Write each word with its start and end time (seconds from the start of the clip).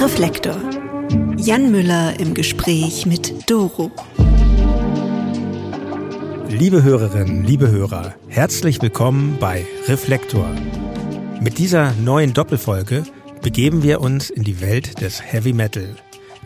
Reflektor. 0.00 0.56
Jan 1.38 1.72
Müller 1.72 2.20
im 2.20 2.32
Gespräch 2.32 3.04
mit 3.04 3.50
Doro. 3.50 3.90
Liebe 6.48 6.84
Hörerinnen, 6.84 7.42
liebe 7.42 7.68
Hörer, 7.68 8.14
herzlich 8.28 8.80
willkommen 8.80 9.38
bei 9.40 9.66
Reflektor. 9.88 10.48
Mit 11.40 11.58
dieser 11.58 11.94
neuen 11.94 12.32
Doppelfolge 12.32 13.02
begeben 13.42 13.82
wir 13.82 14.00
uns 14.00 14.30
in 14.30 14.44
die 14.44 14.60
Welt 14.60 15.00
des 15.00 15.20
Heavy 15.20 15.52
Metal. 15.52 15.96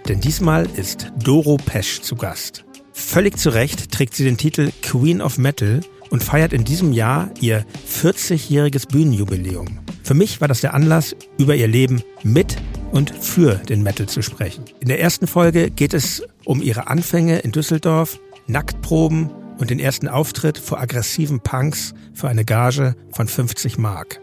Denn 0.09 0.23
diesmal 0.23 0.67
ist 0.77 1.13
Doro 1.23 1.59
Pesch 1.59 2.01
zu 2.01 2.17
Gast. 2.17 2.65
Völlig 2.95 3.39
zu 3.39 3.51
Recht 3.51 3.93
trägt 3.93 4.15
sie 4.15 4.25
den 4.25 4.39
Titel 4.39 4.71
Queen 4.81 5.21
of 5.21 5.37
Metal 5.37 5.81
und 6.09 6.23
feiert 6.23 6.55
in 6.55 6.65
diesem 6.65 6.95
Jahr 6.95 7.29
ihr 7.39 7.67
40-jähriges 7.87 8.89
Bühnenjubiläum. 8.89 9.81
Für 10.03 10.15
mich 10.15 10.41
war 10.41 10.49
das 10.49 10.63
der 10.63 10.73
Anlass, 10.73 11.15
über 11.37 11.55
ihr 11.55 11.69
Leben 11.69 12.03
mit 12.23 12.57
und 12.93 13.11
für 13.11 13.57
den 13.57 13.83
Metal 13.83 14.09
zu 14.09 14.23
sprechen. 14.23 14.65
In 14.81 14.89
der 14.89 15.01
ersten 15.01 15.27
Folge 15.27 15.71
geht 15.71 15.95
es 15.95 16.23
um 16.45 16.63
ihre 16.63 16.87
Anfänge 16.87 17.41
in 17.41 17.51
Düsseldorf, 17.51 18.21
Nacktproben 18.47 19.31
und 19.59 19.71
den 19.71 19.81
ersten 19.81 20.09
Auftritt 20.09 20.59
vor 20.59 20.81
aggressiven 20.81 21.41
Punks 21.41 21.95
für 22.15 22.29
eine 22.29 22.45
Gage 22.45 22.95
von 23.11 23.27
50 23.27 23.79
Mark. 23.79 24.21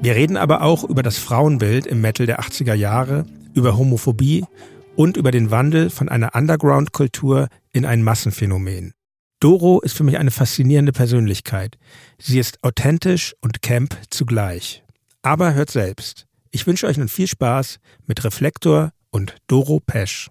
Wir 0.00 0.14
reden 0.14 0.36
aber 0.36 0.62
auch 0.62 0.84
über 0.84 1.02
das 1.02 1.18
Frauenbild 1.18 1.86
im 1.86 2.00
Metal 2.00 2.26
der 2.26 2.40
80er 2.40 2.74
Jahre, 2.74 3.26
über 3.54 3.76
Homophobie 3.76 4.44
und 4.94 5.16
über 5.16 5.30
den 5.30 5.50
Wandel 5.50 5.90
von 5.90 6.08
einer 6.08 6.34
Underground-Kultur 6.34 7.48
in 7.72 7.84
ein 7.84 8.02
Massenphänomen. 8.02 8.92
Doro 9.40 9.80
ist 9.80 9.96
für 9.96 10.04
mich 10.04 10.18
eine 10.18 10.30
faszinierende 10.30 10.92
Persönlichkeit. 10.92 11.76
Sie 12.18 12.38
ist 12.38 12.62
authentisch 12.64 13.34
und 13.42 13.62
Camp 13.62 13.96
zugleich. 14.10 14.82
Aber 15.22 15.54
hört 15.54 15.70
selbst. 15.70 16.25
Ich 16.50 16.66
wünsche 16.66 16.86
euch 16.86 16.96
nun 16.96 17.08
viel 17.08 17.26
Spaß 17.26 17.78
mit 18.06 18.24
Reflektor 18.24 18.92
und 19.10 19.36
Doro 19.46 19.80
Pesch. 19.80 20.30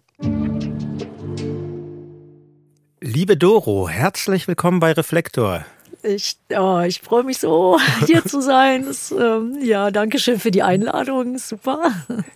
Liebe 3.01 3.37
Doro, 3.37 3.89
herzlich 3.89 4.47
willkommen 4.47 4.79
bei 4.79 4.91
Reflektor. 4.93 5.65
Ich, 6.03 6.37
oh, 6.55 6.81
ich 6.85 7.01
freue 7.01 7.23
mich 7.23 7.39
so, 7.39 7.79
hier 8.05 8.23
zu 8.23 8.41
sein. 8.41 8.85
Das, 8.85 9.11
ähm, 9.11 9.57
ja, 9.61 9.91
danke 9.91 10.19
schön 10.19 10.39
für 10.39 10.51
die 10.51 10.63
Einladung. 10.63 11.37
Super. 11.37 11.91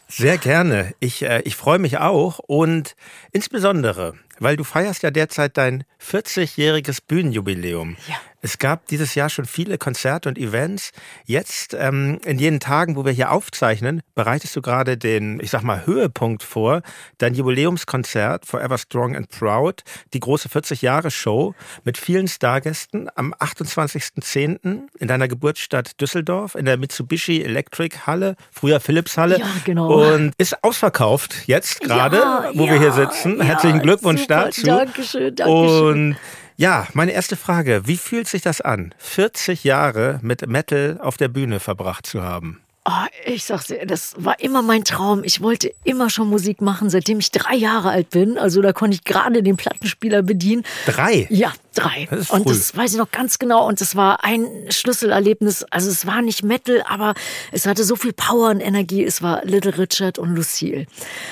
Sehr 0.07 0.37
gerne. 0.37 0.93
Ich, 0.99 1.21
äh, 1.21 1.41
ich 1.43 1.55
freue 1.55 1.79
mich 1.79 1.99
auch 1.99 2.39
und 2.39 2.95
insbesondere, 3.31 4.15
weil 4.39 4.57
du 4.57 4.63
feierst 4.63 5.03
ja 5.03 5.11
derzeit 5.11 5.57
dein 5.57 5.83
40-jähriges 6.01 6.99
Bühnenjubiläum. 7.07 7.97
Ja. 8.07 8.15
Es 8.41 8.57
gab 8.57 8.87
dieses 8.87 9.15
Jahr 9.15 9.29
schon 9.29 9.45
viele 9.45 9.77
Konzerte 9.77 10.29
und 10.29 10.37
Events. 10.37 10.91
Jetzt, 11.25 11.75
ähm, 11.77 12.19
in 12.23 12.39
jenen 12.39 12.59
Tagen, 12.59 12.95
wo 12.95 13.03
wir 13.03 13.11
hier 13.11 13.31
aufzeichnen, 13.31 14.01
bereitest 14.15 14.55
du 14.55 14.61
gerade 14.61 14.97
den, 14.97 15.39
ich 15.41 15.49
sag 15.49 15.63
mal, 15.63 15.85
Höhepunkt 15.85 16.43
vor. 16.43 16.81
Dein 17.17 17.33
Jubiläumskonzert 17.33 18.45
Forever 18.45 18.77
Strong 18.77 19.15
and 19.15 19.29
Proud, 19.29 19.83
die 20.13 20.21
große 20.21 20.47
40-Jahre-Show 20.47 21.53
mit 21.83 21.97
vielen 21.97 22.27
Stargästen 22.27 23.09
am 23.15 23.33
28.10. 23.33 24.83
in 24.97 25.07
deiner 25.07 25.27
Geburtsstadt 25.27 25.99
Düsseldorf 25.99 26.55
in 26.55 26.65
der 26.65 26.77
Mitsubishi 26.77 27.41
Electric 27.41 27.97
Halle, 28.05 28.35
früher 28.51 28.79
Philips 28.79 29.17
Halle. 29.17 29.39
Ja, 29.39 29.47
genau. 29.65 30.13
Und 30.13 30.33
ist 30.37 30.63
ausverkauft 30.63 31.47
jetzt 31.47 31.81
gerade, 31.81 32.17
ja, 32.17 32.51
wo 32.53 32.65
ja, 32.65 32.73
wir 32.73 32.79
hier 32.79 32.93
sitzen. 32.93 33.41
Herzlichen 33.41 33.81
Glückwunsch 33.81 34.21
super, 34.21 34.45
dazu. 34.45 34.65
Dankeschön, 34.65 35.35
Dankeschön. 35.35 36.11
Und 36.11 36.17
ja, 36.59 36.87
meine 36.93 37.13
erste 37.13 37.37
Frage. 37.37 37.83
Wie 37.85 37.95
fühlt 37.95 38.27
sich 38.27 38.41
das 38.41 38.59
an, 38.59 38.93
40 38.97 39.63
Jahre 39.63 40.19
mit 40.21 40.45
Metal 40.45 40.99
auf 41.01 41.15
der 41.15 41.29
Bühne 41.29 41.61
verbracht 41.61 42.05
zu 42.05 42.21
haben? 42.21 42.59
Oh, 42.83 43.05
ich 43.25 43.45
sag's 43.45 43.67
dir, 43.67 43.85
das 43.85 44.13
war 44.17 44.39
immer 44.41 44.61
mein 44.61 44.83
Traum. 44.83 45.23
Ich 45.23 45.41
wollte 45.41 45.71
immer 45.85 46.09
schon 46.09 46.27
Musik 46.27 46.59
machen, 46.59 46.89
seitdem 46.89 47.19
ich 47.19 47.31
drei 47.31 47.55
Jahre 47.55 47.91
alt 47.91 48.09
bin. 48.09 48.37
Also 48.37 48.61
da 48.61 48.73
konnte 48.73 48.95
ich 48.95 49.05
gerade 49.05 49.41
den 49.41 49.55
Plattenspieler 49.55 50.21
bedienen. 50.21 50.63
Drei? 50.85 51.27
Ja, 51.29 51.53
drei. 51.75 52.07
Das 52.09 52.21
ist 52.21 52.31
und 52.31 52.49
das 52.49 52.75
weiß 52.75 52.91
ich 52.91 52.97
noch 52.97 53.11
ganz 53.11 53.39
genau. 53.39 53.65
Und 53.67 53.79
das 53.79 53.95
war 53.95 54.25
ein 54.25 54.45
Schlüsselerlebnis. 54.69 55.63
Also 55.69 55.89
es 55.89 56.05
war 56.07 56.21
nicht 56.21 56.43
Metal, 56.43 56.83
aber 56.89 57.13
es 57.53 57.65
hatte 57.67 57.85
so 57.85 57.95
viel 57.95 58.11
Power 58.11 58.49
und 58.49 58.59
Energie. 58.59 59.03
Es 59.03 59.21
war 59.21 59.45
Little 59.45 59.77
Richard 59.77 60.17
und 60.17 60.35
Lucille. 60.35 60.87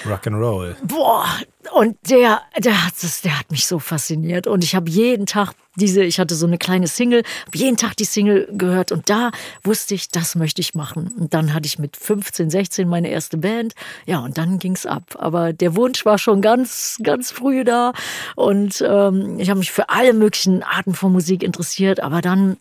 Rock'n'Roll. 0.06 0.76
Boah, 0.84 1.26
und 1.74 1.98
der, 2.10 2.42
der 2.58 2.86
hat 2.86 2.94
das, 3.02 3.22
der 3.22 3.40
hat 3.40 3.52
mich 3.52 3.66
so 3.68 3.80
fasziniert. 3.80 4.48
Und 4.48 4.64
ich 4.64 4.76
habe 4.76 4.90
jeden 4.90 5.26
Tag 5.26 5.54
diese, 5.76 6.04
ich 6.04 6.20
hatte 6.20 6.36
so 6.36 6.48
eine 6.48 6.58
kleine 6.58 6.88
Single, 6.88 7.24
habe 7.46 7.58
jeden 7.58 7.78
Tag 7.78 7.96
die 7.96 8.06
Single 8.06 8.48
gehört 8.52 8.92
und 8.92 9.10
da 9.10 9.32
wusste 9.64 9.94
ich, 9.94 10.10
das 10.10 10.36
möchte 10.36 10.60
ich 10.60 10.74
machen. 10.74 11.12
Und 11.20 11.34
dann 11.34 11.54
hatte 11.54 11.68
ich 11.68 11.78
mit 11.78 11.96
15, 11.96 12.50
16 12.50 12.88
meine 12.88 13.10
erste 13.10 13.38
Band. 13.38 13.76
Ja, 14.06 14.20
und 14.20 14.38
dann 14.38 14.60
ging's 14.60 14.86
ab. 14.86 15.16
Aber 15.20 15.54
der 15.54 15.76
Wunsch 15.76 16.04
war 16.06 16.18
schon 16.18 16.42
ganz, 16.42 16.98
ganz 17.04 17.32
früh 17.32 17.64
da. 17.64 17.94
Und 18.36 18.84
ähm, 18.88 19.40
ich 19.40 19.50
habe 19.50 19.60
mich 19.60 19.72
für 19.72 19.90
alle 19.90 20.14
möglichen 20.14 20.64
Arten 20.64 20.96
von 20.96 21.12
Musik 21.12 21.44
interessiert. 21.44 22.00
Aber 22.00 22.22
dann 22.22 22.58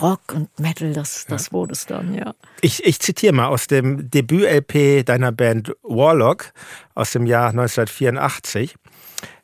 Rock 0.00 0.20
und 0.34 0.58
Metal, 0.58 0.92
das, 0.92 1.26
das 1.26 1.46
ja. 1.46 1.52
wurde 1.52 1.72
es 1.72 1.86
dann, 1.86 2.14
ja. 2.14 2.34
Ich, 2.60 2.84
ich 2.84 3.00
zitiere 3.00 3.32
mal 3.32 3.46
aus 3.46 3.66
dem 3.66 4.10
Debüt-LP 4.10 5.04
deiner 5.04 5.32
Band 5.32 5.74
Warlock 5.82 6.52
aus 6.94 7.12
dem 7.12 7.26
Jahr 7.26 7.50
1984. 7.50 8.76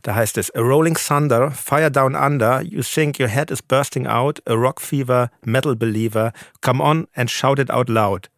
Da 0.04 0.15
heißt 0.15 0.37
es, 0.37 0.54
A 0.54 0.60
Rolling 0.60 0.97
Thunder, 0.97 1.50
Fire 1.50 1.91
Down 1.91 2.15
Under, 2.15 2.60
You 2.60 2.82
think 2.82 3.19
your 3.19 3.28
head 3.28 3.50
is 3.50 3.62
bursting 3.62 4.06
out, 4.06 4.42
a 4.44 4.53
rock 4.53 4.82
fever, 4.82 5.31
metal 5.47 5.75
believer, 5.75 6.32
come 6.60 6.82
on 6.82 7.09
and 7.15 7.31
shout 7.31 7.59
it 7.59 7.70
out 7.70 7.88
loud. 7.88 8.28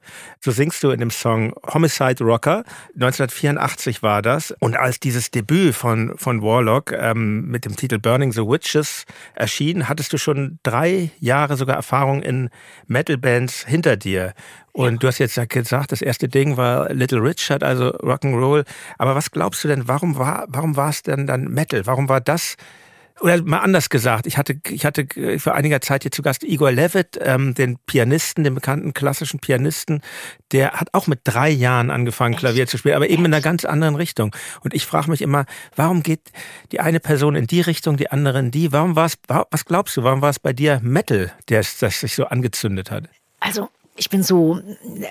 So 0.40 0.52
singst 0.52 0.84
du 0.84 0.90
in 0.90 1.00
dem 1.00 1.10
Song 1.10 1.52
Homicide 1.66 2.22
Rocker. 2.22 2.62
1984 2.94 4.02
war 4.02 4.22
das. 4.22 4.52
Und 4.60 4.76
als 4.76 5.00
dieses 5.00 5.32
Debüt 5.32 5.74
von, 5.74 6.16
von 6.16 6.40
Warlock 6.40 6.92
ähm, 6.92 7.48
mit 7.48 7.64
dem 7.64 7.74
Titel 7.74 7.98
Burning 7.98 8.30
the 8.30 8.42
Witches 8.42 9.04
erschien, 9.34 9.88
hattest 9.88 10.12
du 10.12 10.18
schon 10.18 10.60
drei 10.62 11.10
Jahre 11.18 11.56
sogar 11.56 11.74
Erfahrung 11.74 12.22
in 12.22 12.50
Metal-Bands 12.86 13.64
hinter 13.66 13.96
dir. 13.96 14.34
Und 14.76 15.02
du 15.02 15.06
hast 15.06 15.18
jetzt 15.18 15.36
ja 15.36 15.46
gesagt, 15.46 15.90
das 15.90 16.02
erste 16.02 16.28
Ding 16.28 16.58
war 16.58 16.92
Little 16.92 17.22
Richard, 17.22 17.64
also 17.64 17.92
Rock'n'Roll. 17.92 18.66
Aber 18.98 19.14
was 19.14 19.30
glaubst 19.30 19.64
du 19.64 19.68
denn, 19.68 19.88
warum 19.88 20.18
war, 20.18 20.44
warum 20.48 20.76
war 20.76 20.90
es 20.90 21.02
denn 21.02 21.26
dann 21.26 21.44
Metal? 21.56 21.86
Warum 21.86 22.08
war 22.08 22.20
das 22.20 22.56
oder 23.20 23.42
mal 23.42 23.60
anders 23.60 23.88
gesagt, 23.88 24.26
ich 24.26 24.36
hatte, 24.36 24.60
ich 24.68 24.84
hatte 24.84 25.06
für 25.38 25.54
einiger 25.54 25.80
Zeit 25.80 26.02
hier 26.02 26.10
zu 26.10 26.22
Gast 26.22 26.44
Igor 26.44 26.70
Levitt, 26.70 27.18
ähm, 27.22 27.54
den 27.54 27.78
Pianisten, 27.86 28.44
den 28.44 28.54
bekannten 28.54 28.92
klassischen 28.92 29.40
Pianisten, 29.40 30.02
der 30.52 30.72
hat 30.72 30.92
auch 30.92 31.06
mit 31.06 31.20
drei 31.24 31.48
Jahren 31.48 31.90
angefangen, 31.90 32.34
Echt? 32.34 32.40
Klavier 32.40 32.66
zu 32.66 32.76
spielen, 32.76 32.94
aber 32.94 33.08
eben 33.08 33.24
in 33.24 33.32
einer 33.32 33.42
ganz 33.42 33.64
anderen 33.64 33.94
Richtung. 33.94 34.34
Und 34.60 34.74
ich 34.74 34.84
frage 34.84 35.10
mich 35.10 35.22
immer, 35.22 35.46
warum 35.74 36.02
geht 36.02 36.20
die 36.72 36.80
eine 36.80 37.00
Person 37.00 37.36
in 37.36 37.46
die 37.46 37.62
Richtung, 37.62 37.96
die 37.96 38.10
andere 38.10 38.38
in 38.38 38.50
die? 38.50 38.72
Warum 38.72 38.96
war 38.96 39.06
es, 39.06 39.18
was 39.28 39.64
glaubst 39.64 39.96
du, 39.96 40.02
warum 40.02 40.20
war 40.20 40.30
es 40.30 40.38
bei 40.38 40.52
dir 40.52 40.80
Metal, 40.82 41.32
der 41.48 41.64
das 41.80 42.00
sich 42.00 42.14
so 42.14 42.26
angezündet 42.26 42.90
hat? 42.90 43.04
Also 43.40 43.70
ich 43.96 44.10
bin 44.10 44.22
so, 44.22 44.60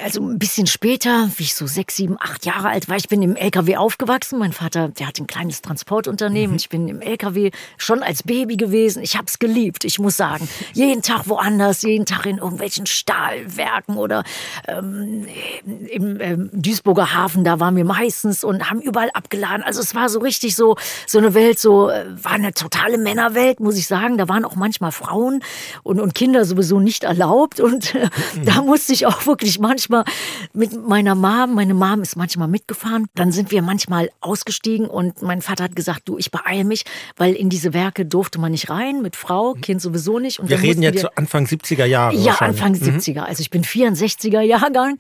also 0.03 0.21
ein 0.21 0.39
bisschen 0.39 0.67
später, 0.67 1.29
wie 1.37 1.43
ich 1.43 1.55
so 1.55 1.67
sechs, 1.67 1.95
sieben, 1.95 2.17
acht 2.19 2.45
Jahre 2.45 2.69
alt 2.69 2.87
war, 2.87 2.97
ich 2.97 3.07
bin 3.07 3.21
im 3.21 3.35
LKW 3.35 3.77
aufgewachsen. 3.77 4.39
Mein 4.39 4.53
Vater, 4.53 4.89
der 4.89 5.07
hat 5.07 5.19
ein 5.19 5.27
kleines 5.27 5.61
Transportunternehmen. 5.61 6.51
Mhm. 6.51 6.57
Ich 6.57 6.69
bin 6.69 6.87
im 6.87 7.01
LKW 7.01 7.51
schon 7.77 8.03
als 8.03 8.23
Baby 8.23 8.57
gewesen. 8.57 9.01
Ich 9.01 9.15
habe 9.15 9.25
es 9.27 9.39
geliebt, 9.39 9.85
ich 9.85 9.99
muss 9.99 10.17
sagen. 10.17 10.47
Jeden 10.73 11.01
Tag 11.01 11.27
woanders, 11.27 11.81
jeden 11.81 12.05
Tag 12.05 12.25
in 12.25 12.37
irgendwelchen 12.37 12.85
Stahlwerken 12.85 13.97
oder 13.97 14.23
ähm, 14.67 15.25
im 15.65 16.21
ähm, 16.21 16.49
Duisburger 16.53 17.13
Hafen, 17.13 17.43
da 17.43 17.59
waren 17.59 17.75
wir 17.75 17.85
meistens 17.85 18.43
und 18.43 18.69
haben 18.69 18.81
überall 18.81 19.09
abgeladen. 19.13 19.63
Also 19.63 19.81
es 19.81 19.95
war 19.95 20.09
so 20.09 20.19
richtig 20.19 20.55
so, 20.55 20.75
so 21.07 21.17
eine 21.17 21.33
Welt, 21.33 21.59
so, 21.59 21.89
äh, 21.89 22.05
war 22.21 22.33
eine 22.33 22.53
totale 22.53 22.97
Männerwelt, 22.97 23.59
muss 23.59 23.77
ich 23.77 23.87
sagen. 23.87 24.17
Da 24.17 24.27
waren 24.29 24.45
auch 24.45 24.55
manchmal 24.55 24.91
Frauen 24.91 25.41
und, 25.83 25.99
und 25.99 26.13
Kinder 26.13 26.45
sowieso 26.45 26.79
nicht 26.79 27.03
erlaubt 27.03 27.59
und 27.59 27.95
äh, 27.95 28.09
mhm. 28.35 28.45
da 28.45 28.61
muss 28.61 28.74
musste 28.75 28.91
ich 28.91 29.05
auch 29.05 29.25
wirklich 29.25 29.57
manchmal 29.57 30.03
mit 30.51 30.85
meiner 30.85 31.15
Mom, 31.15 31.55
meine 31.55 31.73
Mom 31.73 32.01
ist 32.01 32.17
manchmal 32.17 32.49
mitgefahren, 32.49 33.07
dann 33.15 33.31
sind 33.31 33.49
wir 33.49 33.61
manchmal 33.61 34.09
ausgestiegen 34.19 34.87
und 34.87 35.21
mein 35.21 35.41
Vater 35.41 35.63
hat 35.63 35.77
gesagt, 35.77 36.01
du, 36.09 36.17
ich 36.17 36.29
beeile 36.29 36.65
mich, 36.65 36.83
weil 37.15 37.35
in 37.35 37.49
diese 37.49 37.73
Werke 37.73 38.05
durfte 38.05 38.37
man 38.37 38.51
nicht 38.51 38.69
rein, 38.69 39.01
mit 39.01 39.15
Frau, 39.15 39.53
Kind 39.53 39.81
sowieso 39.81 40.19
nicht. 40.19 40.41
Und 40.41 40.49
wir 40.49 40.61
reden 40.61 40.83
jetzt 40.83 40.99
so 40.99 41.07
Anfang 41.15 41.45
70er 41.45 41.85
Jahre. 41.85 42.17
Ja, 42.17 42.33
Anfang 42.39 42.73
70er. 42.73 43.13
Mhm. 43.13 43.19
Also 43.19 43.39
ich 43.39 43.49
bin 43.49 43.63
64er 43.63 44.41
Jahrgang 44.41 44.97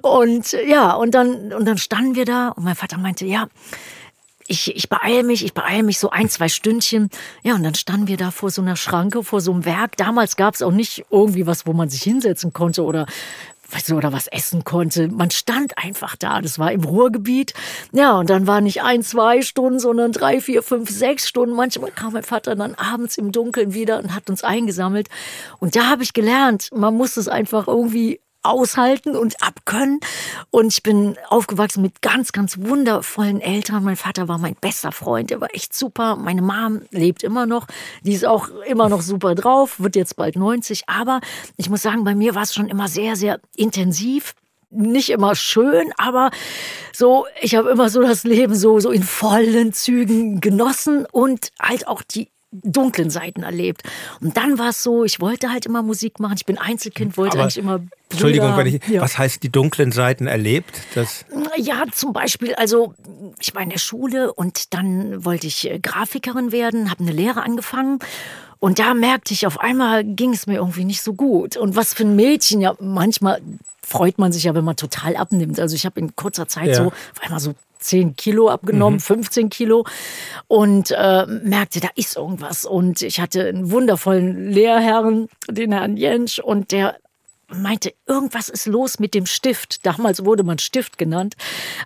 und 0.00 0.56
ja, 0.66 0.94
und 0.94 1.14
dann, 1.14 1.52
und 1.52 1.66
dann 1.66 1.76
standen 1.76 2.14
wir 2.14 2.24
da 2.24 2.48
und 2.48 2.64
mein 2.64 2.76
Vater 2.76 2.96
meinte, 2.96 3.26
ja, 3.26 3.48
ich, 4.48 4.74
ich 4.74 4.88
beeile 4.88 5.22
mich, 5.22 5.44
ich 5.44 5.54
beeile 5.54 5.82
mich 5.82 5.98
so 5.98 6.10
ein, 6.10 6.28
zwei 6.28 6.48
Stündchen. 6.48 7.10
Ja, 7.42 7.54
und 7.54 7.62
dann 7.62 7.74
standen 7.74 8.08
wir 8.08 8.16
da 8.16 8.30
vor 8.30 8.50
so 8.50 8.62
einer 8.62 8.76
Schranke, 8.76 9.22
vor 9.22 9.40
so 9.40 9.52
einem 9.52 9.64
Werk. 9.64 9.96
Damals 9.96 10.36
gab 10.36 10.54
es 10.54 10.62
auch 10.62 10.72
nicht 10.72 11.04
irgendwie 11.10 11.46
was, 11.46 11.66
wo 11.66 11.72
man 11.72 11.90
sich 11.90 12.02
hinsetzen 12.02 12.52
konnte 12.52 12.82
oder 12.82 13.06
weißt 13.70 13.90
du, 13.90 13.96
oder 13.96 14.12
was 14.12 14.26
essen 14.28 14.64
konnte. 14.64 15.08
Man 15.08 15.30
stand 15.30 15.76
einfach 15.76 16.16
da. 16.16 16.40
Das 16.40 16.58
war 16.58 16.72
im 16.72 16.84
Ruhrgebiet. 16.84 17.52
Ja, 17.92 18.18
und 18.18 18.30
dann 18.30 18.46
war 18.46 18.62
nicht 18.62 18.82
ein, 18.82 19.02
zwei 19.02 19.42
Stunden, 19.42 19.78
sondern 19.78 20.12
drei, 20.12 20.40
vier, 20.40 20.62
fünf, 20.62 20.88
sechs 20.88 21.28
Stunden. 21.28 21.54
Manchmal 21.54 21.90
kam 21.90 22.14
mein 22.14 22.22
Vater 22.22 22.56
dann 22.56 22.74
abends 22.74 23.18
im 23.18 23.30
Dunkeln 23.30 23.74
wieder 23.74 23.98
und 23.98 24.14
hat 24.14 24.30
uns 24.30 24.42
eingesammelt. 24.42 25.08
Und 25.58 25.76
da 25.76 25.86
habe 25.86 26.02
ich 26.02 26.14
gelernt, 26.14 26.70
man 26.72 26.94
muss 26.96 27.18
es 27.18 27.28
einfach 27.28 27.68
irgendwie 27.68 28.20
aushalten 28.42 29.16
und 29.16 29.42
abkönnen. 29.42 30.00
Und 30.50 30.72
ich 30.72 30.82
bin 30.82 31.16
aufgewachsen 31.28 31.82
mit 31.82 32.02
ganz, 32.02 32.32
ganz 32.32 32.58
wundervollen 32.58 33.40
Eltern. 33.40 33.84
Mein 33.84 33.96
Vater 33.96 34.28
war 34.28 34.38
mein 34.38 34.54
bester 34.54 34.92
Freund, 34.92 35.30
der 35.30 35.40
war 35.40 35.54
echt 35.54 35.74
super. 35.74 36.16
Meine 36.16 36.42
Mom 36.42 36.82
lebt 36.90 37.22
immer 37.22 37.46
noch. 37.46 37.66
Die 38.02 38.12
ist 38.12 38.26
auch 38.26 38.48
immer 38.66 38.88
noch 38.88 39.02
super 39.02 39.34
drauf, 39.34 39.80
wird 39.80 39.96
jetzt 39.96 40.16
bald 40.16 40.36
90. 40.36 40.88
Aber 40.88 41.20
ich 41.56 41.70
muss 41.70 41.82
sagen, 41.82 42.04
bei 42.04 42.14
mir 42.14 42.34
war 42.34 42.42
es 42.42 42.54
schon 42.54 42.68
immer 42.68 42.88
sehr, 42.88 43.16
sehr 43.16 43.40
intensiv 43.56 44.34
nicht 44.70 45.10
immer 45.10 45.34
schön, 45.34 45.92
aber 45.96 46.30
so, 46.92 47.26
ich 47.40 47.54
habe 47.54 47.70
immer 47.70 47.88
so 47.88 48.02
das 48.02 48.24
Leben 48.24 48.54
so, 48.54 48.80
so 48.80 48.90
in 48.90 49.02
vollen 49.02 49.72
Zügen 49.72 50.40
genossen 50.40 51.06
und 51.10 51.52
halt 51.58 51.88
auch 51.88 52.02
die 52.02 52.28
dunklen 52.50 53.10
Seiten 53.10 53.42
erlebt. 53.42 53.82
Und 54.20 54.36
dann 54.36 54.58
war 54.58 54.70
es 54.70 54.82
so, 54.82 55.04
ich 55.04 55.20
wollte 55.20 55.50
halt 55.50 55.66
immer 55.66 55.82
Musik 55.82 56.18
machen. 56.20 56.34
Ich 56.36 56.46
bin 56.46 56.58
Einzelkind, 56.58 57.16
wollte 57.16 57.34
Aber, 57.34 57.42
eigentlich 57.42 57.58
immer. 57.58 57.78
Brüder, 57.78 57.96
Entschuldigung, 58.10 58.56
wenn 58.56 58.66
ich, 58.66 58.88
ja. 58.88 59.02
was 59.02 59.18
heißt 59.18 59.42
die 59.42 59.50
dunklen 59.50 59.92
Seiten 59.92 60.26
erlebt? 60.26 60.80
Das 60.94 61.26
ja, 61.56 61.84
zum 61.92 62.12
Beispiel, 62.12 62.54
also 62.54 62.94
ich 63.38 63.54
war 63.54 63.62
in 63.62 63.70
der 63.70 63.78
Schule 63.78 64.32
und 64.32 64.72
dann 64.72 65.24
wollte 65.24 65.46
ich 65.46 65.70
äh, 65.70 65.78
Grafikerin 65.78 66.52
werden, 66.52 66.90
habe 66.90 67.02
eine 67.02 67.12
Lehre 67.12 67.42
angefangen. 67.42 67.98
Und 68.60 68.78
da 68.78 68.94
merkte 68.94 69.34
ich, 69.34 69.46
auf 69.46 69.60
einmal 69.60 70.04
ging 70.04 70.32
es 70.32 70.46
mir 70.46 70.56
irgendwie 70.56 70.84
nicht 70.84 71.02
so 71.02 71.14
gut. 71.14 71.56
Und 71.56 71.76
was 71.76 71.94
für 71.94 72.04
ein 72.04 72.16
Mädchen 72.16 72.60
ja 72.60 72.74
manchmal 72.80 73.40
freut 73.82 74.18
man 74.18 74.32
sich 74.32 74.44
ja, 74.44 74.54
wenn 74.54 74.64
man 74.64 74.76
total 74.76 75.16
abnimmt. 75.16 75.58
Also 75.58 75.74
ich 75.74 75.86
habe 75.86 75.98
in 76.00 76.14
kurzer 76.14 76.46
Zeit 76.46 76.68
ja. 76.68 76.74
so 76.74 76.86
auf 76.86 77.22
einmal 77.22 77.40
so 77.40 77.54
10 77.80 78.16
Kilo 78.16 78.48
abgenommen, 78.50 78.96
mhm. 78.96 79.02
15 79.02 79.50
Kilo 79.50 79.86
und 80.46 80.90
äh, 80.90 81.26
merkte, 81.26 81.80
da 81.80 81.88
ist 81.94 82.16
irgendwas. 82.16 82.64
Und 82.64 83.02
ich 83.02 83.20
hatte 83.20 83.46
einen 83.46 83.70
wundervollen 83.70 84.50
Lehrherrn, 84.50 85.28
den 85.48 85.72
Herrn 85.72 85.96
Jensch, 85.96 86.38
und 86.38 86.72
der 86.72 86.96
meinte, 87.50 87.94
irgendwas 88.06 88.48
ist 88.48 88.66
los 88.66 88.98
mit 88.98 89.14
dem 89.14 89.26
Stift. 89.26 89.86
Damals 89.86 90.24
wurde 90.24 90.42
man 90.42 90.58
Stift 90.58 90.98
genannt 90.98 91.34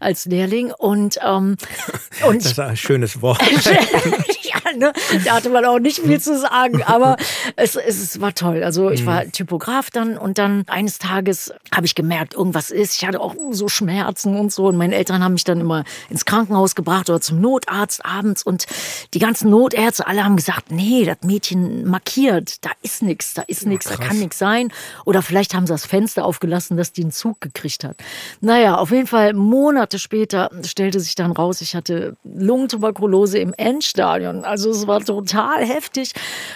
als 0.00 0.26
Lehrling. 0.26 0.72
Und, 0.72 1.18
ähm, 1.24 1.56
und 2.26 2.44
das 2.44 2.52
ist 2.52 2.58
ein 2.58 2.76
schönes 2.76 3.22
Wort. 3.22 3.40
ja, 4.54 4.76
ne? 4.76 4.92
Da 5.24 5.34
hatte 5.34 5.50
man 5.50 5.64
auch 5.64 5.78
nicht 5.78 6.00
viel 6.00 6.20
zu 6.20 6.38
sagen, 6.38 6.82
aber 6.82 7.16
es, 7.56 7.76
es 7.76 8.20
war 8.20 8.34
toll. 8.34 8.64
Also 8.64 8.90
ich 8.90 9.04
war 9.06 9.24
mhm. 9.24 9.32
Typograf 9.32 9.90
dann 9.90 10.16
und 10.16 10.38
dann 10.38 10.64
eines 10.66 10.98
Tages 10.98 11.52
habe 11.74 11.86
ich 11.86 11.94
gemerkt, 11.94 12.34
irgendwas 12.34 12.70
ist. 12.70 12.96
Ich 12.96 13.06
hatte 13.06 13.20
auch 13.20 13.34
so 13.50 13.68
Schmerzen 13.68 14.38
und 14.38 14.52
so. 14.52 14.66
Und 14.66 14.76
meine 14.76 14.94
Eltern 14.94 15.22
haben 15.22 15.34
mich 15.34 15.44
dann 15.44 15.60
immer 15.60 15.84
ins 16.08 16.24
Krankenhaus 16.24 16.74
gebracht 16.74 17.10
oder 17.10 17.20
zum 17.20 17.40
Notarzt 17.40 18.04
abends. 18.04 18.42
Und 18.42 18.66
die 19.14 19.18
ganzen 19.18 19.50
Notärzte, 19.50 20.06
alle 20.06 20.24
haben 20.24 20.36
gesagt, 20.36 20.70
nee, 20.70 21.04
das 21.04 21.18
Mädchen 21.22 21.86
markiert, 21.86 22.64
da 22.64 22.70
ist 22.82 23.02
nichts, 23.02 23.34
da 23.34 23.42
ist 23.42 23.66
nichts, 23.66 23.88
da 23.88 23.96
kann 23.96 24.18
nichts 24.18 24.38
sein. 24.38 24.72
Oder 25.04 25.22
vielleicht 25.22 25.42
Vielleicht 25.42 25.54
haben 25.54 25.66
sie 25.66 25.74
das 25.74 25.86
Fenster 25.86 26.24
aufgelassen, 26.24 26.76
dass 26.76 26.92
die 26.92 27.02
einen 27.02 27.10
Zug 27.10 27.40
gekriegt 27.40 27.82
hat. 27.82 27.96
Naja, 28.40 28.76
auf 28.76 28.92
jeden 28.92 29.08
Fall 29.08 29.34
Monate 29.34 29.98
später 29.98 30.50
stellte 30.64 31.00
sich 31.00 31.14
dann 31.16 31.32
raus, 31.32 31.60
ich 31.60 31.74
hatte 31.74 32.16
Lungentuberkulose 32.22 33.38
im 33.38 33.52
Endstadion. 33.52 34.41
Also 34.44 34.70
es 34.70 34.86
war 34.86 35.00
total 35.00 35.64
heftig. 35.64 36.12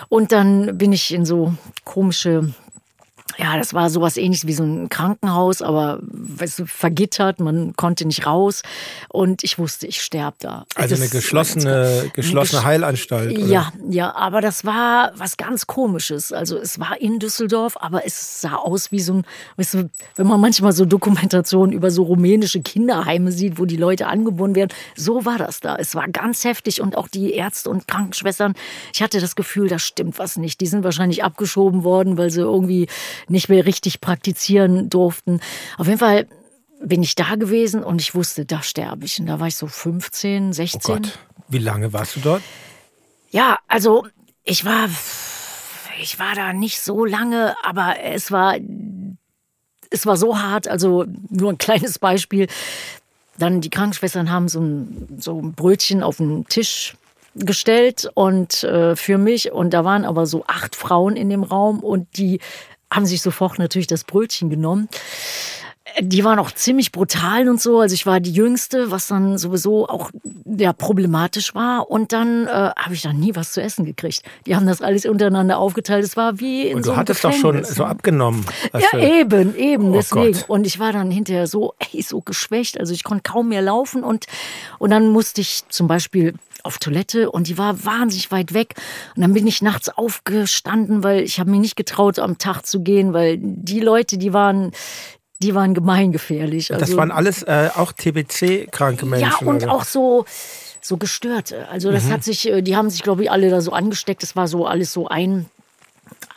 Und 0.08 0.32
dann 0.32 0.78
bin 0.78 0.92
ich 0.92 1.12
in 1.12 1.24
so 1.24 1.54
komische 1.84 2.52
ja, 3.38 3.58
das 3.58 3.74
war 3.74 3.90
sowas 3.90 4.16
ähnliches 4.16 4.46
wie 4.46 4.52
so 4.52 4.62
ein 4.62 4.88
Krankenhaus, 4.88 5.60
aber 5.62 5.98
weißt 6.02 6.60
du, 6.60 6.66
vergittert, 6.66 7.40
man 7.40 7.74
konnte 7.76 8.06
nicht 8.06 8.26
raus 8.26 8.62
und 9.08 9.44
ich 9.44 9.58
wusste, 9.58 9.86
ich 9.86 10.02
sterbe 10.02 10.36
da. 10.40 10.64
Also 10.74 10.94
das 10.94 11.00
eine 11.00 11.10
geschlossene, 11.10 12.10
geschlossene 12.14 12.60
eine 12.60 12.68
Heilanstalt. 12.68 13.36
Oder? 13.36 13.46
Ja, 13.46 13.72
ja, 13.88 14.14
aber 14.14 14.40
das 14.40 14.64
war 14.64 15.12
was 15.16 15.36
ganz 15.36 15.66
komisches. 15.66 16.32
Also 16.32 16.56
es 16.56 16.78
war 16.78 17.00
in 17.00 17.18
Düsseldorf, 17.18 17.76
aber 17.80 18.06
es 18.06 18.40
sah 18.40 18.56
aus 18.56 18.90
wie 18.90 19.00
so 19.00 19.14
ein, 19.14 19.26
weißt 19.56 19.74
du, 19.74 19.90
wenn 20.16 20.26
man 20.26 20.40
manchmal 20.40 20.72
so 20.72 20.84
Dokumentationen 20.84 21.72
über 21.72 21.90
so 21.90 22.04
rumänische 22.04 22.60
Kinderheime 22.60 23.32
sieht, 23.32 23.58
wo 23.58 23.66
die 23.66 23.76
Leute 23.76 24.06
angebunden 24.06 24.56
werden, 24.56 24.70
so 24.94 25.24
war 25.24 25.38
das 25.38 25.60
da. 25.60 25.76
Es 25.76 25.94
war 25.94 26.08
ganz 26.08 26.44
heftig 26.44 26.80
und 26.80 26.96
auch 26.96 27.08
die 27.08 27.34
Ärzte 27.34 27.70
und 27.70 27.86
Krankenschwestern, 27.86 28.54
ich 28.94 29.02
hatte 29.02 29.20
das 29.20 29.36
Gefühl, 29.36 29.68
da 29.68 29.78
stimmt 29.78 30.18
was 30.18 30.36
nicht. 30.36 30.60
Die 30.60 30.66
sind 30.66 30.84
wahrscheinlich 30.84 31.22
abgeschoben 31.22 31.84
worden, 31.84 32.16
weil 32.16 32.30
sie 32.30 32.40
irgendwie 32.40 32.88
nicht 33.28 33.48
mehr 33.48 33.66
richtig 33.66 34.00
praktizieren 34.00 34.88
durften. 34.90 35.40
Auf 35.78 35.86
jeden 35.86 35.98
Fall 35.98 36.26
bin 36.80 37.02
ich 37.02 37.14
da 37.14 37.34
gewesen 37.36 37.82
und 37.82 38.00
ich 38.00 38.14
wusste, 38.14 38.44
da 38.44 38.62
sterbe 38.62 39.04
ich. 39.04 39.18
Und 39.18 39.26
da 39.26 39.40
war 39.40 39.46
ich 39.46 39.56
so 39.56 39.66
15, 39.66 40.52
16. 40.52 40.80
Oh 40.84 40.98
Gott. 40.98 41.18
Wie 41.48 41.58
lange 41.58 41.92
warst 41.92 42.16
du 42.16 42.20
dort? 42.20 42.42
Ja, 43.30 43.58
also 43.68 44.06
ich 44.44 44.64
war, 44.64 44.88
ich 46.00 46.18
war 46.18 46.34
da 46.34 46.52
nicht 46.52 46.80
so 46.80 47.04
lange, 47.04 47.54
aber 47.62 47.96
es 48.02 48.30
war, 48.30 48.56
es 49.90 50.06
war 50.06 50.16
so 50.16 50.38
hart. 50.38 50.68
Also 50.68 51.06
nur 51.30 51.52
ein 51.52 51.58
kleines 51.58 51.98
Beispiel. 51.98 52.46
Dann 53.38 53.60
die 53.60 53.70
Krankenschwestern 53.70 54.30
haben 54.30 54.48
so 54.48 54.60
ein, 54.60 55.18
so 55.18 55.40
ein 55.40 55.52
Brötchen 55.52 56.02
auf 56.02 56.18
den 56.18 56.46
Tisch 56.46 56.96
gestellt 57.34 58.10
und 58.14 58.64
äh, 58.64 58.96
für 58.96 59.18
mich 59.18 59.52
und 59.52 59.74
da 59.74 59.84
waren 59.84 60.06
aber 60.06 60.24
so 60.24 60.44
acht 60.46 60.74
Frauen 60.74 61.16
in 61.16 61.28
dem 61.28 61.42
Raum 61.42 61.80
und 61.80 62.16
die 62.16 62.40
haben 62.92 63.06
sich 63.06 63.22
sofort 63.22 63.58
natürlich 63.58 63.86
das 63.86 64.04
Brötchen 64.04 64.50
genommen. 64.50 64.88
Die 66.00 66.24
waren 66.24 66.38
auch 66.38 66.50
ziemlich 66.50 66.92
brutal 66.92 67.48
und 67.48 67.60
so. 67.60 67.80
Also 67.80 67.94
ich 67.94 68.06
war 68.06 68.20
die 68.20 68.32
Jüngste, 68.32 68.90
was 68.90 69.06
dann 69.06 69.38
sowieso 69.38 69.88
auch 69.88 70.10
ja, 70.44 70.72
problematisch 70.72 71.54
war. 71.54 71.88
Und 71.90 72.12
dann 72.12 72.46
äh, 72.46 72.50
habe 72.50 72.92
ich 72.92 73.02
dann 73.02 73.18
nie 73.18 73.34
was 73.34 73.52
zu 73.52 73.62
essen 73.62 73.84
gekriegt. 73.84 74.22
Die 74.46 74.56
haben 74.56 74.66
das 74.66 74.82
alles 74.82 75.06
untereinander 75.06 75.58
aufgeteilt. 75.58 76.04
Es 76.04 76.16
war 76.16 76.40
wie 76.40 76.68
in 76.68 76.78
und 76.78 76.84
so 76.84 76.90
du 76.90 76.96
hattest 76.96 77.24
doch 77.24 77.32
schon 77.32 77.62
so 77.64 77.84
abgenommen. 77.84 78.44
Ja, 78.74 78.98
eben, 78.98 79.56
eben, 79.56 79.90
oh 79.90 79.92
deswegen. 79.92 80.32
Gott. 80.32 80.44
Und 80.48 80.66
ich 80.66 80.80
war 80.80 80.92
dann 80.92 81.10
hinterher 81.10 81.46
so, 81.46 81.74
ey, 81.78 82.02
so 82.02 82.20
geschwächt. 82.20 82.78
Also 82.78 82.92
ich 82.92 83.04
konnte 83.04 83.22
kaum 83.22 83.48
mehr 83.48 83.62
laufen. 83.62 84.02
Und, 84.02 84.26
und 84.78 84.90
dann 84.90 85.08
musste 85.08 85.40
ich 85.40 85.62
zum 85.68 85.86
Beispiel 85.86 86.34
auf 86.66 86.78
Toilette 86.78 87.30
und 87.30 87.48
die 87.48 87.58
war 87.58 87.84
wahnsinnig 87.84 88.30
weit 88.30 88.52
weg. 88.52 88.74
Und 89.14 89.22
dann 89.22 89.32
bin 89.32 89.46
ich 89.46 89.62
nachts 89.62 89.88
aufgestanden, 89.88 91.02
weil 91.02 91.22
ich 91.22 91.40
habe 91.40 91.50
mir 91.50 91.58
nicht 91.58 91.76
getraut, 91.76 92.18
am 92.18 92.38
Tag 92.38 92.62
zu 92.62 92.82
gehen, 92.82 93.12
weil 93.12 93.38
die 93.40 93.80
Leute, 93.80 94.18
die 94.18 94.32
waren, 94.32 94.72
die 95.40 95.54
waren 95.54 95.74
gemeingefährlich. 95.74 96.72
Also, 96.72 96.84
das 96.84 96.96
waren 96.96 97.10
alles 97.10 97.42
äh, 97.42 97.70
auch 97.74 97.92
TBC-kranke 97.92 99.06
Menschen. 99.06 99.30
Ja, 99.30 99.46
und 99.46 99.62
oder? 99.62 99.72
auch 99.72 99.84
so 99.84 100.24
so 100.86 100.98
gestörte. 100.98 101.68
Also 101.68 101.90
das 101.90 102.04
mhm. 102.04 102.12
hat 102.12 102.24
sich, 102.24 102.48
äh, 102.48 102.62
die 102.62 102.76
haben 102.76 102.90
sich, 102.90 103.02
glaube 103.02 103.24
ich, 103.24 103.30
alle 103.30 103.50
da 103.50 103.60
so 103.60 103.72
angesteckt. 103.72 104.22
Das 104.22 104.36
war 104.36 104.46
so 104.46 104.66
alles 104.66 104.92
so 104.92 105.08
ein 105.08 105.46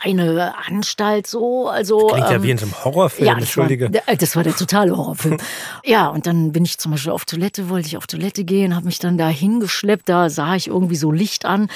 eine 0.01 0.53
Anstalt 0.67 1.27
so. 1.27 1.67
Also, 1.67 2.09
das 2.09 2.13
klingt 2.13 2.29
ja 2.29 2.35
ähm, 2.35 2.43
wie 2.43 2.51
in 2.51 2.57
so 2.57 2.65
einem 2.65 2.83
Horrorfilm, 2.83 3.27
ja, 3.27 3.37
entschuldige. 3.37 3.93
War, 3.93 4.15
das 4.15 4.35
war 4.35 4.43
der 4.43 4.55
totale 4.55 4.95
Horrorfilm. 4.95 5.37
ja, 5.83 6.07
und 6.07 6.25
dann 6.27 6.51
bin 6.51 6.65
ich 6.65 6.77
zum 6.77 6.91
Beispiel 6.91 7.11
auf 7.11 7.25
Toilette, 7.25 7.69
wollte 7.69 7.87
ich 7.87 7.97
auf 7.97 8.07
Toilette 8.07 8.44
gehen, 8.44 8.75
habe 8.75 8.85
mich 8.85 8.99
dann 8.99 9.18
da 9.18 9.27
hingeschleppt, 9.27 10.07
da 10.07 10.29
sah 10.29 10.56
ich 10.56 10.68
irgendwie 10.68 10.95
so 10.95 11.11
Licht 11.11 11.45
an 11.45 11.69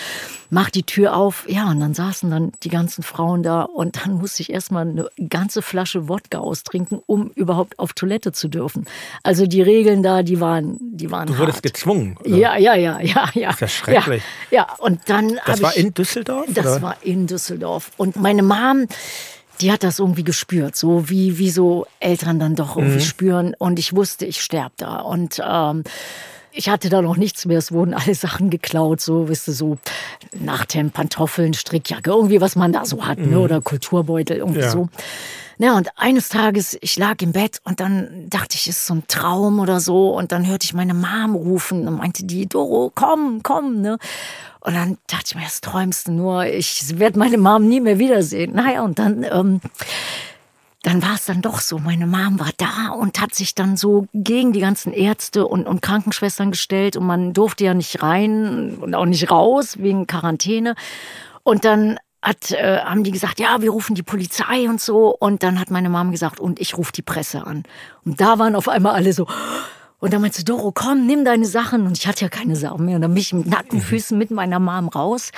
mach 0.54 0.70
die 0.70 0.84
Tür 0.84 1.16
auf. 1.16 1.46
Ja, 1.50 1.70
und 1.70 1.80
dann 1.80 1.94
saßen 1.94 2.30
dann 2.30 2.52
die 2.64 2.70
ganzen 2.70 3.04
Frauen 3.04 3.44
da 3.44 3.64
und 3.64 4.06
dann 4.06 4.14
musste 4.14 4.42
ich 4.42 4.52
erstmal 4.52 4.88
eine 4.88 5.10
ganze 5.30 5.62
Flasche 5.62 6.08
Wodka 6.08 6.38
austrinken, 6.38 7.02
um 7.06 7.32
überhaupt 7.32 7.80
auf 7.80 7.94
Toilette 7.94 8.32
zu 8.32 8.48
dürfen. 8.48 8.86
Also 9.24 9.48
die 9.48 9.62
Regeln 9.62 10.04
da, 10.04 10.24
die 10.24 10.40
waren, 10.40 10.78
die 10.80 11.12
waren. 11.12 11.28
Du 11.28 11.38
wurdest 11.38 11.58
hart. 11.58 11.64
gezwungen. 11.64 12.18
Oder? 12.24 12.38
Ja, 12.38 12.58
ja, 12.58 12.76
ja, 12.76 13.02
ja, 13.02 13.30
ja. 13.34 13.48
Das 13.48 13.56
ist 13.56 13.62
ja 13.62 13.68
schrecklich. 13.68 14.24
Ja, 14.52 14.68
ja. 14.70 14.76
und 14.78 15.02
dann. 15.08 15.40
Das 15.46 15.62
war 15.62 15.76
ich, 15.76 15.84
in 15.84 15.94
Düsseldorf? 15.94 16.46
Das 16.50 16.66
oder? 16.66 16.82
war 16.82 16.98
in 17.02 17.28
Düsseldorf. 17.28 17.92
Und 17.98 18.13
meine 18.16 18.44
Mom, 18.44 18.88
die 19.62 19.72
hat 19.72 19.84
das 19.84 20.00
irgendwie 20.00 20.24
gespürt, 20.24 20.76
so 20.76 21.10
wie, 21.10 21.38
wie 21.38 21.50
so 21.50 21.86
Eltern 22.00 22.40
dann 22.40 22.56
doch 22.56 22.76
irgendwie 22.76 22.98
mhm. 22.98 23.02
spüren. 23.02 23.56
Und 23.58 23.80
ich 23.80 23.96
wusste, 23.96 24.26
ich 24.26 24.42
sterbe 24.42 24.74
da. 24.78 24.98
Und 24.98 25.42
ähm, 25.46 25.84
ich 26.52 26.70
hatte 26.70 26.90
da 26.90 27.02
noch 27.02 27.18
nichts 27.18 27.46
mehr. 27.46 27.58
Es 27.58 27.72
wurden 27.72 27.94
alle 27.94 28.16
Sachen 28.16 28.50
geklaut, 28.50 29.02
so, 29.02 29.28
wisst 29.28 29.48
ihr, 29.48 29.54
so 29.54 29.78
Nachthemd, 30.34 30.94
Pantoffeln, 30.94 31.54
Strickjacke, 31.54 32.12
irgendwie, 32.12 32.42
was 32.42 32.56
man 32.56 32.72
da 32.72 32.86
so 32.86 33.06
hat, 33.06 33.18
ne? 33.18 33.26
mhm. 33.26 33.32
ne? 33.32 33.40
oder 33.40 33.62
Kulturbeutel, 33.62 34.38
irgendwie 34.38 34.62
ja. 34.62 34.70
so. 34.70 34.90
Ja, 35.60 35.78
und 35.78 35.90
eines 35.98 36.30
Tages, 36.30 36.78
ich 36.82 36.98
lag 36.98 37.22
im 37.22 37.32
Bett 37.32 37.62
und 37.64 37.80
dann 37.80 38.28
dachte 38.30 38.56
ich, 38.56 38.68
ist 38.68 38.88
so 38.88 38.96
ein 38.96 39.04
Traum 39.08 39.60
oder 39.60 39.80
so. 39.80 40.10
Und 40.10 40.32
dann 40.32 40.48
hörte 40.48 40.66
ich 40.66 40.74
meine 40.74 40.94
Mom 40.96 41.36
rufen 41.36 41.88
und 41.88 41.98
meinte 41.98 42.26
die, 42.26 42.48
Doro, 42.48 42.92
komm, 42.94 43.42
komm, 43.44 43.82
ne? 43.82 43.98
Und 44.66 44.76
dann 44.76 44.98
dachte 45.08 45.24
ich 45.28 45.36
mir, 45.36 45.44
das 45.44 45.62
träumst 45.62 46.08
du 46.08 46.14
nur, 46.14 46.46
ich 46.46 46.98
werde 46.98 47.20
meine 47.20 47.38
Mom 47.38 47.68
nie 47.68 47.82
mehr 47.82 48.00
wiedersehen. 48.00 48.54
Naja, 48.54 48.84
und 48.84 48.98
dann 48.98 49.24
ähm, 49.24 49.60
dann 50.84 51.02
war 51.02 51.16
es 51.16 51.26
dann 51.26 51.42
doch 51.42 51.62
so. 51.62 51.80
Meine 51.80 52.06
Mom 52.06 52.40
war 52.40 52.52
da 52.58 52.90
und 52.90 53.20
hat 53.20 53.34
sich 53.34 53.56
dann 53.56 53.78
so 53.78 54.06
gegen 54.14 54.52
die 54.52 54.60
ganzen 54.60 54.92
Ärzte 54.94 55.48
und, 55.48 55.66
und 55.66 55.82
Krankenschwestern 55.82 56.52
gestellt 56.52 56.98
und 56.98 57.06
man 57.06 57.34
durfte 57.34 57.64
ja 57.64 57.74
nicht 57.74 58.04
rein 58.04 58.78
und 58.80 58.94
auch 58.94 59.06
nicht 59.06 59.32
raus 59.32 59.78
wegen 59.80 60.08
Quarantäne. 60.08 60.76
Und 61.44 61.64
dann 61.64 62.00
hat, 62.22 62.52
äh, 62.52 62.80
haben 62.80 63.04
die 63.04 63.12
gesagt, 63.12 63.40
ja, 63.40 63.62
wir 63.62 63.72
rufen 63.72 63.96
die 63.96 64.04
Polizei 64.04 64.68
und 64.70 64.82
so. 64.82 65.16
Und 65.18 65.42
dann 65.42 65.58
hat 65.60 65.72
meine 65.72 65.90
Mom 65.90 66.12
gesagt, 66.12 66.42
und 66.42 66.60
ich 66.60 66.78
rufe 66.78 66.92
die 66.92 67.02
Presse 67.02 67.48
an. 67.48 67.64
Und 68.04 68.20
da 68.20 68.38
waren 68.38 68.56
auf 68.56 68.68
einmal 68.68 68.94
alle 68.94 69.14
so, 69.14 69.26
und 70.04 70.12
dann 70.12 70.22
meinte 70.22 70.44
Doro, 70.44 70.74
komm, 70.74 71.06
nimm 71.06 71.24
deine 71.24 71.46
Sachen. 71.46 71.88
Und 71.88 71.98
ich 71.98 72.08
hatte 72.08 72.26
ja 72.26 72.30
keine 72.30 72.58
Sachen 72.58 72.84
mehr. 72.84 72.98
Und 72.98 73.04
dann 73.04 73.14
bin 73.14 73.22
ich 73.22 73.32
mit 73.32 73.46
nackten 73.46 73.80
Füßen 73.80 74.18
mit 74.18 74.32
meiner 74.32 74.60
Mom 74.60 74.90
raus 74.90 75.32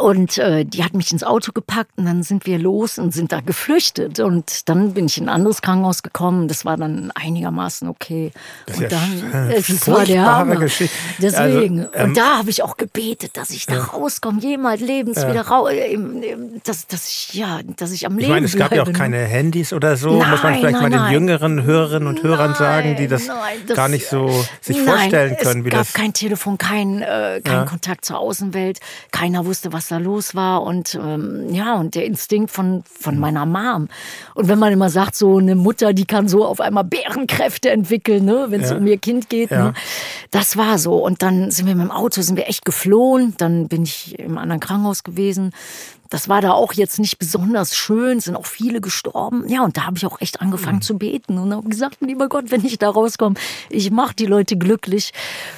Und 0.00 0.38
äh, 0.38 0.64
die 0.64 0.82
hat 0.82 0.94
mich 0.94 1.12
ins 1.12 1.22
Auto 1.22 1.52
gepackt 1.52 1.92
und 1.96 2.04
dann 2.06 2.22
sind 2.22 2.46
wir 2.46 2.58
los 2.58 2.98
und 2.98 3.12
sind 3.14 3.30
da 3.32 3.40
geflüchtet. 3.40 4.18
Und 4.20 4.68
dann 4.68 4.92
bin 4.94 5.06
ich 5.06 5.18
in 5.18 5.24
ein 5.28 5.34
anderes 5.34 5.62
Krankenhaus 5.62 6.02
gekommen. 6.02 6.48
Das 6.48 6.64
war 6.64 6.76
dann 6.76 7.10
einigermaßen 7.14 7.88
okay. 7.88 8.32
Das 8.66 8.76
und 8.78 8.84
ist 8.84 8.92
ja 8.92 8.98
dann, 8.98 9.52
sch- 9.52 9.70
es 9.70 9.88
war 9.88 10.04
der 10.04 10.24
Hammer. 10.26 10.56
Geschichte. 10.56 10.96
Deswegen. 11.20 11.80
Also, 11.80 11.90
ähm, 11.94 12.04
und 12.10 12.16
da 12.16 12.38
habe 12.38 12.50
ich 12.50 12.62
auch 12.62 12.76
gebetet, 12.76 13.36
dass 13.36 13.50
ich 13.50 13.66
da 13.66 13.82
rauskomme, 13.84 14.40
jemals 14.40 14.80
lebens 14.80 15.22
Ja. 15.22 15.30
wieder 15.30 15.42
raus, 15.46 15.70
dass, 16.64 16.86
dass 16.86 17.08
ich 17.08 17.34
ja, 17.34 17.60
dass 17.76 17.92
ich 17.92 18.06
am 18.06 18.14
Ich 18.18 18.22
Leben 18.22 18.32
meine, 18.34 18.46
es 18.46 18.56
gab 18.56 18.72
ja 18.74 18.82
auch 18.82 18.86
ne? 18.86 18.92
keine 18.92 19.18
Handys 19.18 19.72
oder 19.72 19.96
so. 19.96 20.10
Muss 20.12 20.26
man 20.26 20.30
Nein, 20.42 20.58
vielleicht 20.60 20.72
mal 20.74 20.80
nein, 20.82 20.90
den 20.92 21.00
nein. 21.00 21.12
jüngeren 21.12 21.62
Hörerinnen 21.62 22.08
und 22.08 22.22
Hörern 22.22 22.54
sagen, 22.54 22.96
die 22.96 23.06
das, 23.06 23.26
Nein, 23.28 23.36
das- 23.66 23.76
gar 23.76 23.88
nicht 23.88 24.08
so 24.08 24.28
sich 24.60 24.76
Nein, 24.78 24.86
vorstellen 24.86 25.36
können, 25.36 25.60
es 25.60 25.64
wie 25.66 25.70
gab 25.70 25.80
das. 25.80 25.92
kein 25.92 26.12
Telefon, 26.12 26.58
kein, 26.58 27.02
äh, 27.02 27.40
kein 27.44 27.52
Ja. 27.54 27.64
Kontakt 27.64 28.04
zur 28.04 28.18
Außenwelt. 28.18 28.80
Keiner 29.10 29.44
wusste, 29.46 29.72
was 29.72 29.83
da 29.88 29.98
los 29.98 30.34
war. 30.34 30.62
Und 30.62 30.98
ähm, 31.02 31.52
ja, 31.52 31.74
und 31.74 31.94
der 31.94 32.04
Instinkt 32.06 32.50
von, 32.50 32.82
von 32.84 33.18
meiner 33.18 33.46
Mom. 33.46 33.88
Und 34.34 34.48
wenn 34.48 34.58
man 34.58 34.72
immer 34.72 34.90
sagt, 34.90 35.14
so 35.14 35.38
eine 35.38 35.54
Mutter, 35.54 35.92
die 35.92 36.04
kann 36.06 36.28
so 36.28 36.44
auf 36.44 36.60
einmal 36.60 36.84
Bärenkräfte 36.84 37.70
entwickeln, 37.70 38.24
ne, 38.24 38.46
wenn 38.48 38.60
es 38.62 38.70
Ja. 38.70 38.76
um 38.76 38.86
ihr 38.86 38.98
Kind 38.98 39.28
geht. 39.28 39.50
Ja. 39.50 39.66
Ne? 39.66 39.74
Das 40.30 40.56
war 40.56 40.78
so. 40.78 40.96
Und 41.04 41.22
dann 41.22 41.50
sind 41.50 41.66
wir 41.66 41.74
mit 41.74 41.84
dem 41.84 41.90
Auto, 41.90 42.20
sind 42.22 42.36
wir 42.36 42.48
echt 42.48 42.64
geflohen. 42.64 43.34
Dann 43.38 43.68
bin 43.68 43.82
ich 43.84 44.18
im 44.18 44.38
anderen 44.38 44.60
Krankenhaus 44.60 45.02
gewesen. 45.04 45.52
Das 46.10 46.28
war 46.28 46.40
da 46.40 46.52
auch 46.52 46.72
jetzt 46.74 46.98
nicht 46.98 47.18
besonders 47.18 47.76
schön, 47.76 48.20
sind 48.20 48.36
auch 48.36 48.46
viele 48.46 48.80
gestorben. 48.80 49.48
Ja, 49.48 49.62
und 49.62 49.76
da 49.76 49.86
habe 49.86 49.96
ich 49.96 50.06
auch 50.06 50.20
echt 50.20 50.40
angefangen 50.40 50.82
zu 50.82 50.98
beten 50.98 51.38
und 51.38 51.52
habe 51.52 51.68
gesagt, 51.68 51.98
lieber 52.00 52.28
Gott, 52.28 52.50
wenn 52.50 52.64
ich 52.64 52.78
da 52.78 52.90
rauskomme, 52.90 53.36
ich 53.70 53.90
mache 53.90 54.14
die 54.14 54.26
Leute 54.26 54.56
glücklich. 54.56 55.12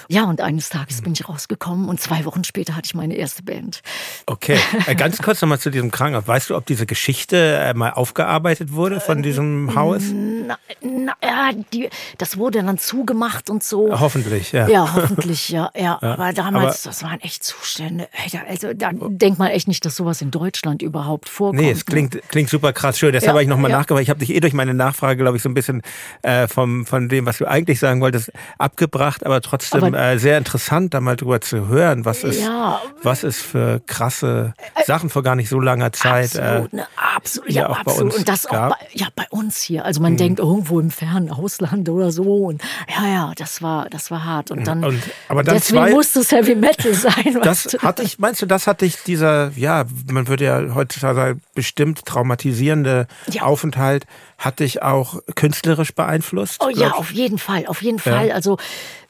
Ja, 0.09 0.25
und 0.25 0.41
eines 0.41 0.69
Tages 0.69 1.03
bin 1.03 1.13
ich 1.13 1.29
rausgekommen 1.29 1.89
und 1.89 2.01
zwei 2.01 2.25
Wochen 2.25 2.45
später 2.45 2.77
hatte 2.77 2.87
ich 2.87 2.95
meine 2.95 3.15
erste 3.15 3.43
Band. 3.43 3.83
Okay, 4.27 4.59
äh, 4.87 4.95
ganz 4.95 5.21
kurz 5.21 5.43
nochmal 5.43 5.59
zu 5.59 5.71
diesem 5.71 5.91
Krankenhaus. 5.91 6.27
Weißt 6.27 6.51
du, 6.51 6.57
ob 6.57 6.67
diese 6.67 6.87
Geschichte 6.87 7.37
äh, 7.37 7.75
mal 7.75 7.91
aufgearbeitet 7.91 8.73
wurde 8.73 9.01
von 9.01 9.23
diesem 9.23 9.75
Haus? 9.75 10.03
Na, 10.13 10.59
na, 10.81 11.15
ja, 11.23 11.51
die, 11.73 11.91
das 12.19 12.39
wurde 12.39 12.63
dann 12.63 12.79
zugemacht 12.79 13.51
und 13.51 13.63
so. 13.63 13.99
Hoffentlich, 13.99 14.53
ja. 14.53 14.69
Ja, 14.69 14.95
hoffentlich, 14.95 15.49
ja, 15.49 15.71
ja. 15.75 15.99
Aber 16.03 16.33
damals, 16.33 16.83
das 16.83 17.03
waren 17.03 17.21
echt 17.21 17.45
Zustände. 17.45 18.09
Also 18.49 18.73
da 18.75 18.91
denkt 18.93 19.39
man 19.39 19.49
echt 19.49 19.69
nicht, 19.69 19.85
dass 19.85 19.97
sowas 19.97 20.23
in 20.23 20.31
Deutschland 20.39 20.83
überhaupt 20.83 21.29
vorkommt. 21.29 21.61
Nee, 21.61 21.71
es 21.71 21.87
klingt, 21.87 22.21
klingt 22.29 22.51
super 22.51 22.73
krass 22.73 22.99
schön. 22.99 23.13
Deshalb 23.13 23.29
Ja, 23.29 23.33
habe 23.33 23.43
ich 23.43 23.49
nochmal 23.49 23.71
ja. 23.71 23.79
nachgefragt. 23.79 24.03
Ich 24.03 24.11
habe 24.11 24.21
dich 24.21 24.35
eh 24.35 24.41
durch 24.41 24.53
meine 24.53 24.75
Nachfrage, 24.75 25.17
glaube 25.23 25.37
ich, 25.37 25.43
so 25.43 25.49
ein 25.49 25.55
bisschen 25.55 25.83
äh, 26.23 26.47
vom, 26.49 26.85
von 26.85 27.09
dem, 27.09 27.25
was 27.27 27.39
du 27.39 27.47
eigentlich 27.47 27.79
sagen 27.81 28.01
wolltest, 28.01 28.31
abgebracht, 28.59 29.25
aber 29.25 29.41
trotzdem 29.41 29.85
Aber- 29.85 29.99
äh, 29.99 30.19
sehr 30.19 30.37
interessant, 30.39 30.93
da 30.95 31.01
mal 31.01 31.17
drüber 31.17 31.41
zu 31.41 31.69
hören, 31.69 32.05
was 32.05 32.25
es, 32.25 32.41
Ja. 32.43 32.81
was 33.03 33.23
es 33.23 33.41
für 33.41 33.81
krasse 33.87 34.55
Sachen 34.85 35.09
vor 35.11 35.23
gar 35.23 35.37
nicht 35.37 35.49
so 35.49 35.61
langer 35.61 35.93
Zeit. 35.93 36.37
Absolut, 36.39 36.73
äh, 36.73 36.77
ne, 36.77 36.87
absolut, 37.15 37.51
ja, 37.51 37.69
auch 37.69 37.75
bei 37.77 37.81
absolut. 37.93 38.05
uns 38.13 38.17
und 38.17 38.29
das 38.29 38.47
auch 38.47 38.51
gab. 38.53 38.71
Mhm. 38.71 38.75
bei, 38.81 38.87
ja, 38.93 39.07
bei 39.15 39.27
uns 39.31 39.61
hier. 39.63 39.85
Also 39.85 40.01
man 40.01 40.17
denkt 40.17 40.41
irgendwo 40.41 40.81
im 40.81 40.91
fernen 40.91 41.31
Ausland 41.31 41.89
oder 41.89 42.11
so. 42.11 42.47
Und 42.47 42.63
ja, 42.89 43.07
ja, 43.09 43.33
das 43.37 43.63
war, 43.63 43.89
das 43.91 44.11
war 44.11 44.25
hart. 44.25 44.51
Und 44.51 44.67
dann, 44.67 44.85
Und- 44.85 45.03
aber 45.29 45.43
dann 45.45 45.55
deswegen 45.57 45.85
zwei- 45.85 45.91
musste 45.91 46.21
es 46.21 46.33
Heavy 46.33 46.55
Metal 46.55 46.93
sein. 46.95 47.39
Das 47.43 47.77
hatte 47.83 48.03
ich, 48.03 48.19
meinst 48.19 48.43
du, 48.43 48.47
das 48.47 48.67
hat 48.67 48.81
dich 48.81 48.97
dieser, 49.05 49.51
ja, 49.57 49.85
man 50.11 50.26
würde 50.29 50.45
ja 50.45 50.75
heutzutage 50.75 51.39
bestimmt 51.55 52.05
traumatisierende 52.05 53.07
Ja. 53.31 53.43
Aufenthalt, 53.43 54.07
hat 54.39 54.61
dich 54.61 54.83
auch 54.83 55.21
künstlerisch 55.35 55.95
beeinflusst? 55.95 56.63
Oh 56.63 56.69
ja, 56.69 56.93
auf 56.93 57.11
jeden 57.13 57.39
Fall, 57.39 57.67
auf 57.67 57.81
jeden 57.83 57.99
Fall. 57.99 58.33
Also, 58.33 58.59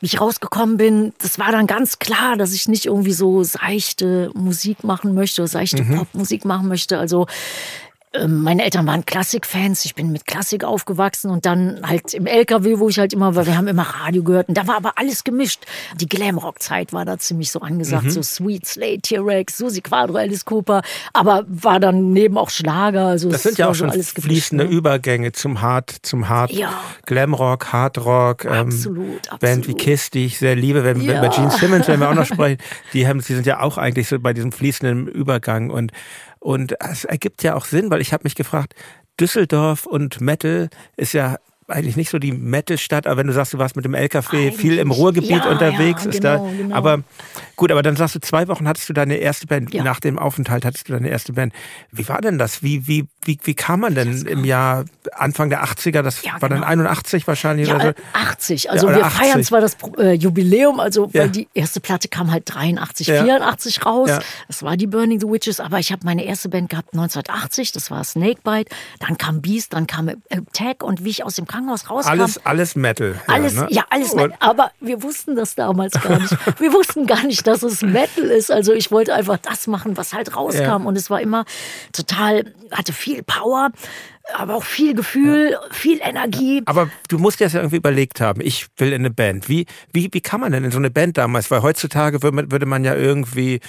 wie 0.01 0.07
ich 0.07 0.21
rausgekommen 0.21 0.77
bin, 0.77 1.13
das 1.19 1.39
war 1.39 1.51
dann 1.53 1.67
ganz 1.67 1.99
klar, 1.99 2.37
dass 2.37 2.53
ich 2.55 2.69
nicht 2.69 2.87
irgendwie 2.87 3.13
so 3.13 3.43
seichte 3.43 4.31
Musik 4.35 4.85
machen 4.85 5.15
möchte, 5.15 5.47
seichte 5.49 5.83
Mhm. 5.83 5.97
Popmusik 5.99 6.45
machen 6.45 6.69
möchte. 6.69 6.99
Also, 6.99 7.27
meine 8.29 8.65
Eltern 8.65 8.87
waren 8.87 9.05
Klassikfans, 9.07 9.85
ich 9.85 9.95
bin 9.95 10.13
mit 10.13 10.27
Klassik 10.27 10.65
aufgewachsen 10.65 11.31
und 11.31 11.47
dann 11.47 11.81
halt 11.83 12.15
im 12.15 12.27
LKW, 12.27 12.79
wo 12.79 12.89
ich 12.89 12.99
halt 12.99 13.13
immer 13.13 13.35
war, 13.35 13.47
wir 13.47 13.57
haben 13.57 13.69
immer 13.69 13.83
Radio 13.83 14.23
gehört 14.23 14.49
und 14.49 14.57
da 14.57 14.67
war 14.67 14.77
aber 14.77 14.93
alles 14.97 15.25
gemischt. 15.25 15.65
Die 16.01 16.09
Glamrock-Zeit 16.09 16.93
war 16.93 17.05
da 17.05 17.19
ziemlich 17.19 17.51
so 17.51 17.61
angesagt, 17.61 18.05
Mhm. 18.05 18.11
so 18.11 18.23
Sweet 18.23 18.67
Slate, 18.67 19.01
T-Rex, 19.03 19.57
Susi 19.59 19.81
Quadro, 19.81 20.17
Alice 20.17 20.45
Cooper, 20.45 20.83
aber 21.13 21.45
war 21.49 21.81
dann 21.81 22.13
neben 22.13 22.39
auch 22.39 22.51
Schlager. 22.51 23.07
Also 23.07 23.31
Das 23.31 23.43
sind 23.43 23.59
ja 23.59 23.69
auch 23.69 23.75
schon 23.75 23.91
alles 23.91 24.15
gemischt, 24.15 24.29
fließende 24.31 24.65
ne? 24.65 24.71
Übergänge 24.71 25.33
zum 25.33 25.61
Hard, 25.61 25.95
zum 26.03 26.29
Hard, 26.29 26.53
Ja. 26.53 26.71
Glamrock, 27.07 27.73
Hardrock, 27.73 28.45
ähm, 28.45 28.53
Absolut, 28.69 29.23
Band 29.41 29.67
wie 29.67 29.73
absolut. 29.73 29.79
Kiss, 29.79 30.11
die 30.11 30.27
ich 30.27 30.39
sehr 30.39 30.57
liebe, 30.57 30.85
wenn, 30.85 31.01
Ja. 31.01 31.21
bei 31.21 31.29
Gene 31.29 31.51
Simmons, 31.51 31.89
wenn 31.89 32.01
wir 32.01 32.09
auch 32.11 32.15
noch 32.15 32.27
sprechen, 32.27 32.59
die 32.93 33.07
haben, 33.07 33.21
sie 33.21 33.35
sind 33.35 33.47
ja 33.47 33.61
auch 33.61 33.79
eigentlich 33.79 34.09
so 34.09 34.19
bei 34.19 34.33
diesem 34.33 34.53
fließenden 34.53 35.07
Übergang 35.09 35.71
und 35.71 35.93
und 36.47 36.81
es 36.81 37.05
ergibt 37.05 37.43
ja 37.43 37.57
auch 37.57 37.65
Sinn, 37.65 37.91
weil 37.91 38.01
ich 38.01 38.13
habe 38.13 38.23
mich 38.23 38.37
gefragt, 38.37 38.77
Düsseldorf 39.19 39.85
und 39.85 40.21
Metal 40.21 40.71
ist 40.97 41.13
ja 41.13 41.39
eigentlich 41.69 41.97
nicht 41.97 42.11
so 42.11 42.19
die 42.19 42.33
Metal-Stadt, 42.33 43.07
aber 43.07 43.17
wenn 43.19 43.27
du 43.27 43.33
sagst, 43.33 43.53
du 43.53 43.59
warst 43.59 43.75
mit 43.77 43.85
dem 43.85 43.95
LKW 43.95 44.53
viel 44.53 44.79
im 44.79 44.89
Eigentlich, 44.91 44.99
Ruhrgebiet 44.99 45.31
ja, 45.31 45.51
unterwegs, 45.51 46.05
ja, 46.05 46.11
ist 46.11 46.23
da, 46.25 46.37
genau, 46.37 46.51
genau. 46.57 46.75
aber 46.77 47.03
gut, 47.57 47.73
aber 47.73 47.83
dann 47.83 47.97
sagst 47.97 48.15
du, 48.15 48.21
zwei 48.21 48.47
Wochen 48.49 48.69
hattest 48.69 48.89
du 48.89 48.93
deine 48.93 49.17
erste 49.17 49.47
Band, 49.47 49.75
Ja. 49.75 49.83
nach 49.83 49.99
dem 49.99 50.19
Aufenthalt 50.19 50.65
hattest 50.65 50.89
du 50.89 50.93
deine 50.93 51.09
erste 51.09 51.33
Band. 51.33 51.53
Wie 51.91 52.09
war 52.09 52.21
denn 52.21 52.39
das? 52.39 52.63
Wie, 52.63 52.87
wie, 52.87 53.07
wie, 53.25 53.39
wie 53.43 53.55
kam 53.55 53.81
man 53.81 53.95
denn 53.95 54.27
im 54.27 54.45
Jahr 54.45 54.85
Anfang 55.13 55.51
der 55.51 55.65
80er, 55.65 56.03
das 56.03 56.23
Ja, 56.23 56.33
war 56.41 56.49
dann 56.49 56.59
genau. 56.59 56.67
81 56.69 57.27
wahrscheinlich 57.27 57.69
Ja, 57.69 57.75
oder 57.77 57.85
so? 57.85 57.91
äh, 57.91 57.95
80. 58.13 58.71
Also 58.71 58.89
wir 58.89 59.05
feiern 59.07 59.31
80. 59.41 59.47
zwar 59.47 59.61
das 59.61 59.77
äh, 59.99 60.13
Jubiläum, 60.13 60.79
also 60.79 61.13
weil 61.15 61.31
die 61.31 61.49
erste 61.55 61.81
Platte 61.81 62.09
kam 62.09 62.31
halt 62.31 62.45
83, 62.47 63.09
Ja. 63.09 63.25
84 63.25 63.85
raus. 63.85 64.11
Das 64.47 64.63
war 64.63 64.77
die 64.77 64.87
Burning 64.87 65.19
the 65.21 65.27
Witches, 65.27 65.59
aber 65.61 65.79
ich 65.81 65.91
habe 65.91 66.03
meine 66.05 66.25
erste 66.25 66.49
Band 66.49 66.71
gehabt 66.71 66.95
1980, 66.95 67.73
das 67.73 67.91
war 67.91 68.05
Snakebite. 68.05 68.71
Dann 69.01 69.19
kam 69.19 69.41
Beast, 69.43 69.73
dann 69.73 69.87
kam 69.87 70.09
Attack 70.31 70.83
und 70.85 71.05
wie 71.05 71.11
ich 71.11 71.25
aus 71.25 71.35
dem 71.37 71.47
Krankenhaus 71.57 71.89
rauskam. 71.89 72.11
Alles, 72.11 72.45
alles 72.45 72.77
Metal. 72.77 73.21
Alles, 73.27 73.55
ne? 73.55 73.67
ja, 73.71 73.85
alles 73.89 74.15
Metal. 74.15 74.37
Aber 74.41 74.71
wir 74.81 75.03
wussten 75.03 75.37
das 75.37 75.55
damals 75.55 75.93
gar 75.93 76.19
nicht. 76.19 76.37
Wir 76.59 76.73
wussten 76.73 77.07
gar 77.07 77.23
nicht, 77.25 77.47
dass 77.47 77.63
es 77.63 77.83
Metal 77.83 78.25
ist. 78.25 78.51
Also 78.51 78.73
ich 78.73 78.91
wollte 78.91 79.15
einfach 79.15 79.39
das 79.39 79.67
machen, 79.67 79.97
was 79.97 80.13
halt 80.13 80.37
rauskam. 80.37 80.63
Ja. 80.63 80.77
Und 80.77 80.97
es 80.97 81.11
war 81.11 81.21
immer 81.21 81.45
total, 81.93 82.53
hatte 82.71 82.93
viel 82.93 83.23
Power, 83.23 83.71
aber 84.35 84.57
auch 84.57 84.65
viel 84.65 84.95
Gefühl, 84.95 85.57
viel 85.71 86.01
Energie. 86.03 86.63
Aber 86.67 86.91
du 87.09 87.19
musst 87.19 87.41
dir 87.41 87.45
das 87.45 87.53
ja 87.53 87.61
irgendwie 87.61 87.77
überlegt 87.77 88.21
haben, 88.21 88.41
ich 88.41 88.67
will 88.77 88.89
in 88.89 89.03
eine 89.03 89.11
Band. 89.11 89.49
Wie, 89.49 89.67
wie, 89.93 90.09
wie 90.13 90.21
kann 90.21 90.41
man 90.41 90.53
denn 90.53 90.65
in 90.65 90.71
so 90.71 90.79
eine 90.79 90.91
Band 90.91 91.17
damals? 91.17 91.51
Weil 91.51 91.63
heutzutage 91.63 92.23
würde 92.23 92.37
man, 92.37 92.51
würde 92.51 92.67
man 92.67 92.85
ja 92.85 92.95
irgendwie 92.95 93.61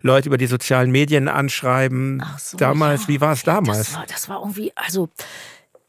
Leute 0.00 0.28
über 0.28 0.38
die 0.38 0.46
sozialen 0.46 0.90
Medien 0.90 1.28
anschreiben. 1.28 2.22
Ach 2.24 2.38
so, 2.38 2.56
damals, 2.56 3.02
ja. 3.02 3.08
wie 3.08 3.20
war 3.20 3.32
es 3.32 3.42
damals? 3.42 3.78
Das 3.78 3.94
war, 3.94 4.06
das 4.06 4.28
war 4.28 4.40
irgendwie, 4.40 4.72
also, 4.74 5.08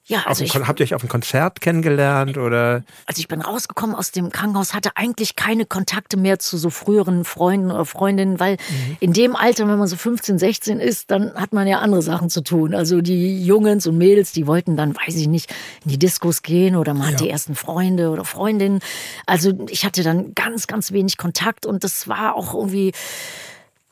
ja, 0.09 0.23
also 0.25 0.43
ich, 0.43 0.53
habt 0.53 0.79
ihr 0.79 0.83
euch 0.83 0.93
auf 0.95 1.01
einem 1.01 1.09
Konzert 1.09 1.61
kennengelernt 1.61 2.37
oder? 2.37 2.83
also 3.05 3.19
ich 3.19 3.27
bin 3.27 3.41
rausgekommen 3.41 3.95
aus 3.95 4.11
dem 4.11 4.31
Krankenhaus, 4.31 4.73
hatte 4.73 4.91
eigentlich 4.95 5.35
keine 5.35 5.65
Kontakte 5.65 6.17
mehr 6.17 6.39
zu 6.39 6.57
so 6.57 6.69
früheren 6.69 7.23
Freunden 7.23 7.71
oder 7.71 7.85
Freundinnen, 7.85 8.39
weil 8.39 8.57
Mhm. 8.57 8.97
in 8.99 9.13
dem 9.13 9.35
Alter, 9.35 9.67
wenn 9.67 9.77
man 9.77 9.87
so 9.87 9.95
15, 9.95 10.37
16 10.39 10.79
ist, 10.79 11.11
dann 11.11 11.33
hat 11.35 11.53
man 11.53 11.67
ja 11.67 11.79
andere 11.79 12.01
Sachen 12.01 12.29
zu 12.29 12.41
tun. 12.41 12.73
Also 12.73 13.01
die 13.01 13.45
Jungs 13.45 13.87
und 13.87 13.97
Mädels, 13.97 14.31
die 14.31 14.47
wollten 14.47 14.75
dann, 14.75 14.95
weiß 14.95 15.15
ich 15.15 15.27
nicht, 15.27 15.53
in 15.85 15.91
die 15.91 15.99
Diskos 15.99 16.41
gehen 16.41 16.75
oder 16.75 16.93
man 16.93 17.07
hat 17.13 17.19
die 17.19 17.29
ersten 17.29 17.55
Freunde 17.55 18.09
oder 18.09 18.25
Freundinnen. 18.25 18.79
Also 19.27 19.53
ich 19.69 19.85
hatte 19.85 20.03
dann 20.03 20.33
ganz, 20.33 20.65
ganz 20.67 20.91
wenig 20.91 21.17
Kontakt 21.17 21.65
und 21.67 21.83
das 21.83 22.07
war 22.07 22.35
auch 22.35 22.55
irgendwie, 22.55 22.91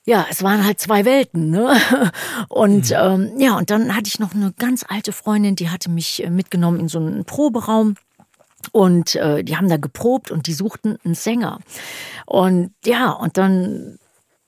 ja, 0.07 0.25
es 0.29 0.41
waren 0.41 0.63
halt 0.63 0.79
zwei 0.79 1.03
Welten, 1.03 1.49
ne? 1.49 1.77
Und 2.47 2.91
ähm, 2.91 3.33
ja, 3.37 3.57
und 3.57 3.69
dann 3.69 3.93
hatte 3.93 4.07
ich 4.07 4.19
noch 4.19 4.33
eine 4.33 4.53
ganz 4.53 4.85
alte 4.87 5.11
Freundin, 5.11 5.57
die 5.57 5.69
hatte 5.69 5.91
mich 5.91 6.23
äh, 6.23 6.29
mitgenommen 6.29 6.79
in 6.79 6.87
so 6.87 6.97
einen 6.97 7.25
Proberaum. 7.25 7.95
Und 8.71 9.15
äh, 9.15 9.43
die 9.43 9.57
haben 9.57 9.67
da 9.67 9.75
geprobt 9.75 10.31
und 10.31 10.47
die 10.47 10.53
suchten 10.53 10.97
einen 11.03 11.13
Sänger. 11.13 11.59
Und 12.25 12.71
ja, 12.85 13.11
und 13.11 13.37
dann 13.37 13.99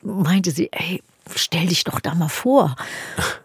meinte 0.01 0.51
sie, 0.51 0.69
ey, 0.71 1.03
stell 1.35 1.67
dich 1.67 1.83
doch 1.83 1.99
da 1.99 2.15
mal 2.15 2.29
vor. 2.29 2.75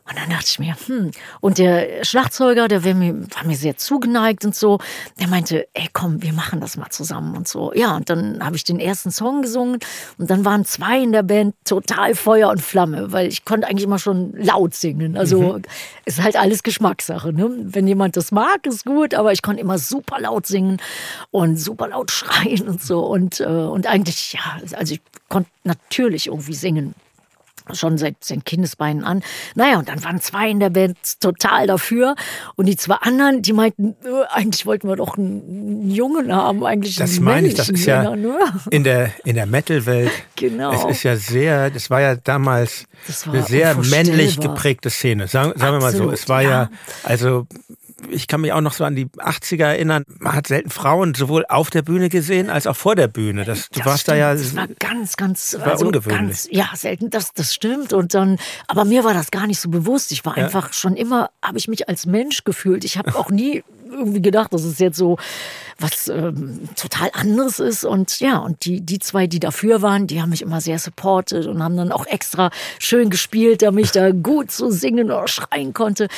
Und 0.07 0.19
dann 0.19 0.29
dachte 0.29 0.47
ich 0.49 0.59
mir, 0.59 0.77
hm. 0.87 1.13
Und 1.41 1.57
der 1.57 2.05
Schlagzeuger, 2.05 2.69
der 2.69 2.85
war 2.85 2.93
mir, 2.93 3.15
war 3.35 3.45
mir 3.45 3.57
sehr 3.57 3.79
zugeneigt 3.79 4.45
und 4.45 4.55
so, 4.55 4.79
der 5.19 5.29
meinte, 5.29 5.67
ey, 5.73 5.89
komm, 5.95 6.23
wir 6.23 6.35
machen 6.35 6.61
das 6.61 6.77
mal 6.77 6.91
zusammen 6.91 7.35
und 7.37 7.49
so. 7.49 7.73
Ja, 7.75 7.97
und 7.97 8.11
dann 8.11 8.45
habe 8.45 8.55
ich 8.57 8.65
den 8.65 8.81
ersten 8.81 9.11
Song 9.11 9.41
gesungen 9.41 9.79
und 10.19 10.31
dann 10.31 10.45
waren 10.45 10.67
zwei 10.67 11.03
in 11.03 11.13
der 11.13 11.23
Band 11.23 11.55
total 11.65 12.15
Feuer 12.15 12.51
und 12.51 12.61
Flamme, 12.61 13.13
weil 13.13 13.29
ich 13.29 13.47
konnte 13.47 13.67
eigentlich 13.67 13.85
immer 13.85 13.99
schon 13.99 14.35
laut 14.37 14.75
singen. 14.75 15.17
Also 15.17 15.59
ist 16.05 16.23
halt 16.23 16.37
alles 16.37 16.63
Geschmackssache. 16.63 17.33
Ne? 17.33 17.51
Wenn 17.59 17.89
jemand 17.89 18.19
das 18.19 18.31
mag, 18.31 18.67
ist 18.67 18.85
gut, 18.85 19.15
aber 19.15 19.33
ich 19.33 19.41
konnte 19.41 19.63
immer 19.63 19.79
super 19.79 20.21
laut 20.21 20.47
singen 20.47 20.83
und 21.31 21.57
super 21.57 21.89
laut 21.89 22.11
schreien 22.11 22.69
und 22.69 22.83
so. 22.83 23.01
Und, 23.07 23.41
äh, 23.41 23.45
und 23.45 23.87
eigentlich, 23.87 24.35
ja, 24.35 24.61
also 24.77 24.95
ich 24.95 25.01
konnte 25.29 25.51
natürlich 25.65 26.27
irgendwie 26.27 26.55
singen. 26.55 26.95
Schon 27.73 27.99
seit 27.99 28.23
seinen 28.23 28.45
Kindesbeinen 28.45 29.05
an. 29.05 29.23
Naja, 29.55 29.79
und 29.79 29.89
dann 29.89 30.03
waren 30.05 30.21
zwei 30.21 30.51
in 30.51 30.61
der 30.61 30.71
Band 30.71 30.97
total 31.21 31.67
dafür. 31.67 32.15
Und 32.57 32.67
die 32.67 32.77
zwei 32.77 32.97
anderen, 32.97 33.43
die 33.43 33.53
meinten, 33.53 33.97
äh, 34.05 34.25
eigentlich 34.31 34.67
wollten 34.67 34.89
wir 34.89 34.97
doch 34.97 35.17
einen 35.17 35.91
Jungen 35.91 36.35
haben, 36.35 36.65
eigentlich 36.65 36.97
Das 36.97 37.21
meine 37.21 37.49
ich, 37.49 37.55
das 37.55 37.71
ist 37.71 37.87
ja 37.87 38.15
ne? 38.15 38.39
in 38.71 38.85
der, 38.85 39.13
in 39.25 39.35
der 39.37 39.47
Metal-Welt. 39.47 40.11
Genau. 40.37 40.73
Es 40.73 40.97
ist 40.97 41.03
ja 41.05 41.17
sehr, 41.17 41.71
das 41.71 41.91
war 41.91 42.01
ja 42.01 42.17
damals 42.17 42.87
war 43.25 43.35
eine 43.35 43.43
sehr 43.45 43.75
männlich 43.77 44.41
geprägte 44.41 44.91
Szene. 44.91 45.29
Sagen, 45.29 45.59
sagen 45.59 45.77
wir 45.77 45.81
mal 45.81 45.95
so. 45.95 46.11
Es 46.11 46.29
war 46.29 46.43
ja, 46.43 46.51
ja. 46.51 46.71
also, 47.05 47.47
ich 48.11 48.27
kann 48.27 48.41
mich 48.41 48.53
auch 48.53 48.61
noch 48.61 48.73
so 48.73 48.85
an 48.85 48.95
die 48.95 49.07
80er 49.07 49.65
erinnern. 49.65 50.05
Man 50.19 50.35
hat 50.35 50.47
selten 50.47 50.71
Frauen 50.71 51.15
sowohl 51.15 51.45
auf 51.49 51.71
der 51.71 51.83
Bühne 51.83 52.09
gesehen 52.09 52.51
als 52.51 52.67
auch 52.67 52.77
vor 52.77 52.95
der 52.95 53.09
Bühne. 53.09 53.45
Das, 53.45 53.69
du 53.71 53.79
Das 53.79 53.87
warst 53.87 54.09
da 54.09 54.13
stimmt. 54.13 54.19
ja. 54.21 54.35
Das 54.35 54.57
war 54.57 54.69
ganz, 54.79 55.17
ganz, 55.17 55.57
war 55.59 55.67
also 55.69 55.87
ungewöhnlich. 55.87 56.19
ganz, 56.21 56.49
ja, 56.51 56.69
selten. 56.75 57.11
Das, 57.11 57.33
das 57.33 57.55
stimmt. 57.55 57.93
Und 57.93 58.15
dann, 58.15 58.39
aber 58.67 58.85
mir 58.85 59.05
war 59.05 59.15
das 59.15 59.31
gar 59.31 59.47
nicht 59.47 59.61
so 59.61 59.69
bewusst. 59.69 60.13
Ich 60.13 60.25
war 60.25 60.35
einfach 60.35 60.73
schon 60.73 60.97
immer, 60.97 61.31
habe 61.43 61.59
ich 61.59 61.69
mich 61.69 61.89
als 61.89 62.07
Mensch 62.07 62.45
gefühlt. 62.45 62.85
Ich 62.85 62.99
habe 62.99 63.17
auch 63.17 63.31
nie 63.31 63.65
irgendwie 63.91 64.23
gedacht, 64.23 64.53
dass 64.53 64.65
es 64.65 64.79
jetzt 64.79 64.97
so 64.97 65.17
was 65.79 66.09
ähm, 66.09 66.69
total 66.77 67.11
anderes 67.13 67.59
ist. 67.59 67.85
Und 67.85 68.21
ja, 68.21 68.39
und 68.39 68.65
die, 68.65 68.81
die 68.81 68.99
zwei, 68.99 69.27
die 69.27 69.41
dafür 69.41 69.83
waren, 69.83 70.07
die 70.07 70.21
haben 70.21 70.31
mich 70.31 70.43
immer 70.43 70.61
sehr 70.61 70.79
supportet 70.79 71.47
und 71.47 71.63
haben 71.63 71.77
dann 71.77 71.93
auch 71.93 72.07
extra 72.07 72.51
schön 72.79 73.11
gespielt, 73.11 73.63
damit 73.63 73.87
ich 73.87 73.91
da 73.93 74.11
gut 74.25 74.51
so 74.51 74.71
singen 74.71 75.07
oder 75.11 75.29
schreien 75.29 75.75
konnte. 75.75 76.09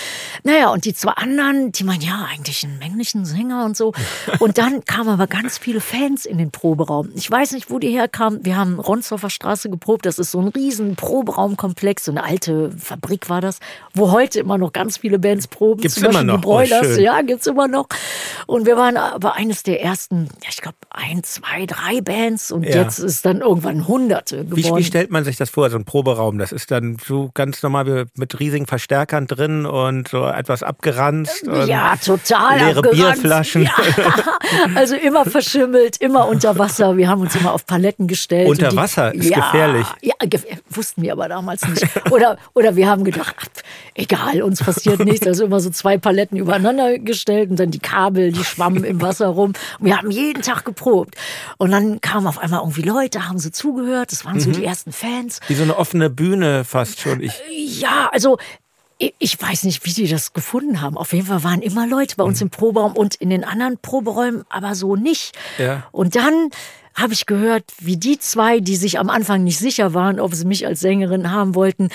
Naja, 0.44 0.70
und 0.70 0.84
die 0.84 0.94
zwei 0.94 1.12
anderen, 1.12 1.72
die 1.72 1.84
meinen, 1.84 2.02
ja, 2.02 2.28
eigentlich 2.30 2.64
einen 2.64 2.78
männlichen 2.78 3.24
Sänger 3.24 3.64
und 3.64 3.76
so. 3.76 3.92
Und 4.38 4.58
dann 4.58 4.84
kamen 4.84 5.08
aber 5.08 5.26
ganz 5.26 5.58
viele 5.58 5.80
Fans 5.80 6.26
in 6.26 6.38
den 6.38 6.50
Proberaum. 6.50 7.10
Ich 7.14 7.30
weiß 7.30 7.52
nicht, 7.52 7.70
wo 7.70 7.78
die 7.78 7.90
herkamen. 7.90 8.44
Wir 8.44 8.56
haben 8.56 8.78
Ronsdorfer 8.78 9.30
Straße 9.30 9.70
geprobt. 9.70 10.06
Das 10.06 10.18
ist 10.18 10.30
so 10.30 10.40
ein 10.40 10.48
riesen 10.48 10.96
Proberaumkomplex, 10.96 12.04
so 12.04 12.10
eine 12.10 12.24
alte 12.24 12.70
Fabrik 12.78 13.28
war 13.28 13.40
das, 13.40 13.58
wo 13.94 14.10
heute 14.12 14.40
immer 14.40 14.58
noch 14.58 14.72
ganz 14.72 14.98
viele 14.98 15.18
Bands 15.18 15.48
proben. 15.48 15.80
Gibt's 15.80 15.96
immer 15.96 16.22
noch? 16.22 16.38
Oh, 16.38 16.40
Broilers, 16.40 16.86
schön. 16.86 17.00
ja, 17.00 17.22
gibt's 17.22 17.46
immer 17.46 17.55
noch. 17.68 17.86
Und 18.46 18.66
wir 18.66 18.76
waren 18.76 18.96
aber 18.96 19.34
eines 19.34 19.62
der 19.62 19.82
ersten, 19.82 20.28
ja, 20.42 20.50
ich 20.50 20.60
glaube, 20.62 20.76
ein, 20.90 21.22
zwei, 21.24 21.66
drei 21.66 22.00
Bands 22.00 22.52
und 22.52 22.62
Ja. 22.62 22.82
jetzt 22.82 22.98
ist 22.98 23.24
dann 23.26 23.40
irgendwann 23.40 23.88
Hunderte 23.88 24.50
Wie, 24.50 24.62
geworden. 24.62 24.80
wie 24.80 24.84
stellt 24.84 25.10
man 25.10 25.24
sich 25.24 25.36
das 25.36 25.50
vor, 25.50 25.68
so 25.70 25.76
ein 25.76 25.84
Proberaum? 25.84 26.38
Das 26.38 26.52
ist 26.52 26.70
dann 26.70 26.96
so 27.04 27.30
ganz 27.34 27.62
normal 27.62 27.86
wie 27.86 28.04
mit 28.14 28.38
riesigen 28.38 28.66
Verstärkern 28.66 29.26
drin 29.26 29.66
und 29.66 30.08
so 30.08 30.26
etwas 30.26 30.62
abgeranzt. 30.62 31.48
Und 31.48 31.66
ja, 31.66 31.96
total. 31.96 32.58
leere 32.58 32.78
abgeranzt. 32.78 33.22
Bierflaschen. 33.22 33.62
Ja. 33.62 33.72
Also 34.74 34.94
immer 34.94 35.24
verschimmelt, 35.24 35.96
immer 35.96 36.28
unter 36.28 36.56
Wasser. 36.58 36.96
Wir 36.96 37.08
haben 37.08 37.22
uns 37.22 37.34
immer 37.34 37.52
auf 37.52 37.66
Paletten 37.66 38.06
gestellt. 38.06 38.48
Unter 38.48 38.68
die, 38.68 38.76
Wasser 38.76 39.12
ist 39.14 39.28
ja, 39.28 39.36
gefährlich. 39.38 39.86
Ja, 40.02 40.14
wussten 40.70 41.02
wir 41.02 41.12
aber 41.12 41.28
damals 41.28 41.66
nicht. 41.66 41.84
Oder, 42.10 42.36
oder 42.54 42.76
wir 42.76 42.88
haben 42.88 43.04
gedacht, 43.04 43.34
ach, 43.38 43.46
egal, 43.94 44.42
uns 44.42 44.62
passiert 44.62 45.00
nichts. 45.04 45.26
Also 45.26 45.44
immer 45.46 45.60
so 45.60 45.70
zwei 45.70 45.98
Paletten 45.98 46.36
übereinander 46.38 46.98
gestellt 46.98 47.45
und 47.50 47.60
dann 47.60 47.70
die 47.70 47.78
Kabel, 47.78 48.32
die 48.32 48.44
schwammen 48.44 48.84
im 48.84 49.00
Wasser 49.00 49.28
rum. 49.28 49.52
Und 49.78 49.86
wir 49.86 49.96
haben 49.96 50.10
jeden 50.10 50.42
Tag 50.42 50.64
geprobt. 50.64 51.14
Und 51.58 51.70
dann 51.70 52.00
kamen 52.00 52.26
auf 52.26 52.38
einmal 52.38 52.60
irgendwie 52.60 52.82
Leute, 52.82 53.28
haben 53.28 53.38
so 53.38 53.50
zugehört. 53.50 54.12
Das 54.12 54.24
waren 54.24 54.38
so 54.40 54.48
Mhm. 54.50 54.54
die 54.54 54.64
ersten 54.64 54.92
Fans. 54.92 55.40
Wie 55.48 55.54
so 55.54 55.62
eine 55.62 55.76
offene 55.76 56.10
Bühne 56.10 56.64
fast 56.64 57.00
schon. 57.00 57.20
Ich, 57.22 57.32
Ja, 57.80 58.08
also 58.12 58.38
ich- 58.98 59.40
weiß 59.40 59.64
nicht, 59.64 59.84
wie 59.84 59.92
die 59.92 60.08
das 60.08 60.32
gefunden 60.32 60.80
haben. 60.80 60.96
Auf 60.96 61.12
jeden 61.12 61.26
Fall 61.26 61.44
waren 61.44 61.60
immer 61.62 61.86
Leute 61.86 62.16
bei 62.16 62.24
uns 62.24 62.40
im 62.40 62.48
Proberaum 62.50 62.92
und 62.96 63.14
in 63.16 63.28
den 63.30 63.44
anderen 63.44 63.76
Proberäumen, 63.78 64.44
aber 64.48 64.74
so 64.74 64.96
nicht. 64.96 65.36
Ja. 65.58 65.86
Und 65.92 66.16
dann 66.16 66.50
habe 66.96 67.12
ich 67.12 67.26
gehört, 67.26 67.64
wie 67.78 67.96
die 67.96 68.18
zwei, 68.18 68.60
die 68.60 68.76
sich 68.76 68.98
am 68.98 69.10
Anfang 69.10 69.44
nicht 69.44 69.58
sicher 69.58 69.92
waren, 69.94 70.18
ob 70.20 70.34
sie 70.34 70.46
mich 70.46 70.66
als 70.66 70.80
Sängerin 70.80 71.30
haben 71.30 71.54
wollten, 71.54 71.88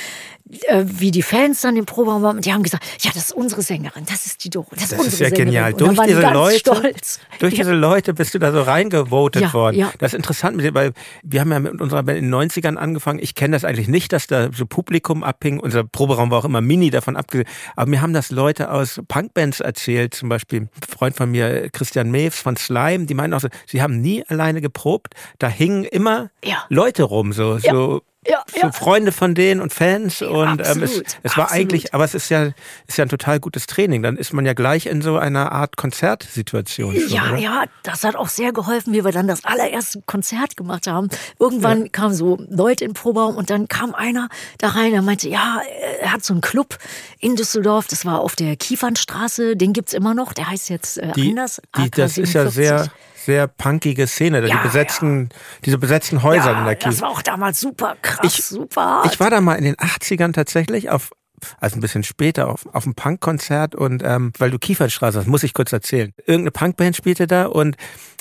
äh, 0.68 0.84
wie 0.86 1.12
die 1.12 1.22
Fans 1.22 1.62
dann 1.62 1.76
im 1.78 1.86
Proberaum 1.86 2.22
waren, 2.22 2.42
die 2.42 2.52
haben 2.54 2.62
gesagt, 2.62 2.84
ja, 3.00 3.10
das 3.14 3.26
ist 3.26 3.32
unsere 3.32 3.62
Sängerin, 3.62 4.04
das 4.06 4.26
ist 4.26 4.44
die 4.44 4.50
Doro, 4.50 4.68
das, 4.72 4.84
ist 4.84 4.92
Das 4.92 5.00
unsere 5.00 5.14
ist 5.14 5.20
ja 5.20 5.26
Sängerin. 5.30 5.46
genial. 5.46 5.72
Und 5.74 5.80
Durch 5.98 6.08
diese 6.08 6.22
Leute, 6.30 6.60
stolz. 6.60 7.20
durch 7.40 7.54
Ja. 7.54 7.64
diese 7.64 7.74
Leute 7.74 8.14
bist 8.14 8.34
du 8.34 8.40
da 8.40 8.52
so 8.52 8.62
reingevotet 8.62 9.42
Ja, 9.42 9.54
worden. 9.54 9.78
ja. 9.78 9.92
Das 10.00 10.12
ist 10.14 10.18
interessant, 10.18 10.56
mit 10.58 10.66
dir, 10.66 10.74
weil 10.74 10.92
wir 11.24 11.40
haben 11.42 11.52
ja 11.52 11.60
mit 11.60 11.80
unserer 11.82 12.04
Band 12.04 12.20
in 12.20 12.26
den 12.26 12.34
90ern 12.36 12.76
angefangen. 12.76 13.20
Ich 13.20 13.34
kenne 13.34 13.56
das 13.56 13.64
eigentlich 13.64 13.88
nicht, 13.88 14.12
dass 14.14 14.28
da 14.28 14.50
so 14.54 14.66
Publikum 14.66 15.24
abhing. 15.24 15.60
Unser 15.60 15.84
Proberaum 15.84 16.30
war 16.32 16.40
auch 16.40 16.46
immer 16.46 16.62
mini 16.62 16.90
davon 16.90 17.16
abgesehen. 17.16 17.48
Aber 17.76 17.90
mir 17.90 18.02
haben 18.02 18.14
das 18.14 18.30
Leute 18.30 18.72
aus 18.72 19.02
Punkbands 19.08 19.62
erzählt, 19.62 20.14
zum 20.14 20.30
Beispiel 20.30 20.62
ein 20.62 20.70
Freund 20.88 21.16
von 21.16 21.32
mir, 21.32 21.70
Christian 21.72 22.12
Mews 22.12 22.36
von 22.40 22.56
Slime, 22.58 23.06
die 23.06 23.14
meinen 23.14 23.34
auch 23.34 23.40
so, 23.42 23.48
sie 23.66 23.82
haben 23.82 24.02
nie 24.02 24.24
alleine 24.28 24.60
geprobt. 24.62 24.91
Da 25.40 25.48
hingen 25.48 25.84
immer 25.84 26.30
Ja. 26.44 26.66
Leute 26.70 27.04
rum, 27.04 27.34
so, 27.34 27.58
so 27.60 28.02
Ja, 28.28 28.44
so 28.54 28.60
ja. 28.68 28.72
Freunde 28.72 29.12
von 29.12 29.34
denen 29.34 29.62
und 29.62 29.74
Fans 29.74 30.22
und 30.22 30.60
ähm, 30.60 30.60
es, 30.60 30.70
absolut, 30.70 31.06
es 31.24 31.38
war 31.38 31.46
absolut. 31.46 31.52
eigentlich, 31.52 31.94
aber 31.96 32.04
es 32.04 32.14
ist 32.14 32.30
ja 32.30 32.52
ist 32.88 32.98
ja 33.00 33.06
ein 33.06 33.10
total 33.10 33.40
gutes 33.40 33.66
Training. 33.66 34.04
Dann 34.04 34.16
ist 34.16 34.32
man 34.32 34.46
ja 34.46 34.54
gleich 34.54 34.86
in 34.86 35.02
so 35.02 35.18
einer 35.18 35.52
Art 35.52 35.76
Konzertsituation. 35.76 36.94
schon, 37.00 37.10
Ja, 37.10 37.30
oder? 37.32 37.38
ja, 37.40 37.64
das 37.82 38.04
hat 38.04 38.16
auch 38.16 38.28
sehr 38.28 38.52
geholfen, 38.54 38.94
wie 38.94 39.04
wir 39.04 39.12
dann 39.12 39.28
das 39.28 39.44
allererste 39.44 40.04
Konzert 40.06 40.56
gemacht 40.56 40.86
haben. 40.86 41.10
Irgendwann 41.40 41.92
kamen 41.92 42.14
so 42.14 42.38
Leute 42.48 42.86
in 42.86 42.92
den 42.92 42.94
Proberaum 42.96 43.36
und 43.36 43.50
dann 43.50 43.68
kam 43.68 43.96
einer 43.96 44.30
da 44.60 44.68
rein, 44.70 44.92
der 44.92 45.02
meinte, 45.02 45.28
ja, 45.28 45.60
er 46.00 46.14
hat 46.14 46.24
so 46.24 46.34
einen 46.36 46.42
Club 46.42 46.78
in 47.20 47.36
Düsseldorf, 47.36 47.88
das 47.88 48.06
war 48.06 48.20
auf 48.20 48.36
der 48.36 48.56
Kiefernstraße, 48.56 49.56
den 49.58 49.74
gibt's 49.74 49.94
immer 49.94 50.14
noch, 50.14 50.34
der 50.34 50.48
heißt 50.48 50.70
jetzt 50.70 51.00
äh, 51.00 51.12
Die, 51.14 51.30
anders. 51.30 51.60
die, 51.76 51.82
AK 51.82 51.96
das 51.96 52.18
ist 52.20 52.34
ja 52.34 52.48
47. 52.48 52.54
sehr 52.54 52.92
sehr 53.26 53.48
punkige 53.48 54.08
Szene, 54.08 54.46
Ja, 54.48 54.58
die 54.58 54.64
besetzten, 54.68 55.30
diese 55.66 55.78
besetzten 55.78 56.24
Häuser 56.24 56.52
in 56.52 56.58
ja, 56.60 56.66
der 56.66 56.76
das 56.76 56.84
Kies. 56.94 57.02
war 57.02 57.10
auch 57.10 57.22
damals 57.22 57.60
super 57.60 57.96
krass, 58.02 58.20
Ich- 58.40 58.44
super 58.46 58.82
hart. 58.84 59.14
Ich 59.14 59.20
war 59.20 59.30
da 59.30 59.42
mal 59.42 59.56
in 59.56 59.64
den 59.64 59.76
80ern 59.76 60.34
tatsächlich 60.34 60.90
auf 60.90 61.12
also 61.60 61.76
ein 61.78 61.82
bisschen 61.82 62.04
später 62.04 62.50
auf, 62.50 62.68
auf 62.72 62.86
einem 62.86 62.94
Punkkonzert 62.94 63.74
und 63.74 64.04
ähm, 64.06 64.32
weil 64.38 64.52
du 64.52 64.60
Kiefernstraße 64.60 65.18
hast, 65.18 65.26
muss 65.28 65.42
ich 65.42 65.56
kurz 65.56 65.74
erzählen. 65.74 66.14
Irgendeine 66.28 66.52
Punkband 66.52 66.96
spielte 66.96 67.26
da 67.26 67.46
und 67.48 67.78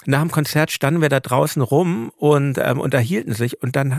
nach 0.07 0.21
dem 0.23 0.31
Konzert 0.31 0.71
standen 0.71 1.03
wir 1.03 1.11
da 1.11 1.21
draußen 1.21 1.61
rum 1.61 2.11
und 2.17 2.57
ähm, 2.57 2.81
unterhielten 2.81 3.35
sich 3.35 3.63
und 3.63 3.77
dann 3.77 3.99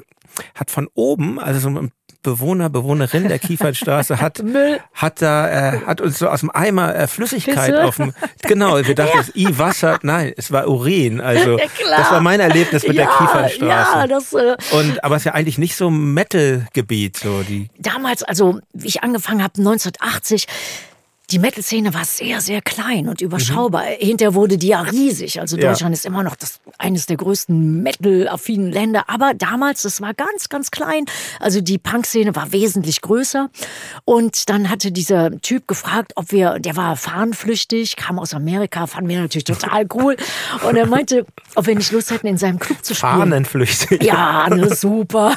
hat 0.55 0.71
von 0.71 0.87
oben, 0.95 1.39
also 1.39 1.59
so 1.59 1.69
ein 1.69 1.91
Bewohner, 2.23 2.69
Bewohnerin 2.69 3.27
der 3.27 3.39
Kiefernstraße 3.39 4.19
hat, 4.19 4.43
hat 4.93 5.21
da, 5.21 5.49
äh, 5.73 5.81
hat 5.85 6.01
uns 6.01 6.19
so 6.19 6.27
aus 6.27 6.41
dem 6.41 6.51
Eimer 6.51 6.95
äh, 6.95 7.07
Flüssigkeit 7.07 7.75
auf 7.75 7.97
dem, 7.97 8.13
genau, 8.43 8.77
wir 8.77 8.95
dachten, 8.95 9.17
es 9.19 9.29
ist 9.29 9.37
I 9.37 9.57
Wasser, 9.57 9.99
nein, 10.03 10.33
es 10.37 10.51
war 10.51 10.67
Urin, 10.67 11.21
also 11.21 11.57
Ja, 11.91 11.97
das 11.97 12.11
war 12.11 12.21
mein 12.21 12.39
Erlebnis 12.39 12.87
mit 12.87 12.95
ja, 12.95 13.05
der 13.05 13.13
Kiefernstraße. 13.17 13.97
Ja, 13.97 14.07
das, 14.07 14.33
äh, 14.33 14.55
Und 14.71 15.03
aber 15.03 15.15
es 15.15 15.21
ist 15.21 15.25
ja 15.25 15.33
eigentlich 15.33 15.57
nicht 15.57 15.75
so 15.75 15.89
ein 15.89 16.13
Metal-Gebiet, 16.13 17.17
so 17.17 17.43
die. 17.43 17.69
damals, 17.77 18.23
also 18.23 18.59
wie 18.73 18.87
ich 18.87 19.03
angefangen 19.03 19.43
habe, 19.43 19.57
1980, 19.57 20.47
die 21.31 21.39
Metal-Szene 21.39 21.93
war 21.93 22.03
sehr, 22.05 22.41
sehr 22.41 22.61
klein 22.61 23.07
und 23.07 23.21
überschaubar. 23.21 23.83
Hinterher 23.83 24.33
wurde 24.33 24.57
die 24.57 24.67
ja 24.67 24.81
riesig. 24.81 25.39
Also 25.39 25.57
Ja. 25.57 25.69
Deutschland 25.69 25.93
ist 25.93 26.05
immer 26.05 26.23
noch 26.23 26.35
das, 26.35 26.59
eines 26.77 27.05
der 27.05 27.17
größten 27.17 27.81
Metal-affinen 27.81 28.71
Länder. 28.71 29.05
Aber 29.07 29.33
damals, 29.33 29.83
das 29.83 30.01
war 30.01 30.13
ganz, 30.13 30.49
ganz 30.49 30.71
klein. 30.71 31.05
Also 31.39 31.61
die 31.61 31.77
Punk-Szene 31.77 32.35
war 32.35 32.51
wesentlich 32.51 33.01
größer. 33.01 33.49
Und 34.05 34.49
dann 34.49 34.69
hatte 34.69 34.91
dieser 34.91 35.31
Typ 35.41 35.67
gefragt, 35.67 36.13
ob 36.15 36.31
wir, 36.31 36.59
der 36.59 36.75
war 36.75 36.95
fahnenflüchtig, 36.97 37.95
kam 37.95 38.19
aus 38.19 38.33
Amerika, 38.33 38.87
fanden 38.87 39.09
wir 39.09 39.21
natürlich 39.21 39.45
total 39.45 39.85
cool. 39.93 40.17
Und 40.67 40.75
er 40.75 40.87
meinte, 40.87 41.25
ob 41.55 41.67
wir 41.67 41.75
nicht 41.75 41.91
Lust 41.91 42.11
hätten, 42.11 42.27
in 42.27 42.37
seinem 42.37 42.59
Club 42.59 42.83
zu 42.83 42.93
spielen. 42.95 43.11
Fahnenflüchtig. 43.11 44.03
Ja, 44.03 44.49
ne, 44.49 44.73
super. 44.75 45.35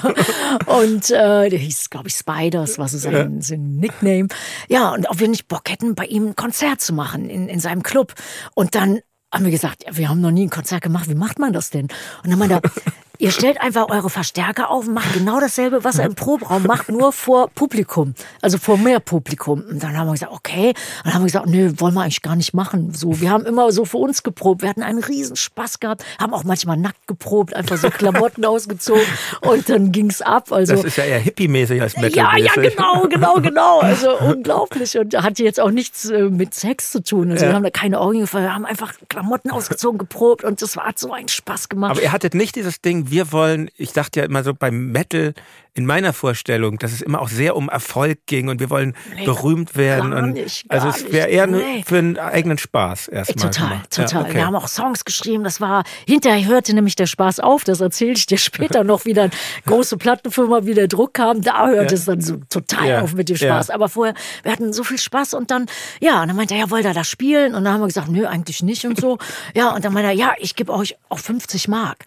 Und 0.66 1.10
äh, 1.10 1.48
der 1.50 1.58
hieß, 1.58 1.90
glaube 1.90 2.08
ich, 2.08 2.14
Spiders, 2.14 2.78
was 2.78 2.92
so 2.92 2.98
sein, 2.98 3.40
sein 3.42 3.76
Nickname. 3.76 4.28
Ja, 4.68 4.90
und 4.92 5.08
ob 5.10 5.20
wir 5.20 5.28
nicht 5.28 5.46
Bock 5.48 5.68
hätten, 5.68 5.83
bei 5.92 6.06
ihm 6.06 6.28
ein 6.28 6.36
Konzert 6.36 6.80
zu 6.80 6.92
machen 6.92 7.28
in, 7.28 7.48
in 7.48 7.60
seinem 7.60 7.82
Club. 7.82 8.14
Und 8.54 8.74
dann 8.74 9.00
haben 9.32 9.44
wir 9.44 9.50
gesagt, 9.50 9.84
ja, 9.84 9.96
wir 9.96 10.08
haben 10.08 10.20
noch 10.20 10.30
nie 10.30 10.46
ein 10.46 10.50
Konzert 10.50 10.82
gemacht, 10.82 11.08
wie 11.08 11.14
macht 11.14 11.38
man 11.38 11.52
das 11.52 11.70
denn? 11.70 11.88
Und 12.22 12.30
dann 12.30 12.38
meinte 12.38 12.54
er, 12.54 12.62
ihr 13.18 13.30
stellt 13.30 13.60
einfach 13.60 13.88
eure 13.90 14.10
Verstärker 14.10 14.70
auf 14.70 14.86
und 14.86 14.94
macht 14.94 15.12
genau 15.14 15.40
dasselbe, 15.40 15.84
was 15.84 15.98
er 15.98 16.06
im 16.06 16.14
Proberaum 16.14 16.64
macht, 16.64 16.88
nur 16.88 17.12
vor 17.12 17.48
Publikum. 17.50 18.14
Also 18.42 18.58
vor 18.58 18.76
mehr 18.78 19.00
Publikum. 19.00 19.62
Und 19.68 19.82
dann 19.82 19.96
haben 19.96 20.06
wir 20.08 20.12
gesagt, 20.12 20.32
okay. 20.32 20.68
Und 20.68 20.76
dann 21.04 21.14
haben 21.14 21.22
wir 21.22 21.26
gesagt, 21.26 21.46
nö, 21.46 21.72
wollen 21.78 21.94
wir 21.94 22.02
eigentlich 22.02 22.22
gar 22.22 22.36
nicht 22.36 22.54
machen. 22.54 22.92
So, 22.94 23.20
wir 23.20 23.30
haben 23.30 23.46
immer 23.46 23.70
so 23.72 23.84
für 23.84 23.98
uns 23.98 24.22
geprobt. 24.22 24.62
Wir 24.62 24.68
hatten 24.68 24.82
einen 24.82 25.02
riesen 25.02 25.36
Spaß 25.36 25.80
gehabt, 25.80 26.04
haben 26.18 26.34
auch 26.34 26.44
manchmal 26.44 26.76
nackt 26.76 27.06
geprobt, 27.06 27.54
einfach 27.54 27.76
so 27.76 27.90
Klamotten 27.90 28.44
ausgezogen 28.44 29.02
und 29.42 29.68
dann 29.68 29.92
ging's 29.92 30.20
ab. 30.22 30.52
Also 30.52 30.74
Das 30.74 30.84
ist 30.84 30.96
ja 30.96 31.04
eher 31.04 31.18
hippie-mäßig 31.20 31.80
als 31.80 31.94
ja, 31.94 32.02
metal-mäßig. 32.02 32.54
ja, 32.56 32.70
genau, 32.70 33.08
genau, 33.08 33.34
genau. 33.40 33.80
Also 33.80 34.18
unglaublich. 34.20 34.98
Und 34.98 35.14
hatte 35.22 35.42
jetzt 35.44 35.60
auch 35.60 35.70
nichts 35.70 36.10
äh, 36.10 36.24
mit 36.24 36.54
Sex 36.54 36.90
zu 36.90 37.02
tun. 37.02 37.30
Also 37.30 37.44
Ja. 37.44 37.50
wir 37.50 37.56
haben 37.56 37.62
da 37.64 37.70
keine 37.70 38.00
Augen 38.00 38.20
gefallen, 38.20 38.44
wir 38.44 38.54
haben 38.54 38.64
einfach 38.66 38.92
Klamotten 39.08 39.50
ausgezogen, 39.50 39.98
geprobt 39.98 40.44
und 40.44 40.62
das 40.62 40.76
war, 40.76 40.84
hat 40.84 40.98
so 40.98 41.12
einen 41.12 41.28
Spaß 41.28 41.68
gemacht. 41.68 41.92
Aber 41.92 42.02
ihr 42.02 42.12
hattet 42.12 42.34
nicht 42.34 42.56
dieses 42.56 42.80
Ding, 42.80 43.03
wir 43.10 43.32
wollen, 43.32 43.70
ich 43.76 43.92
dachte 43.92 44.20
ja 44.20 44.26
immer 44.26 44.42
so 44.42 44.54
beim 44.54 44.90
Metal, 44.92 45.34
in 45.76 45.86
meiner 45.86 46.12
Vorstellung, 46.12 46.78
dass 46.78 46.92
es 46.92 47.02
immer 47.02 47.20
auch 47.20 47.28
sehr 47.28 47.56
um 47.56 47.68
Erfolg 47.68 48.26
ging 48.26 48.48
und 48.48 48.60
wir 48.60 48.70
wollen 48.70 48.94
nee, 49.16 49.24
berühmt 49.24 49.76
werden. 49.76 50.12
und 50.12 50.32
nicht, 50.34 50.64
also 50.68 50.88
es 50.88 51.10
wäre 51.12 51.26
eher 51.26 51.48
nee. 51.48 51.82
für 51.84 51.98
einen 51.98 52.16
eigenen 52.16 52.58
Spaß 52.58 53.08
erstmal. 53.08 53.50
Total, 53.50 53.68
gemacht. 53.70 53.90
total. 53.90 54.12
Ja, 54.12 54.20
okay. 54.20 54.34
Wir 54.34 54.46
haben 54.46 54.54
auch 54.54 54.68
Songs 54.68 55.04
geschrieben. 55.04 55.42
Das 55.42 55.60
war, 55.60 55.82
hinterher 56.06 56.46
hörte 56.46 56.74
nämlich 56.74 56.94
der 56.94 57.06
Spaß 57.06 57.40
auf. 57.40 57.64
Das 57.64 57.80
erzähle 57.80 58.12
ich 58.12 58.26
dir 58.26 58.38
später 58.38 58.84
noch, 58.84 59.04
wie 59.04 59.14
dann 59.14 59.32
große 59.66 59.96
Plattenfirma, 59.96 60.64
wie 60.64 60.74
der 60.74 60.86
Druck 60.86 61.14
kam. 61.14 61.42
Da 61.42 61.66
hört 61.66 61.90
ja. 61.90 61.96
es 61.96 62.04
dann 62.04 62.20
so 62.20 62.36
total 62.48 62.88
ja. 62.88 63.00
auf 63.00 63.14
mit 63.14 63.28
dem 63.28 63.36
Spaß. 63.36 63.70
Aber 63.70 63.88
vorher, 63.88 64.14
wir 64.44 64.52
hatten 64.52 64.72
so 64.72 64.84
viel 64.84 64.98
Spaß 64.98 65.34
und 65.34 65.50
dann, 65.50 65.66
ja, 66.00 66.22
und 66.22 66.28
dann 66.28 66.36
meinte 66.36 66.54
er, 66.54 66.60
ja, 66.60 66.70
wollt 66.70 66.84
ihr 66.84 66.94
das 66.94 67.08
spielen? 67.08 67.52
Und 67.52 67.64
dann 67.64 67.74
haben 67.74 67.80
wir 67.80 67.88
gesagt, 67.88 68.08
nö, 68.08 68.26
eigentlich 68.26 68.62
nicht 68.62 68.84
und 68.84 69.00
so. 69.00 69.18
Ja, 69.54 69.74
und 69.74 69.84
dann 69.84 69.92
meinte 69.92 70.08
er, 70.08 70.14
ja, 70.14 70.32
ich 70.38 70.56
gebe 70.56 70.72
euch 70.72 70.96
auch 71.08 71.18
50 71.18 71.68
Mark. 71.68 72.04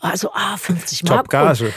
Also, 0.00 0.32
ah, 0.32 0.56
50 0.56 1.04
Mark. 1.04 1.18
Top 1.18 1.28
Gage. 1.28 1.72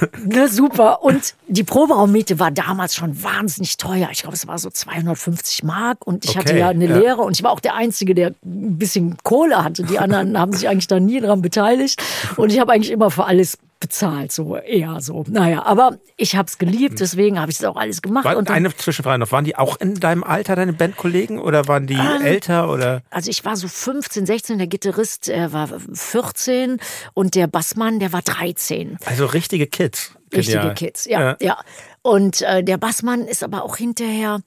Und, 0.00 0.26
ne, 0.28 0.48
super. 0.48 0.75
Und 0.78 1.34
die 1.48 1.64
Proberaummiete 1.64 2.38
war 2.38 2.50
damals 2.50 2.94
schon 2.94 3.22
wahnsinnig 3.22 3.76
teuer. 3.76 4.08
Ich 4.12 4.22
glaube, 4.22 4.34
es 4.34 4.46
war 4.46 4.58
so 4.58 4.70
250 4.70 5.62
Mark 5.64 6.06
und 6.06 6.24
ich 6.24 6.30
okay, 6.30 6.38
hatte 6.40 6.58
ja 6.58 6.68
eine 6.68 6.86
ja. 6.86 6.96
Lehre 6.96 7.22
und 7.22 7.36
ich 7.36 7.42
war 7.42 7.52
auch 7.52 7.60
der 7.60 7.74
Einzige, 7.74 8.14
der 8.14 8.28
ein 8.44 8.78
bisschen 8.78 9.16
Kohle 9.22 9.62
hatte. 9.62 9.82
Die 9.82 9.98
anderen 9.98 10.38
haben 10.38 10.52
sich 10.52 10.68
eigentlich 10.68 10.86
da 10.86 11.00
nie 11.00 11.20
dran 11.20 11.42
beteiligt 11.42 12.02
und 12.36 12.52
ich 12.52 12.60
habe 12.60 12.72
eigentlich 12.72 12.92
immer 12.92 13.10
für 13.10 13.24
alles 13.24 13.58
bezahlt, 13.80 14.32
so 14.32 14.56
eher 14.56 15.00
so. 15.00 15.24
Naja, 15.28 15.64
aber 15.64 15.98
ich 16.16 16.34
habe 16.34 16.46
es 16.48 16.58
geliebt, 16.58 16.98
deswegen 17.00 17.38
habe 17.38 17.50
ich 17.50 17.58
es 17.58 17.64
auch 17.64 17.76
alles 17.76 18.02
gemacht. 18.02 18.24
War, 18.24 18.36
und 18.36 18.48
dann, 18.48 18.56
eine 18.56 18.74
Zwischenfrage 18.74 19.18
noch, 19.18 19.32
waren 19.32 19.44
die 19.44 19.56
auch 19.56 19.78
in 19.80 19.94
deinem 19.94 20.24
Alter, 20.24 20.56
deine 20.56 20.72
Bandkollegen, 20.72 21.38
oder 21.38 21.68
waren 21.68 21.86
die 21.86 21.94
ähm, 21.94 22.22
älter? 22.24 22.70
Oder? 22.70 23.02
Also 23.10 23.30
ich 23.30 23.44
war 23.44 23.56
so 23.56 23.68
15, 23.68 24.26
16, 24.26 24.58
der 24.58 24.66
Gitarrist 24.66 25.28
äh, 25.28 25.52
war 25.52 25.68
14 25.92 26.78
und 27.14 27.34
der 27.34 27.46
Bassmann, 27.46 28.00
der 28.00 28.12
war 28.12 28.22
13. 28.22 28.96
Also 29.04 29.26
richtige 29.26 29.66
Kids. 29.66 30.15
Richtige 30.34 30.58
Genial. 30.58 30.74
Kids, 30.74 31.04
ja, 31.04 31.20
ja. 31.20 31.36
ja. 31.40 31.58
Und 32.02 32.42
äh, 32.42 32.62
der 32.62 32.76
Bassmann 32.76 33.26
ist 33.26 33.42
aber 33.42 33.64
auch 33.64 33.76
hinterher, 33.76 34.40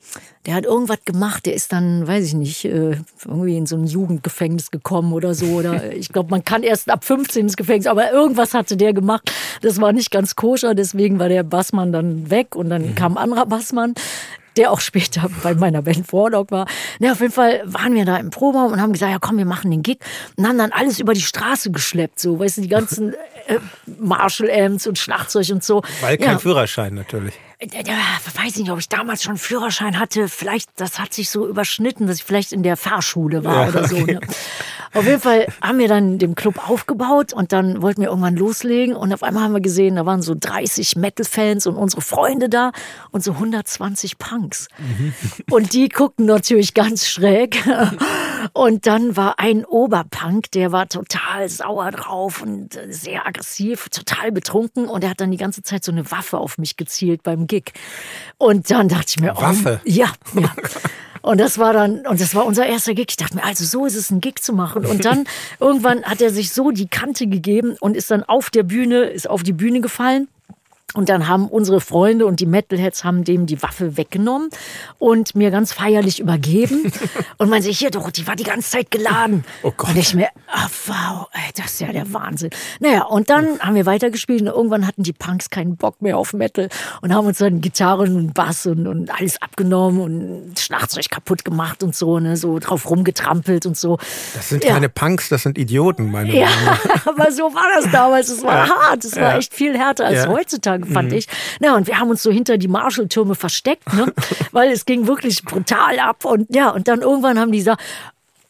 der 0.45 0.53
hat 0.53 0.63
irgendwas 0.65 0.99
gemacht, 1.03 1.45
der 1.45 1.53
ist 1.53 1.73
dann, 1.73 2.07
weiß 2.07 2.25
ich 2.25 2.33
nicht, 2.33 2.63
äh, 2.63 2.95
irgendwie 3.25 3.57
in 3.57 3.65
so 3.65 3.75
ein 3.75 3.85
Jugendgefängnis 3.85 4.71
gekommen 4.71 5.11
oder 5.11 5.33
so. 5.33 5.47
Oder 5.47 5.91
ich 5.93 6.09
glaube, 6.09 6.29
man 6.29 6.45
kann 6.45 6.63
erst 6.63 6.89
ab 6.89 7.03
15 7.03 7.43
ins 7.43 7.57
Gefängnis, 7.57 7.87
aber 7.87 8.13
irgendwas 8.13 8.53
hatte 8.53 8.77
der 8.77 8.93
gemacht. 8.93 9.29
Das 9.61 9.81
war 9.81 9.91
nicht 9.91 10.09
ganz 10.09 10.37
koscher, 10.37 10.73
deswegen 10.73 11.19
war 11.19 11.27
der 11.27 11.43
Bassmann 11.43 11.91
dann 11.91 12.29
weg 12.29 12.55
und 12.55 12.69
dann 12.69 12.91
mhm. 12.91 12.95
kam 12.95 13.17
ein 13.17 13.23
anderer 13.23 13.45
Bassmann 13.45 13.93
der 14.57 14.71
auch 14.71 14.81
später 14.81 15.29
bei 15.43 15.55
meiner 15.55 15.81
Band 15.81 16.11
Warlock 16.11 16.51
war. 16.51 16.67
Na, 16.99 17.13
auf 17.13 17.21
jeden 17.21 17.33
Fall 17.33 17.61
waren 17.65 17.95
wir 17.95 18.05
da 18.05 18.17
im 18.17 18.29
Proberaum 18.29 18.73
und 18.73 18.81
haben 18.81 18.93
gesagt, 18.93 19.11
ja 19.11 19.19
komm, 19.19 19.37
wir 19.37 19.45
machen 19.45 19.71
den 19.71 19.83
Gig 19.83 19.99
und 20.35 20.47
haben 20.47 20.57
dann 20.57 20.71
alles 20.71 20.99
über 20.99 21.13
die 21.13 21.21
Straße 21.21 21.71
geschleppt, 21.71 22.19
so, 22.19 22.39
weißt 22.39 22.57
du, 22.57 22.61
die 22.61 22.67
ganzen 22.67 23.13
äh, 23.47 23.59
Marshall 23.99 24.49
Amps 24.49 24.87
und 24.87 24.97
Schlagzeug 24.97 25.49
und 25.51 25.63
so. 25.63 25.81
Weil 26.01 26.17
kein 26.17 26.33
ja. 26.33 26.39
Führerschein 26.39 26.93
natürlich. 26.93 27.33
Ja, 27.61 27.95
weiß 28.35 28.53
ich 28.53 28.59
nicht, 28.59 28.71
ob 28.71 28.79
ich 28.79 28.87
damals 28.87 29.23
schon 29.23 29.31
einen 29.31 29.37
Führerschein 29.37 29.99
hatte. 29.99 30.29
Vielleicht, 30.29 30.69
das 30.77 30.97
hat 30.97 31.13
sich 31.13 31.29
so 31.29 31.45
überschnitten, 31.45 32.07
dass 32.07 32.17
ich 32.17 32.23
vielleicht 32.23 32.53
in 32.53 32.63
der 32.63 32.77
Fahrschule 32.77 33.43
war 33.43 33.63
ja, 33.63 33.67
oder 33.67 33.85
so. 33.85 33.97
Ne? 33.97 34.21
Auf 34.93 35.05
jeden 35.05 35.19
Fall 35.19 35.45
haben 35.61 35.77
wir 35.77 35.87
dann 35.87 36.17
den 36.17 36.35
Club 36.35 36.69
aufgebaut 36.69 37.31
und 37.33 37.51
dann 37.51 37.81
wollten 37.81 38.01
wir 38.01 38.07
irgendwann 38.07 38.35
loslegen 38.35 38.95
und 38.95 39.13
auf 39.13 39.23
einmal 39.23 39.43
haben 39.43 39.53
wir 39.53 39.61
gesehen, 39.61 39.97
da 39.97 40.05
waren 40.05 40.21
so 40.21 40.35
30 40.39 40.95
Metal-Fans 40.95 41.67
und 41.67 41.75
unsere 41.75 42.01
Freunde 42.01 42.49
da 42.49 42.71
und 43.11 43.23
so 43.23 43.33
120 43.33 44.17
Punks. 44.17 44.67
Mhm. 44.79 45.13
Und 45.51 45.73
die 45.73 45.89
guckten 45.89 46.25
natürlich 46.25 46.73
ganz 46.73 47.07
schräg. 47.07 47.63
Und 48.53 48.87
dann 48.87 49.17
war 49.17 49.37
ein 49.37 49.65
Oberpunk, 49.65 50.51
der 50.51 50.71
war 50.71 50.87
total 50.87 51.49
sauer 51.49 51.91
drauf 51.91 52.41
und 52.41 52.79
sehr 52.87 53.27
aggressiv, 53.27 53.89
total 53.89 54.31
betrunken 54.31 54.87
und 54.87 55.03
er 55.03 55.09
hat 55.11 55.19
dann 55.19 55.31
die 55.31 55.37
ganze 55.37 55.61
Zeit 55.61 55.83
so 55.83 55.91
eine 55.91 56.09
Waffe 56.09 56.37
auf 56.37 56.57
mich 56.57 56.77
gezielt 56.77 57.21
beim 57.21 57.47
Gig. 57.49 57.73
Und 58.37 58.71
dann 58.71 58.87
dachte 58.87 59.07
ich 59.09 59.19
mir, 59.19 59.33
oh, 59.35 59.41
Waffe? 59.41 59.81
Ja, 59.83 60.13
ja. 60.33 60.53
Und 61.21 61.39
das 61.41 61.57
war 61.57 61.73
dann, 61.73 62.07
und 62.07 62.21
das 62.21 62.33
war 62.33 62.45
unser 62.45 62.65
erster 62.65 62.93
Gig. 62.93 63.07
Ich 63.09 63.17
dachte 63.17 63.35
mir, 63.35 63.43
also 63.43 63.65
so 63.65 63.85
ist 63.85 63.95
es, 63.95 64.09
einen 64.09 64.21
Gig 64.21 64.41
zu 64.41 64.53
machen. 64.53 64.85
Und 64.85 65.03
dann 65.03 65.25
irgendwann 65.59 66.03
hat 66.03 66.21
er 66.21 66.29
sich 66.29 66.53
so 66.53 66.71
die 66.71 66.87
Kante 66.87 67.27
gegeben 67.27 67.75
und 67.81 67.97
ist 67.97 68.09
dann 68.09 68.23
auf 68.23 68.49
der 68.49 68.63
Bühne, 68.63 69.01
ist 69.03 69.29
auf 69.29 69.43
die 69.43 69.51
Bühne 69.51 69.81
gefallen 69.81 70.29
und 70.95 71.09
dann 71.09 71.27
haben 71.27 71.47
unsere 71.47 71.81
Freunde 71.81 72.25
und 72.25 72.39
die 72.39 72.45
Metalheads 72.45 73.03
haben 73.03 73.23
dem 73.23 73.45
die 73.45 73.61
Waffe 73.61 73.95
weggenommen 73.97 74.49
und 74.97 75.35
mir 75.35 75.51
ganz 75.51 75.71
feierlich 75.71 76.19
übergeben. 76.19 76.91
und 77.37 77.49
man 77.49 77.61
sich 77.61 77.77
hier 77.77 77.91
doch, 77.91 78.09
die 78.11 78.25
war 78.25 78.35
die 78.35 78.43
ganze 78.43 78.71
Zeit 78.71 78.91
geladen. 78.91 79.43
Oh 79.61 79.71
Gott. 79.75 79.91
Und 79.91 79.97
ich 79.97 80.15
mir, 80.15 80.29
ah, 80.47 80.67
wow, 80.87 81.27
ey, 81.33 81.51
das 81.55 81.73
ist 81.73 81.81
ja 81.81 81.91
der 81.91 82.11
Wahnsinn. 82.13 82.49
Naja, 82.79 83.03
und 83.03 83.29
dann 83.29 83.59
haben 83.59 83.75
wir 83.75 83.85
weitergespielt 83.85 84.41
und 84.41 84.47
irgendwann 84.47 84.87
hatten 84.87 85.03
die 85.03 85.13
Punks 85.13 85.49
keinen 85.49 85.77
Bock 85.77 86.01
mehr 86.01 86.17
auf 86.17 86.33
Metal 86.33 86.69
und 87.01 87.13
haben 87.13 87.27
uns 87.27 87.37
dann 87.37 87.61
Gitarren 87.61 88.15
und 88.15 88.33
Bass 88.33 88.65
und, 88.65 88.87
und 88.87 89.11
alles 89.11 89.41
abgenommen 89.41 90.01
und 90.01 90.59
Schlagzeug 90.59 91.09
kaputt 91.09 91.45
gemacht 91.45 91.83
und 91.83 91.95
so, 91.95 92.19
ne, 92.19 92.35
so 92.35 92.57
drauf 92.59 92.89
rumgetrampelt 92.89 93.65
und 93.65 93.77
so. 93.77 93.97
Das 94.33 94.49
sind 94.49 94.63
ja. 94.63 94.73
keine 94.73 94.89
Punks, 94.89 95.29
das 95.29 95.43
sind 95.43 95.57
Idioten, 95.57 96.09
meine 96.09 96.35
Ja, 96.35 96.47
aber 97.05 97.31
so 97.31 97.43
war 97.53 97.67
das 97.75 97.91
damals. 97.91 98.29
Es 98.29 98.43
war 98.43 98.65
ja. 98.65 98.75
hart. 98.75 99.05
Es 99.05 99.15
war 99.15 99.37
echt 99.37 99.53
viel 99.53 99.77
härter 99.77 100.05
als 100.05 100.27
heutzutage 100.27 100.78
fand 100.85 101.11
mhm. 101.11 101.17
ich. 101.17 101.27
Na, 101.59 101.75
und 101.75 101.87
wir 101.87 101.99
haben 101.99 102.09
uns 102.09 102.23
so 102.23 102.31
hinter 102.31 102.57
die 102.57 102.67
Marshalltürme 102.67 103.35
versteckt, 103.35 103.93
ne? 103.93 104.13
weil 104.51 104.71
es 104.71 104.85
ging 104.85 105.07
wirklich 105.07 105.43
brutal 105.43 105.99
ab. 105.99 106.25
Und 106.25 106.53
ja, 106.53 106.69
und 106.69 106.87
dann 106.87 107.01
irgendwann 107.01 107.39
haben 107.39 107.51
die 107.51 107.59
gesagt, 107.59 107.81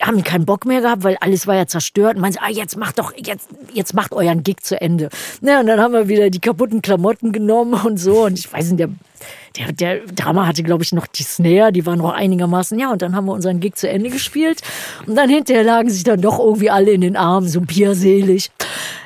haben 0.02 0.24
keinen 0.24 0.46
Bock 0.46 0.66
mehr 0.66 0.82
gehabt, 0.82 1.04
weil 1.04 1.18
alles 1.20 1.46
war 1.46 1.56
ja 1.56 1.68
zerstört. 1.68 2.16
Und 2.16 2.22
meinte, 2.22 2.42
ah, 2.42 2.50
jetzt 2.50 2.78
macht 2.78 3.00
doch, 3.00 3.14
jetzt, 3.18 3.50
jetzt 3.74 3.94
macht 3.94 4.14
euren 4.14 4.44
Gig 4.44 4.62
zu 4.62 4.80
Ende. 4.80 5.10
Ja, 5.42 5.60
und 5.60 5.68
dann 5.68 5.80
haben 5.80 5.94
wir 5.94 6.08
wieder 6.08 6.30
die 6.30 6.40
kaputten 6.40 6.82
Klamotten 6.82 7.32
genommen 7.32 7.74
und 7.86 7.98
so. 7.98 8.26
Und 8.26 8.40
ich 8.40 8.52
weiß 8.52 8.72
nicht, 8.72 8.80
der 8.80 8.90
der, 9.58 9.74
der 9.74 10.00
Drama 10.16 10.48
hatte, 10.48 10.64
glaube 10.64 10.84
ich, 10.84 10.92
noch 10.92 11.08
die 11.08 11.24
Snare, 11.24 11.72
die 11.72 11.86
war 11.86 11.96
noch 11.96 12.14
einigermaßen, 12.14 12.78
ja, 12.80 12.92
und 12.92 13.02
dann 13.02 13.16
haben 13.16 13.26
wir 13.26 13.34
unseren 13.34 13.60
Gig 13.60 13.76
zu 13.76 13.90
Ende 13.90 14.10
gespielt. 14.10 14.62
Und 15.06 15.16
dann 15.16 15.30
hinterher 15.30 15.64
lagen 15.64 15.90
sich 15.90 16.04
dann 16.04 16.22
doch 16.22 16.40
irgendwie 16.40 16.70
alle 16.70 16.92
in 16.92 17.02
den 17.02 17.18
Armen, 17.18 17.50
so 17.50 17.62
bierselig. 17.62 18.52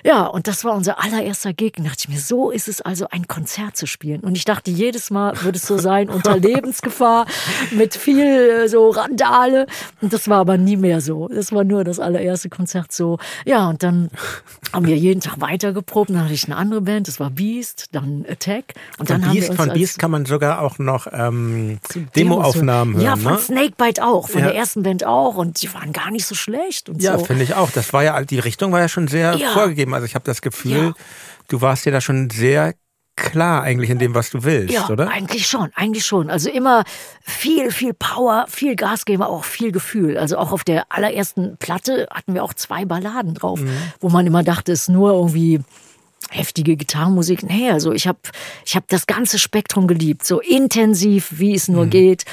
Ja, 0.03 0.25
und 0.25 0.47
das 0.47 0.65
war 0.65 0.73
unser 0.73 1.01
allererster 1.01 1.53
Gig. 1.53 1.73
Und 1.77 1.85
dachte 1.85 1.99
ich 2.01 2.09
mir, 2.09 2.19
so 2.19 2.51
ist 2.51 2.67
es 2.67 2.81
also, 2.81 3.07
ein 3.09 3.27
Konzert 3.27 3.77
zu 3.77 3.87
spielen. 3.87 4.21
Und 4.21 4.35
ich 4.35 4.45
dachte, 4.45 4.71
jedes 4.71 5.09
Mal 5.11 5.41
würde 5.41 5.57
es 5.57 5.65
so 5.65 5.77
sein, 5.77 6.09
unter 6.09 6.37
Lebensgefahr, 6.37 7.25
mit 7.71 7.95
viel 7.95 8.25
äh, 8.25 8.67
so 8.67 8.89
Randale. 8.89 9.67
Und 10.01 10.13
das 10.13 10.27
war 10.27 10.39
aber 10.39 10.57
nie 10.57 10.77
mehr 10.77 11.01
so. 11.01 11.27
Das 11.27 11.51
war 11.51 11.63
nur 11.63 11.83
das 11.83 11.99
allererste 11.99 12.49
Konzert 12.49 12.91
so. 12.91 13.17
Ja, 13.45 13.69
und 13.69 13.83
dann 13.83 14.09
haben 14.73 14.87
wir 14.87 14.97
jeden 14.97 15.21
Tag 15.21 15.39
weitergeprobt. 15.39 16.09
Dann 16.09 16.23
hatte 16.23 16.33
ich 16.33 16.45
eine 16.45 16.57
andere 16.57 16.81
Band, 16.81 17.07
das 17.07 17.19
war 17.19 17.29
Beast, 17.29 17.89
dann 17.93 18.25
Attack. 18.27 18.73
Und 18.97 19.07
von 19.07 19.21
dann 19.21 19.31
Beast, 19.31 19.49
haben 19.49 19.57
wir 19.57 19.65
von 19.65 19.73
Beast 19.73 19.99
kann 19.99 20.11
man 20.11 20.25
sogar 20.25 20.61
auch 20.61 20.79
noch 20.79 21.07
ähm, 21.11 21.79
Demoaufnahmen 22.15 22.95
hören. 22.95 23.05
Ja, 23.05 23.15
von 23.15 23.33
ne? 23.33 23.39
Snakebite 23.39 24.03
auch, 24.03 24.29
von 24.29 24.41
ja. 24.41 24.47
der 24.47 24.55
ersten 24.55 24.83
Band 24.83 25.05
auch. 25.05 25.35
Und 25.35 25.61
die 25.61 25.73
waren 25.73 25.93
gar 25.93 26.11
nicht 26.11 26.25
so 26.25 26.35
schlecht. 26.35 26.91
Ja, 26.97 27.17
so. 27.17 27.25
finde 27.25 27.43
ich 27.43 27.55
auch. 27.55 27.71
Das 27.71 27.93
war 27.93 28.03
ja, 28.03 28.21
die 28.23 28.39
Richtung 28.39 28.71
war 28.71 28.79
ja 28.79 28.89
schon 28.89 29.07
sehr 29.07 29.35
ja. 29.35 29.51
vorgegeben. 29.51 29.92
Also 29.93 30.05
ich 30.05 30.15
habe 30.15 30.25
das 30.25 30.41
Gefühl, 30.41 30.71
ja. 30.87 30.93
du 31.47 31.61
warst 31.61 31.85
ja 31.85 31.91
da 31.91 32.01
schon 32.01 32.29
sehr 32.29 32.73
klar 33.15 33.61
eigentlich 33.61 33.89
in 33.89 33.99
dem, 33.99 34.15
was 34.15 34.31
du 34.31 34.43
willst, 34.43 34.73
ja, 34.73 34.89
oder? 34.89 35.09
Eigentlich 35.09 35.47
schon, 35.47 35.69
eigentlich 35.75 36.05
schon. 36.05 36.29
Also 36.29 36.49
immer 36.49 36.83
viel, 37.21 37.71
viel 37.71 37.93
Power, 37.93 38.45
viel 38.49 38.75
Gas 38.75 39.05
geben, 39.05 39.21
auch 39.23 39.43
viel 39.43 39.71
Gefühl. 39.71 40.17
Also 40.17 40.37
auch 40.37 40.51
auf 40.51 40.63
der 40.63 40.85
allerersten 40.89 41.57
Platte 41.57 42.07
hatten 42.11 42.33
wir 42.33 42.43
auch 42.43 42.53
zwei 42.53 42.85
Balladen 42.85 43.35
drauf, 43.35 43.59
mhm. 43.59 43.77
wo 43.99 44.09
man 44.09 44.25
immer 44.25 44.43
dachte, 44.43 44.71
es 44.71 44.83
ist 44.83 44.89
nur 44.89 45.11
irgendwie 45.11 45.61
heftige 46.31 46.75
Gitarrenmusik. 46.75 47.43
Nee, 47.43 47.69
also 47.69 47.91
ich 47.91 48.07
habe 48.07 48.19
ich 48.65 48.75
hab 48.75 48.87
das 48.87 49.05
ganze 49.05 49.37
Spektrum 49.37 49.87
geliebt, 49.87 50.25
so 50.25 50.39
intensiv, 50.39 51.27
wie 51.31 51.53
es 51.53 51.67
nur 51.67 51.85
mhm. 51.85 51.89
geht. 51.91 52.25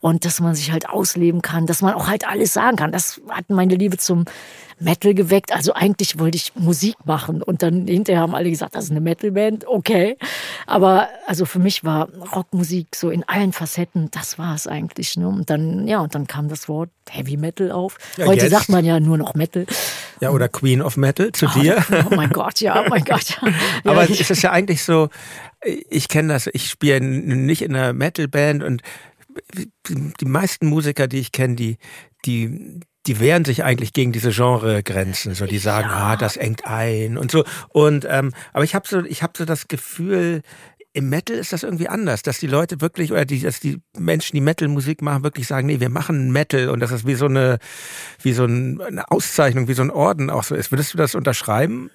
Und 0.00 0.24
dass 0.24 0.40
man 0.40 0.54
sich 0.54 0.70
halt 0.70 0.88
ausleben 0.88 1.42
kann, 1.42 1.66
dass 1.66 1.82
man 1.82 1.94
auch 1.94 2.06
halt 2.06 2.26
alles 2.28 2.52
sagen 2.52 2.76
kann. 2.76 2.92
Das 2.92 3.20
hat 3.28 3.50
meine 3.50 3.74
Liebe 3.74 3.98
zum 3.98 4.26
Metal 4.80 5.14
geweckt. 5.14 5.52
Also 5.52 5.74
eigentlich 5.74 6.18
wollte 6.18 6.36
ich 6.36 6.52
Musik 6.54 6.96
machen 7.04 7.42
und 7.42 7.62
dann 7.62 7.86
hinterher 7.86 8.22
haben 8.22 8.34
alle 8.34 8.50
gesagt, 8.50 8.74
das 8.74 8.84
ist 8.84 8.90
eine 8.90 9.00
Metalband, 9.00 9.66
okay. 9.66 10.16
Aber 10.66 11.08
also 11.26 11.46
für 11.46 11.58
mich 11.58 11.84
war 11.84 12.08
Rockmusik 12.34 12.94
so 12.94 13.10
in 13.10 13.24
allen 13.24 13.52
Facetten, 13.52 14.10
das 14.10 14.38
war 14.38 14.54
es 14.54 14.66
eigentlich. 14.66 15.16
Ne? 15.16 15.28
Und 15.28 15.50
dann, 15.50 15.88
ja, 15.88 16.00
und 16.00 16.14
dann 16.14 16.26
kam 16.26 16.48
das 16.48 16.68
Wort 16.68 16.90
Heavy 17.10 17.36
Metal 17.36 17.72
auf. 17.72 17.96
Ja, 18.16 18.26
Heute 18.26 18.42
jetzt. 18.42 18.52
sagt 18.52 18.68
man 18.68 18.84
ja 18.84 19.00
nur 19.00 19.18
noch 19.18 19.34
Metal. 19.34 19.66
Ja, 20.20 20.30
oder 20.30 20.48
Queen 20.48 20.82
of 20.82 20.96
Metal 20.96 21.32
zu 21.32 21.46
oh, 21.46 21.58
dir. 21.58 21.84
Oh 22.10 22.14
mein 22.14 22.30
Gott, 22.30 22.60
ja, 22.60 22.82
oh 22.82 22.88
mein 22.88 23.04
Gott. 23.04 23.38
Ja, 23.84 23.92
Aber 23.92 24.08
es 24.08 24.30
ist 24.30 24.42
ja 24.42 24.50
eigentlich 24.50 24.82
so, 24.82 25.08
ich 25.64 26.08
kenne 26.08 26.32
das, 26.32 26.48
ich 26.52 26.68
spiele 26.68 27.00
nicht 27.00 27.62
in 27.62 27.74
einer 27.74 27.92
Metalband 27.92 28.62
und 28.62 28.82
die 29.88 30.24
meisten 30.24 30.66
Musiker, 30.66 31.08
die 31.08 31.18
ich 31.18 31.32
kenne, 31.32 31.56
die, 31.56 31.78
die, 32.24 32.80
die 33.06 33.20
wehren 33.20 33.44
sich 33.44 33.64
eigentlich 33.64 33.92
gegen 33.92 34.12
diese 34.12 34.30
Genregrenzen. 34.30 35.34
So, 35.34 35.46
die 35.46 35.58
sagen, 35.58 35.88
ja. 35.88 35.96
ah, 35.96 36.16
das 36.16 36.36
engt 36.36 36.66
ein 36.66 37.16
und 37.18 37.30
so. 37.30 37.44
Und 37.68 38.06
ähm, 38.08 38.32
aber 38.52 38.64
ich 38.64 38.74
habe 38.74 38.86
so, 38.86 39.04
ich 39.04 39.22
habe 39.22 39.32
so 39.36 39.44
das 39.44 39.68
Gefühl, 39.68 40.42
im 40.92 41.08
Metal 41.10 41.36
ist 41.36 41.52
das 41.52 41.62
irgendwie 41.62 41.88
anders, 41.88 42.22
dass 42.22 42.38
die 42.38 42.46
Leute 42.46 42.80
wirklich 42.80 43.12
oder 43.12 43.24
die, 43.24 43.40
dass 43.40 43.60
die 43.60 43.80
Menschen, 43.96 44.34
die 44.34 44.40
Metal-Musik 44.40 45.02
machen, 45.02 45.22
wirklich 45.22 45.46
sagen, 45.46 45.66
nee, 45.66 45.80
wir 45.80 45.90
machen 45.90 46.32
Metal 46.32 46.70
und 46.70 46.80
dass 46.80 46.90
das 46.90 47.06
wie 47.06 47.14
so 47.14 47.26
eine, 47.26 47.58
wie 48.22 48.32
so 48.32 48.44
eine 48.44 49.10
Auszeichnung, 49.10 49.68
wie 49.68 49.74
so 49.74 49.82
ein 49.82 49.90
Orden 49.90 50.30
auch 50.30 50.42
so 50.42 50.54
ist. 50.54 50.72
Würdest 50.72 50.94
du 50.94 50.98
das 50.98 51.14
unterschreiben? 51.14 51.90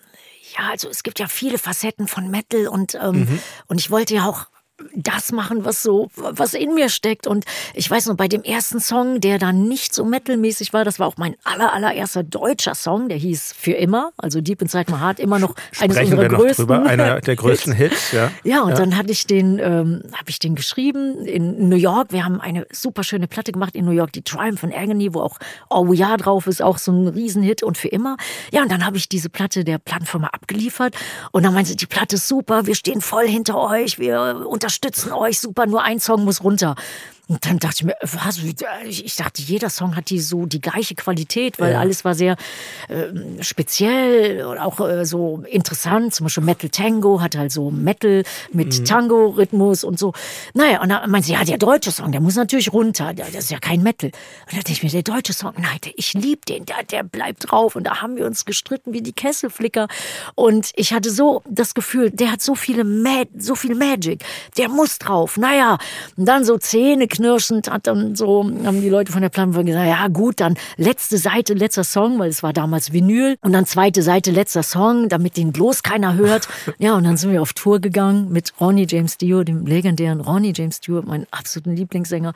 ja, 0.58 0.69
also 0.71 0.89
es 0.89 1.03
gibt 1.03 1.19
ja 1.19 1.27
viele 1.27 1.58
Facetten 1.58 2.08
von 2.08 2.29
Metal 2.29 2.67
und, 2.67 2.95
ähm, 2.95 3.21
mhm. 3.21 3.39
und 3.67 3.79
ich 3.79 3.91
wollte 3.91 4.15
ja 4.15 4.27
auch 4.27 4.47
das 4.96 5.32
machen, 5.32 5.65
was 5.65 5.84
so, 5.84 6.10
was 6.15 6.54
in 6.54 6.74
mir 6.74 6.89
steckt. 6.89 7.28
Und 7.28 7.46
ich 7.74 7.89
weiß 7.89 8.08
noch, 8.08 8.15
bei 8.15 8.28
dem 8.28 8.43
ersten 8.43 8.80
Song, 8.80 9.22
der 9.22 9.39
dann 9.39 9.67
nicht 9.67 9.93
so 9.93 10.06
metalmäßig 10.06 10.74
war, 10.74 10.86
das 10.86 11.00
war 11.00 11.08
auch 11.08 11.17
mein 11.17 11.36
aller, 11.43 11.74
allererster 11.74 12.24
deutscher 12.24 12.76
Song, 12.76 13.10
der 13.10 13.17
hieß 13.17 13.54
Für 13.58 13.74
immer, 13.74 14.12
also 14.17 14.41
Deep 14.41 14.62
Inside 14.62 14.91
My 14.91 15.00
Heart, 15.00 15.19
immer 15.19 15.39
noch 15.39 15.56
eines 15.80 15.96
Sprechen 15.96 16.13
unserer 16.13 16.22
wir 16.22 16.38
größten. 16.38 16.67
Noch 16.67 16.76
drüber, 16.76 16.89
einer 16.89 17.22
der 17.22 17.36
größten 17.36 17.74
Hits, 17.74 18.12
ja. 18.12 18.32
Ja, 18.43 18.62
und 18.62 18.72
ja. 18.72 18.76
dann 18.76 18.98
hatte 18.98 19.12
ich 19.12 19.28
den, 19.28 19.60
ähm, 19.60 20.04
habe 20.13 20.30
ich 20.30 20.39
den 20.39 20.56
geschrieben 20.56 21.26
in 21.26 21.69
New 21.69 21.76
York. 21.76 22.12
Wir 22.12 22.26
haben 22.26 22.39
eine 22.41 22.67
super 22.72 23.04
schöne 23.04 23.28
Platte 23.28 23.52
gemacht 23.52 23.76
in 23.76 23.86
New 23.86 23.91
York, 23.91 24.12
die 24.13 24.22
Triumph 24.22 24.60
von 24.60 24.74
Agony, 24.74 25.13
wo 25.13 25.22
auch 25.22 25.38
Oh 25.69 25.91
Ja 25.93 26.17
drauf 26.17 26.48
ist, 26.48 26.62
auch 26.62 26.78
so 26.78 26.91
ein 26.91 27.08
Riesenhit 27.08 27.63
und 27.63 27.78
für 27.78 27.88
immer. 27.88 28.17
Ja, 28.52 28.62
und 28.62 28.72
dann 28.72 28.86
habe 28.86 28.98
ich 28.98 29.10
diese 29.10 29.30
Platte 29.30 29.63
der 29.63 29.78
Plattenfirma 29.78 30.28
abgeliefert 30.28 30.96
und 31.32 31.43
dann 31.43 31.54
meinte 31.54 31.72
sie, 31.72 31.76
die 31.76 31.86
Platte 31.86 32.15
ist 32.15 32.28
super, 32.28 32.65
wir 32.65 32.76
stehen 32.76 33.02
voll 33.02 33.28
hinter 33.28 33.58
euch, 33.58 34.00
wir 34.00 34.46
unterstützen 34.48 34.73
euch 35.12 35.40
super, 35.40 35.66
nur 35.66 35.84
ein 35.84 36.00
Song 36.00 36.24
muss 36.24 36.44
runter. 36.44 36.76
Und 37.30 37.46
dann 37.46 37.58
dachte 37.58 37.76
ich 37.80 37.84
mir, 37.86 37.96
was? 38.02 38.40
Ich 38.86 39.16
dachte, 39.16 39.42
jeder 39.42 39.70
Song 39.70 39.96
hat 39.96 40.10
die 40.10 40.20
so 40.20 40.46
die 40.46 40.60
gleiche 40.60 40.94
Qualität, 40.94 41.58
weil 41.58 41.72
ja. 41.72 41.80
alles 41.80 42.04
war 42.04 42.16
sehr 42.16 42.36
äh, 42.90 43.42
speziell 43.42 44.46
und 44.46 44.58
auch 44.58 44.82
äh, 44.82 45.06
so 45.06 45.42
interessant. 45.50 46.14
Zum 46.14 46.26
Beispiel 46.26 46.44
Metal 46.44 46.70
Tango 46.70 47.22
hat 47.22 47.38
halt 47.38 47.54
so 47.54 47.72
Metal 47.72 48.24
mit 48.52 48.78
mhm. 48.78 48.86
Tango-Rhythmus 48.86 49.86
und 49.86 49.98
so. 49.98 50.12
Naja, 50.54 50.82
und 50.82 50.90
dann 50.90 51.10
meinte 51.10 51.28
sie, 51.28 51.34
ja, 51.34 51.46
der 51.46 51.58
deutsche 51.58 51.92
Song, 51.92 52.12
der 52.12 52.20
muss 52.20 52.36
natürlich 52.36 52.74
runter. 52.74 53.14
Das 53.14 53.30
ist 53.34 53.52
ja 53.52 53.60
kein 53.60 53.84
Metal. 53.84 54.10
Und 54.10 54.52
dann 54.52 54.60
dachte 54.60 54.74
ich 54.74 54.84
mir, 54.84 54.90
der 54.90 55.04
deutsche 55.04 55.32
Song, 55.32 55.54
nein, 55.58 55.80
ich 55.96 56.14
liebe 56.14 56.42
den, 56.46 56.66
der, 56.66 56.84
der 56.84 57.04
bleibt 57.04 57.50
drauf. 57.52 57.78
Und 57.78 57.86
da 57.86 58.02
haben 58.02 58.18
wir 58.18 58.26
uns 58.26 58.44
gestritten 58.44 58.92
wie 58.92 59.02
die 59.02 59.14
Kesselflicker. 59.14 59.88
Und 60.36 60.72
ich 60.76 60.94
hatte 60.94 61.10
so 61.10 61.42
das 61.50 61.74
Gefühl, 61.74 62.12
der 62.12 62.34
hat 62.34 62.42
so 62.42 62.54
viele 62.54 62.84
Mag 62.84 63.30
so 63.38 63.56
viel 63.56 63.76
Magic, 63.76 64.26
der 64.58 64.68
muss 64.68 65.00
drauf. 65.00 65.38
Naja, 65.38 65.78
und 66.18 66.26
dann 66.26 66.44
so 66.44 66.58
Zähne 66.58 67.08
knirschend 67.13 67.69
hat 67.69 67.86
dann 67.86 68.15
so, 68.15 68.43
haben 68.65 68.82
die 68.82 68.89
Leute 68.89 69.12
von 69.12 69.21
der 69.21 69.30
Plattform 69.30 69.65
gesagt, 69.65 69.88
ja 69.88 70.08
gut, 70.08 70.39
dann 70.39 70.56
letzte 70.78 71.17
Seite, 71.17 71.54
letzter 71.54 71.84
Song, 71.84 72.17
weil 72.17 72.30
es 72.30 72.41
war 72.41 72.54
damals 72.54 72.91
Vinyl 72.91 73.38
und 73.41 73.54
dann 73.54 73.65
zweite 73.67 74.02
Seite, 74.02 74.32
letzter 74.32 74.63
Song, 74.63 75.10
damit 75.10 75.38
den 75.38 75.52
bloß 75.52 75.84
keiner 75.84 76.15
hört. 76.15 76.47
Ja, 76.80 76.95
und 76.95 77.04
dann 77.04 77.17
sind 77.17 77.32
wir 77.32 77.41
auf 77.41 77.54
Tour 77.54 77.80
gegangen 77.80 78.32
mit 78.32 78.54
Ronnie 78.60 78.88
James 78.89 79.17
Dio, 79.17 79.43
dem 79.43 79.65
legendären 79.65 80.21
Ronnie 80.21 80.54
James 80.56 80.80
Dio, 80.82 81.02
mein 81.06 81.28
absoluten 81.32 81.76
Lieblingssänger. 81.76 82.34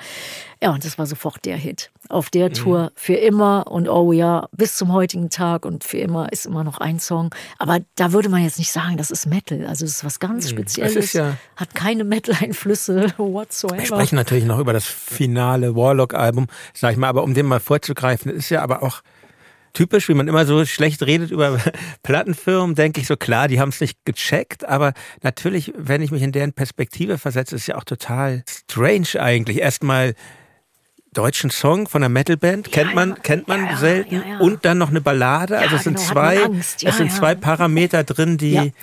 Ja, 0.61 0.71
und 0.71 0.85
das 0.85 0.97
war 0.97 1.05
sofort 1.05 1.45
der 1.45 1.57
Hit. 1.57 1.91
Auf 2.09 2.29
der 2.29 2.49
mhm. 2.49 2.53
Tour 2.53 2.91
für 2.95 3.15
immer 3.15 3.65
und 3.69 3.89
oh 3.89 4.11
ja, 4.11 4.47
bis 4.51 4.75
zum 4.75 4.93
heutigen 4.93 5.29
Tag 5.29 5.65
und 5.65 5.83
für 5.83 5.97
immer 5.97 6.31
ist 6.31 6.45
immer 6.45 6.63
noch 6.63 6.79
ein 6.79 6.99
Song. 6.99 7.33
Aber 7.57 7.79
da 7.95 8.13
würde 8.13 8.29
man 8.29 8.43
jetzt 8.43 8.59
nicht 8.59 8.71
sagen, 8.71 8.97
das 8.97 9.11
ist 9.11 9.25
Metal. 9.25 9.65
Also 9.65 9.85
es 9.85 9.97
ist 9.97 10.05
was 10.05 10.19
ganz 10.19 10.45
mhm. 10.45 10.49
Spezielles. 10.49 11.13
Ja 11.13 11.37
hat 11.57 11.75
keine 11.75 12.03
Metal-Einflüsse 12.03 13.13
whatsoever. 13.17 13.79
Wir 13.79 13.85
sprechen 13.85 14.15
natürlich 14.15 14.45
noch 14.45 14.59
über 14.59 14.73
das 14.73 14.85
finale 14.85 15.75
Warlock-Album, 15.75 16.47
sag 16.73 16.91
ich 16.91 16.97
mal, 16.97 17.07
aber 17.07 17.23
um 17.23 17.33
dem 17.33 17.47
mal 17.47 17.59
vorzugreifen, 17.59 18.31
ist 18.31 18.49
ja 18.49 18.61
aber 18.61 18.83
auch 18.83 19.01
typisch, 19.73 20.07
wie 20.07 20.13
man 20.13 20.27
immer 20.27 20.45
so 20.45 20.65
schlecht 20.65 21.03
redet 21.03 21.31
über 21.31 21.59
Plattenfirmen, 22.03 22.75
denke 22.75 23.01
ich 23.01 23.07
so, 23.07 23.17
klar, 23.17 23.47
die 23.47 23.59
haben 23.59 23.69
es 23.69 23.81
nicht 23.81 23.97
gecheckt, 24.05 24.65
aber 24.65 24.93
natürlich, 25.23 25.73
wenn 25.75 26.01
ich 26.01 26.11
mich 26.11 26.21
in 26.21 26.31
deren 26.31 26.53
Perspektive 26.53 27.17
versetze, 27.17 27.55
ist 27.55 27.67
ja 27.67 27.75
auch 27.75 27.83
total 27.83 28.43
strange 28.47 29.19
eigentlich. 29.19 29.59
Erstmal 29.59 30.13
deutschen 31.17 31.49
Song 31.49 31.87
von 31.87 32.03
einer 32.03 32.09
Metalband. 32.09 32.71
Kennt 32.71 32.95
man 32.95 33.21
kennt 33.21 33.47
man 33.47 33.77
selten. 33.77 34.21
und 34.39 34.65
dann 34.65 34.77
noch 34.77 34.89
eine 34.89 35.01
Ballade. 35.01 35.57
Also 35.57 35.75
es 35.77 35.83
sind 35.83 35.97
genau, 35.97 36.09
zwei 36.09 36.49
es 36.83 36.97
sind 36.97 37.11
zwei 37.11 37.35
Parameter 37.35 38.03
drin 38.03 38.37
die 38.37 38.73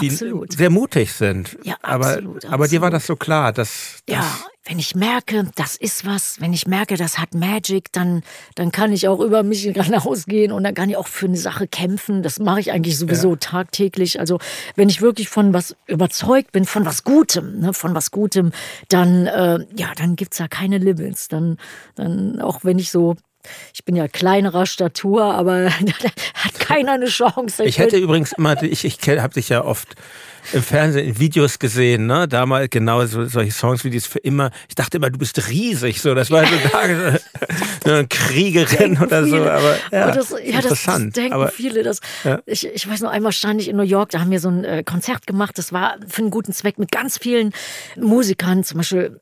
die 0.00 0.10
absolut. 0.10 0.52
sehr 0.52 0.70
mutig 0.70 1.12
sind. 1.12 1.56
Ja, 1.62 1.76
aber 1.82 2.06
absolut, 2.08 2.44
aber 2.46 2.68
dir 2.68 2.80
war 2.80 2.90
das 2.90 3.06
so 3.06 3.16
klar 3.16 3.52
dass, 3.52 4.02
dass 4.06 4.16
ja 4.16 4.24
wenn 4.66 4.78
ich 4.78 4.94
merke, 4.94 5.46
das 5.56 5.76
ist 5.76 6.06
was, 6.06 6.40
wenn 6.40 6.52
ich 6.52 6.66
merke, 6.66 6.96
das 6.96 7.18
hat 7.18 7.34
Magic, 7.34 7.92
dann, 7.92 8.22
dann 8.54 8.72
kann 8.72 8.92
ich 8.92 9.08
auch 9.08 9.20
über 9.20 9.42
mich 9.42 9.62
hinausgehen 9.74 10.52
und 10.52 10.64
dann 10.64 10.74
kann 10.74 10.88
ich 10.88 10.96
auch 10.96 11.06
für 11.06 11.26
eine 11.26 11.36
Sache 11.36 11.66
kämpfen. 11.66 12.22
Das 12.22 12.38
mache 12.38 12.60
ich 12.60 12.72
eigentlich 12.72 12.98
sowieso 12.98 13.30
ja. 13.30 13.36
tagtäglich. 13.36 14.18
Also 14.20 14.38
wenn 14.74 14.88
ich 14.88 15.02
wirklich 15.02 15.28
von 15.28 15.52
was 15.52 15.76
überzeugt 15.86 16.52
bin, 16.52 16.64
von 16.64 16.86
was 16.86 17.04
Gutem, 17.04 17.60
ne, 17.60 17.74
von 17.74 17.94
was 17.94 18.10
Gutem, 18.10 18.52
dann, 18.88 19.26
äh, 19.26 19.58
ja, 19.76 19.92
dann 19.96 20.16
gibt's 20.16 20.38
da 20.38 20.48
keine 20.48 20.78
Limits. 20.78 21.28
Dann, 21.28 21.58
dann, 21.94 22.40
auch 22.40 22.60
wenn 22.64 22.78
ich 22.78 22.90
so 22.90 23.16
ich 23.74 23.84
bin 23.84 23.94
ja 23.94 24.08
kleinerer 24.08 24.64
Statur, 24.64 25.22
aber 25.24 25.68
hat 26.34 26.58
keiner 26.58 26.92
eine 26.92 27.06
Chance. 27.06 27.64
Ich, 27.64 27.70
ich 27.70 27.78
hätte 27.78 27.98
übrigens 27.98 28.32
immer, 28.32 28.62
ich, 28.62 28.86
ich 28.86 28.98
habe 29.06 29.34
dich 29.34 29.50
ja 29.50 29.62
oft 29.62 29.96
im 30.52 30.62
Fernsehen 30.62 31.06
in 31.06 31.18
Videos 31.18 31.58
gesehen, 31.58 32.06
ne? 32.06 32.28
Damals 32.28 32.70
genau 32.70 33.04
so, 33.06 33.24
solche 33.26 33.52
Songs 33.52 33.84
wie 33.84 33.90
dies 33.90 34.06
für 34.06 34.18
immer. 34.18 34.50
Ich 34.68 34.74
dachte 34.74 34.98
immer, 34.98 35.10
du 35.10 35.18
bist 35.18 35.48
riesig, 35.48 36.00
so. 36.00 36.14
Das 36.14 36.30
war 36.30 36.44
so 36.72 36.76
eine, 36.76 37.20
eine 37.84 38.06
Kriegerin 38.06 38.98
oder 38.98 39.26
so. 39.26 39.36
Aber 39.36 39.76
ja, 39.90 40.10
das, 40.10 40.30
ja, 40.30 40.38
interessant. 40.38 40.68
Das, 40.68 41.02
das 41.04 41.12
denken 41.12 41.32
aber, 41.32 41.48
viele. 41.48 41.82
Das, 41.82 42.00
ja. 42.24 42.40
ich, 42.46 42.66
ich 42.66 42.88
weiß 42.88 43.00
noch 43.00 43.10
einmal 43.10 43.32
stand 43.32 43.60
ich 43.60 43.68
in 43.68 43.76
New 43.76 43.82
York, 43.82 44.10
da 44.10 44.20
haben 44.20 44.30
wir 44.30 44.40
so 44.40 44.48
ein 44.48 44.64
äh, 44.64 44.84
Konzert 44.84 45.26
gemacht. 45.26 45.58
Das 45.58 45.72
war 45.72 45.96
für 46.06 46.22
einen 46.22 46.30
guten 46.30 46.52
Zweck 46.52 46.78
mit 46.78 46.90
ganz 46.90 47.18
vielen 47.18 47.52
Musikern, 47.96 48.64
zum 48.64 48.78
Beispiel 48.78 49.20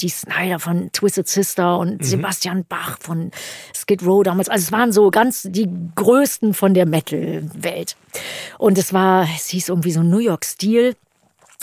die 0.00 0.08
Snyder 0.08 0.58
von 0.58 0.90
Twisted 0.92 1.28
Sister 1.28 1.78
und 1.78 2.00
mhm. 2.00 2.04
Sebastian 2.04 2.64
Bach 2.68 2.98
von 3.00 3.30
Skid 3.74 4.04
Row 4.04 4.22
damals. 4.22 4.48
Also 4.48 4.64
es 4.64 4.72
waren 4.72 4.92
so 4.92 5.10
ganz 5.10 5.42
die 5.48 5.68
größten 5.94 6.54
von 6.54 6.74
der 6.74 6.86
Metal-Welt. 6.86 7.96
Und 8.58 8.78
es 8.78 8.92
war, 8.92 9.28
es 9.36 9.48
hieß 9.48 9.68
irgendwie 9.68 9.92
so 9.92 10.02
New 10.02 10.18
York 10.18 10.45
Stil. 10.52 10.96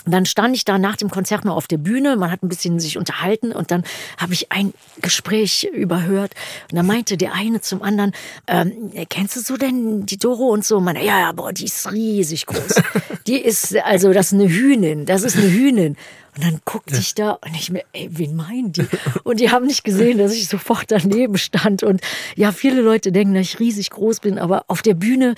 Und 0.06 0.12
dann 0.12 0.26
stand 0.26 0.56
ich 0.56 0.66
da 0.66 0.78
nach 0.78 0.98
dem 0.98 1.10
Konzert 1.10 1.46
noch 1.46 1.56
auf 1.56 1.68
der 1.68 1.78
Bühne, 1.78 2.18
man 2.18 2.30
hat 2.30 2.44
ein 2.44 2.50
bisschen 2.50 2.78
sich 2.80 2.98
unterhalten 2.98 3.54
und 3.54 3.72
dann 3.72 3.86
habe 4.18 4.34
ich 4.34 4.52
ein 4.52 4.74
Gespräch 5.02 5.70
überhört 5.72 6.34
und 6.70 6.76
da 6.76 6.84
meinte 6.84 7.16
der 7.16 7.34
eine 7.34 7.62
zum 7.62 7.82
anderen, 7.82 8.12
ähm, 8.48 8.92
kennst 9.10 9.38
du 9.38 9.40
so 9.40 9.56
denn 9.56 10.06
die 10.06 10.18
Doro 10.18 10.50
und 10.50 10.66
so? 10.66 10.82
Man, 10.82 10.98
ja, 10.98 11.22
ja, 11.22 11.32
boah, 11.32 11.54
die 11.54 11.64
ist 11.64 11.90
riesig 11.90 12.48
groß. 12.48 12.82
die 13.28 13.40
ist, 13.40 13.78
also 13.78 14.12
das 14.12 14.28
ist 14.28 14.34
eine 14.34 14.50
Hühnin, 14.50 15.06
das 15.06 15.24
ist 15.24 15.38
eine 15.38 15.50
Hühnin. 15.50 15.96
Und 16.36 16.44
dann 16.44 16.60
guckte 16.66 16.98
ich 16.98 17.14
da 17.14 17.32
und 17.32 17.56
ich 17.56 17.70
mir, 17.70 17.84
ey, 17.94 18.10
wen 18.12 18.36
meinen 18.36 18.72
die? 18.72 18.88
Und 19.24 19.40
die 19.40 19.52
haben 19.52 19.68
nicht 19.68 19.84
gesehen, 19.84 20.18
dass 20.18 20.34
ich 20.34 20.48
sofort 20.48 20.86
daneben 20.90 21.38
stand. 21.38 21.84
Und 21.84 22.02
ja, 22.36 22.52
viele 22.52 22.82
Leute 22.82 23.12
denken, 23.12 23.36
dass 23.36 23.44
ich 23.44 23.60
riesig 23.60 23.92
groß 23.92 24.20
bin, 24.20 24.40
aber 24.40 24.66
auf 24.68 24.82
der 24.82 24.96
Bühne, 24.96 25.36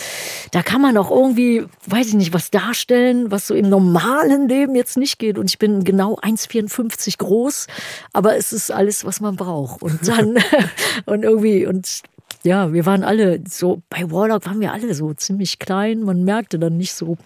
da 0.51 0.63
kann 0.63 0.81
man 0.81 0.97
auch 0.97 1.11
irgendwie, 1.11 1.65
weiß 1.87 2.07
ich 2.07 2.13
nicht, 2.13 2.33
was 2.33 2.49
darstellen, 2.49 3.29
was 3.29 3.47
so 3.47 3.55
im 3.55 3.69
normalen 3.69 4.47
Leben 4.47 4.75
jetzt 4.75 4.97
nicht 4.97 5.19
geht. 5.19 5.37
Und 5.37 5.49
ich 5.49 5.59
bin 5.59 5.83
genau 5.83 6.15
1,54 6.15 7.17
groß, 7.17 7.67
aber 8.13 8.37
es 8.37 8.53
ist 8.53 8.71
alles, 8.71 9.03
was 9.03 9.19
man 9.19 9.35
braucht. 9.35 9.81
Und 9.81 10.07
dann, 10.07 10.37
und 11.05 11.23
irgendwie, 11.23 11.65
und 11.65 12.03
ja, 12.45 12.71
wir 12.73 12.85
waren 12.85 13.03
alle 13.03 13.41
so, 13.47 13.81
bei 13.89 14.09
Warlock 14.09 14.45
waren 14.45 14.59
wir 14.59 14.71
alle 14.71 14.93
so 14.93 15.13
ziemlich 15.13 15.59
klein. 15.59 16.03
Man 16.03 16.23
merkte 16.23 16.59
dann 16.59 16.77
nicht 16.77 16.93
so, 16.93 17.17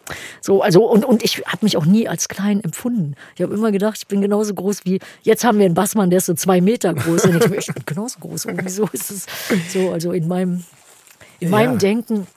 so, 0.41 0.61
also, 0.61 0.85
und, 0.85 1.05
und 1.05 1.23
ich 1.23 1.43
habe 1.45 1.59
mich 1.61 1.77
auch 1.77 1.85
nie 1.85 2.07
als 2.07 2.29
klein 2.29 2.63
empfunden. 2.63 3.15
Ich 3.35 3.41
habe 3.41 3.53
immer 3.53 3.71
gedacht, 3.71 3.97
ich 3.97 4.07
bin 4.07 4.21
genauso 4.21 4.53
groß 4.53 4.85
wie, 4.85 4.99
jetzt 5.21 5.43
haben 5.43 5.59
wir 5.59 5.65
einen 5.65 5.75
Bassmann, 5.75 6.09
der 6.09 6.17
ist 6.17 6.27
so 6.27 6.33
zwei 6.33 6.61
Meter 6.61 6.93
groß. 6.93 7.25
Und 7.25 7.45
ich, 7.45 7.51
ich 7.51 7.73
bin 7.73 7.83
genauso 7.85 8.19
groß. 8.19 8.45
Und 8.45 8.63
wieso 8.63 8.87
ist 8.91 9.11
es 9.11 9.25
so, 9.71 9.91
also 9.91 10.13
in 10.13 10.27
meinem, 10.27 10.63
in 11.39 11.49
meinem 11.49 11.73
ja. 11.73 11.77
Denken 11.77 12.27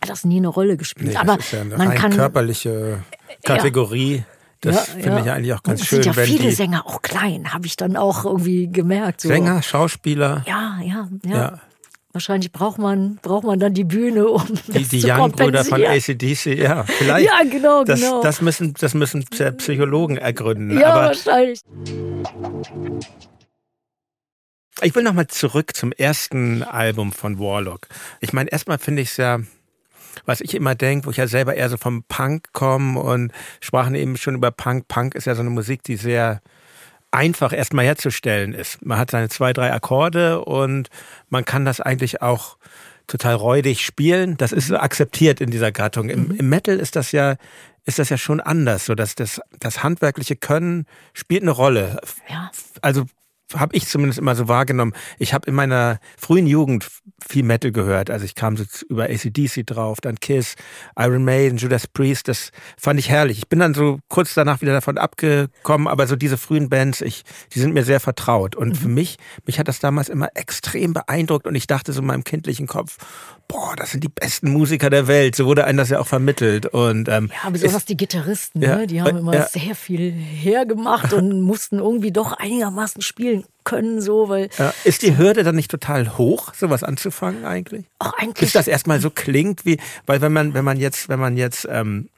hat 0.00 0.08
das 0.08 0.24
nie 0.24 0.38
eine 0.38 0.48
Rolle 0.48 0.76
gespielt. 0.76 1.10
Nee, 1.10 1.16
Aber 1.16 1.38
ist 1.38 1.52
ja 1.52 1.60
eine 1.60 1.76
man 1.76 1.94
kann. 1.94 2.12
körperliche 2.12 3.02
Kategorie. 3.44 4.16
Ja. 4.16 4.24
Das 4.62 4.88
ja, 4.88 4.92
finde 4.92 5.08
ja. 5.08 5.20
ich 5.20 5.30
eigentlich 5.30 5.54
auch 5.54 5.62
ganz 5.62 5.80
und 5.80 5.86
schön. 5.86 6.02
Sind 6.02 6.16
ja 6.16 6.22
viele 6.22 6.52
Sänger 6.52 6.86
auch 6.86 7.00
klein, 7.00 7.54
habe 7.54 7.66
ich 7.66 7.76
dann 7.76 7.96
auch 7.96 8.26
irgendwie 8.26 8.68
gemerkt. 8.68 9.22
So. 9.22 9.28
Sänger, 9.28 9.62
Schauspieler. 9.62 10.44
Ja, 10.46 10.78
ja, 10.82 11.08
ja. 11.24 11.34
ja. 11.34 11.60
Wahrscheinlich 12.12 12.50
braucht 12.50 12.78
man, 12.78 13.20
braucht 13.22 13.44
man 13.44 13.60
dann 13.60 13.72
die 13.72 13.84
Bühne, 13.84 14.26
um 14.26 14.42
die, 14.66 14.82
die 14.82 15.02
Young-Brüder 15.08 15.64
von 15.64 15.84
ACDC, 15.84 16.58
ja, 16.58 16.82
vielleicht. 16.82 17.28
ja, 17.28 17.48
genau, 17.48 17.84
das, 17.84 18.00
genau. 18.00 18.20
Das 18.22 18.40
müssen, 18.40 18.74
das 18.74 18.94
müssen 18.94 19.24
Psychologen 19.58 20.16
ergründen. 20.16 20.78
Ja, 20.78 20.92
Aber 20.92 21.02
wahrscheinlich. 21.06 21.60
Ich 24.82 24.94
will 24.94 25.04
nochmal 25.04 25.28
zurück 25.28 25.76
zum 25.76 25.92
ersten 25.92 26.64
Album 26.64 27.12
von 27.12 27.38
Warlock. 27.38 27.86
Ich 28.20 28.32
meine, 28.32 28.50
erstmal 28.50 28.78
finde 28.78 29.02
ich 29.02 29.10
es 29.10 29.16
ja, 29.18 29.38
was 30.24 30.40
ich 30.40 30.54
immer 30.54 30.74
denke, 30.74 31.06
wo 31.06 31.10
ich 31.10 31.18
ja 31.18 31.28
selber 31.28 31.54
eher 31.54 31.68
so 31.68 31.76
vom 31.76 32.02
Punk 32.04 32.48
komme 32.52 32.98
und 32.98 33.30
sprachen 33.60 33.94
eben 33.94 34.16
schon 34.16 34.34
über 34.34 34.50
Punk. 34.50 34.88
Punk 34.88 35.14
ist 35.14 35.26
ja 35.26 35.36
so 35.36 35.42
eine 35.42 35.50
Musik, 35.50 35.84
die 35.84 35.96
sehr 35.96 36.40
einfach 37.10 37.52
erstmal 37.52 37.84
herzustellen 37.84 38.54
ist. 38.54 38.84
Man 38.84 38.98
hat 38.98 39.10
seine 39.10 39.28
zwei, 39.28 39.52
drei 39.52 39.72
Akkorde 39.72 40.44
und 40.44 40.88
man 41.28 41.44
kann 41.44 41.64
das 41.64 41.80
eigentlich 41.80 42.22
auch 42.22 42.56
total 43.06 43.34
räudig 43.34 43.84
spielen. 43.84 44.36
Das 44.36 44.52
ist 44.52 44.70
akzeptiert 44.72 45.40
in 45.40 45.50
dieser 45.50 45.72
Gattung. 45.72 46.08
Im, 46.08 46.28
mhm. 46.28 46.36
im 46.36 46.48
Metal 46.48 46.78
ist 46.78 46.96
das 46.96 47.12
ja 47.12 47.36
ist 47.86 47.98
das 47.98 48.10
ja 48.10 48.18
schon 48.18 48.40
anders, 48.40 48.84
so 48.84 48.94
dass 48.94 49.14
das, 49.14 49.40
das 49.58 49.82
handwerkliche 49.82 50.36
Können 50.36 50.86
spielt 51.14 51.42
eine 51.42 51.50
Rolle. 51.50 52.00
Ja. 52.28 52.50
Also 52.82 53.06
habe 53.54 53.74
ich 53.76 53.86
zumindest 53.86 54.18
immer 54.18 54.34
so 54.34 54.48
wahrgenommen. 54.48 54.92
Ich 55.18 55.34
habe 55.34 55.48
in 55.48 55.54
meiner 55.54 55.98
frühen 56.16 56.46
Jugend 56.46 56.88
viel 57.26 57.42
Metal 57.42 57.72
gehört. 57.72 58.10
Also 58.10 58.24
ich 58.24 58.34
kam 58.34 58.56
so 58.56 58.64
über 58.88 59.04
ACDC 59.04 59.66
drauf, 59.66 59.98
dann 60.00 60.18
Kiss, 60.20 60.54
Iron 60.96 61.24
Maiden, 61.24 61.58
Judas 61.58 61.86
Priest. 61.86 62.28
Das 62.28 62.50
fand 62.78 62.98
ich 62.98 63.08
herrlich. 63.08 63.38
Ich 63.38 63.48
bin 63.48 63.58
dann 63.58 63.74
so 63.74 63.98
kurz 64.08 64.34
danach 64.34 64.60
wieder 64.60 64.72
davon 64.72 64.98
abgekommen, 64.98 65.86
aber 65.86 66.06
so 66.06 66.16
diese 66.16 66.38
frühen 66.38 66.68
Bands, 66.68 67.00
ich, 67.00 67.24
die 67.52 67.60
sind 67.60 67.74
mir 67.74 67.84
sehr 67.84 68.00
vertraut. 68.00 68.56
Und 68.56 68.70
mhm. 68.70 68.74
für 68.74 68.88
mich, 68.88 69.16
mich 69.46 69.58
hat 69.58 69.68
das 69.68 69.80
damals 69.80 70.08
immer 70.08 70.28
extrem 70.34 70.92
beeindruckt 70.92 71.46
und 71.46 71.54
ich 71.54 71.66
dachte 71.66 71.92
so 71.92 72.00
in 72.00 72.06
meinem 72.06 72.24
kindlichen 72.24 72.66
Kopf, 72.66 72.96
boah, 73.48 73.74
das 73.76 73.90
sind 73.90 74.04
die 74.04 74.08
besten 74.08 74.50
Musiker 74.52 74.90
der 74.90 75.06
Welt. 75.06 75.34
So 75.34 75.46
wurde 75.46 75.64
einem 75.64 75.78
das 75.78 75.90
ja 75.90 75.98
auch 75.98 76.06
vermittelt. 76.06 76.66
Und, 76.66 77.08
ähm, 77.08 77.30
ja, 77.42 77.50
besonders 77.50 77.78
ist, 77.78 77.88
die 77.88 77.96
Gitarristen, 77.96 78.62
ja, 78.62 78.76
ne? 78.76 78.86
die 78.86 79.02
haben 79.02 79.16
immer 79.16 79.34
ja. 79.34 79.46
sehr 79.46 79.74
viel 79.74 80.12
hergemacht 80.12 81.12
und 81.12 81.40
mussten 81.42 81.78
irgendwie 81.78 82.12
doch 82.12 82.32
einigermaßen 82.32 83.02
spielen 83.02 83.39
können, 83.64 84.00
so, 84.00 84.28
weil. 84.28 84.48
Ja. 84.58 84.72
Ist 84.84 85.02
die 85.02 85.16
Hürde 85.16 85.42
dann 85.42 85.56
nicht 85.56 85.70
total 85.70 86.18
hoch, 86.18 86.54
sowas 86.54 86.82
anzufangen 86.82 87.44
eigentlich? 87.44 87.86
Auch 87.98 88.12
eigentlich. 88.14 88.40
Bis 88.40 88.52
das 88.52 88.68
erstmal 88.68 89.00
so 89.00 89.10
klingt 89.10 89.64
wie, 89.64 89.78
weil 90.06 90.20
wenn 90.20 90.32
man, 90.32 90.54
wenn 90.54 90.64
man 90.64 90.78
jetzt, 90.78 91.08
wenn 91.08 91.20
man 91.20 91.36
jetzt 91.36 91.66
ähm, 91.70 92.08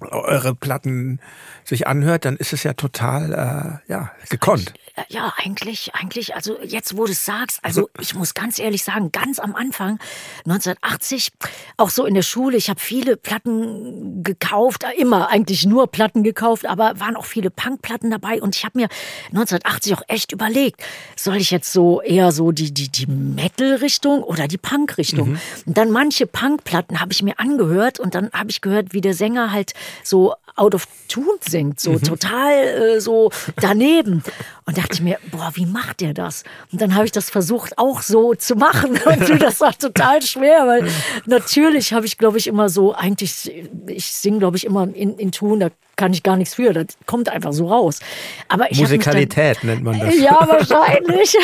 eure 0.00 0.54
Platten 0.54 1.20
sich 1.64 1.86
anhört, 1.86 2.24
dann 2.24 2.36
ist 2.36 2.52
es 2.52 2.62
ja 2.62 2.74
total 2.74 3.80
äh, 3.86 3.92
ja 3.92 4.12
gekonnt. 4.28 4.74
Ja, 5.08 5.34
eigentlich, 5.36 5.94
eigentlich, 5.94 6.34
also 6.34 6.58
jetzt, 6.62 6.96
wo 6.96 7.04
du 7.04 7.12
es 7.12 7.24
sagst, 7.24 7.60
also 7.62 7.90
ich 8.00 8.14
muss 8.14 8.32
ganz 8.32 8.58
ehrlich 8.58 8.82
sagen, 8.82 9.12
ganz 9.12 9.38
am 9.38 9.54
Anfang, 9.54 9.98
1980, 10.46 11.32
auch 11.76 11.90
so 11.90 12.06
in 12.06 12.14
der 12.14 12.22
Schule, 12.22 12.56
ich 12.56 12.70
habe 12.70 12.80
viele 12.80 13.16
Platten 13.16 14.22
gekauft, 14.22 14.84
äh, 14.84 14.98
immer 14.98 15.28
eigentlich 15.28 15.66
nur 15.66 15.86
Platten 15.86 16.22
gekauft, 16.22 16.66
aber 16.66 16.98
waren 16.98 17.16
auch 17.16 17.26
viele 17.26 17.50
Punkplatten 17.50 18.10
dabei 18.10 18.40
und 18.40 18.56
ich 18.56 18.64
habe 18.64 18.78
mir 18.78 18.88
1980 19.28 19.94
auch 19.94 20.02
echt 20.08 20.32
überlegt, 20.32 20.82
soll 21.14 21.36
ich 21.36 21.50
jetzt 21.50 21.72
so 21.72 22.00
eher 22.00 22.32
so 22.32 22.52
die, 22.52 22.72
die, 22.72 22.88
die 22.88 23.06
Metal-Richtung 23.06 24.22
oder 24.22 24.48
die 24.48 24.58
Punk-Richtung? 24.58 25.30
Mhm. 25.30 25.40
Und 25.66 25.76
dann 25.76 25.90
manche 25.90 26.26
Punkplatten 26.26 27.00
habe 27.00 27.12
ich 27.12 27.22
mir 27.22 27.38
angehört 27.38 28.00
und 28.00 28.14
dann 28.14 28.30
habe 28.32 28.50
ich 28.50 28.62
gehört, 28.62 28.94
wie 28.94 29.02
der 29.02 29.14
Sänger 29.14 29.52
halt 29.52 29.74
so 30.02 30.34
out 30.56 30.74
of 30.74 30.88
tune 31.08 31.38
singt, 31.40 31.80
so 31.80 31.92
mhm. 31.92 32.02
total 32.02 32.52
äh, 32.52 33.00
so 33.00 33.30
daneben. 33.60 34.24
Und 34.68 34.76
dachte 34.86 34.94
ich 34.94 35.02
mir, 35.02 35.18
boah, 35.30 35.50
wie 35.54 35.66
macht 35.66 36.00
der 36.00 36.14
das? 36.14 36.44
Und 36.72 36.80
dann 36.80 36.94
habe 36.94 37.04
ich 37.04 37.12
das 37.12 37.30
versucht 37.30 37.76
auch 37.78 38.02
so 38.02 38.34
zu 38.34 38.54
machen 38.54 38.98
und 39.04 39.42
das 39.42 39.60
war 39.60 39.76
total 39.76 40.22
schwer, 40.22 40.66
weil 40.66 40.88
natürlich 41.26 41.92
habe 41.92 42.06
ich, 42.06 42.18
glaube 42.18 42.38
ich, 42.38 42.46
immer 42.46 42.68
so, 42.68 42.94
eigentlich, 42.94 43.52
ich 43.86 44.06
singe, 44.06 44.38
glaube 44.38 44.56
ich, 44.56 44.64
immer 44.64 44.88
in, 44.94 45.18
in 45.18 45.32
Ton, 45.32 45.60
da 45.60 45.70
kann 45.96 46.12
ich 46.12 46.22
gar 46.22 46.36
nichts 46.36 46.54
für, 46.54 46.72
das 46.74 46.86
kommt 47.06 47.30
einfach 47.30 47.52
so 47.52 47.68
raus. 47.68 48.00
Aber 48.48 48.70
ich 48.70 48.78
Musikalität 48.78 49.58
dann, 49.62 49.70
nennt 49.70 49.82
man 49.82 49.98
das. 49.98 50.18
Ja, 50.18 50.38
wahrscheinlich. 50.46 51.36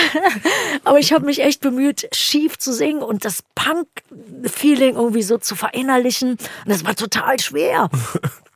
Aber 0.85 0.99
ich 0.99 1.13
habe 1.13 1.25
mich 1.25 1.43
echt 1.43 1.63
bemüht, 1.63 2.07
schief 2.15 2.59
zu 2.59 2.73
singen 2.75 3.03
und 3.03 3.25
das 3.25 3.43
Punk-Feeling 3.55 4.97
irgendwie 4.97 5.23
so 5.23 5.39
zu 5.39 5.57
verinnerlichen. 5.57 6.33
Und 6.33 6.39
das 6.67 6.85
war 6.85 6.95
total 6.95 7.41
schwer. 7.41 7.89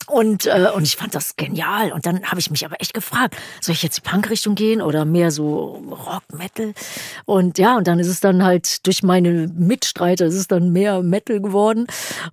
Und, 0.09 0.47
äh, 0.47 0.69
und 0.75 0.85
ich 0.85 0.97
fand 0.97 1.14
das 1.14 1.37
genial. 1.37 1.92
Und 1.92 2.07
dann 2.07 2.23
habe 2.25 2.38
ich 2.38 2.51
mich 2.51 2.64
aber 2.64 2.81
echt 2.81 2.95
gefragt, 2.95 3.37
soll 3.61 3.75
ich 3.75 3.83
jetzt 3.83 3.97
die 3.97 4.09
Punk-Richtung 4.09 4.55
gehen 4.55 4.81
oder 4.81 5.05
mehr 5.05 5.33
so 5.33 5.83
Rock, 5.90 6.23
Metal? 6.33 6.75
Und 7.25 7.59
ja, 7.59 7.77
und 7.77 7.88
dann 7.88 7.99
ist 7.99 8.07
es 8.07 8.21
dann 8.21 8.45
halt 8.45 8.87
durch 8.87 9.03
meine 9.03 9.49
Mitstreiter, 9.53 10.27
ist 10.27 10.37
es 10.37 10.47
dann 10.47 10.71
mehr 10.71 11.03
Metal 11.03 11.40
geworden. 11.40 11.87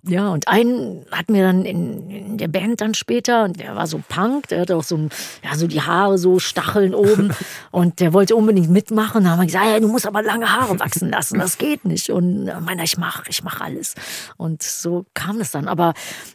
Ja, 0.04 0.28
und 0.28 0.46
einen 0.46 1.04
hat 1.10 1.30
mir 1.30 1.44
dann 1.44 1.64
in, 1.64 2.10
in 2.10 2.38
der 2.38 2.48
Band 2.48 2.80
dann 2.80 2.94
später, 2.94 3.44
und 3.44 3.58
der 3.58 3.74
war 3.74 3.88
so 3.88 4.00
Punk, 4.08 4.48
der 4.48 4.60
hatte 4.60 4.76
auch 4.76 4.84
so, 4.84 4.96
ein, 4.96 5.10
ja, 5.42 5.56
so 5.56 5.66
die 5.66 5.82
Haare 5.82 6.16
so 6.16 6.38
Stacheln 6.38 6.94
oben. 6.94 7.34
und 7.72 7.98
der 7.98 8.12
wollte 8.12 8.36
unbedingt 8.36 8.70
mitmachen. 8.70 9.24
Da 9.24 9.30
haben 9.30 9.40
wir 9.40 9.46
gesagt, 9.46 9.66
ja, 9.66 9.80
du 9.80 9.88
musst 9.88 10.06
aber 10.06 10.22
lange 10.22 10.52
Haare 10.52 10.78
wachsen 10.78 11.10
lassen, 11.10 11.40
das 11.40 11.58
geht 11.58 11.84
nicht. 11.84 12.10
Und 12.10 12.46
äh, 12.46 12.60
meiner, 12.60 12.84
ich 12.84 12.98
mach, 12.98 13.26
ich 13.26 13.42
mach 13.42 13.60
alles. 13.60 13.94
Und 14.36 14.62
so 14.62 15.06
kam 15.14 15.40
es 15.40 15.50
dann. 15.50 15.66
Aber 15.66 15.94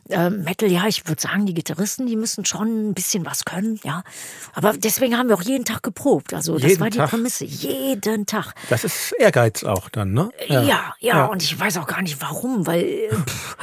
äh, 0.10 0.30
Metal, 0.30 0.70
ja, 0.70 0.86
ich 0.88 1.08
würde 1.08 1.22
sagen, 1.22 1.29
sagen, 1.30 1.46
die 1.46 1.54
Gitarristen, 1.54 2.08
die 2.08 2.16
müssen 2.16 2.46
schon 2.46 2.90
ein 2.90 2.94
bisschen 2.94 3.26
was 3.26 3.46
können, 3.46 3.80
ja. 3.84 4.04
Aber 4.54 4.74
deswegen 4.74 5.18
haben 5.18 5.30
wir 5.30 5.36
auch 5.36 5.42
jeden 5.42 5.66
Tag 5.66 5.84
geprobt. 5.84 6.34
Also 6.34 6.56
das 6.56 6.64
jeden 6.64 6.80
war 6.82 6.90
die 6.90 6.98
Tag. 6.98 7.10
Prämisse. 7.10 7.46
Jeden 7.46 8.26
Tag. 8.26 8.54
Das 8.70 8.84
ist 8.84 9.14
Ehrgeiz 9.14 9.64
auch 9.64 9.90
dann, 9.90 10.14
ne? 10.14 10.30
Ja. 10.48 10.62
ja, 10.62 10.62
ja, 10.62 10.94
ja. 11.00 11.26
Und 11.26 11.44
ich 11.44 11.58
weiß 11.60 11.78
auch 11.78 11.88
gar 11.88 12.02
nicht 12.02 12.22
warum, 12.22 12.66
weil. 12.66 13.10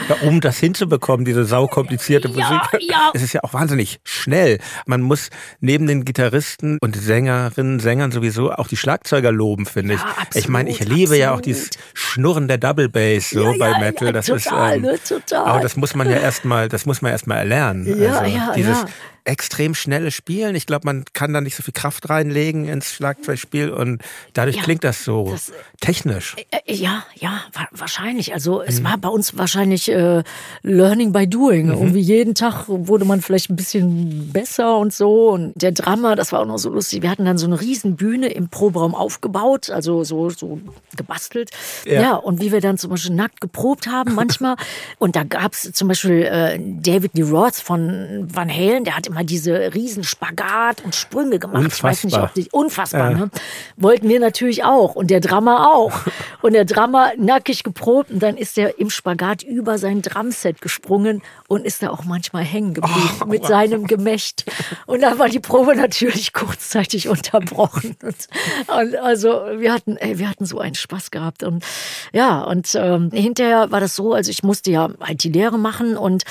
Ja, 0.09 0.17
um 0.29 0.41
das 0.41 0.59
hinzubekommen, 0.59 1.25
diese 1.25 1.45
saukomplizierte 1.45 2.29
Musik. 2.29 2.43
Ja, 2.45 2.79
ja. 2.81 3.11
Es 3.15 3.23
ist 3.23 3.33
ja 3.33 3.43
auch 3.43 3.53
wahnsinnig 3.53 3.99
schnell. 4.05 4.59
Man 4.87 5.03
muss 5.03 5.31
neben 5.61 5.87
den 5.87 6.05
Gitarristen 6.05 6.79
und 6.81 6.97
Sängerinnen, 6.97 7.81
Sängern 7.81 8.13
sowieso 8.13 8.53
auch 8.53 8.69
die 8.69 8.77
Schlagzeuger 8.77 9.33
loben, 9.33 9.67
finde 9.67 9.95
ich. 9.95 10.01
Ja, 10.01 10.07
absolut, 10.07 10.37
ich 10.37 10.49
meine, 10.49 10.71
ich 10.71 10.81
liebe 10.81 10.93
absolut. 10.95 11.19
ja 11.19 11.35
auch 11.35 11.41
dieses 11.41 11.71
Schnurren 11.95 12.49
der 12.49 12.59
Double 12.59 12.89
Bass 12.89 13.31
so 13.31 13.55
bei 13.59 13.79
Metal. 13.79 14.13
das 14.13 14.27
total, 14.27 14.71
ist, 14.71 14.77
ähm, 14.77 14.83
ne, 14.83 14.99
total. 15.07 15.47
Aber 15.47 15.61
das 15.61 15.77
muss 15.77 15.95
man 15.95 16.09
ja 16.09 16.19
erstmal, 16.19 16.69
das 16.69 16.87
muss 16.87 17.03
man 17.03 17.13
erstmal 17.13 17.39
erlernen 17.39 17.56
lernen. 17.57 18.01
Ja, 18.01 18.19
also 18.19 18.37
ja, 18.37 18.53
dieses, 18.55 18.83
ja 18.83 18.89
extrem 19.27 19.75
schnelle 19.75 20.11
Spielen. 20.11 20.55
Ich 20.55 20.67
glaube, 20.67 20.87
man 20.87 21.05
kann 21.13 21.33
da 21.33 21.41
nicht 21.41 21.57
so 21.57 21.63
viel 21.63 21.75
Kraft 21.75 22.09
reinlegen 22.09 22.69
ins 22.69 22.93
Schlagzeugspiel 22.93 23.71
und 23.71 24.03
dadurch 24.33 24.57
ja, 24.57 24.63
klingt 24.63 24.85
das 24.85 25.05
so 25.05 25.31
das, 25.31 25.53
technisch. 25.81 26.37
Äh, 26.51 26.59
äh 26.67 26.75
ja, 26.75 27.05
ja, 27.15 27.43
wahrscheinlich. 27.73 28.33
Also 28.33 28.63
es 28.63 28.81
mhm. 28.81 28.85
war 28.85 28.99
bei 28.99 29.09
uns 29.09 29.37
wahrscheinlich 29.37 29.91
äh, 29.91 30.23
Learning 30.63 31.13
by 31.13 31.27
Doing. 31.27 31.67
Mhm. 31.67 31.73
Irgendwie 31.73 32.01
jeden 32.01 32.35
Tag 32.35 32.65
wurde 32.69 33.05
man 33.05 33.21
vielleicht 33.21 33.51
ein 33.51 33.57
bisschen 33.57 34.33
besser 34.33 34.79
und 34.79 34.93
so. 34.93 35.31
Und 35.31 35.53
der 35.57 35.73
Drama, 35.73 36.15
das 36.15 36.33
war 36.33 36.41
auch 36.41 36.47
noch 36.47 36.59
so 36.59 36.71
lustig. 36.71 37.03
Wir 37.03 37.11
hatten 37.11 37.25
dann 37.25 37.39
so 37.39 37.47
eine 37.47 37.61
riesen 37.61 37.97
Bühne 37.97 38.29
im 38.29 38.49
Proberaum 38.49 38.95
aufgebaut, 38.95 39.71
also 39.71 40.05
so, 40.05 40.31
so 40.31 40.61
gebastelt. 40.97 41.51
Ja. 41.85 42.01
ja, 42.01 42.15
und 42.15 42.41
wie 42.41 42.53
wir 42.53 42.61
dann 42.61 42.79
zum 42.79 42.91
Beispiel 42.91 43.15
nackt 43.15 43.41
geprobt 43.41 43.89
haben 43.89 44.15
manchmal. 44.15 44.57
und 44.99 45.17
da 45.17 45.25
gab 45.25 45.53
es 45.53 45.73
zum 45.73 45.89
Beispiel 45.89 46.23
äh, 46.23 46.59
David 46.61 47.15
Lee 47.15 47.23
Roth 47.23 47.57
von 47.57 48.29
Van 48.33 48.51
Halen, 48.51 48.85
der 48.85 48.97
hat 48.97 49.07
immer 49.07 49.16
immer 49.17 49.25
diese 49.25 49.75
riesen 49.75 50.05
Spagat 50.05 50.85
und 50.85 50.95
Sprünge 50.95 51.39
gemacht. 51.39 51.65
Unfassbar. 51.65 51.91
Ich 51.91 51.97
weiß 51.97 52.05
nicht, 52.05 52.19
ob 52.19 52.35
die, 52.35 52.49
unfassbar, 52.51 53.11
ja. 53.11 53.19
ne? 53.19 53.31
Wollten 53.77 54.09
wir 54.09 54.21
natürlich 54.21 54.65
auch 54.65 54.95
und 54.95 55.09
der 55.11 55.21
Drummer 55.21 55.73
auch. 55.75 55.93
und 56.43 56.53
der 56.53 56.65
Drummer 56.65 57.13
nackig 57.17 57.65
geprobt 57.65 58.11
und 58.11 58.23
dann 58.23 58.37
ist 58.37 58.59
er 58.59 58.79
im 58.79 58.91
Spagat 58.91 59.43
über 59.43 59.79
sein 59.79 60.03
Drumset 60.03 60.61
gesprungen 60.61 61.23
und 61.49 61.65
ist 61.65 61.83
da 61.83 61.91
auch 61.91 62.05
manchmal 62.05 62.45
hängen 62.45 62.75
geblieben 62.75 63.21
oh, 63.23 63.27
mit 63.27 63.47
seinem 63.47 63.87
Gemächt. 63.87 64.45
Und 64.87 65.03
dann 65.03 65.19
war 65.19 65.29
die 65.29 65.41
Probe 65.41 65.75
natürlich 65.75 66.33
kurzzeitig 66.33 67.09
unterbrochen. 67.09 67.97
Und, 68.07 68.29
und 68.69 68.97
also 68.97 69.29
wir 69.57 69.73
hatten, 69.73 69.97
ey, 69.97 70.19
wir 70.19 70.29
hatten 70.29 70.45
so 70.45 70.59
einen 70.59 70.75
Spaß 70.75 71.11
gehabt 71.11 71.43
und 71.43 71.65
ja 72.13 72.43
und 72.43 72.75
ähm, 72.75 73.11
hinterher 73.13 73.71
war 73.71 73.81
das 73.81 73.97
so, 73.97 74.13
also 74.13 74.31
ich 74.31 74.43
musste 74.43 74.71
ja 74.71 74.91
halt 75.01 75.25
die 75.25 75.31
Lehre 75.31 75.59
machen 75.59 75.97
und 75.97 76.25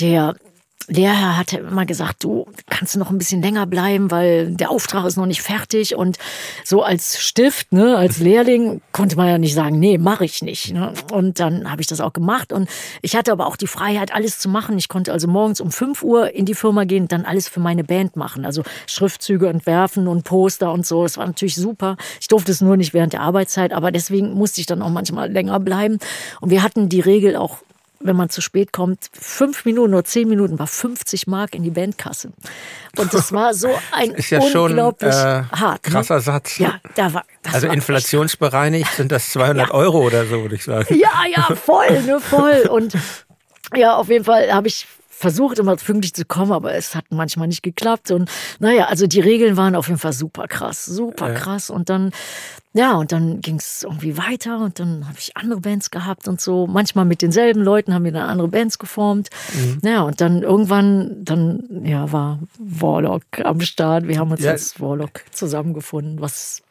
der 0.00 0.34
Lehrer 0.86 1.38
hatte 1.38 1.58
immer 1.58 1.86
gesagt, 1.86 2.24
du 2.24 2.46
kannst 2.68 2.96
noch 2.96 3.10
ein 3.10 3.16
bisschen 3.16 3.40
länger 3.40 3.66
bleiben, 3.66 4.10
weil 4.10 4.54
der 4.54 4.70
Auftrag 4.70 5.06
ist 5.06 5.16
noch 5.16 5.24
nicht 5.24 5.40
fertig. 5.40 5.94
Und 5.94 6.18
so 6.62 6.82
als 6.82 7.18
Stift, 7.18 7.72
ne, 7.72 7.96
als 7.96 8.18
Lehrling 8.18 8.82
konnte 8.92 9.16
man 9.16 9.28
ja 9.28 9.38
nicht 9.38 9.54
sagen, 9.54 9.78
nee, 9.78 9.96
mache 9.96 10.26
ich 10.26 10.42
nicht. 10.42 10.74
Ne? 10.74 10.92
Und 11.10 11.40
dann 11.40 11.70
habe 11.70 11.80
ich 11.80 11.86
das 11.86 12.00
auch 12.00 12.12
gemacht. 12.12 12.52
Und 12.52 12.68
ich 13.00 13.16
hatte 13.16 13.32
aber 13.32 13.46
auch 13.46 13.56
die 13.56 13.66
Freiheit, 13.66 14.12
alles 14.14 14.38
zu 14.38 14.50
machen. 14.50 14.76
Ich 14.76 14.88
konnte 14.88 15.12
also 15.12 15.26
morgens 15.26 15.62
um 15.62 15.70
5 15.70 16.02
Uhr 16.02 16.34
in 16.34 16.44
die 16.44 16.54
Firma 16.54 16.84
gehen 16.84 17.04
und 17.04 17.12
dann 17.12 17.24
alles 17.24 17.48
für 17.48 17.60
meine 17.60 17.84
Band 17.84 18.16
machen. 18.16 18.44
Also 18.44 18.62
Schriftzüge 18.86 19.48
entwerfen 19.48 20.06
und 20.06 20.24
Poster 20.24 20.70
und 20.70 20.84
so. 20.84 21.02
Das 21.04 21.16
war 21.16 21.26
natürlich 21.26 21.56
super. 21.56 21.96
Ich 22.20 22.28
durfte 22.28 22.52
es 22.52 22.60
nur 22.60 22.76
nicht 22.76 22.92
während 22.92 23.14
der 23.14 23.22
Arbeitszeit, 23.22 23.72
aber 23.72 23.90
deswegen 23.90 24.34
musste 24.34 24.60
ich 24.60 24.66
dann 24.66 24.82
auch 24.82 24.90
manchmal 24.90 25.32
länger 25.32 25.60
bleiben. 25.60 25.98
Und 26.42 26.50
wir 26.50 26.62
hatten 26.62 26.90
die 26.90 27.00
Regel 27.00 27.36
auch 27.36 27.60
wenn 28.00 28.16
man 28.16 28.28
zu 28.28 28.40
spät 28.40 28.72
kommt, 28.72 29.08
fünf 29.12 29.64
Minuten 29.64 29.94
oder 29.94 30.04
zehn 30.04 30.28
Minuten 30.28 30.58
war 30.58 30.66
50 30.66 31.26
Mark 31.26 31.54
in 31.54 31.62
die 31.62 31.70
Bandkasse. 31.70 32.32
Und 32.96 33.14
das 33.14 33.32
war 33.32 33.54
so 33.54 33.70
ein 33.92 34.10
ist 34.14 34.30
ja 34.30 34.40
unglaublich 34.40 35.14
schon, 35.14 35.26
äh, 35.26 35.42
hart. 35.52 35.86
Ne? 35.86 35.92
Krasser 35.92 36.16
ne? 36.16 36.20
Satz. 36.20 36.58
Ja, 36.58 36.80
da 36.94 37.14
war. 37.14 37.24
also 37.52 37.68
war 37.68 37.74
inflationsbereinigt 37.74 38.92
sind 38.94 39.10
das 39.10 39.30
200 39.30 39.68
ja. 39.68 39.74
Euro 39.74 40.02
oder 40.02 40.26
so, 40.26 40.42
würde 40.42 40.54
ich 40.54 40.64
sagen. 40.64 40.94
Ja, 40.94 41.24
ja, 41.30 41.54
voll, 41.54 42.02
ne, 42.02 42.20
voll. 42.20 42.68
Und 42.70 42.94
ja, 43.74 43.96
auf 43.96 44.08
jeden 44.08 44.24
Fall 44.24 44.52
habe 44.52 44.68
ich 44.68 44.86
versucht, 45.24 45.58
immer 45.58 45.74
pünktlich 45.76 46.12
zu 46.12 46.26
kommen, 46.26 46.52
aber 46.52 46.74
es 46.74 46.94
hat 46.94 47.06
manchmal 47.08 47.48
nicht 47.48 47.62
geklappt. 47.62 48.10
Und 48.10 48.30
naja, 48.58 48.88
also 48.88 49.06
die 49.06 49.20
Regeln 49.20 49.56
waren 49.56 49.74
auf 49.74 49.88
jeden 49.88 49.98
Fall 49.98 50.12
super 50.12 50.46
krass, 50.48 50.84
super 50.84 51.32
ja. 51.32 51.34
krass. 51.34 51.70
Und 51.70 51.88
dann, 51.88 52.10
ja, 52.74 52.92
und 52.92 53.10
dann 53.10 53.40
ging 53.40 53.56
es 53.56 53.84
irgendwie 53.84 54.18
weiter 54.18 54.58
und 54.58 54.78
dann 54.78 55.08
habe 55.08 55.16
ich 55.18 55.34
andere 55.34 55.60
Bands 55.60 55.90
gehabt 55.90 56.28
und 56.28 56.42
so. 56.42 56.66
Manchmal 56.66 57.06
mit 57.06 57.22
denselben 57.22 57.62
Leuten 57.62 57.94
haben 57.94 58.04
wir 58.04 58.12
dann 58.12 58.28
andere 58.28 58.48
Bands 58.48 58.78
geformt. 58.78 59.30
Mhm. 59.54 59.78
Ja, 59.82 60.02
und 60.02 60.20
dann 60.20 60.42
irgendwann, 60.42 61.24
dann, 61.24 61.82
ja, 61.84 62.12
war 62.12 62.38
Warlock 62.58 63.24
am 63.42 63.62
Start. 63.62 64.06
Wir 64.06 64.18
haben 64.18 64.30
uns 64.30 64.42
ja. 64.42 64.50
als 64.50 64.78
Warlock 64.78 65.24
zusammengefunden, 65.30 66.20
was 66.20 66.62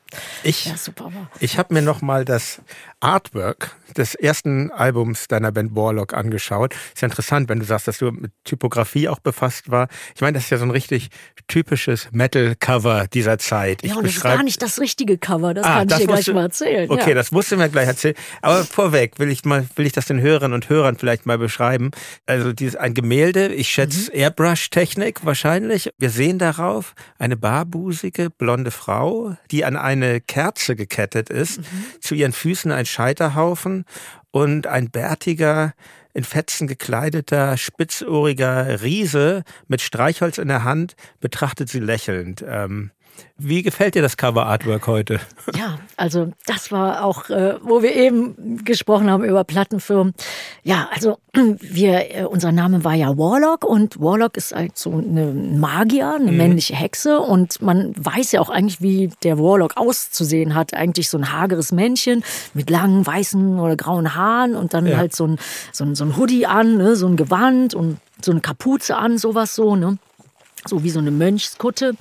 Ich, 0.43 0.65
ja, 0.65 0.78
super. 0.78 1.12
Ich 1.39 1.58
habe 1.58 1.73
mir 1.73 1.82
noch 1.82 2.02
mal 2.02 2.26
das 2.26 2.62
Artwork 2.99 3.76
des 3.97 4.15
ersten 4.15 4.71
Albums 4.71 5.28
deiner 5.28 5.52
Band 5.52 5.76
Warlock 5.76 6.13
angeschaut. 6.13 6.73
Ist 6.93 7.02
ja 7.02 7.08
interessant, 7.08 7.49
wenn 7.49 7.60
du 7.60 7.65
sagst, 7.65 7.88
dass 7.88 7.97
du 7.99 8.12
mit 8.12 8.32
Typografie 8.43 9.08
auch 9.08 9.19
befasst 9.19 9.69
war. 9.69 9.88
Ich 10.15 10.21
meine, 10.21 10.34
das 10.36 10.45
ist 10.45 10.49
ja 10.49 10.58
so 10.58 10.65
ein 10.65 10.71
richtig 10.71 11.10
typisches 11.47 12.08
Metal-Cover 12.12 13.08
dieser 13.13 13.38
Zeit. 13.38 13.84
Ja, 13.84 13.91
ich 13.91 13.95
und 13.97 14.06
das 14.06 14.15
ist 14.15 14.24
gar 14.24 14.43
nicht 14.43 14.61
das 14.61 14.80
richtige 14.80 15.18
Cover, 15.18 15.53
das 15.53 15.66
Ah, 15.66 15.74
kann 15.80 15.84
ich 15.84 15.89
das 15.89 15.99
dir 15.99 16.07
gleich 16.07 16.28
mal 16.34 16.43
erzählen. 16.43 16.89
Okay, 16.89 17.09
ja. 17.09 17.16
das 17.16 17.32
musst 17.32 17.51
du 17.51 17.57
mir 17.57 17.70
gleich 17.70 17.88
erzählen. 17.88 18.16
Aber 18.41 18.64
vorweg 18.64 19.20
will 19.20 19.30
ich 19.30 19.45
mal, 19.45 19.68
will 19.76 19.86
ich 19.86 19.91
das 19.93 20.05
den 20.05 20.22
Hörern 20.22 20.53
und 20.53 20.70
Hörern 20.70 20.97
vielleicht 20.97 21.26
mal 21.26 21.38
beschreiben. 21.38 21.91
Also 22.26 22.53
dieses 22.53 22.76
ein 22.76 22.93
Gemälde, 22.93 23.47
ich 23.53 23.70
schätze 23.70 23.93
Mhm. 24.11 24.20
Airbrush-Technik 24.20 25.26
wahrscheinlich. 25.26 25.91
Wir 25.97 26.09
sehen 26.09 26.39
darauf 26.39 26.95
eine 27.20 27.38
barbusige 27.38 28.30
blonde 28.30 28.72
Frau, 28.72 29.36
die 29.51 29.66
an 29.66 29.76
eine 30.04 30.22
Kerze 30.22 30.76
gekettet 30.76 31.30
ist. 31.30 31.60
Mhm. 31.60 31.86
Zu 32.01 32.16
ihren 32.16 32.34
Füßen 32.34 32.72
ein 32.72 32.86
Scheiterhaufen 32.86 33.86
und 34.32 34.68
ein 34.68 34.89
bärtiger 34.89 35.74
in 36.14 36.24
Fetzen 36.24 36.68
gekleideter, 36.68 37.58
spitzohriger 37.58 38.82
Riese 38.82 39.43
mit 39.68 39.82
Streichholz 39.82 40.38
in 40.38 40.47
der 40.47 40.64
Hand 40.64 40.95
betrachtet 41.20 41.70
sie 41.70 41.80
lächelnd. 41.80 42.43
Ähm, 42.47 42.91
wie 43.38 43.61
gefällt 43.64 43.95
dir 43.95 44.01
das 44.01 44.16
Cover-Artwork 44.16 44.88
heute? 44.88 45.20
Ja, 45.55 45.80
also 45.97 46.32
das 46.45 46.72
war 46.72 47.03
auch, 47.03 47.30
äh, 47.30 47.55
wo 47.61 47.82
wir 47.82 47.93
eben 47.95 48.64
gesprochen 48.64 49.09
haben 49.09 49.24
über 49.24 49.43
Plattenfirmen. 49.43 50.14
Ja, 50.64 50.88
also 50.93 51.18
wir, 51.34 52.16
äh, 52.16 52.24
unser 52.26 52.51
Name 52.51 52.84
war 52.84 52.93
ja 52.93 53.18
Warlock 53.18 53.66
und 53.66 53.99
Warlock 53.99 54.38
ist 54.38 54.53
halt 54.55 54.78
so 54.78 54.91
eine 54.93 55.34
Magier, 55.34 56.14
eine 56.16 56.32
männliche 56.32 56.76
Hexe 56.76 57.20
und 57.20 57.61
man 57.61 57.93
weiß 57.97 58.32
ja 58.34 58.39
auch 58.41 58.49
eigentlich, 58.49 58.82
wie 58.82 59.09
der 59.24 59.38
Warlock 59.39 59.78
auszusehen 59.78 60.55
hat. 60.55 60.74
Eigentlich 60.74 61.09
so 61.09 61.18
ein 61.18 61.32
hageres 61.34 61.72
Männchen 61.72 62.24
mit 62.53 62.70
langen 62.70 63.05
weißen 63.05 63.59
oder 63.59 63.76
grauen 63.76 64.16
Haaren 64.16 64.55
und 64.55 64.74
dann 64.74 64.86
Ja. 64.86 64.97
halt 64.97 65.16
so 65.16 65.28
ein, 65.28 65.39
so 65.72 65.84
ein, 65.84 65.95
so 65.95 66.05
ein 66.05 66.18
Hoodie 66.18 66.45
an, 66.45 66.78
ne, 66.78 66.95
so 66.95 67.07
ein 67.07 67.18
Gewand 67.18 67.74
und 67.74 67.97
so 68.22 68.32
eine 68.32 68.41
Kapuze 68.41 68.95
an, 68.95 69.18
sowas 69.18 69.55
so, 69.55 69.76
ne. 69.76 69.97
So 70.66 70.84
wie 70.84 70.91
so 70.91 70.99
eine 70.99 71.11
Mönchskutte. 71.11 71.95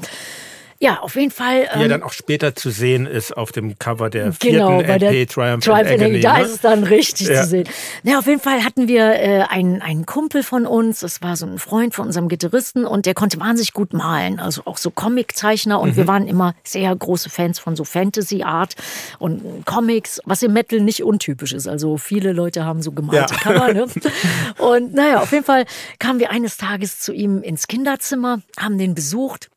Ja, 0.82 0.98
auf 0.98 1.14
jeden 1.14 1.30
Fall. 1.30 1.68
Die 1.74 1.78
ja 1.78 1.84
ähm, 1.84 1.88
dann 1.90 2.02
auch 2.02 2.12
später 2.12 2.56
zu 2.56 2.70
sehen 2.70 3.06
ist 3.06 3.36
auf 3.36 3.52
dem 3.52 3.78
Cover 3.78 4.10
der 4.10 4.32
vierten 4.32 4.56
Genau, 4.56 4.82
bei 4.82 4.98
der 4.98 5.12
LP 5.12 5.30
Triumph, 5.30 5.64
Triumph 5.64 5.88
and 5.88 6.02
Agony. 6.02 6.20
Da 6.20 6.38
ne? 6.38 6.42
ist 6.44 6.50
es 6.54 6.60
dann 6.60 6.82
richtig 6.82 7.28
Ja. 7.28 7.42
zu 7.42 7.48
sehen. 7.50 7.68
Na, 8.02 8.18
auf 8.18 8.26
jeden 8.26 8.40
Fall 8.40 8.64
hatten 8.64 8.88
wir 8.88 9.04
äh, 9.14 9.42
einen, 9.48 9.80
einen 9.80 10.06
Kumpel 10.06 10.42
von 10.42 10.66
uns, 10.66 10.98
das 10.98 11.22
war 11.22 11.36
so 11.36 11.46
ein 11.46 11.60
Freund 11.60 11.94
von 11.94 12.06
unserem 12.06 12.28
Gitarristen 12.28 12.84
und 12.84 13.06
der 13.06 13.14
konnte 13.14 13.38
wahnsinnig 13.38 13.74
gut 13.74 13.92
malen, 13.92 14.40
also 14.40 14.62
auch 14.64 14.76
so 14.76 14.90
Comiczeichner 14.90 15.78
und 15.80 15.90
Mhm. 15.92 15.96
wir 15.98 16.06
waren 16.08 16.26
immer 16.26 16.54
sehr 16.64 16.94
große 16.96 17.30
Fans 17.30 17.60
von 17.60 17.76
so 17.76 17.84
Fantasy 17.84 18.42
Art 18.42 18.74
und 19.20 19.64
Comics, 19.64 20.20
was 20.24 20.42
im 20.42 20.52
Metal 20.52 20.80
nicht 20.80 21.04
untypisch 21.04 21.52
ist. 21.52 21.68
Also 21.68 21.96
viele 21.96 22.32
Leute 22.32 22.64
haben 22.64 22.82
so 22.82 22.90
gemalte 22.90 23.34
Ja. 23.34 23.40
Cover. 23.40 23.72
Ne? 23.72 23.86
Und 24.58 24.94
naja, 24.94 25.20
auf 25.20 25.30
jeden 25.30 25.44
Fall 25.44 25.64
kamen 26.00 26.18
wir 26.18 26.30
eines 26.32 26.56
Tages 26.56 26.98
zu 26.98 27.12
ihm 27.12 27.40
ins 27.42 27.68
Kinderzimmer, 27.68 28.40
haben 28.58 28.78
den 28.78 28.96
besucht 28.96 29.48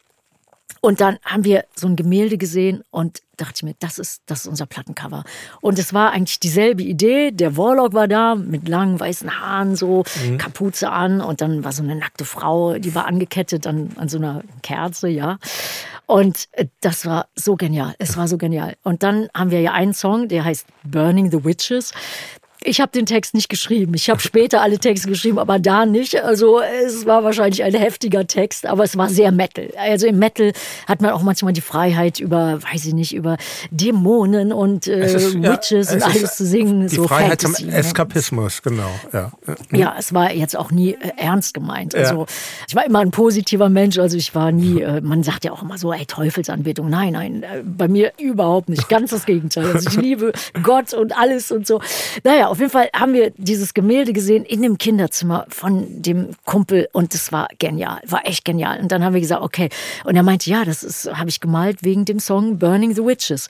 und 0.86 1.01
dann 1.01 1.17
haben 1.25 1.43
wir 1.43 1.65
so 1.75 1.88
ein 1.88 1.95
Gemälde 1.95 2.38
gesehen 2.38 2.83
und 2.91 3.23
dachte 3.38 3.53
ich 3.55 3.63
mir, 3.63 3.73
das 3.79 3.97
ist, 3.97 4.21
das 4.27 4.41
ist 4.41 4.47
unser 4.47 4.67
Plattencover. 4.67 5.23
Und 5.59 5.79
es 5.79 5.95
war 5.95 6.11
eigentlich 6.11 6.39
dieselbe 6.39 6.83
Idee. 6.83 7.31
Der 7.31 7.57
Warlock 7.57 7.93
war 7.95 8.07
da 8.07 8.36
mit 8.36 8.67
langen 8.67 8.99
weißen 8.99 9.41
Haaren, 9.41 9.75
so 9.75 10.03
Kapuze 10.38 10.91
an 10.91 11.21
und 11.21 11.41
dann 11.41 11.63
war 11.63 11.71
so 11.71 11.81
eine 11.81 11.95
nackte 11.95 12.23
Frau, 12.23 12.77
die 12.77 12.93
war 12.93 13.07
angekettet 13.07 13.65
an, 13.65 13.93
an 13.95 14.09
so 14.09 14.19
einer 14.19 14.43
Kerze, 14.61 15.07
ja. 15.07 15.39
Und 16.05 16.49
äh, 16.51 16.67
das 16.81 17.07
war 17.07 17.29
so 17.33 17.55
genial. 17.55 17.95
Es 17.97 18.15
war 18.15 18.27
so 18.27 18.38
genial. 18.38 18.75
Und 18.83 19.01
dann 19.01 19.27
haben 19.36 19.49
wir 19.49 19.61
ja 19.61 19.71
einen 19.71 19.95
Song, 19.95 20.27
der 20.27 20.45
heißt 20.45 20.67
Burning 20.83 21.31
the 21.31 21.43
Witches. 21.43 21.93
Ich 22.66 22.82
habe 22.82 22.91
den 22.91 23.05
Text 23.05 23.36
nicht 23.36 23.47
geschrieben. 23.47 23.93
Ich 23.93 24.09
habe 24.09 24.20
später 24.20 24.61
alle 24.61 24.80
Texte 24.80 25.07
geschrieben, 25.07 25.38
aber 25.38 25.59
da 25.59 25.86
nicht. 25.86 26.24
Also 26.24 26.59
es 26.61 27.05
war 27.05 27.24
wahrscheinlich 27.24 27.63
ein 27.63 27.76
heftiger 27.76 28.26
Text, 28.26 28.66
aber 28.66 28.84
es 28.84 28.97
war 28.97 29.07
sehr 29.09 29.32
Metal. 29.32 29.70
Also 29.78 30.07
im 30.07 30.18
Metal 30.18 30.51
hat 30.88 31.01
man 31.01 31.11
auch 31.11 31.22
manchmal 31.22 31.53
die 31.53 31.61
Freiheit 31.61 32.20
über, 32.20 32.59
weiß 32.63 32.86
ich 32.86 32.93
nicht, 32.93 33.13
über 33.13 33.38
Dämonen 33.70 34.51
und 34.51 34.88
äh, 34.88 35.05
ist, 35.05 35.36
ja, 35.36 35.53
Witches 35.53 35.91
und 35.91 35.97
es 35.97 36.07
ist 36.07 36.16
alles 36.16 36.38
zu 36.38 36.45
singen. 36.45 36.88
Die 36.88 36.95
so 36.95 37.07
Freiheit 37.07 37.43
Fantasy, 37.43 37.63
zum 37.63 37.72
ne? 37.72 37.78
Eskapismus, 37.78 38.61
genau. 38.63 38.89
Ja. 39.13 39.32
Ja, 39.72 39.95
es 39.99 40.13
war 40.13 40.34
jetzt 40.34 40.57
auch 40.57 40.72
nie 40.72 40.93
äh, 40.93 41.11
ernst 41.18 41.53
gemeint. 41.53 41.93
Also 41.93 42.26
ich 42.68 42.76
war 42.76 42.86
immer 42.86 42.99
ein 42.99 43.11
positiver 43.11 43.70
Mensch. 43.70 43.99
Also 43.99 44.18
ich 44.18 44.34
war 44.34 44.51
nie, 44.51 44.82
äh, 44.82 45.01
man 45.01 45.22
sagt 45.22 45.45
ja 45.45 45.51
auch 45.51 45.61
immer 45.61 45.78
so, 45.78 45.93
ey, 45.93 46.05
Teufelsanbetung. 46.05 46.89
Nein, 46.89 47.13
nein, 47.13 47.43
äh, 47.43 47.61
bei 47.63 47.88
mir 47.88 48.13
überhaupt 48.20 48.70
nicht. 48.70 48.89
Ganz 48.89 49.11
das 49.11 49.26
Gegenteil. 49.26 49.72
Also 49.72 49.89
ich 49.89 49.95
liebe 50.01 50.34
Gott 50.63 50.93
und 50.93 51.16
alles 51.16 51.51
und 51.51 51.68
so. 51.68 51.80
Naja, 52.24 52.49
auf 52.56 52.60
jeden 52.60 52.72
Fall 52.72 52.89
haben 52.95 53.12
wir 53.12 53.32
dieses 53.32 53.74
Gemälde 53.74 54.14
gesehen 54.14 54.45
in 54.45 54.62
dem 54.62 54.78
Kinderzimmer 54.78 55.45
von 55.49 56.01
dem 56.01 56.30
Kumpel 56.45 56.88
und 56.93 57.14
das 57.14 57.34
war 57.34 57.49
genial, 57.60 57.99
war 58.08 58.26
echt 58.26 58.45
genial. 58.45 58.80
Und 58.80 58.93
dann 58.93 59.03
haben 59.03 59.14
wir 59.14 59.20
gesagt, 59.20 59.41
okay. 59.41 59.68
Und 60.06 60.16
er 60.16 60.24
meinte, 60.24 60.49
ja, 60.49 60.64
das 60.64 61.10
habe 61.14 61.30
ich 61.30 61.41
gemalt 61.41 61.84
wegen 61.84 62.06
dem 62.06 62.18
Song 62.18 62.58
Burning 62.58 62.95
the 62.95 63.03
Witches. 63.03 63.49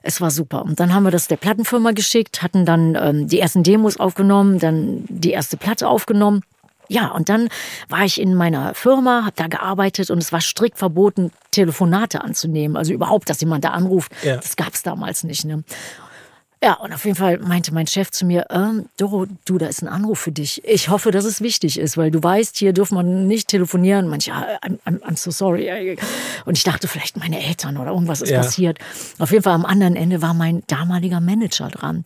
Es 0.00 0.22
war 0.22 0.30
super. 0.30 0.62
Und 0.62 0.80
dann 0.80 0.94
haben 0.94 1.02
wir 1.02 1.10
das 1.10 1.28
der 1.28 1.36
Plattenfirma 1.36 1.90
geschickt, 1.90 2.42
hatten 2.42 2.64
dann 2.64 2.96
ähm, 2.98 3.28
die 3.28 3.38
ersten 3.38 3.64
Demos 3.64 4.00
aufgenommen, 4.00 4.58
dann 4.58 5.04
die 5.10 5.32
erste 5.32 5.58
Platte 5.58 5.86
aufgenommen. 5.86 6.40
Ja, 6.88 7.08
und 7.08 7.28
dann 7.28 7.50
war 7.90 8.06
ich 8.06 8.18
in 8.18 8.34
meiner 8.34 8.72
Firma, 8.72 9.26
habe 9.26 9.34
da 9.36 9.48
gearbeitet 9.48 10.10
und 10.10 10.22
es 10.22 10.32
war 10.32 10.40
strikt 10.40 10.78
verboten, 10.78 11.32
Telefonate 11.50 12.24
anzunehmen. 12.24 12.78
Also 12.78 12.94
überhaupt, 12.94 13.28
dass 13.28 13.42
jemand 13.42 13.64
da 13.64 13.72
anruft. 13.72 14.10
Ja. 14.22 14.36
Das 14.36 14.56
gab 14.56 14.72
es 14.72 14.82
damals 14.82 15.22
nicht. 15.22 15.44
Ne? 15.44 15.64
Ja, 16.62 16.74
und 16.74 16.92
auf 16.92 17.04
jeden 17.04 17.16
Fall 17.16 17.38
meinte 17.38 17.72
mein 17.72 17.86
Chef 17.86 18.10
zu 18.10 18.26
mir, 18.26 18.46
ähm, 18.50 18.86
Doro, 18.96 19.26
du, 19.44 19.58
da 19.58 19.66
ist 19.66 19.80
ein 19.82 19.86
Anruf 19.88 20.18
für 20.18 20.32
dich. 20.32 20.62
Ich 20.64 20.88
hoffe, 20.88 21.12
dass 21.12 21.24
es 21.24 21.40
wichtig 21.40 21.78
ist, 21.78 21.96
weil 21.96 22.10
du 22.10 22.20
weißt, 22.20 22.56
hier 22.56 22.72
dürfen 22.72 22.96
man 22.96 23.28
nicht 23.28 23.46
telefonieren. 23.48 24.08
Manche, 24.08 24.30
ja, 24.30 24.44
I'm, 24.64 24.78
I'm, 24.84 25.00
I'm 25.02 25.16
so 25.16 25.30
sorry. 25.30 25.96
Und 26.46 26.58
ich 26.58 26.64
dachte, 26.64 26.88
vielleicht 26.88 27.16
meine 27.16 27.40
Eltern 27.44 27.76
oder 27.76 27.92
irgendwas 27.92 28.22
ist 28.22 28.30
Ja. 28.30 28.40
passiert. 28.42 28.78
Auf 29.20 29.30
jeden 29.30 29.44
Fall 29.44 29.54
am 29.54 29.64
anderen 29.64 29.94
Ende 29.94 30.20
war 30.20 30.34
mein 30.34 30.64
damaliger 30.66 31.20
Manager 31.20 31.68
dran 31.68 32.04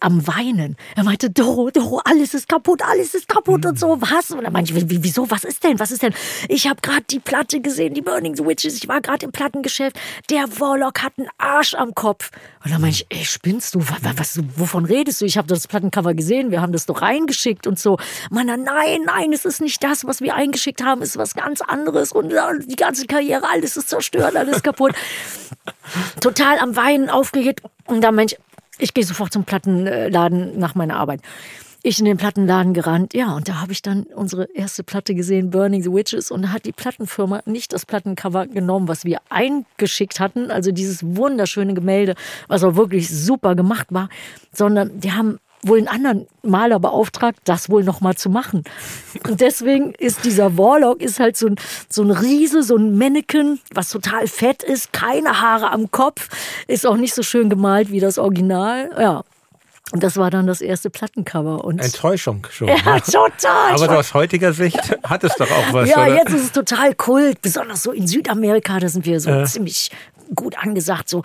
am 0.00 0.26
Weinen. 0.26 0.76
Er 0.96 1.04
meinte, 1.04 1.30
Doro, 1.30 1.70
Doro, 1.70 2.00
alles 2.04 2.34
ist 2.34 2.48
kaputt, 2.48 2.82
alles 2.82 3.14
ist 3.14 3.28
kaputt 3.28 3.64
und 3.66 3.78
so. 3.78 4.00
Was? 4.00 4.30
Und 4.30 4.44
er 4.44 4.50
meinte, 4.50 4.74
wie- 4.74 5.02
wieso, 5.02 5.30
was 5.30 5.44
ist 5.44 5.64
denn, 5.64 5.78
was 5.78 5.90
ist 5.90 6.02
denn? 6.02 6.14
Ich 6.48 6.66
habe 6.68 6.80
gerade 6.80 7.04
die 7.10 7.20
Platte 7.20 7.60
gesehen, 7.60 7.94
die 7.94 8.02
Burning 8.02 8.36
the 8.36 8.44
Witches. 8.44 8.74
Ich 8.76 8.88
war 8.88 9.00
gerade 9.00 9.26
im 9.26 9.32
Plattengeschäft. 9.32 9.98
Der 10.30 10.44
Warlock 10.60 11.02
hat 11.02 11.12
einen 11.18 11.28
Arsch 11.38 11.74
am 11.74 11.94
Kopf. 11.94 12.30
Und 12.64 12.72
dann 12.72 12.80
meinte 12.80 13.04
ich, 13.08 13.18
ey, 13.18 13.24
spinnst 13.24 13.74
du? 13.74 13.80
Was, 13.80 14.18
was, 14.18 14.40
wovon 14.56 14.84
redest 14.84 15.20
du? 15.20 15.24
Ich 15.24 15.38
habe 15.38 15.48
das 15.48 15.66
Plattencover 15.68 16.14
gesehen, 16.14 16.50
wir 16.50 16.60
haben 16.60 16.72
das 16.72 16.86
doch 16.86 17.02
reingeschickt 17.02 17.66
und 17.66 17.78
so. 17.78 17.98
Meiner, 18.30 18.56
nein, 18.56 19.02
nein, 19.06 19.32
es 19.32 19.44
ist 19.44 19.60
nicht 19.60 19.82
das, 19.82 20.04
was 20.06 20.20
wir 20.20 20.34
eingeschickt 20.34 20.82
haben, 20.84 21.02
es 21.02 21.10
ist 21.10 21.16
was 21.18 21.34
ganz 21.34 21.60
anderes. 21.60 22.12
Und 22.12 22.32
äh, 22.32 22.38
die 22.66 22.76
ganze 22.76 23.06
Karriere, 23.06 23.48
alles 23.48 23.76
ist 23.76 23.88
zerstört, 23.88 24.36
alles 24.36 24.62
kaputt. 24.62 24.94
Total 26.20 26.58
am 26.58 26.76
Weinen, 26.76 27.10
aufgeregt. 27.10 27.62
Und 27.86 28.02
dann 28.02 28.14
meinte 28.14 28.34
ich, 28.36 28.47
ich 28.78 28.94
gehe 28.94 29.04
sofort 29.04 29.32
zum 29.32 29.44
Plattenladen 29.44 30.58
nach 30.58 30.74
meiner 30.74 30.96
Arbeit. 30.96 31.20
Ich 31.82 32.00
in 32.00 32.06
den 32.06 32.16
Plattenladen 32.16 32.74
gerannt, 32.74 33.14
ja, 33.14 33.36
und 33.36 33.48
da 33.48 33.60
habe 33.60 33.70
ich 33.70 33.82
dann 33.82 34.02
unsere 34.02 34.48
erste 34.52 34.82
Platte 34.82 35.14
gesehen, 35.14 35.50
Burning 35.50 35.82
the 35.82 35.92
Witches, 35.92 36.32
und 36.32 36.42
da 36.42 36.48
hat 36.48 36.66
die 36.66 36.72
Plattenfirma 36.72 37.42
nicht 37.46 37.72
das 37.72 37.86
Plattencover 37.86 38.48
genommen, 38.48 38.88
was 38.88 39.04
wir 39.04 39.20
eingeschickt 39.28 40.18
hatten, 40.18 40.50
also 40.50 40.72
dieses 40.72 41.04
wunderschöne 41.04 41.74
Gemälde, 41.74 42.16
was 42.48 42.64
auch 42.64 42.74
wirklich 42.74 43.08
super 43.08 43.54
gemacht 43.54 43.86
war, 43.90 44.08
sondern 44.52 44.98
die 44.98 45.12
haben 45.12 45.38
wohl 45.62 45.78
einen 45.78 45.88
anderen 45.88 46.26
Maler 46.42 46.78
beauftragt, 46.78 47.38
das 47.44 47.68
wohl 47.68 47.84
noch 47.84 48.00
mal 48.00 48.16
zu 48.16 48.30
machen. 48.30 48.64
Und 49.28 49.40
deswegen 49.40 49.92
ist 49.94 50.24
dieser 50.24 50.56
Warlock 50.56 51.00
ist 51.00 51.20
halt 51.20 51.36
so 51.36 51.48
ein, 51.48 51.56
so 51.88 52.02
ein 52.02 52.10
Riese, 52.10 52.62
so 52.62 52.76
ein 52.76 52.96
Mannequin, 52.96 53.60
was 53.74 53.90
total 53.90 54.26
fett 54.26 54.62
ist, 54.62 54.92
keine 54.92 55.40
Haare 55.40 55.70
am 55.70 55.90
Kopf, 55.90 56.28
ist 56.66 56.86
auch 56.86 56.96
nicht 56.96 57.14
so 57.14 57.22
schön 57.22 57.50
gemalt 57.50 57.90
wie 57.90 58.00
das 58.00 58.18
Original. 58.18 58.90
Ja. 58.98 59.24
Und 59.90 60.02
das 60.02 60.18
war 60.18 60.30
dann 60.30 60.46
das 60.46 60.60
erste 60.60 60.90
Plattencover. 60.90 61.64
Und 61.64 61.80
Enttäuschung 61.80 62.46
schon. 62.50 62.68
ja, 62.84 63.00
total. 63.00 63.72
Aber 63.72 63.98
aus 63.98 64.12
heutiger 64.12 64.52
Sicht 64.52 64.98
hat 65.02 65.24
es 65.24 65.34
doch 65.36 65.50
auch 65.50 65.72
was, 65.72 65.88
ja, 65.88 66.04
oder? 66.04 66.14
jetzt 66.14 66.34
ist 66.34 66.44
es 66.44 66.52
total 66.52 66.94
kult, 66.94 67.40
besonders 67.40 67.82
so 67.82 67.92
in 67.92 68.06
Südamerika, 68.06 68.78
da 68.80 68.88
sind 68.88 69.06
wir 69.06 69.18
so 69.18 69.44
ziemlich 69.44 69.90
gut 70.34 70.58
angesagt. 70.58 71.08
So 71.08 71.22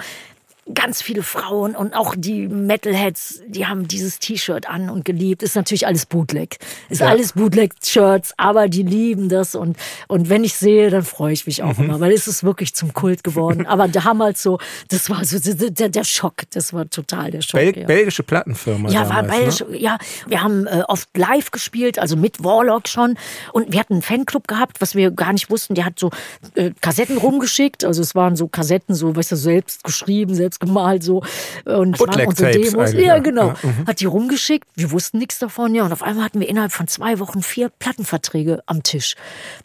ganz 0.72 1.02
viele 1.02 1.24
Frauen 1.24 1.76
und 1.76 1.94
auch 1.94 2.16
die 2.18 2.48
Metalheads, 2.48 3.42
die 3.48 3.68
haben 3.68 3.88
dieses 3.88 4.20
T-Shirt 4.20 4.68
an 4.70 4.90
und 4.90 5.04
geliebt. 5.04 5.44
Ist 5.44 5.56
natürlich 5.56 5.86
alles 5.86 6.06
Bootleg. 6.06 6.58
Ist 6.90 7.02
ja. 7.02 7.08
alles 7.08 7.34
Bootleg-Shirts, 7.34 8.34
aber 8.38 8.70
die 8.70 8.84
lieben 8.84 9.28
das 9.28 9.56
und, 9.56 9.78
und 10.08 10.30
wenn 10.30 10.44
ich 10.44 10.56
sehe, 10.56 10.90
dann 10.90 11.04
freue 11.04 11.34
ich 11.34 11.46
mich 11.46 11.64
auch 11.64 11.78
mhm. 11.78 11.86
immer, 11.86 12.00
weil 12.00 12.14
es 12.14 12.28
ist 12.28 12.44
wirklich 12.44 12.74
zum 12.74 12.94
Kult 12.94 13.24
geworden. 13.24 13.66
aber 13.74 13.88
damals 13.88 14.42
so, 14.42 14.58
das 14.88 15.10
war 15.10 15.26
so 15.26 15.38
der, 15.40 15.90
der 15.90 16.04
Schock. 16.04 16.44
Das 16.52 16.74
war 16.74 16.90
total 16.90 17.32
der 17.32 17.42
Schock. 17.42 17.60
Bel 17.60 17.78
ja. 17.78 17.86
Belgische 17.86 18.24
Plattenfirma. 18.24 18.90
Ja, 18.90 19.04
damals, 19.04 19.16
war 19.16 19.22
ne? 19.24 19.28
belgisch, 19.28 19.60
ne? 19.68 19.78
ja. 19.78 19.98
Wir 20.28 20.42
haben 20.42 20.66
äh, 20.68 20.84
oft 20.88 21.10
live 21.18 21.52
gespielt, 21.52 22.00
also 22.00 22.16
mit 22.16 22.44
Warlock 22.44 22.88
schon. 22.88 23.18
Und 23.52 23.74
wir 23.74 23.80
hatten 23.80 23.94
einen 23.94 24.02
Fanclub 24.02 24.48
gehabt, 24.48 24.80
was 24.80 24.96
wir 24.96 25.12
gar 25.12 25.34
nicht 25.34 25.50
wussten. 25.50 25.76
Der 25.76 25.86
hat 25.86 26.00
so 26.00 26.10
äh, 26.56 26.72
Kassetten 26.80 27.18
rumgeschickt. 27.18 27.84
Also 27.84 28.02
es 28.02 28.16
waren 28.16 28.36
so 28.38 28.48
Kassetten, 28.48 28.96
so, 28.96 29.16
weißt 29.16 29.34
du, 29.34 29.36
selbst 29.36 29.84
geschrieben, 29.84 30.34
selbst 30.36 30.53
gemalt 30.60 31.04
so. 31.04 31.24
Und 31.66 32.00
unsere 32.00 32.52
Demos. 32.52 32.94
Ja, 32.94 33.20
genau. 33.20 33.48
Ja, 33.48 33.56
mhm. 33.62 33.88
Hat 33.88 34.00
die 34.00 34.06
rumgeschickt. 34.06 34.68
Wir 34.76 34.92
wussten 34.92 35.18
nichts 35.18 35.40
davon. 35.40 35.76
Ja, 35.76 35.84
und 35.84 35.92
auf 35.92 36.04
einmal 36.04 36.26
hatten 36.26 36.40
wir 36.40 36.50
innerhalb 36.50 36.72
von 36.72 36.88
zwei 36.88 37.20
Wochen 37.20 37.42
vier 37.42 37.70
Plattenverträge 37.70 38.64
am 38.66 38.84
Tisch. 38.84 39.16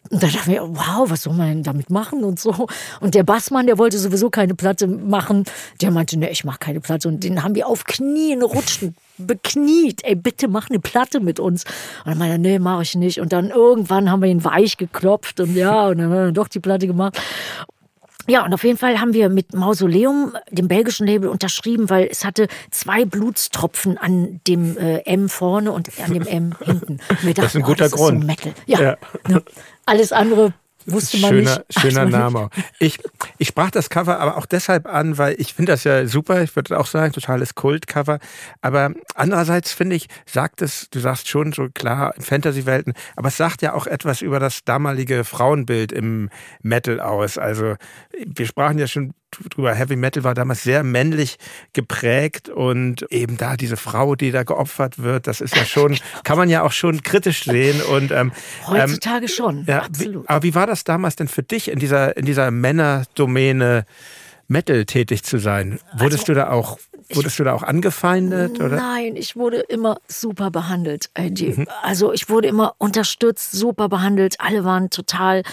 Und 0.09 0.23
da 0.23 0.27
dachten 0.27 0.51
wir, 0.51 0.61
wow, 0.61 1.09
was 1.09 1.23
soll 1.23 1.33
man 1.33 1.47
denn 1.47 1.63
damit 1.63 1.89
machen 1.89 2.23
und 2.23 2.39
so. 2.39 2.67
Und 2.99 3.15
der 3.15 3.23
Bassmann, 3.23 3.67
der 3.67 3.77
wollte 3.77 3.97
sowieso 3.97 4.29
keine 4.29 4.55
Platte 4.55 4.87
machen. 4.87 5.45
Der 5.81 5.91
meinte, 5.91 6.17
ne, 6.17 6.29
ich 6.29 6.43
mache 6.43 6.59
keine 6.59 6.79
Platte. 6.79 7.07
Und 7.07 7.23
den 7.23 7.43
haben 7.43 7.55
wir 7.55 7.67
auf 7.67 7.85
Knien 7.85 8.41
rutschen 8.41 8.95
bekniet, 9.19 10.03
ey, 10.03 10.15
bitte 10.15 10.47
mach 10.47 10.69
eine 10.69 10.79
Platte 10.79 11.19
mit 11.19 11.39
uns. 11.39 11.65
Und 12.05 12.11
dann 12.11 12.17
meinte 12.17 12.35
er, 12.35 12.37
nee, 12.37 12.59
mach 12.59 12.81
ich 12.81 12.95
nicht. 12.95 13.19
Und 13.19 13.33
dann 13.33 13.49
irgendwann 13.49 14.09
haben 14.09 14.21
wir 14.21 14.29
ihn 14.29 14.43
weich 14.43 14.77
geklopft 14.77 15.39
und 15.39 15.55
ja, 15.55 15.87
und 15.87 15.99
dann 15.99 16.11
haben 16.11 16.25
wir 16.25 16.31
doch 16.31 16.47
die 16.47 16.59
Platte 16.59 16.87
gemacht. 16.87 17.21
Ja, 18.29 18.45
und 18.45 18.53
auf 18.53 18.63
jeden 18.63 18.77
Fall 18.77 18.99
haben 18.99 19.13
wir 19.13 19.29
mit 19.29 19.53
Mausoleum, 19.53 20.33
dem 20.51 20.67
belgischen 20.67 21.07
Label, 21.07 21.29
unterschrieben, 21.29 21.89
weil 21.89 22.07
es 22.11 22.23
hatte 22.23 22.47
zwei 22.71 23.05
Blutstropfen 23.05 23.97
an 23.97 24.39
dem 24.47 24.77
äh, 24.77 24.99
M 24.99 25.29
vorne 25.29 25.71
und 25.71 25.89
an 25.99 26.13
dem 26.13 26.25
M 26.25 26.55
hinten. 26.63 26.97
Dachten, 26.97 27.33
das 27.33 27.45
ist 27.45 27.55
ein 27.55 27.61
guter 27.63 27.87
oh, 27.91 27.95
Grund. 27.95 28.39
So 28.41 28.53
ja. 28.67 28.81
ja. 28.81 28.97
Ne? 29.27 29.43
Alles 29.85 30.11
andere 30.11 30.53
Wusste 30.91 31.17
man 31.17 31.29
schöner, 31.31 31.63
nicht. 31.67 31.79
Schöner 31.79 32.05
Name. 32.05 32.49
Ich, 32.79 32.99
ich 33.37 33.47
sprach 33.47 33.71
das 33.71 33.89
Cover 33.89 34.19
aber 34.19 34.37
auch 34.37 34.45
deshalb 34.45 34.87
an, 34.87 35.17
weil 35.17 35.35
ich 35.39 35.53
finde 35.53 35.71
das 35.71 35.83
ja 35.83 36.05
super. 36.05 36.41
Ich 36.41 36.55
würde 36.55 36.79
auch 36.79 36.85
sagen, 36.85 37.13
totales 37.13 37.55
Kultcover. 37.55 38.19
Aber 38.61 38.91
andererseits 39.15 39.71
finde 39.71 39.95
ich, 39.95 40.07
sagt 40.25 40.61
es, 40.61 40.89
du 40.89 40.99
sagst 40.99 41.27
schon 41.27 41.53
so 41.53 41.69
klar, 41.73 42.13
Fantasy-Welten, 42.19 42.93
aber 43.15 43.29
es 43.29 43.37
sagt 43.37 43.61
ja 43.61 43.73
auch 43.73 43.87
etwas 43.87 44.21
über 44.21 44.39
das 44.39 44.63
damalige 44.63 45.23
Frauenbild 45.23 45.91
im 45.91 46.29
Metal 46.61 46.99
aus. 46.99 47.37
Also 47.37 47.75
wir 48.25 48.45
sprachen 48.45 48.77
ja 48.77 48.87
schon 48.87 49.13
drüber. 49.31 49.73
Heavy 49.73 49.95
Metal 49.95 50.23
war 50.23 50.33
damals 50.33 50.63
sehr 50.63 50.83
männlich 50.83 51.37
geprägt 51.73 52.49
und 52.49 53.05
eben 53.11 53.37
da 53.37 53.57
diese 53.57 53.77
Frau, 53.77 54.15
die 54.15 54.31
da 54.31 54.43
geopfert 54.43 54.99
wird, 54.99 55.27
das 55.27 55.41
ist 55.41 55.55
ja 55.55 55.65
schon, 55.65 55.97
kann 56.23 56.37
man 56.37 56.49
ja 56.49 56.63
auch 56.63 56.71
schon 56.71 57.03
kritisch 57.03 57.43
sehen. 57.43 57.81
Und 57.81 58.11
ähm, 58.11 58.31
heutzutage 58.67 59.25
ähm, 59.25 59.31
schon, 59.31 59.65
ja, 59.65 59.83
absolut. 59.83 60.23
Wie, 60.23 60.29
aber 60.29 60.43
wie 60.43 60.55
war 60.55 60.67
das 60.67 60.83
damals 60.83 61.15
denn 61.15 61.27
für 61.27 61.43
dich 61.43 61.69
in 61.69 61.79
dieser 61.79 62.17
in 62.17 62.25
dieser 62.25 62.51
Männerdomäne? 62.51 63.85
Metal 64.51 64.83
tätig 64.85 65.23
zu 65.23 65.37
sein. 65.37 65.79
Wurdest 65.95 66.23
also, 66.23 66.33
du 66.33 66.39
da 66.39 66.49
auch 66.49 66.79
wurdest 67.13 67.33
ich, 67.33 67.37
du 67.37 67.43
da 67.43 67.53
auch 67.53 67.63
angefeindet 67.63 68.59
oder? 68.59 68.75
Nein, 68.75 69.15
ich 69.15 69.35
wurde 69.35 69.59
immer 69.59 69.99
super 70.07 70.51
behandelt. 70.51 71.09
Mhm. 71.17 71.67
Also 71.81 72.13
ich 72.13 72.29
wurde 72.29 72.47
immer 72.47 72.75
unterstützt, 72.77 73.51
super 73.51 73.89
behandelt. 73.89 74.35
Alle 74.39 74.63
waren 74.63 74.89
total 74.89 75.43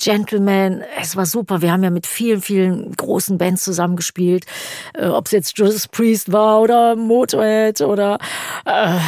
Gentleman. 0.00 0.82
Es 0.98 1.14
war 1.14 1.26
super. 1.26 1.60
Wir 1.60 1.72
haben 1.72 1.84
ja 1.84 1.90
mit 1.90 2.06
vielen, 2.06 2.40
vielen 2.40 2.92
großen 2.92 3.36
Bands 3.38 3.64
zusammengespielt. 3.64 4.46
Äh, 4.94 5.06
Ob 5.06 5.26
es 5.26 5.32
jetzt 5.32 5.58
Judas 5.58 5.86
Priest 5.88 6.32
war 6.32 6.60
oder 6.62 6.96
Motorhead 6.96 7.82
oder 7.82 8.18
äh, 8.64 8.98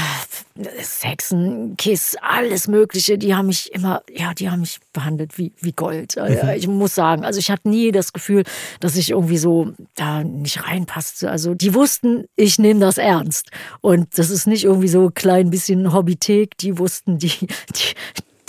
Saxon, 0.83 1.75
Kiss, 1.79 2.17
alles 2.21 2.69
Mögliche. 2.69 3.17
Die 3.17 3.35
haben 3.35 3.47
mich 3.47 3.73
immer, 3.73 4.03
ja, 4.11 4.35
die 4.35 4.51
haben 4.51 4.61
mich 4.61 4.81
behandelt 4.93 5.39
wie, 5.39 5.53
wie 5.61 5.73
Gold. 5.73 6.17
Mhm. 6.17 6.51
Ich 6.57 6.69
muss 6.69 6.95
sagen, 6.95 7.25
also 7.25 7.39
ich 7.39 7.51
hatte 7.51 7.71
nie 7.71 7.91
das 7.91 8.13
Gefühl, 8.13 8.45
dass 8.81 8.97
ich 8.97 9.11
irgendwie 9.11 9.39
so 9.39 9.73
da 9.95 10.23
nicht 10.23 10.67
reinpasste. 10.67 11.31
Also 11.31 11.55
die 11.55 11.73
wussten, 11.75 12.27
ich 12.37 12.59
nehme 12.59 12.81
das 12.81 12.99
ernst. 12.99 13.51
Und 13.81 14.19
das 14.19 14.29
ist 14.29 14.47
nicht 14.47 14.65
irgendwie 14.65 14.89
so 14.89 15.07
ein 15.07 15.15
klein 15.15 15.49
bisschen 15.49 15.93
Hobbythek. 15.93 16.59
Die 16.59 16.79
wussten, 16.79 17.19
die, 17.19 17.33
die, 17.39 17.95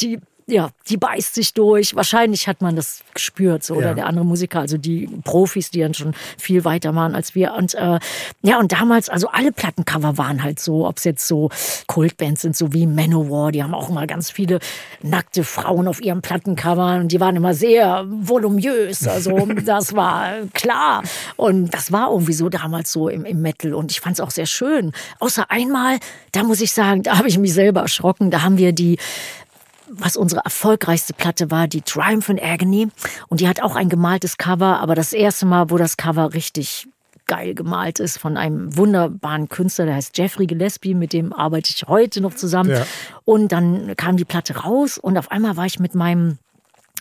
die 0.02 0.20
ja, 0.46 0.70
die 0.89 0.98
beißt 0.98 1.36
sich 1.36 1.54
durch. 1.54 1.96
Wahrscheinlich 1.96 2.48
hat 2.48 2.62
man 2.62 2.76
das 2.76 3.02
gespürt, 3.14 3.64
so, 3.64 3.76
oder 3.76 3.89
ja. 3.89 3.94
der 3.94 4.06
andere 4.08 4.26
Musiker, 4.26 4.60
also 4.60 4.78
die 4.78 5.08
Profis, 5.24 5.72
die 5.72 5.80
dann 5.80 5.94
schon 5.94 6.14
viel 6.38 6.66
weiter 6.66 6.94
waren 6.96 7.16
als 7.16 7.36
wir. 7.36 7.54
Und 7.54 7.74
äh, 7.76 8.00
ja, 8.41 8.60
und 8.60 8.72
damals, 8.72 9.10
also 9.10 9.28
alle 9.30 9.52
Plattencover 9.52 10.18
waren 10.18 10.44
halt 10.44 10.60
so, 10.60 10.88
ob 10.88 10.98
es 10.98 11.04
jetzt 11.04 11.28
so 11.28 11.50
Kultbands 11.88 12.41
sind, 12.41 12.56
so 12.56 12.74
wie 12.74 12.86
Manowar, 12.86 13.52
die 13.52 13.64
haben 13.64 13.74
auch 13.74 13.89
immer 13.89 14.06
ganz 14.08 14.32
viele 14.32 14.60
nackte 15.02 15.44
Frauen 15.44 15.88
auf 15.88 16.02
ihren 16.02 16.22
Plattencover 16.22 16.96
und 16.96 17.12
die 17.12 17.20
waren 17.20 17.36
immer 17.36 17.54
sehr 17.54 18.06
voluminös. 18.08 19.08
Also 19.08 19.48
das 19.66 19.96
war 19.96 20.32
klar. 20.54 21.04
Und 21.38 21.74
das 21.74 21.91
war 21.91 22.12
irgendwie 22.12 22.34
so 22.34 22.50
damals 22.50 22.91
so 22.91 23.08
im, 23.10 23.26
im 23.26 23.41
Metal. 23.41 23.74
Und 23.74 23.91
ich 23.91 24.02
fand 24.02 24.16
es 24.16 24.20
auch 24.20 24.32
sehr 24.32 24.46
schön. 24.46 24.91
Außer 25.20 25.50
einmal, 25.50 26.00
da 26.32 26.44
muss 26.44 26.62
ich 26.62 26.74
sagen, 26.74 27.04
da 27.04 27.18
habe 27.18 27.28
ich 27.28 27.38
mich 27.38 27.54
selber 27.54 27.82
erschrocken. 27.82 28.32
Da 28.32 28.41
haben 28.41 28.58
wir 28.58 28.74
die 28.74 28.98
was 29.96 30.18
unsere 30.18 30.41
erfolgreichste 30.44 31.14
Platte 31.14 31.52
war, 31.52 31.68
die 31.68 31.82
Triumph 31.82 32.30
and 32.30 32.41
Agony. 32.41 32.89
Und 33.28 33.39
die 33.39 33.48
hat 33.48 33.62
auch 33.62 33.76
ein 33.76 33.89
gemaltes 33.89 34.38
Cover, 34.38 34.80
aber 34.80 34.96
das 34.96 35.14
erste 35.14 35.46
Mal, 35.46 35.70
wo 35.70 35.78
das 35.78 35.98
Cover 35.98 36.34
richtig 36.34 36.88
geil 37.26 37.54
gemalt 37.54 38.00
ist 38.00 38.18
von 38.18 38.38
einem 38.38 38.76
wunderbaren 38.76 39.48
Künstler, 39.48 39.86
der 39.86 39.96
heißt 39.96 40.18
Jeffrey 40.18 40.46
Gillespie, 40.46 40.94
mit 40.94 41.14
dem 41.14 41.32
arbeite 41.32 41.72
ich 41.74 41.88
heute 41.88 42.22
noch 42.22 42.36
zusammen. 42.36 42.72
Ja. 42.72 42.86
Und 43.24 43.52
dann 43.52 43.96
kam 43.96 44.18
die 44.18 44.26
Platte 44.26 44.58
raus 44.58 44.98
und 44.98 45.18
auf 45.18 45.32
einmal 45.32 45.56
war 45.56 45.66
ich 45.66 45.80
mit 45.80 45.96
meinem 45.96 46.38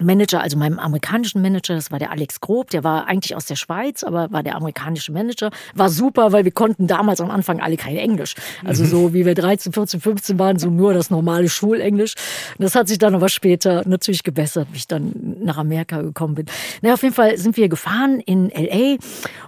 Manager, 0.02 0.40
also 0.40 0.56
meinem 0.56 0.78
amerikanischen 0.78 1.42
Manager, 1.42 1.74
das 1.74 1.90
war 1.90 1.98
der 1.98 2.10
Alex 2.10 2.40
Grob, 2.40 2.70
der 2.70 2.84
war 2.84 3.06
eigentlich 3.06 3.36
aus 3.36 3.46
der 3.46 3.56
Schweiz, 3.56 4.02
aber 4.02 4.30
war 4.32 4.42
der 4.42 4.56
amerikanische 4.56 5.12
Manager. 5.12 5.50
War 5.74 5.90
super, 5.90 6.32
weil 6.32 6.44
wir 6.44 6.52
konnten 6.52 6.86
damals 6.86 7.20
am 7.20 7.30
Anfang 7.30 7.60
alle 7.60 7.76
kein 7.76 7.96
Englisch. 7.96 8.34
Also 8.64 8.84
so 8.84 9.14
wie 9.14 9.26
wir 9.26 9.34
13, 9.34 9.72
14, 9.72 10.00
15 10.00 10.38
waren, 10.38 10.58
so 10.58 10.70
nur 10.70 10.94
das 10.94 11.10
normale 11.10 11.48
Schulenglisch. 11.48 12.14
Das 12.58 12.74
hat 12.74 12.88
sich 12.88 12.98
dann 12.98 13.14
aber 13.14 13.28
später 13.28 13.82
natürlich 13.86 14.22
gebessert, 14.22 14.68
wie 14.72 14.78
ich 14.78 14.88
dann 14.88 15.36
nach 15.40 15.58
Amerika 15.58 16.02
gekommen 16.02 16.34
bin. 16.34 16.46
Na, 16.80 16.94
auf 16.94 17.02
jeden 17.02 17.14
Fall 17.14 17.36
sind 17.38 17.56
wir 17.56 17.68
gefahren 17.68 18.20
in 18.20 18.50
L.A. 18.50 18.98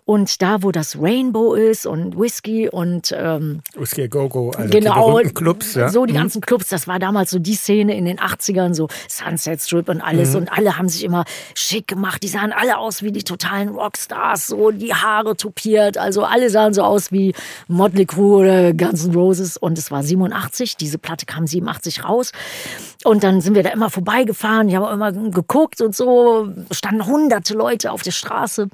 und 0.05 0.43
da, 0.43 0.63
wo 0.63 0.73
das 0.73 0.99
Rainbow 1.01 1.55
ist 1.55 1.87
und 1.87 2.19
Whisky 2.19 2.69
und 2.69 3.15
ähm, 3.17 3.61
Whisky 3.77 4.09
Go 4.09 4.29
Go, 4.29 4.51
also 4.51 4.71
genau, 4.71 5.21
die 5.21 5.31
Clubs, 5.31 5.75
ja. 5.75 5.89
So 5.89 6.07
die 6.07 6.13
mhm. 6.13 6.19
ganzen 6.19 6.41
Clubs, 6.41 6.69
das 6.69 6.87
war 6.87 6.99
damals 6.99 7.31
so 7.31 7.39
die 7.39 7.55
Szene 7.55 7.97
in 7.97 8.05
den 8.05 8.19
80ern, 8.19 8.75
so 8.75 8.89
Sunset 9.09 9.61
Strip 9.61 9.89
und 9.89 10.01
alles. 10.01 10.35
Mhm 10.35 10.35
mhm. 10.41 10.44
Und 10.45 10.53
alle 10.53 10.77
haben 10.77 10.91
sich 10.91 11.05
immer 11.05 11.25
schick 11.55 11.89
gemacht. 11.89 12.23
Die 12.23 12.29
sahen 12.29 12.53
alle 12.53 12.77
aus 12.77 13.03
wie 13.03 13.13
die 13.13 13.23
totalen 13.23 13.71
Rockstars, 13.71 14.49
so 14.49 14.71
die 14.71 14.93
Haare 14.93 15.37
tupiert. 15.37 15.97
Also 15.97 16.25
alle 16.25 16.51
sahen 16.51 16.75
so 16.75 16.83
aus 16.83 17.11
wie 17.13 17.35
Motley 17.67 18.05
Crue 18.05 18.41
oder 18.41 18.73
Guns 18.75 19.07
N' 19.07 19.15
Roses. 19.15 19.57
Und 19.57 19.79
es 19.79 19.91
war 19.91 20.03
87, 20.03 20.77
diese 20.77 20.99
Platte 20.99 21.25
kam 21.25 21.47
87 21.47 22.05
raus. 22.05 22.33
Und 23.05 23.25
dann 23.25 23.41
sind 23.41 23.55
wir 23.55 23.63
da 23.63 23.71
immer 23.71 23.89
vorbeigefahren. 23.89 24.69
Ich 24.69 24.77
habe 24.77 24.93
immer 24.93 25.13
geguckt 25.13 25.81
und 25.81 25.97
so. 25.97 26.49
Standen 26.71 27.07
hunderte 27.07 27.55
Leute 27.55 27.91
auf 27.91 28.03
der 28.03 28.13
Straße. 28.13 28.69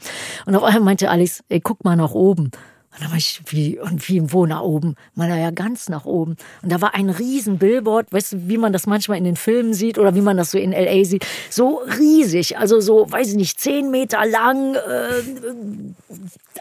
Und 0.47 0.57
auf 0.57 0.65
einmal 0.65 0.81
meinte 0.81 1.09
Alex, 1.09 1.45
ey, 1.49 1.61
guck 1.61 1.85
mal 1.85 1.95
nach 1.95 2.13
oben. 2.13 2.51
Und 2.93 3.03
dann 3.03 3.11
war 3.11 3.19
ich, 3.19 3.41
wie, 3.47 3.79
und 3.79 4.09
wie 4.09 4.33
wo 4.33 4.47
nach 4.47 4.63
oben? 4.63 4.97
Man 5.15 5.31
ja 5.31 5.51
ganz 5.53 5.89
nach 5.89 6.07
oben. 6.07 6.37
Und 6.63 6.73
da 6.73 6.81
war 6.81 6.95
ein 6.95 7.09
riesen 7.09 7.59
Billboard, 7.59 8.13
weißt 8.13 8.33
du, 8.33 8.49
wie 8.49 8.59
man 8.59 8.73
das 8.73 8.87
manchmal 8.87 9.17
in 9.17 9.25
den 9.25 9.37
Filmen 9.37 9.75
sieht 9.75 9.97
oder 9.97 10.17
wie 10.17 10.21
man 10.21 10.37
das 10.37 10.51
so 10.51 10.59
in 10.59 10.73
L.A. 10.73 11.05
sieht. 11.05 11.25
So 11.51 11.83
riesig, 11.99 12.59
also 12.59 12.81
so, 12.81 13.11
weiß 13.11 13.29
ich 13.29 13.37
nicht, 13.37 13.61
zehn 13.61 13.93
Meter 13.93 14.27
lang, 14.27 14.75
äh, 14.75 15.23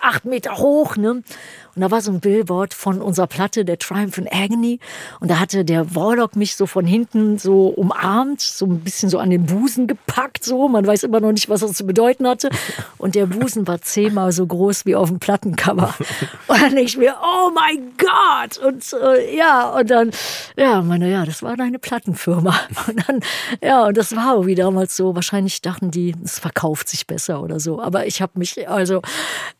acht 0.01 0.25
Meter 0.25 0.57
hoch, 0.57 0.95
ne? 0.95 1.23
Und 1.79 1.83
da 1.83 1.91
war 1.91 2.01
so 2.01 2.11
ein 2.11 2.19
Billboard 2.19 2.73
von 2.73 3.01
unserer 3.01 3.27
Platte, 3.27 3.63
der 3.63 3.77
Triumph 3.77 4.17
and 4.17 4.27
Agony. 4.33 4.79
Und 5.19 5.31
da 5.31 5.39
hatte 5.39 5.63
der 5.63 5.95
Warlock 5.95 6.35
mich 6.35 6.55
so 6.55 6.65
von 6.65 6.85
hinten 6.85 7.37
so 7.37 7.67
umarmt, 7.67 8.41
so 8.41 8.65
ein 8.65 8.81
bisschen 8.81 9.09
so 9.09 9.19
an 9.19 9.29
den 9.29 9.45
Busen 9.45 9.87
gepackt, 9.87 10.43
so. 10.43 10.67
Man 10.67 10.85
weiß 10.85 11.03
immer 11.03 11.19
noch 11.19 11.31
nicht, 11.31 11.47
was 11.47 11.61
das 11.61 11.73
zu 11.73 11.85
bedeuten 11.85 12.27
hatte. 12.27 12.49
Und 12.97 13.15
der 13.15 13.27
Busen 13.27 13.67
war 13.67 13.81
zehnmal 13.81 14.31
so 14.31 14.45
groß 14.45 14.85
wie 14.85 14.95
auf 14.95 15.09
dem 15.09 15.19
Plattencover. 15.19 15.93
Und 16.47 16.61
dann 16.61 16.71
denke 16.71 16.81
ich 16.81 16.97
mir, 16.97 17.15
oh 17.21 17.51
mein 17.53 17.93
Gott! 17.97 18.57
Und 18.57 18.93
äh, 18.93 19.37
ja, 19.37 19.69
und 19.69 19.89
dann, 19.89 20.11
ja, 20.57 20.81
meine, 20.81 21.09
ja, 21.09 21.25
das 21.25 21.43
war 21.43 21.55
deine 21.55 21.79
Plattenfirma. 21.79 22.59
Und 22.87 23.07
dann, 23.07 23.19
ja, 23.61 23.85
und 23.85 23.97
das 23.97 24.15
war 24.15 24.45
wie 24.45 24.55
damals 24.55 24.95
so. 24.95 25.15
Wahrscheinlich 25.15 25.61
dachten 25.61 25.91
die, 25.91 26.15
es 26.23 26.39
verkauft 26.39 26.89
sich 26.89 27.07
besser 27.07 27.41
oder 27.41 27.59
so. 27.59 27.81
Aber 27.81 28.07
ich 28.07 28.21
habe 28.21 28.33
mich, 28.35 28.67
also, 28.67 29.01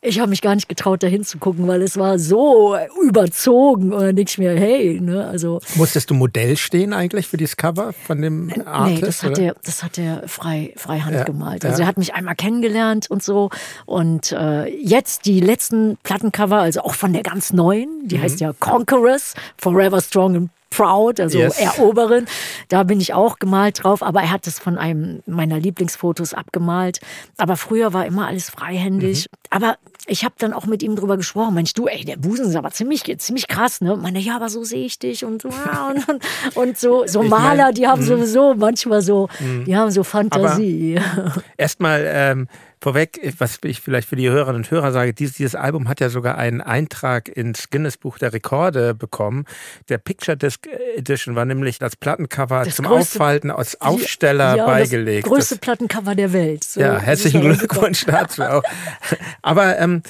ich 0.01 0.19
habe 0.19 0.28
habe 0.29 0.31
mich 0.31 0.41
gar 0.41 0.53
nicht 0.53 0.69
getraut, 0.69 1.01
da 1.01 1.07
hinzugucken, 1.07 1.67
weil 1.67 1.81
es 1.81 1.97
war 1.97 2.19
so 2.19 2.77
überzogen. 3.03 3.91
Und 3.91 4.01
dann 4.01 4.15
denke 4.15 4.29
ich 4.29 4.37
mir, 4.37 4.51
hey, 4.51 4.99
ne, 5.01 5.27
also. 5.27 5.59
Musstest 5.75 6.09
du 6.11 6.13
Modell 6.13 6.55
stehen 6.55 6.93
eigentlich 6.93 7.27
für 7.27 7.37
dieses 7.37 7.57
Cover 7.57 7.93
von 7.93 8.21
dem 8.21 8.53
Artist? 8.65 9.01
Nee, 9.01 9.05
das 9.05 9.23
hat, 9.23 9.39
er, 9.39 9.55
das 9.63 9.83
hat 9.83 9.97
er 9.97 10.27
frei, 10.27 10.73
freihand 10.77 11.15
ja, 11.15 11.23
gemalt. 11.23 11.65
Also 11.65 11.79
ja. 11.79 11.85
er 11.85 11.87
hat 11.87 11.97
mich 11.97 12.13
einmal 12.13 12.35
kennengelernt 12.35 13.09
und 13.09 13.23
so. 13.23 13.49
Und 13.87 14.31
äh, 14.31 14.67
jetzt 14.67 15.25
die 15.25 15.39
letzten 15.39 15.97
Plattencover, 16.03 16.57
also 16.57 16.81
auch 16.81 16.93
von 16.93 17.11
der 17.11 17.23
ganz 17.23 17.51
neuen, 17.51 18.07
die 18.07 18.17
mhm. 18.17 18.21
heißt 18.21 18.39
ja 18.39 18.53
Conquerors, 18.59 19.33
Forever 19.57 19.99
Strong 19.99 20.35
and 20.35 20.49
Proud, 20.69 21.19
also 21.19 21.39
yes. 21.39 21.57
eroberen. 21.57 22.27
Da 22.67 22.83
bin 22.83 23.01
ich 23.01 23.13
auch 23.13 23.39
gemalt 23.39 23.83
drauf, 23.83 24.03
aber 24.03 24.21
er 24.21 24.31
hat 24.31 24.45
es 24.45 24.59
von 24.59 24.77
einem 24.77 25.23
meiner 25.25 25.59
Lieblingsfotos 25.59 26.33
abgemalt. 26.33 26.99
Aber 27.37 27.57
früher 27.57 27.93
war 27.93 28.05
immer 28.05 28.27
alles 28.27 28.49
freihändig. 28.49 29.25
Mhm. 29.25 29.37
Aber 29.49 29.77
ich 30.09 30.25
habe 30.25 30.35
dann 30.37 30.53
auch 30.53 30.65
mit 30.65 30.83
ihm 30.83 30.95
drüber 30.95 31.17
gesprochen. 31.17 31.53
Mensch, 31.53 31.73
du, 31.73 31.87
ey, 31.87 32.03
der 32.03 32.17
Busen 32.17 32.47
ist 32.47 32.55
aber 32.55 32.71
ziemlich, 32.71 33.03
ziemlich 33.19 33.47
krass, 33.47 33.81
ne? 33.81 33.93
Und 33.93 34.01
meine, 34.01 34.19
ja, 34.19 34.35
aber 34.35 34.49
so 34.49 34.63
sehe 34.63 34.85
ich 34.85 34.99
dich 34.99 35.23
und 35.23 35.41
so. 35.41 35.49
und, 36.07 36.21
und, 36.55 36.77
so, 36.77 37.05
so 37.05 37.23
Maler, 37.23 37.71
die 37.71 37.87
haben 37.87 38.01
mh. 38.01 38.07
sowieso 38.07 38.55
manchmal 38.55 39.01
so, 39.01 39.29
mh. 39.39 39.65
die 39.65 39.75
haben 39.75 39.91
so 39.91 40.03
Fantasie. 40.03 40.99
Erstmal, 41.57 42.03
ähm, 42.07 42.47
Vorweg, 42.81 43.19
was 43.39 43.59
ich 43.63 43.81
vielleicht 43.81 44.07
für 44.07 44.15
die 44.15 44.29
Hörerinnen 44.29 44.63
und 44.63 44.71
Hörer 44.71 44.93
sage, 44.93 45.13
dieses, 45.13 45.35
dieses 45.35 45.55
Album 45.55 45.89
hat 45.89 45.99
ja 45.99 46.09
sogar 46.09 46.37
einen 46.37 46.61
Eintrag 46.61 47.27
ins 47.27 47.69
Guinness 47.69 47.97
Buch 47.97 48.17
der 48.17 48.31
Rekorde 48.31 48.93
bekommen. 48.93 49.45
Der 49.89 49.97
Picture 49.97 50.37
Disc 50.37 50.65
Edition 50.95 51.35
war 51.35 51.43
nämlich 51.43 51.79
das 51.79 51.97
Plattencover 51.97 52.63
das 52.63 52.75
zum 52.75 52.85
größte, 52.85 53.19
Auffalten 53.19 53.51
als 53.51 53.81
Aufsteller 53.81 54.55
ja, 54.55 54.65
beigelegt. 54.65 55.25
Das 55.25 55.33
größte 55.33 55.57
Plattencover 55.57 56.15
der 56.15 56.31
Welt. 56.31 56.63
So, 56.63 56.79
ja, 56.79 56.99
herzlichen 56.99 57.41
Glückwunsch 57.41 58.05
dazu 58.05 58.43
auch. 58.43 58.63
Aber 59.41 59.77
ähm, 59.77 60.01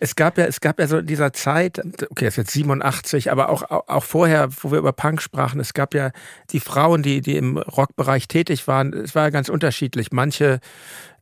es 0.00 0.16
gab 0.16 0.38
ja, 0.38 0.46
es 0.46 0.60
gab 0.60 0.78
ja 0.80 0.86
so 0.86 0.98
in 0.98 1.06
dieser 1.06 1.34
Zeit, 1.34 1.78
okay, 2.10 2.24
das 2.24 2.34
ist 2.34 2.36
jetzt 2.36 2.52
87, 2.52 3.30
aber 3.30 3.48
auch, 3.50 3.62
auch 3.70 4.04
vorher, 4.04 4.48
wo 4.62 4.70
wir 4.70 4.78
über 4.78 4.92
Punk 4.92 5.20
sprachen, 5.20 5.60
es 5.60 5.74
gab 5.74 5.94
ja 5.94 6.10
die 6.50 6.60
Frauen, 6.60 7.02
die, 7.02 7.20
die 7.20 7.36
im 7.36 7.58
Rockbereich 7.58 8.28
tätig 8.28 8.66
waren, 8.66 8.92
es 8.92 9.14
war 9.14 9.24
ja 9.24 9.30
ganz 9.30 9.48
unterschiedlich. 9.48 10.12
Manche 10.12 10.60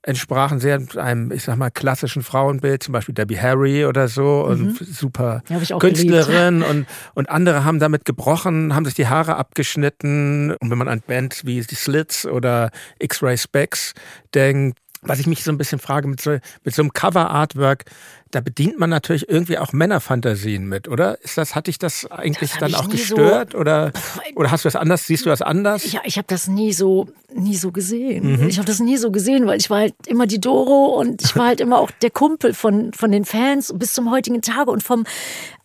entsprachen 0.03 0.59
sehr 0.59 0.81
einem, 0.97 1.31
ich 1.31 1.45
sag 1.45 1.57
mal, 1.57 1.71
klassischen 1.71 2.23
Frauenbild, 2.23 2.83
zum 2.83 2.93
Beispiel 2.93 3.15
Debbie 3.15 3.39
Harry 3.39 3.87
oder 3.87 4.09
so 4.09 4.45
mhm. 4.45 4.51
und 4.51 4.79
super 4.79 5.43
Künstlerin 5.79 6.63
und, 6.63 6.87
und 7.15 7.31
andere 7.31 7.65
haben 7.65 7.79
damit 7.79 8.05
gebrochen, 8.05 8.75
haben 8.75 8.85
sich 8.85 8.95
die 8.95 9.07
Haare 9.07 9.37
abgeschnitten 9.37 10.53
und 10.61 10.71
wenn 10.71 10.79
man 10.79 10.89
an 10.89 11.03
Bands 11.07 11.47
wie 11.47 11.61
die 11.61 11.75
Slits 11.75 12.27
oder 12.27 12.71
X-Ray 12.99 13.39
Specs 13.39 13.95
denkt, 14.35 14.79
was 15.03 15.19
ich 15.19 15.27
mich 15.27 15.43
so 15.43 15.51
ein 15.51 15.59
bisschen 15.59 15.81
frage 15.81 16.07
mit 16.07 16.21
so, 16.21 16.39
mit 16.65 16.75
so 16.75 16.83
einem 16.83 16.93
Cover-Artwork, 16.93 17.85
da 18.31 18.41
bedient 18.41 18.79
man 18.79 18.89
natürlich 18.89 19.29
irgendwie 19.29 19.59
auch 19.59 19.73
Männerfantasien 19.73 20.65
mit, 20.65 20.89
oder? 20.89 21.21
Ist 21.23 21.37
das, 21.37 21.55
hat 21.55 21.67
dich 21.67 21.79
das 21.79 22.11
eigentlich 22.11 22.53
das 22.53 22.61
dann 22.61 22.75
auch 22.77 22.89
gestört? 22.89 23.53
So, 23.53 23.59
oder, 23.59 23.93
oder 24.37 24.51
hast 24.51 24.65
du 24.65 24.69
das 24.69 24.77
anders? 24.77 25.07
Siehst 25.07 25.27
du 25.27 25.31
das 25.31 25.43
anders? 25.43 25.91
Ja, 25.93 26.01
ich 26.05 26.17
habe 26.19 26.29
das 26.29 26.47
nie 26.47 26.73
so, 26.73 27.09
nie 27.35 27.57
so 27.57 27.73
gesehen. 27.73 28.41
Mhm. 28.41 28.49
Ich 28.49 28.59
habe 28.59 28.67
das 28.67 28.79
nie 28.79 28.97
so 28.97 29.11
gesehen, 29.11 29.47
weil 29.47 29.59
ich 29.59 29.69
war 29.71 29.81
halt 29.81 29.95
immer 30.07 30.27
die 30.27 30.41
Doro 30.41 30.99
und 30.99 31.21
ich 31.23 31.37
war 31.37 31.47
halt 31.49 31.61
immer 31.61 31.79
auch 31.79 31.91
der 31.91 32.11
Kumpel 32.11 32.55
von, 32.55 32.93
von 32.93 33.11
den 33.11 33.25
Fans 33.25 33.75
bis 33.77 33.95
zum 33.95 34.11
heutigen 34.11 34.41
Tage 34.41 34.71
und 34.71 34.83
vom 34.83 35.05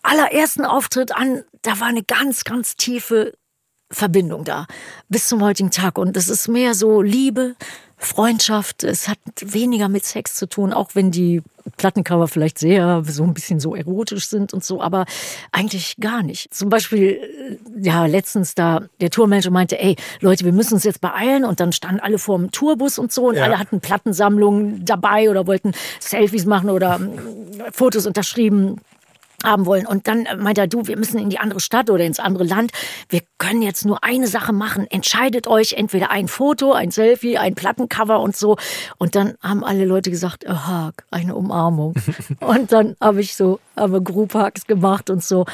allerersten 0.02 0.66
Auftritt 0.66 1.16
an, 1.16 1.44
da 1.62 1.80
war 1.80 1.88
eine 1.88 2.04
ganz, 2.04 2.44
ganz 2.44 2.76
tiefe 2.76 3.34
Verbindung 3.90 4.44
da 4.44 4.68
bis 5.08 5.28
zum 5.28 5.42
heutigen 5.42 5.72
Tag. 5.72 5.98
Und 5.98 6.18
das 6.18 6.28
ist 6.28 6.48
mehr 6.48 6.74
so 6.74 7.02
Liebe, 7.02 7.56
Freundschaft. 7.98 8.84
Es 8.84 9.08
hat 9.08 9.18
weniger 9.42 9.90
mit 9.90 10.06
Sex 10.06 10.36
zu 10.36 10.48
tun, 10.48 10.72
auch 10.72 10.92
wenn 10.94 11.10
die 11.10 11.42
Plattencover 11.78 12.28
vielleicht 12.28 12.60
sehr 12.60 13.04
so 13.06 13.24
ein 13.24 13.34
bisschen 13.34 13.60
so 13.60 13.76
erotisch 13.76 14.28
sind 14.28 14.54
und 14.54 14.64
so, 14.64 14.82
aber 14.82 15.06
eigentlich 15.52 15.98
gar 16.00 16.22
nicht. 16.24 16.54
Zum 16.54 16.70
Beispiel, 16.70 17.20
äh, 17.20 17.58
ja, 17.82 18.06
letztens 18.06 18.56
da 18.56 18.84
der 19.02 19.10
Tourmanager 19.10 19.50
meinte, 19.50 19.80
ey, 19.80 19.96
Leute, 20.22 20.46
wir 20.46 20.54
müssen 20.54 20.76
uns 20.76 20.84
jetzt 20.84 21.02
beeilen 21.02 21.44
und 21.44 21.60
dann 21.60 21.74
standen 21.74 22.00
alle 22.00 22.20
vor 22.20 22.38
dem 22.38 22.52
Tourbus 22.52 23.00
und 23.00 23.12
so 23.12 23.30
und 23.30 23.36
ja. 23.36 23.44
alle 23.44 23.60
hatten 23.60 23.82
Plattensammlungen 23.82 24.86
dabei 24.86 25.30
oder 25.30 25.48
wollten 25.48 25.74
Selfies 26.00 26.46
machen 26.46 26.70
oder 26.70 27.00
äh, 27.00 27.72
Fotos 27.72 28.06
unterschrieben 28.06 28.78
haben 29.44 29.66
wollen. 29.66 29.86
Und 29.86 30.08
dann 30.08 30.28
meint 30.40 30.58
er, 30.58 30.68
du, 30.68 30.88
wir 30.88 30.98
müssen 30.98 31.20
in 31.20 31.30
die 31.30 31.40
andere 31.40 31.60
Stadt 31.60 31.90
oder 31.90 32.04
ins 32.04 32.20
andere 32.20 32.44
Land. 32.44 32.72
Wir 33.10 33.22
können 33.38 33.62
jetzt 33.62 33.86
nur 33.86 34.04
eine 34.04 34.28
Sache 34.28 34.54
machen. 34.54 34.88
Entscheidet 34.90 35.48
euch 35.48 35.74
entweder 35.74 36.12
ein 36.12 36.28
Foto, 36.28 36.74
ein 36.74 36.92
Selfie, 36.92 37.38
ein 37.38 37.56
Plattencover 37.56 38.20
und 38.20 38.36
so. 38.36 38.58
Und 38.98 39.16
dann 39.16 39.36
haben 39.42 39.64
alle 39.64 39.86
Leute 39.86 40.12
gesagt, 40.12 40.48
aha, 40.48 40.92
eine 41.12 41.36
Umarmung. 41.36 41.96
und 42.40 42.72
dann 42.72 42.96
habe 43.02 43.22
ich 43.22 43.36
so, 43.36 43.60
habe 43.76 44.02
Group 44.02 44.34
Hugs 44.34 44.66
gemacht 44.68 45.10
und 45.10 45.24
so. 45.24 45.46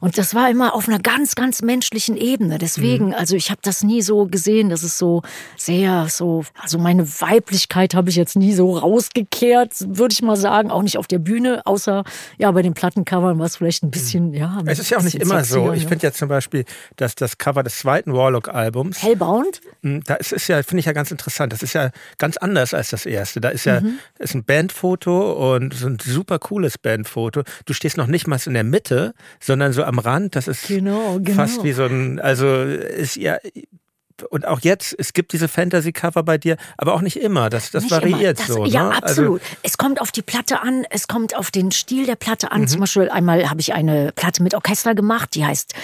Und 0.00 0.18
das 0.18 0.34
war 0.34 0.50
immer 0.50 0.74
auf 0.74 0.88
einer 0.88 0.98
ganz, 0.98 1.34
ganz 1.34 1.62
menschlichen 1.62 2.16
Ebene. 2.16 2.58
Deswegen, 2.58 3.08
mhm. 3.08 3.14
also 3.14 3.36
ich 3.36 3.50
habe 3.50 3.60
das 3.62 3.82
nie 3.82 4.02
so 4.02 4.26
gesehen, 4.26 4.68
dass 4.68 4.82
es 4.82 4.98
so 4.98 5.22
sehr 5.56 6.08
so, 6.08 6.44
also 6.60 6.78
meine 6.78 7.08
Weiblichkeit 7.20 7.94
habe 7.94 8.10
ich 8.10 8.16
jetzt 8.16 8.36
nie 8.36 8.52
so 8.52 8.76
rausgekehrt, 8.76 9.72
würde 9.96 10.12
ich 10.12 10.22
mal 10.22 10.36
sagen. 10.36 10.70
Auch 10.70 10.82
nicht 10.82 10.98
auf 10.98 11.06
der 11.06 11.18
Bühne, 11.18 11.62
außer 11.64 12.04
ja 12.38 12.50
bei 12.50 12.62
den 12.62 12.74
Plattencovern 12.74 13.12
Cover, 13.12 13.38
was 13.38 13.56
vielleicht 13.56 13.82
ein 13.82 13.90
bisschen, 13.90 14.32
ja. 14.32 14.62
Es 14.64 14.78
ist 14.78 14.88
ja 14.88 14.96
auch 14.96 15.02
nicht 15.02 15.16
immer 15.16 15.44
so. 15.44 15.72
Ich 15.72 15.86
finde 15.86 16.06
ja 16.06 16.12
zum 16.12 16.28
Beispiel, 16.28 16.64
dass 16.96 17.14
das 17.14 17.31
Cover 17.38 17.62
des 17.62 17.78
zweiten 17.78 18.12
Warlock-Albums. 18.12 19.02
Hellbound? 19.02 19.60
Hm, 19.82 20.02
da 20.04 20.14
ist, 20.14 20.32
ist 20.32 20.48
ja, 20.48 20.62
finde 20.62 20.80
ich 20.80 20.86
ja 20.86 20.92
ganz 20.92 21.10
interessant. 21.10 21.52
Das 21.52 21.62
ist 21.62 21.72
ja 21.72 21.90
ganz 22.18 22.36
anders 22.36 22.74
als 22.74 22.90
das 22.90 23.06
erste. 23.06 23.40
Da 23.40 23.48
ist 23.50 23.64
ja 23.64 23.80
mhm. 23.80 23.98
ist 24.18 24.34
ein 24.34 24.44
Bandfoto 24.44 25.54
und 25.54 25.74
so 25.74 25.86
ein 25.86 25.98
super 26.00 26.38
cooles 26.38 26.78
Bandfoto. 26.78 27.42
Du 27.64 27.72
stehst 27.72 27.96
noch 27.96 28.06
nicht 28.06 28.26
mal 28.26 28.40
in 28.44 28.54
der 28.54 28.64
Mitte, 28.64 29.14
sondern 29.40 29.72
so 29.72 29.84
am 29.84 29.98
Rand. 29.98 30.36
Das 30.36 30.48
ist 30.48 30.66
genau, 30.66 31.18
genau. 31.20 31.36
fast 31.36 31.64
wie 31.64 31.72
so 31.72 31.84
ein, 31.84 32.18
also 32.18 32.62
ist 32.62 33.16
ja, 33.16 33.38
und 34.30 34.46
auch 34.46 34.60
jetzt, 34.60 34.94
es 34.98 35.12
gibt 35.12 35.32
diese 35.32 35.48
Fantasy-Cover 35.48 36.22
bei 36.22 36.38
dir, 36.38 36.56
aber 36.76 36.94
auch 36.94 37.00
nicht 37.00 37.16
immer. 37.16 37.50
Das, 37.50 37.70
das 37.70 37.90
variiert 37.90 38.38
das, 38.38 38.46
so. 38.46 38.64
Ja, 38.64 38.90
ne? 38.90 38.96
absolut. 38.96 39.40
Also, 39.42 39.56
es 39.62 39.78
kommt 39.78 40.00
auf 40.00 40.12
die 40.12 40.22
Platte 40.22 40.60
an, 40.60 40.84
es 40.90 41.08
kommt 41.08 41.36
auf 41.36 41.50
den 41.50 41.70
Stil 41.70 42.06
der 42.06 42.16
Platte 42.16 42.52
an. 42.52 42.62
Mhm. 42.62 42.68
Zum 42.68 42.80
Beispiel 42.80 43.08
einmal 43.10 43.48
habe 43.50 43.60
ich 43.60 43.72
eine 43.72 44.12
Platte 44.12 44.42
mit 44.42 44.54
Orchester 44.54 44.94
gemacht, 44.94 45.34
die 45.34 45.44
heißt 45.44 45.74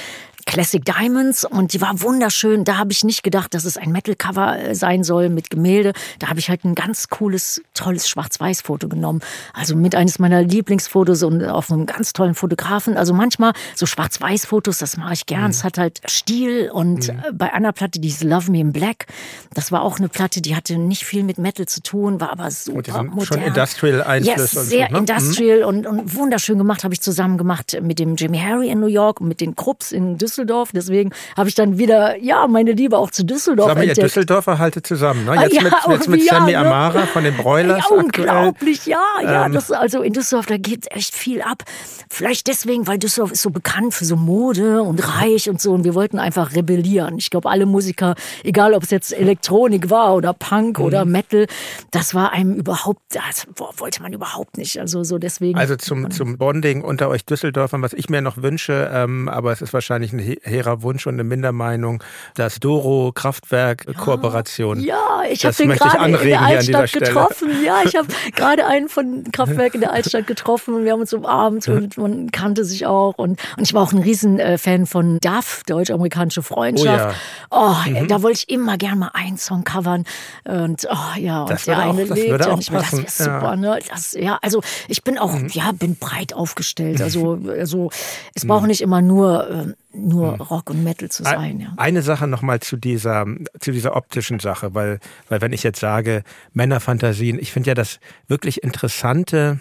Classic 0.49 0.83
Diamonds 0.83 1.45
und 1.45 1.75
die 1.75 1.81
war 1.83 2.01
wunderschön. 2.01 2.65
Da 2.65 2.79
habe 2.79 2.91
ich 2.91 3.05
nicht 3.05 3.23
gedacht, 3.23 3.53
dass 3.53 3.67
es 3.67 3.77
ein 3.77 3.93
Metal-Cover 3.93 4.59
äh, 4.59 4.75
sein 4.75 5.05
soll 5.05 5.29
mit 5.29 5.51
Gemälde. 5.51 5.93
Da 6.21 6.29
habe 6.29 6.41
ich 6.41 6.49
halt 6.49 6.65
ein 6.65 6.75
ganz 6.75 7.09
cooles, 7.09 7.61
tolles 7.75 8.09
Schwarz-Weiß-Foto 8.09 8.89
genommen. 8.89 9.21
Also 9.53 9.77
mit 9.77 9.95
eines 9.95 10.19
meiner 10.19 10.43
Lieblingsfotos 10.43 11.23
und 11.23 11.45
auf 11.45 11.71
einem 11.71 11.85
ganz 11.85 12.15
tollen 12.15 12.35
Fotografen. 12.35 12.97
Also 12.97 13.13
manchmal 13.13 13.53
so 13.75 13.85
Schwarz-Weiß-Fotos, 13.85 14.79
das 14.79 14.97
mache 14.97 15.13
ich 15.13 15.27
gern. 15.27 15.45
Mhm. 15.45 15.51
Es 15.51 15.65
hat 15.65 15.77
halt 15.77 16.01
Stil 16.09 16.71
und 16.73 17.13
mhm. 17.13 17.19
Äh, 17.19 17.33
bei 17.35 17.53
einer 17.53 17.73
Platte, 17.73 18.01
die 18.01 18.09
ist 18.09 18.25
Love 18.25 18.51
Me 18.51 18.61
in 18.61 18.73
Black, 18.73 19.05
das 19.53 19.71
war 19.71 19.83
auch 19.83 19.99
eine 19.99 20.09
Platte, 20.09 20.41
die 20.41 20.57
hatte 20.57 20.79
nicht 20.79 21.05
viel 21.05 21.25
mit 21.25 21.37
Metal 21.37 21.67
zu 21.67 21.83
tun, 21.83 22.23
war 22.23 22.33
aber 22.33 22.51
super 22.51 23.03
modern. 23.03 23.27
Schon 23.27 23.43
Industrial-Einfluss. 23.43 24.55
Yes, 24.55 24.69
sehr 24.71 24.87
so, 24.87 24.93
ne? 24.95 24.99
Industrial 25.01 25.59
mhm. 25.61 25.67
und, 25.67 25.87
und 25.87 26.17
wunderschön 26.17 26.57
gemacht, 26.57 26.85
habe 26.85 26.95
ich 26.95 27.03
zusammen 27.03 27.37
gemacht 27.37 27.79
mit 27.83 27.99
dem 27.99 28.17
Jimmy 28.17 28.39
Harry 28.39 28.71
in 28.71 28.81
New 28.81 28.87
York 28.87 29.21
und 29.21 29.29
mit 29.29 29.43
den 29.43 29.55
Krupps 29.55 29.93
in 29.93 30.17
Düsseldorf. 30.17 30.38
Düsseldorf. 30.39 30.71
Deswegen 30.73 31.11
habe 31.37 31.49
ich 31.49 31.55
dann 31.55 31.79
wieder, 31.79 32.17
ja, 32.17 32.47
meine 32.47 32.73
Liebe 32.73 32.97
auch 32.97 33.11
zu 33.11 33.25
Düsseldorf 33.25 33.69
Sag 33.69 33.77
mal, 33.77 33.83
entdeckt. 33.83 33.99
Ihr 33.99 34.05
Düsseldorfer 34.05 34.59
haltet 34.59 34.87
zusammen, 34.87 35.25
ne? 35.25 35.35
Jetzt 35.43 35.55
ja, 35.55 35.63
mit, 35.63 35.73
jetzt 35.89 36.09
mit 36.09 36.25
ja, 36.25 36.35
Sammy 36.35 36.53
ne? 36.53 36.59
Amara 36.59 37.07
von 37.07 37.25
den 37.25 37.37
Broilers. 37.37 37.85
Ja, 37.91 37.97
unglaublich, 37.97 38.87
ja. 38.87 39.03
ja 39.23 39.47
ähm. 39.47 39.53
das, 39.53 39.73
also 39.73 40.03
in 40.03 40.13
Düsseldorf, 40.13 40.47
da 40.47 40.57
geht 40.57 40.91
echt 40.91 41.15
viel 41.15 41.43
ab. 41.43 41.65
Vielleicht 42.09 42.47
deswegen, 42.47 42.87
weil 42.87 42.99
Düsseldorf 42.99 43.33
ist 43.33 43.43
so 43.43 43.51
bekannt 43.51 43.95
für 43.95 44.05
so 44.05 44.17
Mode 44.17 44.83
und 44.83 45.07
reich 45.17 45.51
und 45.51 45.61
so. 45.61 45.73
Und 45.73 45.85
wir 45.85 45.95
wollten 45.95 46.19
einfach 46.19 46.55
rebellieren. 46.55 47.19
Ich 47.19 47.31
glaube, 47.31 47.51
alle 47.51 47.67
Musiker, 47.67 48.15
egal 48.45 48.75
ob 48.75 48.85
es 48.85 48.91
jetzt 48.91 49.13
Elektronik 49.13 49.91
war 49.91 50.15
oder 50.15 50.33
Punk 50.33 50.79
mhm. 50.79 50.85
oder 50.85 51.05
Metal, 51.05 51.47
das 51.91 52.15
war 52.15 52.33
einem 52.33 52.55
überhaupt, 52.55 53.01
das 53.11 53.47
wollte 53.57 54.03
man 54.03 54.13
überhaupt 54.13 54.57
nicht. 54.57 54.81
Also 54.81 55.03
so 55.05 55.19
deswegen. 55.19 55.59
Also 55.59 55.77
zum, 55.77 56.11
zum 56.11 56.39
Bonding 56.39 56.83
unter 56.83 57.09
euch 57.09 57.25
Düsseldorfern, 57.25 57.83
was 57.83 57.93
ich 57.93 58.09
mir 58.09 58.21
noch 58.21 58.39
wünsche, 58.39 58.91
ähm, 58.93 59.29
aber 59.29 59.53
es 59.53 59.63
ist 59.63 59.73
wahrscheinlich 59.73 60.13
ein 60.13 60.19
hehrer 60.43 60.83
Wunsch 60.83 61.07
und 61.07 61.15
eine 61.15 61.25
Mindermeinung, 61.25 62.05
das 62.35 62.61
Doro-Kraftwerk-Kooperation. 62.61 64.81
Ja, 64.81 65.23
ich 65.31 65.45
habe 65.45 65.55
den 65.55 65.71
gerade 65.71 66.19
in 66.19 66.29
der 66.29 66.43
Altstadt 66.43 66.93
getroffen. 66.93 67.51
Ja, 67.65 67.83
ich 67.85 67.97
habe 67.97 68.09
gerade 68.35 68.67
einen 68.67 68.89
von 68.89 69.25
Kraftwerk 69.33 69.75
in 69.75 69.81
der 69.81 69.93
Altstadt 69.93 70.27
getroffen 70.27 70.75
und 70.75 70.85
wir 70.85 70.93
haben 70.93 71.01
uns 71.01 71.13
umarmt 71.13 71.69
und 71.69 71.99
man 71.99 72.31
kannte 72.31 72.65
sich 72.65 72.87
auch. 72.87 73.15
Und, 73.17 73.41
und 73.57 73.63
ich 73.63 73.75
war 73.75 73.83
auch 73.83 73.93
ein 73.93 73.99
Riesenfan 73.99 74.87
von 74.87 75.19
DAF, 75.21 75.63
Deutsch-Amerikanische 75.67 76.43
Freundschaft. 76.43 77.17
Oh, 77.51 77.57
ja. 77.57 77.85
oh 77.87 77.91
mhm. 77.91 78.09
da 78.09 78.23
wollte 78.23 78.39
ich 78.39 78.49
immer 78.49 78.79
gern 78.79 78.99
mal 78.99 79.11
einen 79.15 79.39
Song 79.39 79.65
covern. 79.65 80.05
Und 80.45 80.87
oh 80.91 81.19
ja, 81.19 81.43
und 81.43 81.51
das 81.51 81.65
der 81.65 81.79
eine 81.79 82.05
auch, 82.05 82.15
lebt. 82.15 82.47
Und 82.47 82.61
ich 82.61 82.71
das 82.71 82.93
ist 82.93 83.19
super, 83.19 83.43
ja. 83.43 83.57
ne? 83.57 83.79
Das, 83.89 84.15
ja, 84.15 84.39
also 84.43 84.63
ich 84.89 85.03
bin 85.03 85.19
auch, 85.19 85.33
mhm. 85.33 85.49
ja, 85.53 85.73
bin 85.73 85.97
breit 85.97 86.33
aufgestellt. 86.33 87.03
Also, 87.09 87.39
also 87.49 87.91
es 88.35 88.47
braucht 88.47 88.63
mhm. 88.63 88.69
nicht 88.69 88.83
immer 88.83 89.01
nur. 89.01 89.49
Ähm, 89.51 89.75
nur 90.09 90.33
hm. 90.33 90.41
Rock 90.41 90.71
und 90.71 90.83
Metal 90.83 91.09
zu 91.11 91.23
sein. 91.23 91.61
Ja. 91.61 91.73
Eine 91.77 92.03
Sache 92.03 92.27
nochmal 92.27 92.61
zu 92.61 92.77
dieser, 92.77 93.27
zu 93.61 93.73
dieser 93.73 93.97
optischen 93.97 94.41
Sache, 94.41 94.75
weil, 94.75 94.99
weil 95.29 95.41
wenn 95.41 95.53
ich 95.53 95.63
jetzt 95.63 95.81
sage 95.81 96.23
Männerfantasien, 96.53 97.39
ich 97.39 97.53
finde 97.53 97.69
ja 97.69 97.75
das 97.75 98.01
wirklich 98.27 98.63
Interessante, 98.63 99.61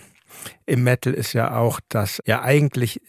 im 0.65 0.83
Metal 0.83 1.13
ist 1.13 1.33
ja 1.33 1.57
auch, 1.57 1.79
dass 1.89 2.21
ja 2.25 2.41
eigentlich 2.41 3.01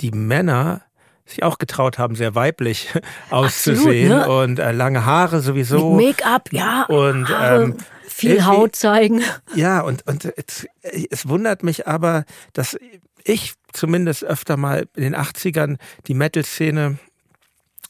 die 0.00 0.10
Männer 0.10 0.82
sich 1.26 1.42
auch 1.42 1.58
getraut 1.58 1.98
haben, 1.98 2.16
sehr 2.16 2.34
weiblich 2.34 2.92
auszusehen 3.30 4.12
Absolut, 4.12 4.36
ne? 4.36 4.42
und 4.42 4.58
äh, 4.58 4.72
lange 4.72 5.06
Haare 5.06 5.40
sowieso. 5.40 5.94
Make-up, 5.94 6.52
ja. 6.52 6.84
Und 6.84 7.28
Haare, 7.28 7.64
ähm, 7.64 7.76
viel 8.06 8.44
Haut 8.44 8.76
zeigen. 8.76 9.22
Ja, 9.54 9.80
und, 9.80 10.06
und 10.06 10.26
es, 10.36 10.66
es 11.10 11.28
wundert 11.28 11.62
mich 11.62 11.86
aber, 11.86 12.24
dass 12.52 12.76
ich 13.24 13.54
zumindest 13.72 14.24
öfter 14.24 14.56
mal 14.56 14.86
in 14.94 15.02
den 15.02 15.16
80ern 15.16 15.78
die 16.06 16.14
Metal-Szene, 16.14 16.98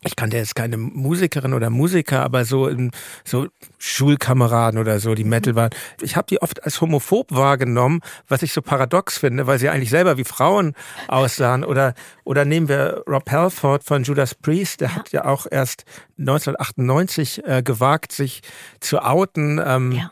ich 0.07 0.17
kannte 0.17 0.37
jetzt 0.37 0.55
keine 0.55 0.77
Musikerin 0.77 1.55
oder 1.55 1.71
Musiker, 1.71 2.23
aber 2.23 2.45
so 2.45 2.69
in, 2.69 2.91
so 3.25 3.49
Schulkameraden 3.79 4.79
oder 4.79 5.01
so, 5.01 5.15
die 5.15 5.25
Metal 5.25 5.55
waren. 5.55 5.71
Ich 6.03 6.17
habe 6.17 6.27
die 6.29 6.43
oft 6.43 6.63
als 6.63 6.81
homophob 6.81 7.33
wahrgenommen, 7.33 8.01
was 8.29 8.43
ich 8.43 8.53
so 8.53 8.61
paradox 8.61 9.19
finde, 9.19 9.47
weil 9.47 9.59
sie 9.59 9.71
eigentlich 9.71 9.91
selber 9.91 10.19
wie 10.19 10.25
Frauen 10.25 10.75
aussahen. 11.09 11.65
Oder, 11.65 11.95
oder 12.25 12.45
nehmen 12.45 12.69
wir 12.69 13.03
Rob 13.09 13.31
Halford 13.31 13.83
von 13.83 14.03
Judas 14.05 14.35
Priest, 14.35 14.83
der 14.83 14.95
hat 14.95 15.11
ja 15.11 15.25
auch 15.25 15.47
erst 15.51 15.85
1998 16.19 17.43
äh, 17.47 17.63
gewagt, 17.63 18.13
sich 18.13 18.43
zu 18.81 19.03
outen. 19.03 19.61
Ähm, 19.65 19.93
Ja. 19.93 20.11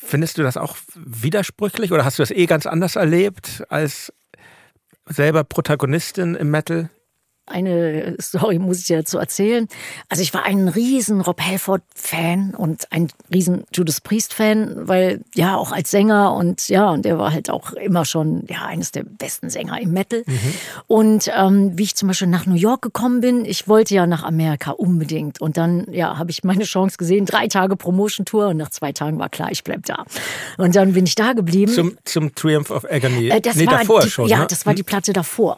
Findest 0.00 0.38
du 0.38 0.42
das 0.42 0.56
auch 0.56 0.76
widersprüchlich 0.94 1.92
oder 1.92 2.04
hast 2.04 2.18
du 2.18 2.22
das 2.22 2.30
eh 2.30 2.46
ganz 2.46 2.66
anders 2.66 2.96
erlebt 2.96 3.64
als 3.68 4.12
selber 5.08 5.44
Protagonistin 5.44 6.34
im 6.34 6.50
Metal? 6.50 6.90
Eine 7.50 8.16
Story 8.20 8.58
muss 8.58 8.80
ich 8.80 8.86
dir 8.86 8.98
dazu 8.98 9.18
erzählen. 9.18 9.68
Also 10.08 10.22
ich 10.22 10.32
war 10.34 10.44
ein 10.44 10.68
riesen 10.68 11.20
Rob 11.20 11.40
Halford-Fan 11.40 12.54
und 12.54 12.90
ein 12.92 13.08
riesen 13.32 13.64
Judas 13.72 14.00
Priest-Fan, 14.00 14.88
weil 14.88 15.20
ja 15.34 15.56
auch 15.56 15.72
als 15.72 15.90
Sänger 15.90 16.34
und 16.34 16.68
ja, 16.68 16.90
und 16.90 17.04
der 17.04 17.18
war 17.18 17.32
halt 17.32 17.50
auch 17.50 17.72
immer 17.72 18.04
schon 18.04 18.44
ja 18.48 18.66
eines 18.66 18.92
der 18.92 19.04
besten 19.04 19.50
Sänger 19.50 19.80
im 19.80 19.92
Metal. 19.92 20.24
Und 20.86 21.30
ähm, 21.36 21.76
wie 21.76 21.84
ich 21.84 21.96
zum 21.96 22.08
Beispiel 22.08 22.28
nach 22.28 22.46
New 22.46 22.54
York 22.54 22.82
gekommen 22.82 23.20
bin, 23.20 23.44
ich 23.44 23.68
wollte 23.68 23.94
ja 23.94 24.06
nach 24.06 24.22
Amerika 24.22 24.72
unbedingt. 24.72 25.40
Und 25.40 25.56
dann 25.56 25.86
ja 25.90 26.18
habe 26.18 26.30
ich 26.30 26.44
meine 26.44 26.64
Chance 26.64 26.96
gesehen, 26.96 27.26
drei 27.26 27.48
Tage 27.48 27.76
Promotion-Tour 27.76 28.48
und 28.48 28.56
nach 28.56 28.70
zwei 28.70 28.92
Tagen 28.92 29.18
war 29.18 29.28
klar, 29.28 29.50
ich 29.50 29.64
bleib 29.64 29.86
da. 29.86 30.04
Und 30.56 30.76
dann 30.76 30.92
bin 30.92 31.06
ich 31.06 31.14
da 31.14 31.32
geblieben. 31.32 31.72
Zum, 31.72 31.96
zum 32.04 32.34
Triumph 32.34 32.70
of 32.70 32.84
Agony. 32.90 33.28
Äh, 33.28 33.40
das 33.40 33.56
nee, 33.56 33.66
war 33.66 33.78
davor 33.78 34.00
die, 34.00 34.10
schon. 34.10 34.28
Ja, 34.28 34.40
ne? 34.40 34.46
das 34.48 34.66
war 34.66 34.74
die 34.74 34.82
Platte 34.82 35.12
davor. 35.12 35.56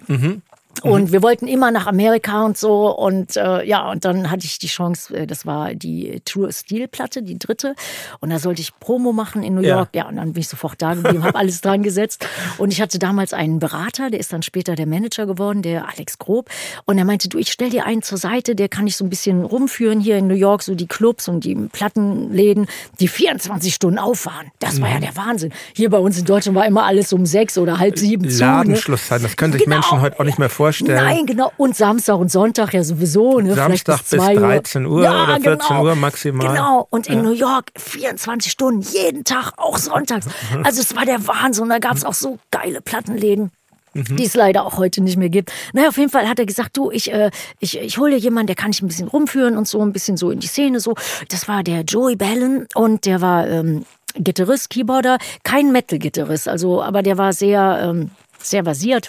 Und 0.82 1.12
wir 1.12 1.22
wollten 1.22 1.46
immer 1.48 1.70
nach 1.70 1.86
Amerika 1.86 2.44
und 2.44 2.56
so. 2.58 2.96
Und 2.96 3.36
äh, 3.36 3.64
ja, 3.64 3.90
und 3.90 4.04
dann 4.04 4.30
hatte 4.30 4.44
ich 4.46 4.58
die 4.58 4.66
Chance, 4.66 5.14
äh, 5.16 5.26
das 5.26 5.46
war 5.46 5.74
die 5.74 6.20
True 6.24 6.52
Steel 6.52 6.88
Platte, 6.88 7.22
die 7.22 7.38
dritte. 7.38 7.74
Und 8.20 8.30
da 8.30 8.38
sollte 8.38 8.60
ich 8.62 8.78
Promo 8.80 9.12
machen 9.12 9.42
in 9.42 9.54
New 9.54 9.60
Ja. 9.62 9.76
York. 9.76 9.90
Ja, 9.94 10.08
und 10.08 10.16
dann 10.16 10.32
bin 10.32 10.40
ich 10.40 10.48
sofort 10.48 10.80
da 10.82 10.94
geblieben, 10.94 11.22
habe 11.24 11.38
alles 11.38 11.60
dran 11.60 11.82
gesetzt. 11.82 12.26
Und 12.58 12.72
ich 12.72 12.80
hatte 12.80 12.98
damals 12.98 13.32
einen 13.32 13.58
Berater, 13.58 14.10
der 14.10 14.20
ist 14.20 14.32
dann 14.32 14.42
später 14.42 14.74
der 14.74 14.86
Manager 14.86 15.26
geworden, 15.26 15.62
der 15.62 15.88
Alex 15.88 16.18
Grob. 16.18 16.48
Und 16.84 16.98
er 16.98 17.04
meinte, 17.04 17.28
du, 17.28 17.38
ich 17.38 17.52
stell 17.52 17.70
dir 17.70 17.84
einen 17.86 18.02
zur 18.02 18.18
Seite, 18.18 18.54
der 18.54 18.68
kann 18.68 18.86
ich 18.86 18.96
so 18.96 19.04
ein 19.04 19.10
bisschen 19.10 19.44
rumführen 19.44 20.00
hier 20.00 20.16
in 20.18 20.26
New 20.26 20.34
York, 20.34 20.62
so 20.62 20.74
die 20.74 20.86
Clubs 20.86 21.28
und 21.28 21.44
die 21.44 21.54
Plattenläden, 21.54 22.66
die 23.00 23.08
24 23.08 23.74
Stunden 23.74 23.98
auffahren. 23.98 24.50
Das 24.58 24.80
war 24.80 24.88
ja 24.90 25.00
der 25.00 25.16
Wahnsinn. 25.16 25.52
Hier 25.74 25.90
bei 25.90 25.98
uns 25.98 26.18
in 26.18 26.24
Deutschland 26.24 26.56
war 26.56 26.66
immer 26.66 26.84
alles 26.84 27.12
um 27.12 27.26
sechs 27.26 27.58
oder 27.58 27.78
halb 27.78 27.98
sieben 27.98 28.28
zu. 28.28 28.38
Ne? 28.38 28.50
Ladenschlusszeiten, 28.50 29.24
das 29.24 29.36
können 29.36 29.52
sich 29.52 29.64
Genau. 29.64 29.76
Menschen 29.76 30.00
heute 30.00 30.18
auch 30.18 30.24
nicht 30.24 30.38
mehr 30.38 30.48
vorstellen. 30.48 30.69
Nein, 30.80 31.26
genau. 31.26 31.52
Und 31.56 31.76
Samstag 31.76 32.18
und 32.18 32.30
Sonntag 32.30 32.72
ja 32.74 32.82
sowieso. 32.82 33.40
Ne? 33.40 33.54
Samstag 33.54 33.98
bis 33.98 34.08
2 34.10 34.34
13 34.34 34.86
Uhr 34.86 35.02
ja, 35.02 35.24
oder 35.24 35.40
14 35.40 35.58
genau. 35.58 35.84
Uhr 35.84 35.94
maximal. 35.94 36.48
Genau. 36.48 36.86
Und 36.90 37.08
in 37.08 37.22
New 37.22 37.32
York 37.32 37.72
24 37.76 38.50
Stunden, 38.50 38.82
jeden 38.82 39.24
Tag, 39.24 39.52
auch 39.56 39.78
sonntags. 39.78 40.26
Mhm. 40.26 40.64
Also 40.64 40.80
es 40.80 40.94
war 40.94 41.04
der 41.04 41.26
Wahnsinn. 41.26 41.68
Da 41.68 41.78
gab 41.78 41.96
es 41.96 42.04
auch 42.04 42.14
so 42.14 42.38
geile 42.50 42.80
Plattenläden. 42.80 43.50
Mhm. 43.92 44.16
Die 44.16 44.24
es 44.24 44.34
leider 44.34 44.64
auch 44.64 44.78
heute 44.78 45.02
nicht 45.02 45.16
mehr 45.16 45.30
gibt. 45.30 45.52
Naja, 45.72 45.88
auf 45.88 45.98
jeden 45.98 46.10
Fall 46.10 46.28
hat 46.28 46.38
er 46.38 46.46
gesagt, 46.46 46.76
du, 46.76 46.92
ich, 46.92 47.12
äh, 47.12 47.30
ich, 47.58 47.76
ich 47.76 47.98
hole 47.98 48.12
dir 48.12 48.18
jemanden, 48.18 48.46
der 48.46 48.56
kann 48.56 48.70
ich 48.70 48.82
ein 48.82 48.86
bisschen 48.86 49.08
rumführen 49.08 49.56
und 49.56 49.66
so, 49.66 49.80
ein 49.82 49.92
bisschen 49.92 50.16
so 50.16 50.30
in 50.30 50.38
die 50.38 50.46
Szene 50.46 50.78
so. 50.78 50.94
Das 51.28 51.48
war 51.48 51.64
der 51.64 51.82
Joey 51.82 52.14
Ballon 52.14 52.66
und 52.74 53.04
der 53.04 53.20
war 53.20 53.48
ähm, 53.48 53.84
Gitarrist, 54.14 54.70
Keyboarder, 54.70 55.18
kein 55.42 55.72
Metal-Gitarrist, 55.72 56.48
also, 56.48 56.82
aber 56.82 57.02
der 57.02 57.18
war 57.18 57.32
sehr, 57.32 57.80
ähm, 57.82 58.10
sehr 58.38 58.64
versiert 58.64 59.08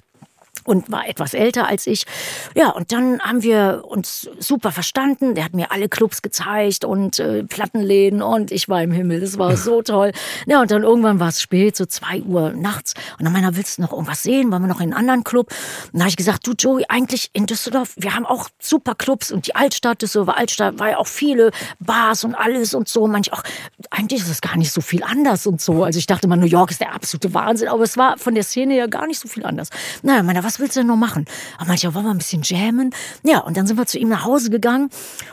und 0.64 0.92
war 0.92 1.08
etwas 1.08 1.34
älter 1.34 1.68
als 1.68 1.88
ich. 1.88 2.06
Ja, 2.56 2.70
und 2.70 2.92
dann 2.92 3.20
haben 3.22 3.44
wir 3.44 3.84
uns 3.86 4.30
super 4.40 4.72
verstanden. 4.72 5.36
Der 5.36 5.46
hat 5.46 5.54
mir 5.54 5.72
alle 5.72 5.90
Clubs 5.90 6.22
gezeigt 6.22 6.86
und 6.86 7.20
äh, 7.20 7.44
Plattenläden 7.44 8.22
und 8.22 8.52
ich 8.52 8.70
war 8.70 8.82
im 8.82 8.92
Himmel. 8.92 9.20
Das 9.20 9.38
war 9.38 9.58
so 9.58 9.82
toll. 9.84 10.12
Ja, 10.46 10.62
und 10.62 10.72
dann 10.72 10.84
irgendwann 10.84 11.20
war 11.20 11.30
es 11.30 11.42
spät, 11.42 11.76
so 11.76 11.86
zwei 11.86 12.22
Uhr 12.22 12.52
nachts. 12.52 12.94
Und 13.18 13.26
dann 13.26 13.34
meiner, 13.34 13.56
willst 13.56 13.78
du 13.78 13.82
noch 13.82 13.92
irgendwas 13.92 14.24
sehen? 14.24 14.52
Wollen 14.52 14.64
wir 14.64 14.68
noch 14.68 14.80
in 14.80 14.92
einen 14.92 14.94
anderen 14.94 15.24
Club? 15.24 15.52
Und 15.86 15.94
dann 15.94 16.02
habe 16.02 16.10
ich 16.10 16.18
gesagt, 16.18 16.46
du 16.46 16.54
Joey, 16.58 16.86
eigentlich 16.90 17.30
in 17.34 17.46
Düsseldorf, 17.46 17.94
wir 17.98 18.16
haben 18.16 18.26
auch 18.26 18.50
super 18.60 18.96
Clubs 18.96 19.32
und 19.32 19.48
die 19.48 19.56
Altstadt, 19.56 20.02
Düsseldorfer 20.02 20.38
Altstadt, 20.38 20.80
war 20.80 20.92
ja 20.92 20.98
auch 20.98 21.08
viele 21.08 21.52
Bars 21.80 22.24
und 22.24 22.36
alles 22.36 22.74
und 22.74 22.88
so. 22.88 23.08
Manch 23.08 23.34
auch, 23.34 23.44
eigentlich 23.90 24.22
ist 24.22 24.30
es 24.30 24.42
gar 24.42 24.58
nicht 24.58 24.72
so 24.72 24.82
viel 24.82 25.04
anders 25.04 25.46
und 25.48 25.62
so. 25.62 25.84
Also 25.84 26.00
ich 26.00 26.08
dachte 26.08 26.28
mal, 26.28 26.38
New 26.38 26.46
York 26.46 26.72
ist 26.72 26.82
der 26.82 26.94
absolute 26.94 27.34
Wahnsinn, 27.34 27.68
aber 27.68 27.84
es 27.84 27.98
war 27.98 28.18
von 28.18 28.36
der 28.36 28.44
Szene 28.44 28.76
ja 28.78 28.88
gar 28.88 29.08
nicht 29.08 29.20
so 29.20 29.28
viel 29.28 29.46
anders. 29.46 29.70
Naja, 30.04 30.24
meiner, 30.24 30.44
was 30.44 30.51
willst 30.60 30.76
du 30.76 30.82
denn 30.82 30.88
noch 30.88 30.96
machen? 30.96 31.26
Aber 31.58 31.68
meinte, 31.68 31.84
ja, 31.84 31.94
wollen 31.94 32.06
wir 32.06 32.12
ein 32.12 32.18
bisschen 32.18 32.44
jammen? 32.44 32.94
Ja, 33.24 33.40
und 33.40 33.58
dann 33.58 33.68
sind 33.68 33.78
wir 33.78 33.86
zu 33.86 33.98
ihm 34.00 34.10
nach 34.10 34.26
Hause 34.26 34.50
gegangen 34.50 34.90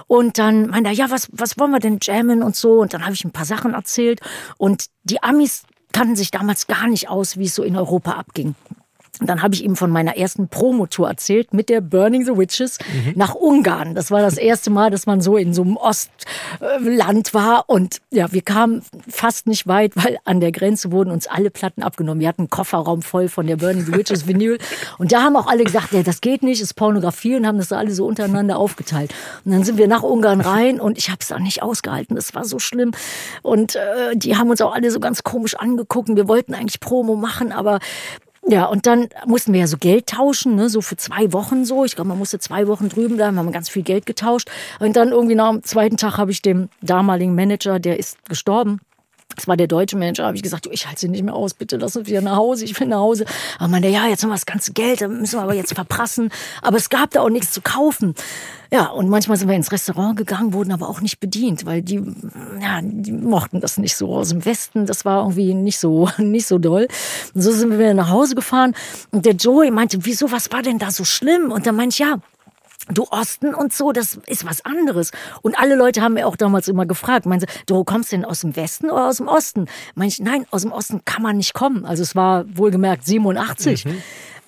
und 0.06 0.38
dann 0.38 0.68
meinte 0.68 0.90
er, 0.90 0.94
ja, 0.94 1.10
was, 1.10 1.28
was 1.32 1.58
wollen 1.58 1.70
wir 1.70 1.80
denn 1.80 1.98
jammen 2.02 2.42
und 2.42 2.56
so? 2.56 2.80
Und 2.80 2.94
dann 2.94 3.04
habe 3.04 3.14
ich 3.14 3.24
ein 3.24 3.30
paar 3.30 3.44
Sachen 3.44 3.74
erzählt 3.74 4.20
und 4.56 4.86
die 5.04 5.22
Amis 5.22 5.62
kannten 5.92 6.16
sich 6.16 6.30
damals 6.30 6.66
gar 6.66 6.86
nicht 6.86 7.08
aus, 7.08 7.38
wie 7.38 7.46
es 7.46 7.54
so 7.54 7.62
in 7.62 7.76
Europa 7.76 8.12
abging. 8.12 8.54
Und 9.20 9.28
dann 9.28 9.42
habe 9.42 9.54
ich 9.54 9.64
ihm 9.64 9.76
von 9.76 9.90
meiner 9.90 10.16
ersten 10.16 10.48
Promotour 10.48 11.08
erzählt 11.08 11.52
mit 11.52 11.68
der 11.68 11.80
Burning 11.80 12.24
the 12.24 12.36
Witches 12.36 12.78
nach 13.14 13.34
Ungarn. 13.34 13.94
Das 13.94 14.10
war 14.10 14.20
das 14.20 14.36
erste 14.36 14.70
Mal, 14.70 14.90
dass 14.90 15.06
man 15.06 15.20
so 15.20 15.36
in 15.36 15.54
so 15.54 15.62
einem 15.62 15.76
Ostland 15.76 17.34
war. 17.34 17.64
Und 17.68 17.98
ja, 18.10 18.32
wir 18.32 18.42
kamen 18.42 18.82
fast 19.08 19.46
nicht 19.46 19.66
weit, 19.66 19.92
weil 19.96 20.18
an 20.24 20.40
der 20.40 20.52
Grenze 20.52 20.92
wurden 20.92 21.10
uns 21.10 21.26
alle 21.26 21.50
Platten 21.50 21.82
abgenommen. 21.82 22.20
Wir 22.20 22.28
hatten 22.28 22.42
einen 22.42 22.50
Kofferraum 22.50 23.02
voll 23.02 23.28
von 23.28 23.46
der 23.46 23.56
Burning 23.56 23.84
the 23.84 23.94
Witches 23.94 24.26
Vinyl. 24.26 24.58
Und 24.98 25.12
da 25.12 25.22
haben 25.22 25.36
auch 25.36 25.46
alle 25.46 25.64
gesagt, 25.64 25.92
ja, 25.92 26.02
das 26.02 26.20
geht 26.20 26.42
nicht, 26.42 26.60
ist 26.60 26.74
Pornografie 26.74 27.36
und 27.36 27.46
haben 27.46 27.58
das 27.58 27.72
alle 27.72 27.90
so 27.90 28.06
untereinander 28.06 28.58
aufgeteilt. 28.58 29.14
Und 29.44 29.52
dann 29.52 29.64
sind 29.64 29.78
wir 29.78 29.88
nach 29.88 30.02
Ungarn 30.02 30.40
rein 30.40 30.80
und 30.80 30.98
ich 30.98 31.08
habe 31.08 31.18
es 31.20 31.28
dann 31.28 31.42
nicht 31.42 31.62
ausgehalten. 31.62 32.16
Das 32.16 32.34
war 32.34 32.44
so 32.44 32.58
schlimm. 32.58 32.92
Und 33.42 33.76
äh, 33.76 34.16
die 34.16 34.36
haben 34.36 34.50
uns 34.50 34.60
auch 34.60 34.74
alle 34.74 34.90
so 34.90 35.00
ganz 35.00 35.22
komisch 35.22 35.56
angeguckt. 35.56 36.08
Wir 36.08 36.28
wollten 36.28 36.54
eigentlich 36.54 36.80
Promo 36.80 37.16
machen, 37.16 37.52
aber 37.52 37.80
ja, 38.48 38.64
und 38.64 38.86
dann 38.86 39.08
mussten 39.26 39.52
wir 39.52 39.60
ja 39.60 39.66
so 39.66 39.76
Geld 39.76 40.06
tauschen, 40.06 40.56
ne, 40.56 40.70
so 40.70 40.80
für 40.80 40.96
zwei 40.96 41.32
Wochen 41.34 41.66
so. 41.66 41.84
Ich 41.84 41.94
glaube, 41.94 42.08
man 42.08 42.18
musste 42.18 42.38
zwei 42.38 42.66
Wochen 42.66 42.88
drüben 42.88 43.16
bleiben, 43.16 43.38
haben 43.38 43.52
ganz 43.52 43.68
viel 43.68 43.82
Geld 43.82 44.06
getauscht. 44.06 44.50
Und 44.80 44.96
dann 44.96 45.10
irgendwie 45.10 45.34
nach 45.34 45.50
dem 45.50 45.62
zweiten 45.62 45.98
Tag 45.98 46.16
habe 46.16 46.30
ich 46.30 46.40
dem 46.40 46.70
damaligen 46.80 47.34
Manager, 47.34 47.78
der 47.78 47.98
ist 47.98 48.16
gestorben, 48.26 48.80
das 49.38 49.46
war 49.46 49.56
der 49.56 49.68
deutsche 49.68 49.96
Manager, 49.96 50.24
habe 50.24 50.36
ich 50.36 50.42
gesagt, 50.42 50.68
ich 50.68 50.88
halte 50.88 50.98
sie 51.00 51.08
nicht 51.08 51.22
mehr 51.22 51.34
aus, 51.34 51.54
bitte 51.54 51.76
lass 51.76 51.94
uns 51.94 52.08
wieder 52.08 52.20
nach 52.20 52.36
Hause, 52.36 52.64
ich 52.64 52.78
will 52.80 52.88
nach 52.88 52.98
Hause. 52.98 53.24
Aber 53.60 53.68
meinte, 53.68 53.86
ja, 53.86 54.08
jetzt 54.08 54.24
haben 54.24 54.30
wir 54.30 54.34
das 54.34 54.46
ganze 54.46 54.72
Geld, 54.72 55.00
müssen 55.08 55.38
wir 55.38 55.42
aber 55.42 55.54
jetzt 55.54 55.72
verprassen. 55.72 56.30
Aber 56.60 56.76
es 56.76 56.90
gab 56.90 57.12
da 57.12 57.20
auch 57.20 57.30
nichts 57.30 57.52
zu 57.52 57.60
kaufen. 57.60 58.16
Ja, 58.72 58.86
und 58.86 59.08
manchmal 59.08 59.36
sind 59.36 59.48
wir 59.48 59.54
ins 59.54 59.70
Restaurant 59.70 60.16
gegangen, 60.16 60.52
wurden 60.52 60.72
aber 60.72 60.88
auch 60.88 61.00
nicht 61.00 61.20
bedient, 61.20 61.66
weil 61.66 61.82
die, 61.82 62.02
ja, 62.60 62.80
die 62.82 63.12
mochten 63.12 63.60
das 63.60 63.78
nicht 63.78 63.94
so. 63.94 64.12
Aus 64.12 64.30
dem 64.30 64.44
Westen, 64.44 64.86
das 64.86 65.04
war 65.04 65.22
irgendwie 65.22 65.54
nicht 65.54 65.78
so, 65.78 66.08
nicht 66.18 66.48
so 66.48 66.58
doll. 66.58 66.88
Und 67.32 67.40
so 67.40 67.52
sind 67.52 67.70
wir 67.70 67.78
wieder 67.78 67.94
nach 67.94 68.10
Hause 68.10 68.34
gefahren. 68.34 68.74
Und 69.12 69.24
der 69.24 69.34
Joey 69.34 69.70
meinte, 69.70 69.98
wieso, 70.00 70.32
was 70.32 70.50
war 70.50 70.62
denn 70.62 70.80
da 70.80 70.90
so 70.90 71.04
schlimm? 71.04 71.52
Und 71.52 71.64
dann 71.64 71.76
meinte 71.76 71.94
ich, 71.94 72.00
ja, 72.00 72.18
Du 72.92 73.04
Osten 73.10 73.54
und 73.54 73.72
so, 73.72 73.92
das 73.92 74.18
ist 74.26 74.44
was 74.46 74.64
anderes. 74.64 75.10
Und 75.42 75.58
alle 75.58 75.74
Leute 75.74 76.02
haben 76.02 76.14
mir 76.14 76.26
auch 76.26 76.36
damals 76.36 76.68
immer 76.68 76.86
gefragt, 76.86 77.26
meinen 77.26 77.40
sie, 77.40 77.46
du 77.66 77.84
kommst 77.84 78.12
denn 78.12 78.24
aus 78.24 78.40
dem 78.40 78.56
Westen 78.56 78.90
oder 78.90 79.08
aus 79.08 79.18
dem 79.18 79.28
Osten? 79.28 79.66
Meinte 79.94 80.14
ich, 80.14 80.20
nein, 80.20 80.46
aus 80.50 80.62
dem 80.62 80.72
Osten 80.72 81.04
kann 81.04 81.22
man 81.22 81.36
nicht 81.36 81.54
kommen. 81.54 81.84
Also 81.84 82.02
es 82.02 82.16
war 82.16 82.44
wohlgemerkt 82.56 83.04
87. 83.06 83.86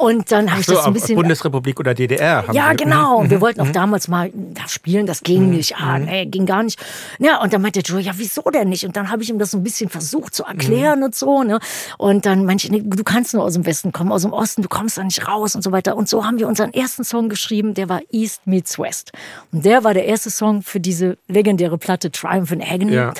Und 0.01 0.33
dann 0.33 0.51
habe 0.51 0.63
ich 0.63 0.67
So, 0.67 0.77
das 0.77 0.87
ein 0.87 0.95
bisschen. 0.95 1.15
Bundesrepublik 1.15 1.79
oder 1.79 1.93
DDR. 1.93 2.47
Haben 2.47 2.55
Ja, 2.55 2.73
genau. 2.73 3.23
Mhm. 3.23 3.31
wir 3.31 3.43
wollten 3.43 3.61
auch 3.61 3.69
damals 3.69 4.09
mal 4.09 4.31
da 4.33 4.67
spielen, 4.67 5.05
das 5.05 5.23
ging 5.23 5.51
nicht. 5.51 5.77
Ah, 5.77 5.99
nee, 5.99 6.25
ging 6.25 6.47
gar 6.47 6.63
nicht. 6.63 6.81
Ja, 7.19 7.43
und 7.43 7.53
dann 7.53 7.61
meinte 7.61 7.81
Joe, 7.81 8.01
ja, 8.01 8.13
wieso 8.17 8.41
denn 8.43 8.71
nicht? 8.71 8.87
Und 8.87 8.97
dann 8.97 9.11
habe 9.11 9.23
ich 9.23 9.29
ihm 9.29 9.39
das 9.39 9.51
so 9.51 9.59
ein 9.59 9.63
bisschen 9.63 9.91
versucht 9.91 10.35
zu 10.35 10.45
erklären 10.45 11.03
und 11.03 11.15
so, 11.15 11.43
ne? 11.43 11.61
Und 11.99 12.25
dann 12.25 12.47
meinte 12.47 12.65
ich, 12.65 12.73
nee, 12.73 12.83
du 12.83 13.05
kannst 13.05 13.35
nur 13.35 13.45
aus 13.45 13.53
dem 13.53 13.67
Westen 13.67 13.93
kommen, 13.93 14.11
aus 14.11 14.23
dem 14.23 14.33
Osten, 14.33 14.63
du 14.63 14.69
kommst 14.71 14.97
da 14.97 15.05
nicht 15.05 15.29
raus 15.29 15.55
und 15.55 15.61
so 15.61 15.71
weiter. 15.71 15.95
Und 15.97 16.09
so 16.09 16.25
haben 16.25 16.39
wir 16.39 16.49
unseren 16.49 16.73
ersten 16.73 17.05
Song 17.05 17.29
geschrieben, 17.29 17.75
der 17.75 17.91
war 17.91 18.01
East 18.11 18.47
Meets 18.47 18.79
West. 18.79 19.13
Und 19.53 19.67
der 19.67 19.85
war 19.85 19.93
der 19.93 20.07
erste 20.07 20.31
Song 20.31 20.63
für 20.63 20.81
diese 20.81 21.19
legendäre 21.29 21.77
Platte 21.77 22.11
Triumph 22.11 22.51
in 22.53 22.63
Agony. 22.63 22.95
Ja. 22.95 23.13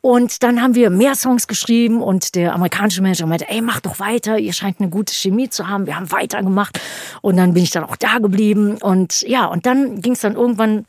Und 0.00 0.42
dann 0.42 0.62
haben 0.62 0.74
wir 0.74 0.90
mehr 0.90 1.14
Songs 1.14 1.46
geschrieben 1.46 2.02
und 2.02 2.34
der 2.34 2.54
amerikanische 2.54 3.02
Manager 3.02 3.26
meinte, 3.26 3.48
ey, 3.48 3.60
mach 3.60 3.80
doch 3.80 3.98
weiter, 3.98 4.38
ihr 4.38 4.52
scheint 4.52 4.80
eine 4.80 4.90
gute 4.90 5.14
Chemie 5.14 5.48
zu 5.48 5.68
haben. 5.68 5.86
Wir 5.86 5.96
haben 5.96 6.10
weitergemacht 6.12 6.80
und 7.22 7.36
dann 7.36 7.54
bin 7.54 7.62
ich 7.62 7.70
dann 7.70 7.84
auch 7.84 7.96
da 7.96 8.18
geblieben 8.18 8.78
und 8.80 9.22
ja, 9.22 9.46
und 9.46 9.66
dann 9.66 10.00
ging 10.00 10.12
es 10.12 10.20
dann 10.20 10.34
irgendwann 10.34 10.84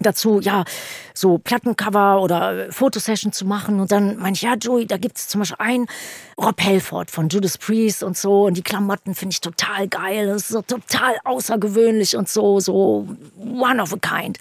dazu, 0.00 0.40
ja, 0.40 0.64
so 1.14 1.38
Plattencover 1.38 2.20
oder 2.20 2.72
Fotosession 2.72 3.32
zu 3.32 3.44
machen. 3.44 3.80
Und 3.80 3.92
dann 3.92 4.16
meine 4.16 4.34
ich, 4.34 4.42
ja, 4.42 4.54
Joey, 4.54 4.86
da 4.86 4.96
gibt 4.96 5.18
es 5.18 5.28
zum 5.28 5.40
Beispiel 5.40 5.56
einen 5.58 5.86
Rob 6.38 6.60
Halford 6.62 7.10
von 7.10 7.28
Judas 7.28 7.58
Priest 7.58 8.02
und 8.02 8.16
so. 8.16 8.46
Und 8.46 8.56
die 8.56 8.62
Klamotten 8.62 9.14
finde 9.14 9.34
ich 9.34 9.40
total 9.40 9.88
geil. 9.88 10.26
Das 10.26 10.42
ist 10.42 10.48
so 10.48 10.62
total 10.62 11.14
außergewöhnlich 11.24 12.16
und 12.16 12.28
so, 12.28 12.60
so 12.60 13.06
one 13.38 13.80
of 13.82 13.92
a 13.92 13.96
kind. 13.96 14.38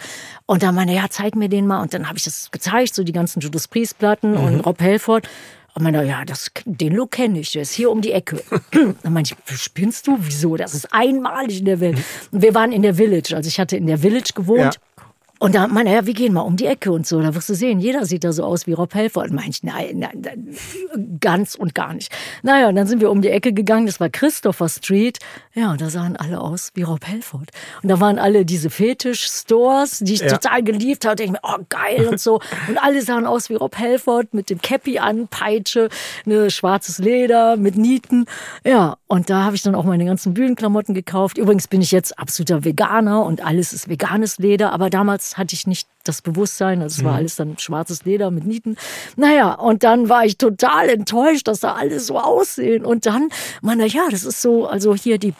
Und 0.51 0.63
dann 0.63 0.75
meine, 0.75 0.93
ja, 0.93 1.05
zeig 1.09 1.37
mir 1.37 1.47
den 1.47 1.65
mal. 1.65 1.81
Und 1.81 1.93
dann 1.93 2.09
habe 2.09 2.17
ich 2.17 2.25
das 2.25 2.51
gezeigt, 2.51 2.93
so 2.93 3.05
die 3.05 3.13
ganzen 3.13 3.39
Judas 3.39 3.69
Priest 3.69 3.99
Platten 3.99 4.31
mhm. 4.31 4.43
und 4.43 4.59
Rob 4.59 4.81
Halford. 4.81 5.29
Und 5.73 5.83
meinte, 5.83 6.03
ja, 6.03 6.25
das, 6.25 6.51
den 6.65 6.93
Look 6.93 7.11
kenne 7.11 7.39
ich, 7.39 7.51
der 7.53 7.61
ist 7.61 7.71
hier 7.71 7.89
um 7.89 8.01
die 8.01 8.11
Ecke. 8.11 8.43
Dann 9.01 9.13
meinte 9.13 9.33
ich, 9.47 9.57
spinnst 9.57 10.07
du? 10.07 10.17
Wieso? 10.19 10.57
Das 10.57 10.73
ist 10.73 10.91
einmalig 10.91 11.59
in 11.59 11.65
der 11.65 11.79
Welt. 11.79 11.99
Und 12.33 12.41
wir 12.41 12.53
waren 12.53 12.73
in 12.73 12.81
der 12.81 12.95
Village, 12.95 13.33
also 13.33 13.47
ich 13.47 13.61
hatte 13.61 13.77
in 13.77 13.87
der 13.87 13.99
Village 13.99 14.33
gewohnt. 14.35 14.75
Ja. 14.75 15.03
Und 15.41 15.55
da 15.55 15.65
meinte 15.65 15.91
er, 15.91 16.05
wir 16.05 16.13
gehen 16.13 16.33
mal 16.33 16.41
um 16.41 16.55
die 16.55 16.67
Ecke 16.67 16.91
und 16.91 17.07
so. 17.07 17.19
Da 17.19 17.33
wirst 17.33 17.49
du 17.49 17.55
sehen, 17.55 17.79
jeder 17.79 18.05
sieht 18.05 18.23
da 18.23 18.31
so 18.31 18.43
aus 18.43 18.67
wie 18.67 18.73
Rob 18.73 18.93
Helfer. 18.93 19.21
Und 19.21 19.33
meinte 19.33 19.49
ich, 19.49 19.63
nein, 19.63 19.97
nein, 19.97 20.21
nein, 20.21 21.19
ganz 21.19 21.55
und 21.55 21.73
gar 21.73 21.95
nicht. 21.95 22.11
Naja, 22.43 22.69
und 22.69 22.75
dann 22.75 22.85
sind 22.85 23.01
wir 23.01 23.09
um 23.09 23.23
die 23.23 23.29
Ecke 23.29 23.51
gegangen. 23.51 23.87
Das 23.87 23.99
war 23.99 24.09
Christopher 24.09 24.69
Street. 24.69 25.17
Ja, 25.55 25.71
und 25.71 25.81
da 25.81 25.89
sahen 25.89 26.15
alle 26.15 26.39
aus 26.39 26.69
wie 26.75 26.83
Rob 26.83 27.07
Helford. 27.07 27.49
Und 27.81 27.89
da 27.89 27.99
waren 27.99 28.19
alle 28.19 28.45
diese 28.45 28.69
Fetisch-Stores, 28.69 30.01
die 30.03 30.13
ich 30.13 30.19
ja. 30.19 30.27
total 30.27 30.61
geliebt 30.61 31.07
habe. 31.07 31.23
Ich 31.23 31.31
mir, 31.31 31.39
oh, 31.41 31.57
geil 31.69 32.07
und 32.07 32.19
so. 32.19 32.39
Und 32.67 32.77
alle 32.77 33.01
sahen 33.01 33.25
aus 33.25 33.49
wie 33.49 33.55
Rob 33.55 33.75
Helford 33.75 34.35
mit 34.35 34.51
dem 34.51 34.61
Cappy 34.61 34.99
an, 34.99 35.27
Peitsche, 35.27 35.89
ne, 36.23 36.51
schwarzes 36.51 36.99
Leder 36.99 37.57
mit 37.57 37.77
Nieten. 37.77 38.25
Ja, 38.63 38.97
und 39.07 39.31
da 39.31 39.43
habe 39.43 39.55
ich 39.55 39.63
dann 39.63 39.73
auch 39.73 39.85
meine 39.85 40.05
ganzen 40.05 40.35
Bühnenklamotten 40.35 40.93
gekauft. 40.93 41.39
Übrigens 41.39 41.67
bin 41.67 41.81
ich 41.81 41.91
jetzt 41.91 42.19
absoluter 42.19 42.63
Veganer 42.63 43.25
und 43.25 43.43
alles 43.43 43.73
ist 43.73 43.89
veganes 43.89 44.37
Leder. 44.37 44.71
Aber 44.71 44.91
damals 44.91 45.30
hatte 45.37 45.55
ich 45.55 45.67
nicht 45.67 45.87
das 46.03 46.21
Bewusstsein. 46.21 46.81
Also 46.81 46.99
es 46.99 47.03
war 47.03 47.13
mhm. 47.13 47.17
alles 47.17 47.35
dann 47.35 47.57
schwarzes 47.57 48.05
Leder 48.05 48.31
mit 48.31 48.45
Nieten. 48.45 48.77
Naja, 49.15 49.53
und 49.53 49.83
dann 49.83 50.09
war 50.09 50.25
ich 50.25 50.37
total 50.37 50.89
enttäuscht, 50.89 51.47
dass 51.47 51.59
da 51.59 51.73
alle 51.73 51.99
so 51.99 52.19
aussehen. 52.19 52.85
Und 52.85 53.05
dann, 53.05 53.29
man, 53.61 53.79
ja, 53.79 54.07
das 54.09 54.23
ist 54.23 54.41
so, 54.41 54.67
also 54.67 54.95
hier 54.95 55.17
die 55.17 55.33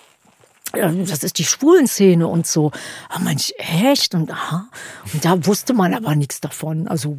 das 0.72 1.24
ist 1.24 1.38
die 1.38 1.45
Schwulenszene 1.45 2.28
und 2.28 2.47
so. 2.47 2.72
Ah, 3.09 3.19
Mensch, 3.19 3.53
echt? 3.57 4.15
Und, 4.15 4.32
aha. 4.32 4.67
und 5.13 5.26
da 5.26 5.45
wusste 5.45 5.74
man 5.74 5.93
aber 5.93 6.15
nichts 6.15 6.41
davon. 6.41 6.88
Also 6.88 7.17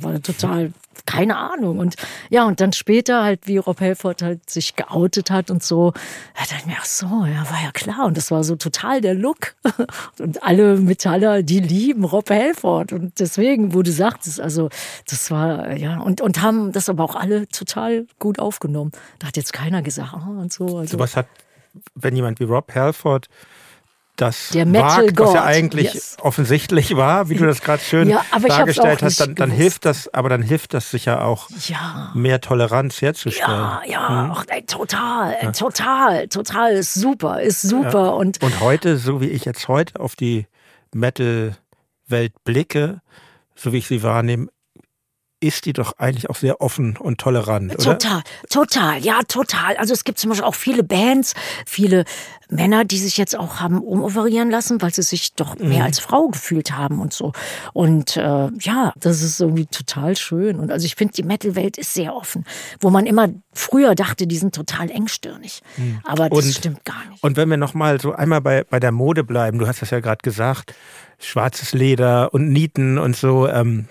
war 0.00 0.20
total 0.22 0.72
keine 1.06 1.36
Ahnung. 1.36 1.78
Und 1.78 1.96
ja, 2.30 2.44
und 2.44 2.60
dann 2.60 2.72
später 2.72 3.22
halt, 3.22 3.46
wie 3.46 3.58
Rob 3.58 3.80
Helford 3.80 4.22
halt 4.22 4.48
sich 4.48 4.76
geoutet 4.76 5.30
hat 5.30 5.50
und 5.50 5.62
so, 5.62 5.92
da 6.34 6.40
dachte 6.42 6.54
ich 6.60 6.66
mir, 6.66 6.76
ach 6.78 6.84
so, 6.84 7.06
ja, 7.06 7.50
war 7.50 7.62
ja 7.62 7.70
klar. 7.72 8.06
Und 8.06 8.16
das 8.16 8.30
war 8.30 8.44
so 8.44 8.56
total 8.56 9.00
der 9.00 9.14
Look. 9.14 9.54
Und 10.18 10.42
alle 10.42 10.76
Metaller, 10.76 11.42
die 11.42 11.60
lieben 11.60 12.04
Rob 12.04 12.30
Helford. 12.30 12.92
Und 12.92 13.18
deswegen, 13.18 13.74
wo 13.74 13.82
du 13.82 13.90
sagtest, 13.90 14.40
also 14.40 14.68
das 15.08 15.30
war, 15.30 15.76
ja, 15.76 16.00
und, 16.00 16.20
und 16.20 16.42
haben 16.42 16.72
das 16.72 16.88
aber 16.88 17.04
auch 17.04 17.16
alle 17.16 17.48
total 17.48 18.06
gut 18.18 18.38
aufgenommen. 18.38 18.92
Da 19.18 19.28
hat 19.28 19.36
jetzt 19.36 19.52
keiner 19.52 19.82
gesagt, 19.82 20.14
oh, 20.14 20.30
und 20.40 20.52
so. 20.52 20.78
Also, 20.78 20.92
so 20.92 20.98
was 20.98 21.16
hat 21.16 21.26
wenn 21.94 22.16
jemand 22.16 22.40
wie 22.40 22.44
Rob 22.44 22.74
Halford 22.74 23.28
das 24.16 24.50
der 24.50 24.64
Metal 24.64 25.06
wagt, 25.06 25.18
was 25.18 25.34
ja 25.34 25.44
eigentlich 25.44 25.94
yes. 25.94 26.16
offensichtlich 26.20 26.96
war, 26.96 27.28
wie 27.28 27.34
du 27.34 27.46
das 27.46 27.62
gerade 27.62 27.82
schön 27.82 28.08
ja, 28.08 28.24
dargestellt 28.46 29.02
hast, 29.02 29.20
dann, 29.20 29.34
dann, 29.34 29.50
hilft 29.50 29.84
das, 29.84 30.12
aber 30.14 30.28
dann 30.28 30.42
hilft 30.42 30.72
das 30.72 30.90
sicher 30.90 31.24
auch, 31.24 31.48
ja. 31.66 32.12
mehr 32.14 32.40
Toleranz 32.40 33.02
herzustellen. 33.02 33.50
Ja, 33.50 33.82
ja, 33.86 34.08
hm. 34.08 34.30
Ach, 34.32 34.44
ey, 34.48 34.64
total, 34.64 35.36
ja. 35.42 35.52
total, 35.52 36.28
total, 36.28 36.72
ist 36.74 36.94
super, 36.94 37.42
ist 37.42 37.62
super. 37.62 38.14
Und, 38.14 38.40
und 38.42 38.60
heute, 38.60 38.98
so 38.98 39.20
wie 39.20 39.28
ich 39.28 39.44
jetzt 39.44 39.66
heute 39.66 39.98
auf 39.98 40.14
die 40.14 40.46
Metal-Welt 40.92 42.32
blicke, 42.44 43.00
so 43.56 43.72
wie 43.72 43.78
ich 43.78 43.88
sie 43.88 44.04
wahrnehme, 44.04 44.48
ist 45.46 45.66
die 45.66 45.72
doch 45.72 45.98
eigentlich 45.98 46.30
auch 46.30 46.36
sehr 46.36 46.60
offen 46.60 46.96
und 46.96 47.18
tolerant, 47.18 47.74
oder? 47.74 47.98
Total, 47.98 48.22
total, 48.48 48.98
ja, 48.98 49.20
total. 49.28 49.76
Also 49.76 49.92
es 49.92 50.04
gibt 50.04 50.18
zum 50.18 50.30
Beispiel 50.30 50.46
auch 50.46 50.54
viele 50.54 50.82
Bands, 50.82 51.34
viele 51.66 52.04
Männer, 52.50 52.84
die 52.84 52.98
sich 52.98 53.16
jetzt 53.16 53.36
auch 53.36 53.60
haben 53.60 53.80
umoperieren 53.80 54.50
lassen, 54.50 54.80
weil 54.80 54.92
sie 54.92 55.02
sich 55.02 55.34
doch 55.34 55.58
mehr 55.58 55.80
mhm. 55.80 55.84
als 55.84 55.98
Frau 55.98 56.28
gefühlt 56.28 56.72
haben 56.72 57.00
und 57.00 57.12
so. 57.12 57.32
Und 57.72 58.16
äh, 58.16 58.48
ja, 58.60 58.92
das 58.96 59.22
ist 59.22 59.40
irgendwie 59.40 59.66
total 59.66 60.16
schön. 60.16 60.58
Und 60.58 60.70
also 60.70 60.86
ich 60.86 60.94
finde, 60.94 61.14
die 61.14 61.22
Metal-Welt 61.22 61.78
ist 61.78 61.94
sehr 61.94 62.14
offen, 62.14 62.44
wo 62.80 62.90
man 62.90 63.06
immer 63.06 63.28
früher 63.52 63.94
dachte, 63.94 64.26
die 64.26 64.36
sind 64.36 64.54
total 64.54 64.90
engstirnig. 64.90 65.62
Mhm. 65.76 66.00
Aber 66.04 66.28
das 66.28 66.44
und, 66.44 66.52
stimmt 66.52 66.84
gar 66.84 67.04
nicht. 67.10 67.22
Und 67.22 67.36
wenn 67.36 67.48
wir 67.50 67.56
nochmal 67.56 68.00
so 68.00 68.12
einmal 68.12 68.40
bei, 68.40 68.64
bei 68.64 68.80
der 68.80 68.92
Mode 68.92 69.24
bleiben, 69.24 69.58
du 69.58 69.66
hast 69.66 69.82
das 69.82 69.90
ja 69.90 70.00
gerade 70.00 70.22
gesagt, 70.22 70.74
schwarzes 71.18 71.72
Leder 71.72 72.32
und 72.32 72.50
Nieten 72.50 72.98
und 72.98 73.16
so. 73.16 73.48
Ähm, 73.48 73.88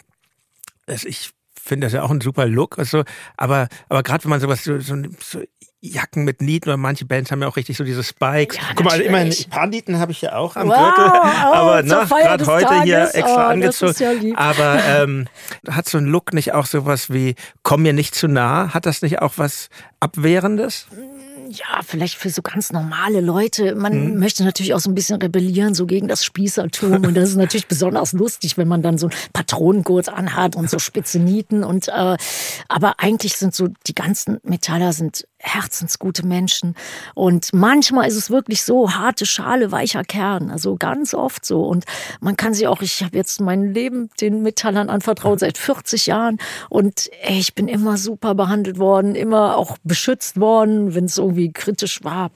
ich 0.87 1.31
finde 1.63 1.85
das 1.87 1.93
ja 1.93 2.03
auch 2.03 2.11
ein 2.11 2.21
super 2.21 2.45
Look. 2.45 2.77
Also, 2.77 3.03
aber 3.37 3.67
aber 3.89 4.03
gerade 4.03 4.23
wenn 4.25 4.31
man 4.31 4.39
sowas 4.41 4.63
so, 4.63 4.79
so, 4.79 4.95
so 5.19 5.41
Jacken 5.79 6.23
mit 6.23 6.41
Nieten 6.41 6.69
oder 6.69 6.77
manche 6.77 7.05
Bands 7.05 7.29
haben 7.29 7.41
ja 7.41 7.47
auch 7.47 7.57
richtig 7.57 7.75
so 7.75 7.83
diese 7.83 8.03
Spikes. 8.03 8.55
Ja, 8.57 8.63
Guck 8.75 8.85
mal, 8.85 9.01
immerhin 9.01 9.33
ein 9.33 9.49
paar 9.49 9.67
Nieten 9.67 9.99
habe 9.99 10.13
ich 10.13 10.21
ja 10.21 10.35
auch 10.35 10.55
am 10.55 10.69
wow, 10.69 10.77
Gürtel, 10.77 11.11
oh, 11.13 11.27
aber 11.53 11.83
ne, 11.83 12.05
gerade 12.07 12.45
heute 12.45 12.65
Tages. 12.65 12.83
hier 12.85 13.03
extra 13.15 13.47
oh, 13.47 13.49
angezogen. 13.49 14.27
Ja 14.27 14.37
aber 14.37 14.79
ähm, 14.87 15.27
hat 15.69 15.89
so 15.89 15.97
ein 15.97 16.05
Look 16.05 16.33
nicht 16.33 16.53
auch 16.53 16.65
sowas 16.65 17.11
wie 17.11 17.35
komm 17.63 17.81
mir 17.81 17.93
nicht 17.93 18.15
zu 18.15 18.27
nah? 18.27 18.73
Hat 18.73 18.85
das 18.85 19.01
nicht 19.01 19.21
auch 19.21 19.33
was 19.37 19.69
abwehrendes? 19.99 20.87
Ja, 21.49 21.81
vielleicht 21.85 22.15
für 22.15 22.29
so 22.29 22.41
ganz 22.41 22.71
normale 22.71 23.21
Leute. 23.21 23.75
Man 23.75 24.13
mhm. 24.13 24.19
möchte 24.19 24.43
natürlich 24.43 24.73
auch 24.73 24.79
so 24.79 24.89
ein 24.89 24.95
bisschen 24.95 25.21
rebellieren, 25.21 25.73
so 25.73 25.85
gegen 25.85 26.07
das 26.07 26.23
Spießertum. 26.23 27.05
Und 27.05 27.15
das 27.15 27.29
ist 27.29 27.35
natürlich 27.35 27.67
besonders 27.67 28.13
lustig, 28.13 28.57
wenn 28.57 28.67
man 28.67 28.81
dann 28.81 28.97
so 28.97 29.07
ein 29.07 29.13
Patronengurt 29.33 30.09
anhat 30.09 30.55
und 30.55 30.69
so 30.69 30.79
spitze 30.79 31.19
Nieten. 31.19 31.63
Und, 31.63 31.87
äh, 31.87 32.17
aber 32.67 32.99
eigentlich 32.99 33.35
sind 33.35 33.53
so, 33.53 33.69
die 33.87 33.95
ganzen 33.95 34.39
Metaller 34.43 34.93
sind 34.93 35.27
herzensgute 35.43 36.25
Menschen. 36.25 36.75
Und 37.13 37.53
manchmal 37.53 38.07
ist 38.07 38.15
es 38.15 38.29
wirklich 38.29 38.63
so 38.63 38.93
harte 38.93 39.25
Schale, 39.25 39.71
weicher 39.71 40.03
Kern. 40.03 40.49
Also 40.49 40.77
ganz 40.77 41.13
oft 41.13 41.45
so. 41.45 41.63
Und 41.63 41.83
man 42.21 42.37
kann 42.37 42.53
sie 42.53 42.65
auch, 42.65 42.81
ich 42.81 43.03
habe 43.03 43.17
jetzt 43.17 43.41
mein 43.41 43.73
Leben 43.73 44.09
den 44.21 44.41
Metallern 44.41 44.89
anvertraut 44.89 45.41
seit 45.41 45.57
40 45.57 46.07
Jahren. 46.07 46.39
Und 46.69 47.09
ey, 47.21 47.39
ich 47.39 47.53
bin 47.53 47.67
immer 47.67 47.97
super 47.97 48.35
behandelt 48.35 48.79
worden, 48.79 49.15
immer 49.15 49.57
auch 49.57 49.77
beschützt 49.83 50.39
worden, 50.39 50.95
wenn 50.95 51.05
es 51.05 51.17
irgendwie 51.17 51.51
kritisch 51.51 52.03
war. 52.03 52.31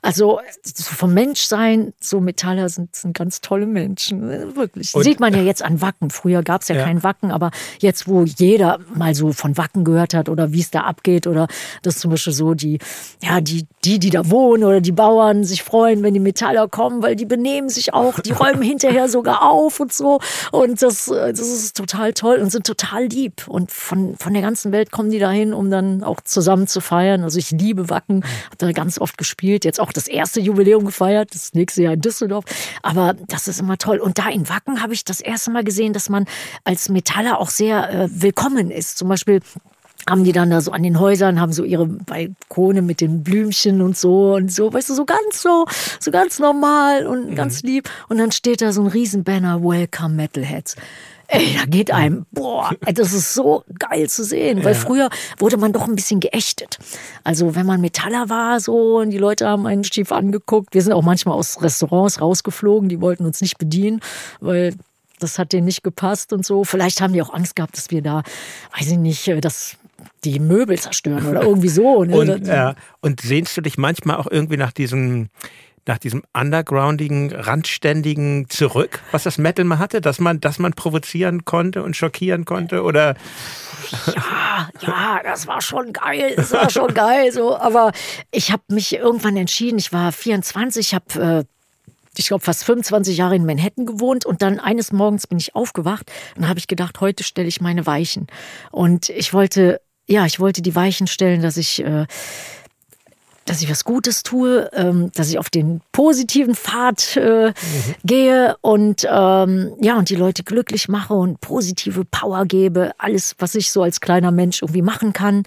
Also 0.00 0.40
so 0.62 0.94
vom 0.94 1.12
Menschsein, 1.12 1.92
so 2.00 2.20
Metaller 2.20 2.70
sind, 2.70 2.96
sind 2.96 3.16
ganz 3.16 3.42
tolle 3.42 3.66
Menschen. 3.66 4.56
Wirklich. 4.56 4.94
Und, 4.94 5.04
Sieht 5.04 5.20
man 5.20 5.34
ja 5.34 5.42
jetzt 5.42 5.62
an 5.62 5.82
Wacken. 5.82 6.08
Früher 6.08 6.42
gab 6.42 6.62
es 6.62 6.68
ja, 6.68 6.76
ja 6.76 6.84
kein 6.84 7.02
Wacken, 7.02 7.30
aber 7.30 7.50
jetzt, 7.80 8.08
wo 8.08 8.24
jeder 8.24 8.78
mal 8.94 9.14
so 9.14 9.32
von 9.32 9.58
Wacken 9.58 9.84
gehört 9.84 10.14
hat 10.14 10.30
oder 10.30 10.52
wie 10.52 10.60
es 10.60 10.70
da 10.70 10.80
abgeht 10.80 11.26
oder 11.26 11.48
das 11.82 11.98
zum 11.98 12.10
Beispiel 12.10 12.32
so 12.32 12.45
so 12.46 12.54
die, 12.54 12.78
ja, 13.22 13.40
die, 13.40 13.66
die, 13.84 13.98
die 13.98 14.10
da 14.10 14.30
wohnen 14.30 14.64
oder 14.64 14.80
die 14.80 14.92
Bauern 14.92 15.44
sich 15.44 15.62
freuen, 15.62 16.02
wenn 16.02 16.14
die 16.14 16.20
Metaller 16.20 16.68
kommen, 16.68 17.02
weil 17.02 17.16
die 17.16 17.24
benehmen 17.24 17.68
sich 17.68 17.92
auch, 17.92 18.20
die 18.20 18.32
räumen 18.32 18.62
hinterher 18.66 19.08
sogar 19.08 19.42
auf 19.42 19.80
und 19.80 19.92
so. 19.92 20.20
Und 20.52 20.80
das, 20.82 21.06
das 21.06 21.40
ist 21.40 21.76
total 21.76 22.12
toll 22.12 22.38
und 22.38 22.50
sind 22.50 22.66
total 22.66 23.06
lieb. 23.06 23.48
Und 23.48 23.70
von, 23.72 24.16
von 24.16 24.32
der 24.32 24.42
ganzen 24.42 24.72
Welt 24.72 24.92
kommen 24.92 25.10
die 25.10 25.18
dahin, 25.18 25.52
um 25.52 25.70
dann 25.70 26.04
auch 26.04 26.20
zusammen 26.20 26.66
zu 26.66 26.80
feiern. 26.80 27.22
Also 27.22 27.38
ich 27.38 27.50
liebe 27.50 27.90
Wacken, 27.90 28.24
habe 28.46 28.56
da 28.58 28.72
ganz 28.72 29.00
oft 29.00 29.18
gespielt, 29.18 29.64
jetzt 29.64 29.80
auch 29.80 29.92
das 29.92 30.06
erste 30.06 30.40
Jubiläum 30.40 30.84
gefeiert, 30.84 31.34
das 31.34 31.54
nächste 31.54 31.82
Jahr 31.82 31.94
in 31.94 32.00
Düsseldorf. 32.00 32.44
Aber 32.82 33.14
das 33.28 33.48
ist 33.48 33.60
immer 33.60 33.78
toll. 33.78 33.98
Und 33.98 34.18
da 34.18 34.28
in 34.28 34.48
Wacken 34.48 34.82
habe 34.82 34.94
ich 34.94 35.04
das 35.04 35.20
erste 35.20 35.50
Mal 35.50 35.64
gesehen, 35.64 35.92
dass 35.92 36.08
man 36.08 36.26
als 36.64 36.88
Metaller 36.88 37.40
auch 37.40 37.50
sehr 37.50 37.90
äh, 37.90 38.08
willkommen 38.10 38.70
ist. 38.70 38.98
Zum 38.98 39.08
Beispiel 39.08 39.40
haben 40.08 40.24
die 40.24 40.32
dann 40.32 40.50
da 40.50 40.60
so 40.60 40.70
an 40.72 40.82
den 40.82 41.00
Häusern, 41.00 41.40
haben 41.40 41.52
so 41.52 41.64
ihre 41.64 41.86
Balkone 41.86 42.82
mit 42.82 43.00
den 43.00 43.24
Blümchen 43.24 43.82
und 43.82 43.96
so 43.96 44.34
und 44.34 44.52
so, 44.52 44.72
weißt 44.72 44.90
du, 44.90 44.94
so 44.94 45.04
ganz 45.04 45.42
so, 45.42 45.66
so 45.98 46.10
ganz 46.10 46.38
normal 46.38 47.06
und 47.06 47.30
mhm. 47.30 47.34
ganz 47.34 47.62
lieb. 47.62 47.88
Und 48.08 48.18
dann 48.18 48.30
steht 48.32 48.62
da 48.62 48.72
so 48.72 48.82
ein 48.82 48.86
Riesenbanner, 48.86 49.62
Welcome 49.62 50.14
Metalheads. 50.14 50.76
Ey, 51.28 51.56
da 51.58 51.64
geht 51.64 51.90
einem, 51.90 52.24
boah, 52.30 52.70
das 52.94 53.12
ist 53.12 53.34
so 53.34 53.64
geil 53.80 54.08
zu 54.08 54.22
sehen, 54.22 54.62
weil 54.64 54.74
ja. 54.74 54.78
früher 54.78 55.10
wurde 55.38 55.56
man 55.56 55.72
doch 55.72 55.88
ein 55.88 55.96
bisschen 55.96 56.20
geächtet. 56.20 56.78
Also 57.24 57.56
wenn 57.56 57.66
man 57.66 57.80
Metaller 57.80 58.28
war 58.28 58.60
so 58.60 58.98
und 58.98 59.10
die 59.10 59.18
Leute 59.18 59.48
haben 59.48 59.66
einen 59.66 59.82
schief 59.82 60.12
angeguckt, 60.12 60.72
wir 60.72 60.82
sind 60.82 60.92
auch 60.92 61.02
manchmal 61.02 61.36
aus 61.36 61.60
Restaurants 61.60 62.20
rausgeflogen, 62.20 62.88
die 62.88 63.00
wollten 63.00 63.26
uns 63.26 63.40
nicht 63.40 63.58
bedienen, 63.58 64.00
weil 64.40 64.74
das 65.18 65.38
hat 65.38 65.52
denen 65.52 65.64
nicht 65.64 65.82
gepasst 65.82 66.32
und 66.32 66.46
so. 66.46 66.62
Vielleicht 66.62 67.00
haben 67.00 67.12
die 67.12 67.22
auch 67.22 67.32
Angst 67.32 67.56
gehabt, 67.56 67.76
dass 67.76 67.90
wir 67.90 68.02
da, 68.02 68.22
weiß 68.78 68.88
ich 68.92 68.98
nicht, 68.98 69.28
das 69.40 69.76
die 70.24 70.38
Möbel 70.40 70.78
zerstören 70.78 71.26
oder 71.26 71.42
irgendwie 71.42 71.68
so. 71.68 72.04
Ne? 72.04 72.16
Und, 72.16 72.48
äh, 72.48 72.74
und 73.00 73.20
sehnst 73.20 73.56
du 73.56 73.60
dich 73.60 73.78
manchmal 73.78 74.16
auch 74.16 74.26
irgendwie 74.30 74.56
nach 74.56 74.72
diesem 74.72 75.28
nach 75.88 75.98
diesem 75.98 76.24
undergroundigen, 76.32 77.32
randständigen 77.32 78.50
zurück, 78.50 79.00
was 79.12 79.22
das 79.22 79.38
Metal 79.38 79.64
mal 79.64 79.78
hatte, 79.78 80.00
dass 80.00 80.18
man, 80.18 80.40
dass 80.40 80.58
man 80.58 80.72
provozieren 80.72 81.44
konnte 81.44 81.82
und 81.82 81.96
schockieren 81.96 82.44
konnte 82.44 82.82
oder? 82.82 83.14
Ja, 84.06 84.68
ja, 84.80 85.20
das 85.22 85.46
war 85.46 85.60
schon 85.60 85.92
geil, 85.92 86.34
das 86.34 86.50
war 86.50 86.70
schon 86.70 86.92
geil, 86.92 87.30
so. 87.30 87.56
Aber 87.56 87.92
ich 88.32 88.50
habe 88.50 88.64
mich 88.68 88.96
irgendwann 88.96 89.36
entschieden. 89.36 89.78
Ich 89.78 89.92
war 89.92 90.10
24, 90.10 90.92
habe 90.92 91.44
äh, 91.44 91.44
ich 92.18 92.28
glaube, 92.28 92.44
fast 92.44 92.64
25 92.64 93.16
Jahre 93.16 93.36
in 93.36 93.46
Manhattan 93.46 93.86
gewohnt 93.86 94.24
und 94.24 94.42
dann 94.42 94.58
eines 94.58 94.92
Morgens 94.92 95.26
bin 95.26 95.38
ich 95.38 95.54
aufgewacht 95.54 96.10
und 96.36 96.48
habe 96.48 96.58
ich 96.58 96.66
gedacht, 96.66 97.00
heute 97.00 97.22
stelle 97.22 97.48
ich 97.48 97.60
meine 97.60 97.86
Weichen. 97.86 98.26
Und 98.72 99.08
ich 99.10 99.32
wollte, 99.32 99.80
ja, 100.06 100.26
ich 100.26 100.40
wollte 100.40 100.62
die 100.62 100.74
Weichen 100.74 101.06
stellen, 101.06 101.42
dass 101.42 101.56
ich 101.56 101.82
äh, 101.84 102.06
dass 103.46 103.62
ich 103.62 103.70
was 103.70 103.84
Gutes 103.84 104.22
tue, 104.22 104.68
ähm, 104.74 105.10
dass 105.14 105.30
ich 105.30 105.38
auf 105.38 105.48
den 105.48 105.80
positiven 105.92 106.54
Pfad 106.54 107.16
äh, 107.16 107.48
mhm. 107.48 107.94
gehe 108.04 108.56
und 108.60 109.06
ähm, 109.10 109.72
ja 109.80 109.96
und 109.96 110.10
die 110.10 110.16
Leute 110.16 110.42
glücklich 110.42 110.88
mache 110.88 111.14
und 111.14 111.40
positive 111.40 112.04
Power 112.04 112.44
gebe, 112.44 112.92
alles, 112.98 113.34
was 113.38 113.54
ich 113.54 113.70
so 113.72 113.82
als 113.82 114.00
kleiner 114.00 114.30
Mensch 114.30 114.62
irgendwie 114.62 114.82
machen 114.82 115.12
kann 115.12 115.44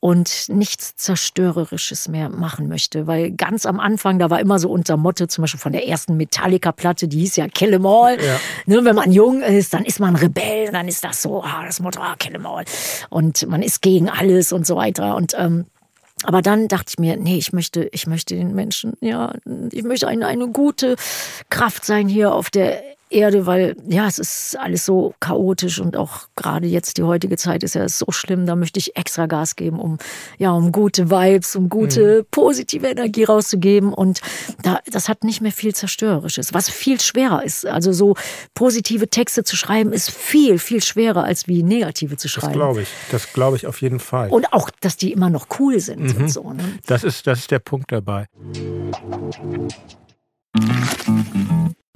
und 0.00 0.48
nichts 0.48 0.96
zerstörerisches 0.96 2.08
mehr 2.08 2.28
machen 2.30 2.68
möchte, 2.68 3.06
weil 3.06 3.30
ganz 3.30 3.66
am 3.66 3.78
Anfang 3.78 4.18
da 4.18 4.30
war 4.30 4.40
immer 4.40 4.58
so 4.58 4.70
unter 4.70 4.96
Motto, 4.96 5.26
zum 5.26 5.42
Beispiel 5.42 5.60
von 5.60 5.72
der 5.72 5.86
ersten 5.86 6.16
Metallica-Platte, 6.16 7.06
die 7.06 7.20
hieß 7.20 7.36
ja 7.36 7.48
Kill 7.48 7.74
'Em 7.74 7.86
All. 7.86 8.16
Ja. 8.22 8.40
Ne, 8.66 8.84
wenn 8.84 8.96
man 8.96 9.12
jung 9.12 9.42
ist, 9.42 9.74
dann 9.74 9.84
ist 9.84 10.00
man 10.00 10.16
Rebell, 10.16 10.72
dann 10.72 10.88
ist 10.88 11.04
das 11.04 11.22
so, 11.22 11.42
ah, 11.42 11.64
das 11.64 11.80
Motto, 11.80 12.00
ah, 12.00 12.16
Kill 12.18 12.34
'Em 12.34 12.46
All 12.46 12.64
und 13.10 13.46
man 13.46 13.62
ist 13.62 13.82
gegen 13.82 14.08
alles 14.08 14.52
und 14.52 14.66
so 14.66 14.76
weiter 14.76 15.16
und 15.16 15.34
ähm, 15.38 15.66
aber 16.22 16.42
dann 16.42 16.68
dachte 16.68 16.90
ich 16.90 16.98
mir, 16.98 17.16
nee, 17.16 17.36
ich 17.36 17.52
möchte, 17.52 17.88
ich 17.92 18.06
möchte 18.06 18.34
den 18.34 18.54
Menschen, 18.54 18.94
ja, 19.00 19.32
ich 19.70 19.82
möchte 19.82 20.08
eine, 20.08 20.26
eine 20.26 20.48
gute 20.48 20.96
Kraft 21.50 21.84
sein 21.84 22.08
hier 22.08 22.32
auf 22.32 22.50
der 22.50 22.82
Erde, 23.12 23.46
weil 23.46 23.76
ja, 23.88 24.06
es 24.06 24.18
ist 24.18 24.58
alles 24.58 24.84
so 24.84 25.14
chaotisch 25.20 25.80
und 25.80 25.96
auch 25.96 26.28
gerade 26.36 26.66
jetzt 26.66 26.98
die 26.98 27.02
heutige 27.02 27.36
Zeit 27.36 27.62
ist 27.62 27.74
ja 27.74 27.88
so 27.88 28.06
schlimm. 28.10 28.46
Da 28.46 28.56
möchte 28.56 28.78
ich 28.78 28.96
extra 28.96 29.26
Gas 29.26 29.56
geben, 29.56 29.78
um 29.78 29.98
ja, 30.38 30.52
um 30.52 30.72
gute 30.72 31.10
Vibes, 31.10 31.56
um 31.56 31.68
gute 31.68 32.20
mhm. 32.20 32.26
positive 32.30 32.86
Energie 32.86 33.24
rauszugeben. 33.24 33.92
Und 33.92 34.20
da, 34.62 34.80
das 34.90 35.08
hat 35.08 35.24
nicht 35.24 35.40
mehr 35.40 35.52
viel 35.52 35.74
Zerstörerisches, 35.74 36.54
was 36.54 36.70
viel 36.70 37.00
schwerer 37.00 37.44
ist. 37.44 37.66
Also 37.66 37.92
so 37.92 38.14
positive 38.54 39.08
Texte 39.08 39.44
zu 39.44 39.56
schreiben 39.56 39.92
ist 39.92 40.10
viel, 40.10 40.58
viel 40.58 40.82
schwerer 40.82 41.24
als 41.24 41.48
wie 41.48 41.62
negative 41.62 42.16
zu 42.16 42.28
schreiben. 42.28 42.52
Das 42.52 42.54
glaube 42.54 42.82
ich. 42.82 42.88
Das 43.10 43.32
glaube 43.32 43.56
ich 43.56 43.66
auf 43.66 43.80
jeden 43.82 44.00
Fall. 44.00 44.30
Und 44.30 44.52
auch, 44.52 44.70
dass 44.80 44.96
die 44.96 45.12
immer 45.12 45.30
noch 45.30 45.46
cool 45.58 45.80
sind 45.80 46.16
mhm. 46.16 46.22
und 46.22 46.28
so. 46.28 46.52
Ne? 46.52 46.64
Das 46.86 47.04
ist, 47.04 47.26
das 47.26 47.40
ist 47.40 47.50
der 47.50 47.58
Punkt 47.58 47.92
dabei. 47.92 48.26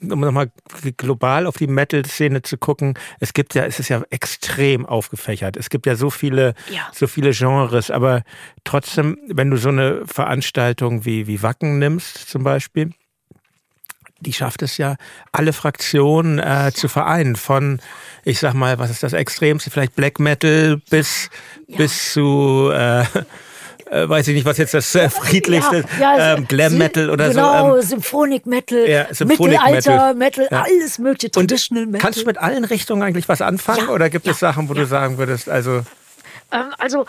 um 0.00 0.20
nochmal 0.20 0.50
global 0.96 1.46
auf 1.46 1.56
die 1.56 1.66
Metal-Szene 1.66 2.42
zu 2.42 2.58
gucken, 2.58 2.94
es 3.20 3.32
gibt 3.32 3.54
ja, 3.54 3.64
es 3.64 3.80
ist 3.80 3.88
ja 3.88 4.02
extrem 4.10 4.84
aufgefächert. 4.84 5.56
Es 5.56 5.70
gibt 5.70 5.86
ja 5.86 5.96
so 5.96 6.10
viele, 6.10 6.54
ja. 6.70 6.88
so 6.92 7.06
viele 7.06 7.30
Genres, 7.30 7.90
aber 7.90 8.22
trotzdem, 8.64 9.18
wenn 9.28 9.50
du 9.50 9.56
so 9.56 9.70
eine 9.70 10.06
Veranstaltung 10.06 11.04
wie, 11.04 11.26
wie 11.26 11.42
Wacken 11.42 11.78
nimmst, 11.78 12.28
zum 12.28 12.44
Beispiel, 12.44 12.92
die 14.20 14.32
schafft 14.32 14.62
es 14.62 14.78
ja, 14.78 14.96
alle 15.32 15.52
Fraktionen 15.52 16.38
äh, 16.38 16.72
zu 16.74 16.88
vereinen. 16.88 17.36
Von, 17.36 17.80
ich 18.24 18.38
sag 18.38 18.54
mal, 18.54 18.78
was 18.78 18.90
ist 18.90 19.02
das 19.02 19.12
Extremste? 19.12 19.70
Vielleicht 19.70 19.94
Black 19.94 20.18
Metal 20.18 20.80
bis, 20.90 21.30
ja. 21.66 21.76
bis 21.76 22.12
zu 22.12 22.70
äh, 22.72 23.04
äh, 23.90 24.08
weiß 24.08 24.28
ich 24.28 24.34
nicht, 24.34 24.44
was 24.44 24.58
jetzt 24.58 24.74
das 24.74 24.94
äh, 24.94 25.08
friedlichste, 25.08 25.84
ja, 26.00 26.18
ja, 26.18 26.36
ähm, 26.36 26.46
Glam 26.46 26.76
Metal 26.78 27.10
oder 27.10 27.28
genau, 27.28 27.58
so. 27.58 27.72
Genau, 27.74 27.80
Symphonic 27.80 28.46
Metal, 28.46 28.88
ja, 28.88 29.06
Symphonic 29.12 29.60
Mittelalter 29.60 30.14
Metal, 30.14 30.44
Metal 30.44 30.64
alles 30.64 30.98
mögliche, 30.98 31.30
Traditional 31.30 31.86
Metal. 31.86 32.00
Kannst 32.00 32.22
du 32.22 32.26
mit 32.26 32.38
allen 32.38 32.64
Richtungen 32.64 33.02
eigentlich 33.02 33.28
was 33.28 33.40
anfangen 33.40 33.88
oder 33.88 34.10
gibt 34.10 34.26
es 34.26 34.38
Sachen, 34.38 34.68
wo 34.68 34.74
du 34.74 34.86
sagen 34.86 35.18
würdest, 35.18 35.48
also... 35.48 35.82
Ähm, 36.52 36.72
also, 36.78 37.06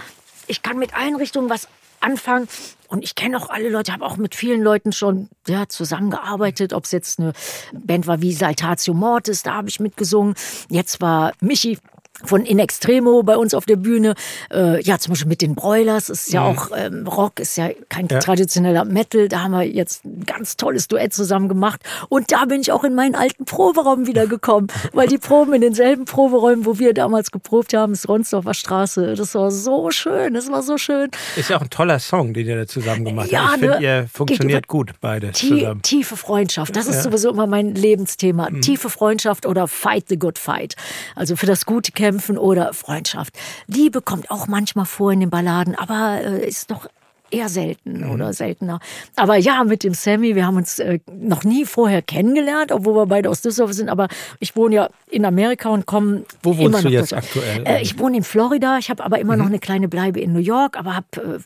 ich 0.47 0.63
kann 0.63 0.77
mit 0.77 0.95
allen 0.95 1.15
Richtungen 1.15 1.49
was 1.49 1.67
anfangen. 1.99 2.47
Und 2.89 3.03
ich 3.03 3.15
kenne 3.15 3.37
auch 3.37 3.49
alle 3.49 3.69
Leute, 3.69 3.91
habe 3.91 4.05
auch 4.05 4.15
mit 4.15 4.33
vielen 4.33 4.61
Leuten 4.61 4.93
schon 4.93 5.27
ja, 5.45 5.67
zusammengearbeitet, 5.67 6.71
ob 6.71 6.85
es 6.85 6.91
jetzt 6.91 7.19
eine 7.19 7.33
Band 7.73 8.07
war 8.07 8.21
wie 8.21 8.31
Saltatio 8.31 8.93
Mortis, 8.93 9.43
da 9.43 9.55
habe 9.55 9.67
ich 9.67 9.81
mitgesungen. 9.81 10.35
Jetzt 10.69 11.01
war 11.01 11.33
Michi 11.41 11.79
von 12.23 12.45
In 12.45 12.59
Extremo 12.59 13.23
bei 13.23 13.37
uns 13.37 13.53
auf 13.53 13.65
der 13.65 13.75
Bühne. 13.75 14.15
Äh, 14.51 14.81
ja, 14.81 14.97
zum 14.97 15.11
Beispiel 15.11 15.27
mit 15.27 15.41
den 15.41 15.55
Broilers 15.55 16.09
ist 16.09 16.31
ja 16.31 16.41
mhm. 16.41 16.57
auch 16.57 16.69
ähm, 16.75 17.07
Rock, 17.07 17.39
ist 17.39 17.57
ja 17.57 17.69
kein 17.89 18.07
ja. 18.07 18.19
traditioneller 18.19 18.85
Metal. 18.85 19.27
Da 19.27 19.43
haben 19.43 19.51
wir 19.51 19.63
jetzt 19.63 20.05
ein 20.05 20.25
ganz 20.25 20.57
tolles 20.57 20.87
Duett 20.87 21.13
zusammen 21.13 21.47
gemacht. 21.47 21.81
Und 22.09 22.31
da 22.31 22.45
bin 22.45 22.61
ich 22.61 22.71
auch 22.71 22.83
in 22.83 22.95
meinen 22.95 23.15
alten 23.15 23.45
Proberaum 23.45 24.07
wiedergekommen, 24.07 24.67
weil 24.93 25.07
die 25.07 25.17
Proben 25.17 25.53
in 25.53 25.61
denselben 25.61 26.05
Proberäumen, 26.05 26.65
wo 26.65 26.79
wir 26.79 26.93
damals 26.93 27.31
geprobt 27.31 27.73
haben, 27.73 27.93
ist 27.93 28.09
Ronsdorfer 28.09 28.53
Straße. 28.53 29.13
Das 29.15 29.35
war 29.35 29.51
so 29.51 29.91
schön, 29.91 30.33
das 30.33 30.51
war 30.51 30.63
so 30.63 30.77
schön. 30.77 31.09
Ist 31.35 31.49
ja 31.49 31.57
auch 31.57 31.61
ein 31.61 31.69
toller 31.69 31.99
Song, 31.99 32.33
den 32.33 32.47
ihr 32.47 32.57
da 32.57 32.67
zusammen 32.67 33.05
gemacht 33.05 33.31
ja, 33.31 33.51
habt. 33.51 33.55
Ich 33.55 33.59
finde, 33.59 33.79
ne, 33.79 33.83
ihr 33.83 34.07
funktioniert 34.11 34.67
gut 34.67 34.93
beide 35.01 35.31
tie 35.31 35.49
zusammen. 35.49 35.81
Tiefe 35.83 36.17
Freundschaft, 36.17 36.75
das 36.75 36.87
ist 36.87 36.95
ja. 36.95 37.01
sowieso 37.03 37.29
immer 37.29 37.47
mein 37.47 37.75
Lebensthema. 37.75 38.49
Mhm. 38.49 38.61
Tiefe 38.61 38.89
Freundschaft 38.89 39.45
oder 39.45 39.67
Fight 39.67 40.05
the 40.09 40.17
Good 40.17 40.39
Fight. 40.39 40.75
Also 41.15 41.35
für 41.35 41.45
das 41.45 41.65
gute 41.65 41.91
Kämpfen 41.91 42.06
Kämpfen 42.07 42.37
oder 42.37 42.73
Freundschaft. 42.73 43.33
Liebe 43.67 44.01
kommt 44.01 44.31
auch 44.31 44.47
manchmal 44.47 44.85
vor 44.85 45.11
in 45.11 45.19
den 45.19 45.29
Balladen, 45.29 45.75
aber 45.75 46.21
äh, 46.23 46.47
ist 46.47 46.71
doch 46.71 46.87
eher 47.29 47.49
selten 47.49 48.05
mhm. 48.05 48.11
oder 48.11 48.31
seltener. 48.31 48.79
Aber 49.17 49.35
ja, 49.35 49.65
mit 49.65 49.83
dem 49.83 49.93
Sammy, 49.93 50.33
wir 50.33 50.45
haben 50.45 50.55
uns 50.55 50.79
äh, 50.79 50.99
noch 51.11 51.43
nie 51.43 51.65
vorher 51.65 52.01
kennengelernt, 52.01 52.71
obwohl 52.71 52.95
wir 52.95 53.05
beide 53.07 53.29
aus 53.29 53.41
Düsseldorf 53.41 53.73
sind. 53.73 53.89
Aber 53.89 54.07
ich 54.39 54.55
wohne 54.55 54.75
ja 54.75 54.89
in 55.09 55.25
Amerika 55.25 55.67
und 55.67 55.85
komme. 55.85 56.23
Wo 56.43 56.57
wohnst 56.57 56.85
du 56.85 56.87
jetzt 56.87 57.13
aktuell? 57.13 57.63
Äh, 57.65 57.81
ich 57.81 57.99
wohne 57.99 58.15
in 58.15 58.23
Florida. 58.23 58.77
Ich 58.77 58.89
habe 58.89 59.03
aber 59.03 59.19
immer 59.19 59.33
mhm. 59.33 59.39
noch 59.39 59.47
eine 59.47 59.59
kleine 59.59 59.89
Bleibe 59.89 60.21
in 60.21 60.31
New 60.31 60.39
York, 60.39 60.77
aber 60.79 60.95
habe 60.95 61.07
äh, 61.13 61.39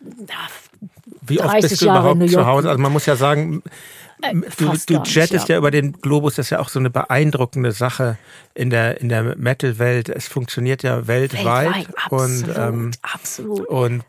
Wie 1.26 1.42
oft 1.42 1.60
bist 1.60 1.82
du 1.82 1.86
überhaupt 1.86 2.30
zu 2.30 2.46
Hause? 2.46 2.70
Also 2.70 2.80
man 2.80 2.94
muss 2.94 3.08
ja 3.08 3.16
sagen, 3.16 3.64
du, 4.58 4.74
du 4.86 5.02
jettest 5.04 5.50
ja. 5.50 5.56
ja. 5.56 5.58
über 5.58 5.72
den 5.72 5.94
Globus, 5.94 6.36
das 6.36 6.48
ist 6.48 6.50
ja 6.52 6.60
auch 6.60 6.70
so 6.70 6.80
eine 6.80 6.90
beeindruckende 6.90 7.72
Sache 7.72 8.18
in 8.54 8.70
der, 8.70 9.00
in 9.02 9.10
der 9.10 9.36
Metal-Welt. 9.38 10.10
Es 10.10 10.28
funktioniert 10.28 10.84
ja 10.84 11.08
weltweit. 11.08 11.68
weltweit 11.68 11.98
absolut, 11.98 12.48
und, 12.48 12.58
ähm, 12.58 12.92
absolut. 13.02 13.68
Und 13.68 14.04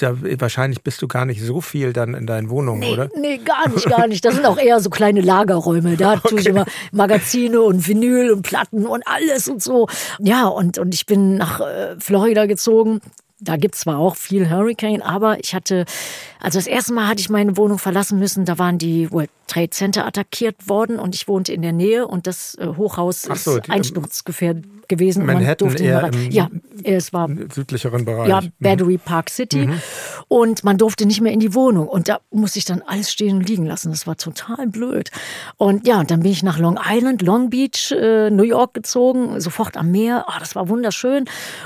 da, 0.00 0.16
wahrscheinlich 0.38 0.82
bist 0.82 1.02
du 1.02 1.08
gar 1.08 1.24
nicht 1.24 1.42
so 1.42 1.60
viel 1.60 1.92
dann 1.92 2.14
in 2.14 2.26
deinen 2.26 2.50
Wohnungen, 2.50 2.80
nee, 2.80 2.92
oder? 2.92 3.08
Nee, 3.18 3.38
gar 3.38 3.68
nicht, 3.68 3.86
gar 3.88 4.06
nicht. 4.06 4.24
Das 4.24 4.34
sind 4.34 4.46
auch 4.46 4.58
eher 4.58 4.80
so 4.80 4.90
kleine 4.90 5.20
Lagerräume. 5.20 5.96
Da 5.96 6.14
okay. 6.14 6.28
tue 6.28 6.40
ich 6.40 6.46
immer 6.46 6.66
Magazine 6.92 7.60
und 7.60 7.86
Vinyl 7.86 8.32
und 8.32 8.42
Platten 8.42 8.86
und 8.86 9.06
alles 9.06 9.48
und 9.48 9.62
so. 9.62 9.88
Ja, 10.18 10.46
und, 10.46 10.78
und 10.78 10.94
ich 10.94 11.06
bin 11.06 11.36
nach 11.36 11.60
äh, 11.60 11.96
Florida 11.98 12.46
gezogen 12.46 13.00
da 13.42 13.56
gibt 13.56 13.74
es 13.74 13.82
zwar 13.82 13.98
auch 13.98 14.16
viel 14.16 14.48
Hurricane, 14.48 15.02
aber 15.02 15.38
ich 15.40 15.54
hatte, 15.54 15.84
also 16.40 16.58
das 16.58 16.66
erste 16.66 16.92
Mal 16.92 17.08
hatte 17.08 17.20
ich 17.20 17.28
meine 17.28 17.56
Wohnung 17.56 17.78
verlassen 17.78 18.18
müssen, 18.18 18.44
da 18.44 18.58
waren 18.58 18.78
die 18.78 19.10
World 19.10 19.30
Trade 19.48 19.70
Center 19.70 20.06
attackiert 20.06 20.68
worden 20.68 20.98
und 20.98 21.14
ich 21.14 21.28
wohnte 21.28 21.52
in 21.52 21.62
der 21.62 21.72
Nähe 21.72 22.06
und 22.06 22.26
das 22.26 22.54
äh, 22.54 22.66
Hochhaus 22.76 23.22
so, 23.22 23.32
ist 23.56 23.68
einsturzgefährdet 23.70 24.64
gewesen. 24.92 25.26
Manhattan 25.26 25.74
eher 25.76 26.10
im 26.12 26.30
ja, 26.30 26.50
es 26.84 27.12
war 27.12 27.28
südlicheren 27.52 28.04
Bereich. 28.04 28.28
Ja, 28.28 28.40
Battery 28.60 28.98
Park 28.98 29.30
City. 29.30 29.66
Mhm. 29.66 29.82
Und 30.28 30.64
man 30.64 30.78
durfte 30.78 31.06
nicht 31.06 31.20
mehr 31.20 31.32
in 31.32 31.40
die 31.40 31.54
Wohnung. 31.54 31.88
Und 31.88 32.08
da 32.08 32.20
musste 32.30 32.58
ich 32.58 32.64
dann 32.64 32.82
alles 32.82 33.10
stehen 33.10 33.38
und 33.38 33.48
liegen 33.48 33.66
lassen. 33.66 33.90
Das 33.90 34.06
war 34.06 34.16
total 34.16 34.66
blöd. 34.66 35.10
Und 35.56 35.86
ja, 35.86 36.00
und 36.00 36.10
dann 36.10 36.20
bin 36.20 36.32
ich 36.32 36.42
nach 36.42 36.58
Long 36.58 36.78
Island, 36.82 37.22
Long 37.22 37.50
Beach, 37.50 37.92
äh, 37.92 38.30
New 38.30 38.42
York 38.42 38.74
gezogen, 38.74 39.40
sofort 39.40 39.76
am 39.76 39.90
Meer. 39.90 40.26
Oh, 40.28 40.38
das 40.38 40.54
war 40.54 40.68
wunderschön. 40.68 41.24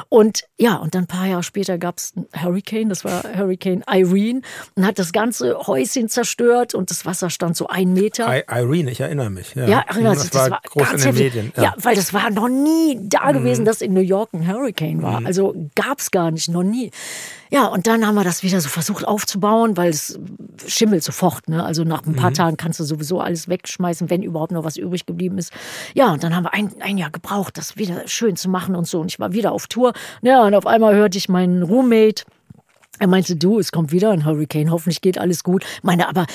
Und 0.08 0.44
ja, 0.58 0.76
und 0.76 0.94
dann 0.94 1.04
ein 1.04 1.06
paar 1.06 1.26
Jahre 1.26 1.42
später 1.42 1.78
gab 1.78 1.98
es 1.98 2.12
einen 2.16 2.26
Hurricane, 2.42 2.88
das 2.88 3.04
war 3.04 3.22
Hurricane 3.36 3.82
Irene, 3.90 4.40
und 4.74 4.86
hat 4.86 4.98
das 4.98 5.12
ganze 5.12 5.56
Häuschen 5.66 6.08
zerstört 6.08 6.74
und 6.74 6.90
das 6.90 7.06
Wasser 7.06 7.30
stand 7.30 7.56
so 7.56 7.66
ein 7.68 7.92
Meter. 7.92 8.26
I 8.36 8.42
Irene, 8.48 8.90
ich 8.90 9.00
erinnere 9.00 9.30
mich. 9.30 9.54
Ja, 9.54 9.66
ja 9.66 9.84
erinnere 9.88 10.14
das, 10.14 10.30
das 10.30 10.50
war, 10.50 10.60
groß 10.64 10.92
in 10.92 11.00
den 11.00 11.14
Medien. 11.14 11.52
Ja. 11.56 11.62
ja. 11.62 11.74
weil 11.82 11.94
das 11.96 12.12
war 12.12 12.30
noch 12.30 12.48
nie 12.48 12.98
da 13.02 13.15
mhm. 13.24 13.38
gewesen, 13.38 13.64
dass 13.64 13.80
in 13.80 13.92
New 13.92 14.00
York 14.00 14.30
ein 14.32 14.46
Hurricane 14.46 15.02
war. 15.02 15.20
Mhm. 15.20 15.26
Also 15.26 15.54
gab 15.74 15.98
es 15.98 16.10
gar 16.10 16.30
nicht, 16.30 16.48
noch 16.48 16.62
nie. 16.62 16.90
Ja, 17.50 17.66
und 17.66 17.86
dann 17.86 18.06
haben 18.06 18.14
wir 18.16 18.24
das 18.24 18.42
wieder 18.42 18.60
so 18.60 18.68
versucht 18.68 19.06
aufzubauen, 19.06 19.76
weil 19.76 19.90
es 19.90 20.18
schimmelt 20.66 21.02
sofort. 21.02 21.48
Ne? 21.48 21.64
Also 21.64 21.84
nach 21.84 22.04
ein 22.04 22.16
paar 22.16 22.30
mhm. 22.30 22.34
Tagen 22.34 22.56
kannst 22.56 22.80
du 22.80 22.84
sowieso 22.84 23.20
alles 23.20 23.48
wegschmeißen, 23.48 24.10
wenn 24.10 24.22
überhaupt 24.22 24.52
noch 24.52 24.64
was 24.64 24.76
übrig 24.76 25.06
geblieben 25.06 25.38
ist. 25.38 25.52
Ja, 25.94 26.12
und 26.12 26.24
dann 26.24 26.34
haben 26.34 26.44
wir 26.44 26.54
ein, 26.54 26.72
ein 26.80 26.98
Jahr 26.98 27.10
gebraucht, 27.10 27.56
das 27.56 27.76
wieder 27.76 28.06
schön 28.06 28.36
zu 28.36 28.48
machen 28.48 28.74
und 28.74 28.86
so. 28.86 29.00
Und 29.00 29.12
ich 29.12 29.20
war 29.20 29.32
wieder 29.32 29.52
auf 29.52 29.66
Tour. 29.66 29.92
Ja, 30.22 30.44
und 30.44 30.54
auf 30.54 30.66
einmal 30.66 30.94
hörte 30.94 31.18
ich 31.18 31.28
meinen 31.28 31.62
Roommate, 31.62 32.24
Er 32.98 33.06
meinte, 33.06 33.36
du, 33.36 33.58
es 33.58 33.72
kommt 33.72 33.92
wieder 33.92 34.10
ein 34.10 34.24
Hurricane, 34.24 34.70
hoffentlich 34.70 35.00
geht 35.00 35.18
alles 35.18 35.44
gut. 35.44 35.64
Meine, 35.82 36.08
aber 36.08 36.26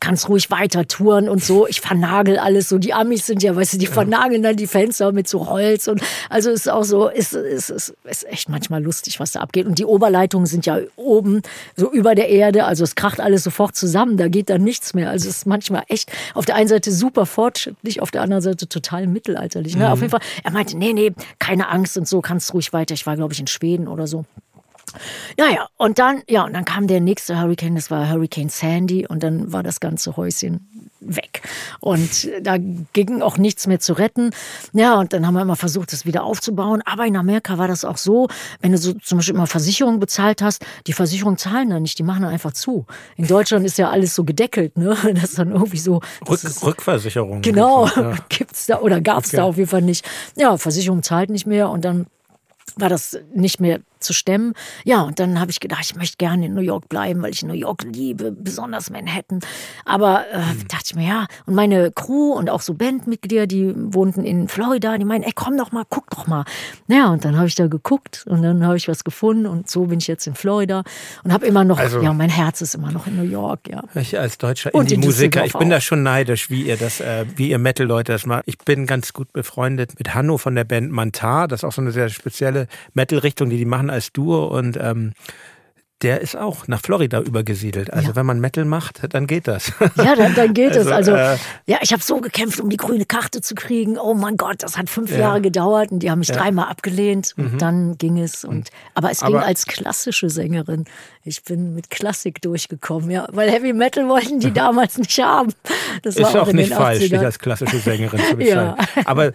kannst 0.00 0.28
ruhig 0.28 0.50
weiter 0.50 0.86
touren 0.86 1.28
und 1.28 1.42
so. 1.42 1.66
Ich 1.66 1.80
vernagel 1.80 2.38
alles 2.38 2.68
so. 2.68 2.78
Die 2.78 2.92
Amis 2.92 3.26
sind 3.26 3.42
ja, 3.42 3.54
weißt 3.56 3.74
du, 3.74 3.78
die 3.78 3.86
vernageln 3.86 4.42
dann 4.42 4.56
die 4.56 4.66
Fenster 4.66 5.12
mit 5.12 5.28
so 5.28 5.48
Holz 5.48 5.88
und 5.88 6.02
also 6.28 6.50
ist 6.50 6.70
auch 6.70 6.84
so, 6.84 7.08
ist, 7.08 7.32
ist, 7.32 7.70
ist, 7.70 7.94
ist 8.04 8.26
echt 8.28 8.48
manchmal 8.48 8.82
lustig, 8.82 9.20
was 9.20 9.32
da 9.32 9.40
abgeht. 9.40 9.66
Und 9.66 9.78
die 9.78 9.84
Oberleitungen 9.84 10.46
sind 10.46 10.66
ja 10.66 10.78
oben, 10.96 11.42
so 11.76 11.90
über 11.90 12.14
der 12.14 12.28
Erde, 12.28 12.64
also 12.64 12.84
es 12.84 12.94
kracht 12.94 13.20
alles 13.20 13.44
sofort 13.44 13.76
zusammen, 13.76 14.16
da 14.16 14.28
geht 14.28 14.50
dann 14.50 14.62
nichts 14.62 14.94
mehr. 14.94 15.10
Also 15.10 15.28
es 15.28 15.38
ist 15.38 15.46
manchmal 15.46 15.84
echt 15.88 16.10
auf 16.34 16.44
der 16.44 16.56
einen 16.56 16.68
Seite 16.68 16.92
super 16.92 17.26
fortschrittlich, 17.26 18.00
auf 18.00 18.10
der 18.10 18.22
anderen 18.22 18.42
Seite 18.42 18.68
total 18.68 19.06
mittelalterlich. 19.06 19.76
Ne? 19.76 19.86
Mhm. 19.86 19.92
Auf 19.92 20.00
jeden 20.00 20.10
Fall, 20.10 20.20
er 20.42 20.52
meinte, 20.52 20.76
nee, 20.76 20.92
nee, 20.92 21.12
keine 21.38 21.68
Angst 21.68 21.96
und 21.96 22.06
so, 22.06 22.20
kannst 22.20 22.52
ruhig 22.54 22.72
weiter. 22.72 22.94
Ich 22.94 23.06
war, 23.06 23.16
glaube 23.16 23.32
ich, 23.32 23.40
in 23.40 23.46
Schweden 23.46 23.88
oder 23.88 24.06
so. 24.06 24.24
Naja, 25.38 25.68
und 25.76 25.98
dann, 25.98 26.22
ja, 26.28 26.44
und 26.44 26.52
dann 26.52 26.64
kam 26.64 26.86
der 26.86 27.00
nächste 27.00 27.40
Hurricane, 27.40 27.74
das 27.74 27.90
war 27.90 28.10
Hurricane 28.10 28.48
Sandy, 28.48 29.06
und 29.06 29.22
dann 29.22 29.52
war 29.52 29.62
das 29.62 29.80
ganze 29.80 30.16
Häuschen 30.16 30.68
weg. 31.00 31.42
Und 31.80 32.30
da 32.42 32.56
ging 32.92 33.22
auch 33.22 33.38
nichts 33.38 33.66
mehr 33.66 33.80
zu 33.80 33.94
retten. 33.94 34.30
Ja, 34.72 34.98
und 34.98 35.12
dann 35.12 35.26
haben 35.26 35.34
wir 35.34 35.42
immer 35.42 35.56
versucht, 35.56 35.92
das 35.92 36.06
wieder 36.06 36.24
aufzubauen. 36.24 36.82
Aber 36.84 37.06
in 37.06 37.16
Amerika 37.16 37.58
war 37.58 37.68
das 37.68 37.84
auch 37.84 37.96
so, 37.96 38.28
wenn 38.60 38.72
du 38.72 38.78
so 38.78 38.92
zum 38.94 39.18
Beispiel 39.18 39.34
immer 39.34 39.46
Versicherungen 39.46 40.00
bezahlt 40.00 40.42
hast, 40.42 40.64
die 40.86 40.92
Versicherungen 40.92 41.38
zahlen 41.38 41.70
dann 41.70 41.82
nicht, 41.82 41.98
die 41.98 42.02
machen 42.02 42.22
dann 42.22 42.32
einfach 42.32 42.52
zu. 42.52 42.86
In 43.16 43.26
Deutschland 43.26 43.66
ist 43.66 43.78
ja 43.78 43.90
alles 43.90 44.14
so 44.14 44.24
gedeckelt, 44.24 44.76
ne? 44.76 44.96
Das 45.12 45.30
ist 45.30 45.38
dann 45.38 45.50
irgendwie 45.50 45.78
so. 45.78 46.00
Rück, 46.28 46.44
ist, 46.44 46.62
Rückversicherung. 46.64 47.42
Genau, 47.42 47.86
ja. 47.86 48.14
gibt's 48.28 48.66
da 48.66 48.80
oder 48.80 49.00
gab's 49.00 49.28
okay. 49.28 49.38
da 49.38 49.44
auf 49.44 49.56
jeden 49.56 49.68
Fall 49.68 49.82
nicht. 49.82 50.08
Ja, 50.36 50.56
Versicherung 50.56 51.02
zahlt 51.02 51.30
nicht 51.30 51.46
mehr 51.46 51.70
und 51.70 51.84
dann 51.84 52.06
war 52.76 52.88
das 52.88 53.18
nicht 53.34 53.60
mehr 53.60 53.80
zu 54.02 54.12
stemmen. 54.12 54.54
Ja, 54.84 55.02
und 55.02 55.18
dann 55.18 55.40
habe 55.40 55.50
ich 55.50 55.60
gedacht, 55.60 55.82
ich 55.84 55.94
möchte 55.96 56.16
gerne 56.16 56.46
in 56.46 56.54
New 56.54 56.60
York 56.60 56.88
bleiben, 56.88 57.22
weil 57.22 57.32
ich 57.32 57.42
New 57.42 57.54
York 57.54 57.84
liebe, 57.84 58.32
besonders 58.32 58.90
Manhattan. 58.90 59.40
Aber 59.84 60.24
äh, 60.32 60.38
mhm. 60.38 60.68
dachte 60.68 60.84
ich 60.86 60.94
mir, 60.94 61.06
ja, 61.06 61.26
und 61.46 61.54
meine 61.54 61.90
Crew 61.92 62.32
und 62.32 62.50
auch 62.50 62.60
so 62.60 62.74
Bandmitglieder, 62.74 63.46
die 63.46 63.72
wohnten 63.76 64.24
in 64.24 64.48
Florida, 64.48 64.98
die 64.98 65.04
meinen, 65.04 65.22
ey, 65.22 65.32
komm 65.34 65.56
doch 65.56 65.72
mal, 65.72 65.84
guck 65.88 66.10
doch 66.10 66.26
mal. 66.26 66.44
Ja, 66.88 67.08
und 67.10 67.24
dann 67.24 67.36
habe 67.36 67.46
ich 67.46 67.54
da 67.54 67.66
geguckt 67.66 68.24
und 68.28 68.42
dann 68.42 68.64
habe 68.66 68.76
ich 68.76 68.88
was 68.88 69.04
gefunden 69.04 69.46
und 69.46 69.68
so 69.68 69.86
bin 69.86 69.98
ich 69.98 70.06
jetzt 70.06 70.26
in 70.26 70.34
Florida 70.34 70.82
und 71.24 71.32
habe 71.32 71.46
immer 71.46 71.64
noch, 71.64 71.78
also, 71.78 72.00
ja, 72.00 72.12
mein 72.12 72.30
Herz 72.30 72.60
ist 72.60 72.74
immer 72.74 72.92
noch 72.92 73.06
in 73.06 73.16
New 73.16 73.28
York, 73.28 73.68
ja. 73.68 73.82
Ich 73.94 74.18
als 74.18 74.38
deutscher 74.38 74.74
Indie-Musiker, 74.74 75.44
ich 75.44 75.52
bin 75.52 75.70
da 75.70 75.80
schon 75.80 76.02
neidisch, 76.02 76.50
wie 76.50 76.62
ihr 76.62 76.76
das, 76.76 77.00
äh, 77.00 77.24
wie 77.36 77.50
ihr 77.50 77.58
Metal-Leute 77.58 78.12
das 78.12 78.26
macht. 78.26 78.44
Ich 78.46 78.58
bin 78.58 78.86
ganz 78.86 79.12
gut 79.12 79.32
befreundet 79.32 79.98
mit 79.98 80.14
Hanno 80.14 80.38
von 80.38 80.54
der 80.54 80.64
Band 80.64 80.90
Mantar, 80.90 81.48
das 81.48 81.60
ist 81.60 81.64
auch 81.64 81.72
so 81.72 81.80
eine 81.80 81.92
sehr 81.92 82.08
spezielle 82.08 82.66
Metal-Richtung, 82.94 83.50
die 83.50 83.56
die 83.56 83.64
machen 83.64 83.90
als 83.92 84.12
Duo 84.12 84.46
und 84.46 84.76
ähm, 84.80 85.12
der 86.02 86.20
ist 86.20 86.36
auch 86.36 86.66
nach 86.66 86.80
Florida 86.80 87.20
übergesiedelt. 87.20 87.92
Also 87.92 88.08
ja. 88.08 88.16
wenn 88.16 88.26
man 88.26 88.40
Metal 88.40 88.64
macht, 88.64 89.00
dann 89.10 89.26
geht 89.26 89.46
das. 89.46 89.72
Ja, 89.96 90.16
dann, 90.16 90.34
dann 90.34 90.52
geht 90.52 90.72
also, 90.76 90.80
es. 90.80 90.86
Also 90.88 91.12
äh, 91.12 91.36
ja, 91.66 91.78
ich 91.80 91.92
habe 91.92 92.02
so 92.02 92.20
gekämpft, 92.20 92.60
um 92.60 92.70
die 92.70 92.76
grüne 92.76 93.04
Karte 93.04 93.40
zu 93.40 93.54
kriegen. 93.54 93.98
Oh 93.98 94.14
mein 94.14 94.36
Gott, 94.36 94.62
das 94.62 94.76
hat 94.76 94.90
fünf 94.90 95.12
ja. 95.12 95.18
Jahre 95.18 95.40
gedauert 95.40 95.92
und 95.92 96.00
die 96.00 96.10
haben 96.10 96.18
mich 96.18 96.28
ja. 96.28 96.36
dreimal 96.36 96.68
abgelehnt 96.68 97.34
und 97.36 97.54
mhm. 97.54 97.58
dann 97.58 97.98
ging 97.98 98.18
es. 98.18 98.44
Und 98.44 98.70
aber 98.94 99.10
es 99.10 99.22
aber, 99.22 99.38
ging 99.38 99.48
als 99.48 99.66
klassische 99.66 100.28
Sängerin. 100.28 100.84
Ich 101.24 101.44
bin 101.44 101.74
mit 101.74 101.90
Klassik 101.90 102.42
durchgekommen, 102.42 103.10
ja, 103.10 103.28
weil 103.30 103.50
Heavy 103.50 103.72
Metal 103.72 104.08
wollten 104.08 104.40
die 104.40 104.52
damals 104.52 104.98
nicht 104.98 105.20
haben. 105.22 105.52
Das 106.02 106.16
ist 106.16 106.24
auch, 106.24 106.48
auch 106.48 106.52
nicht 106.52 106.74
falsch, 106.74 107.00
dich 107.00 107.16
als 107.16 107.38
klassische 107.38 107.78
Sängerin 107.78 108.20
zu 108.28 108.36
bezeichnen. 108.36 108.74
Aber 109.04 109.32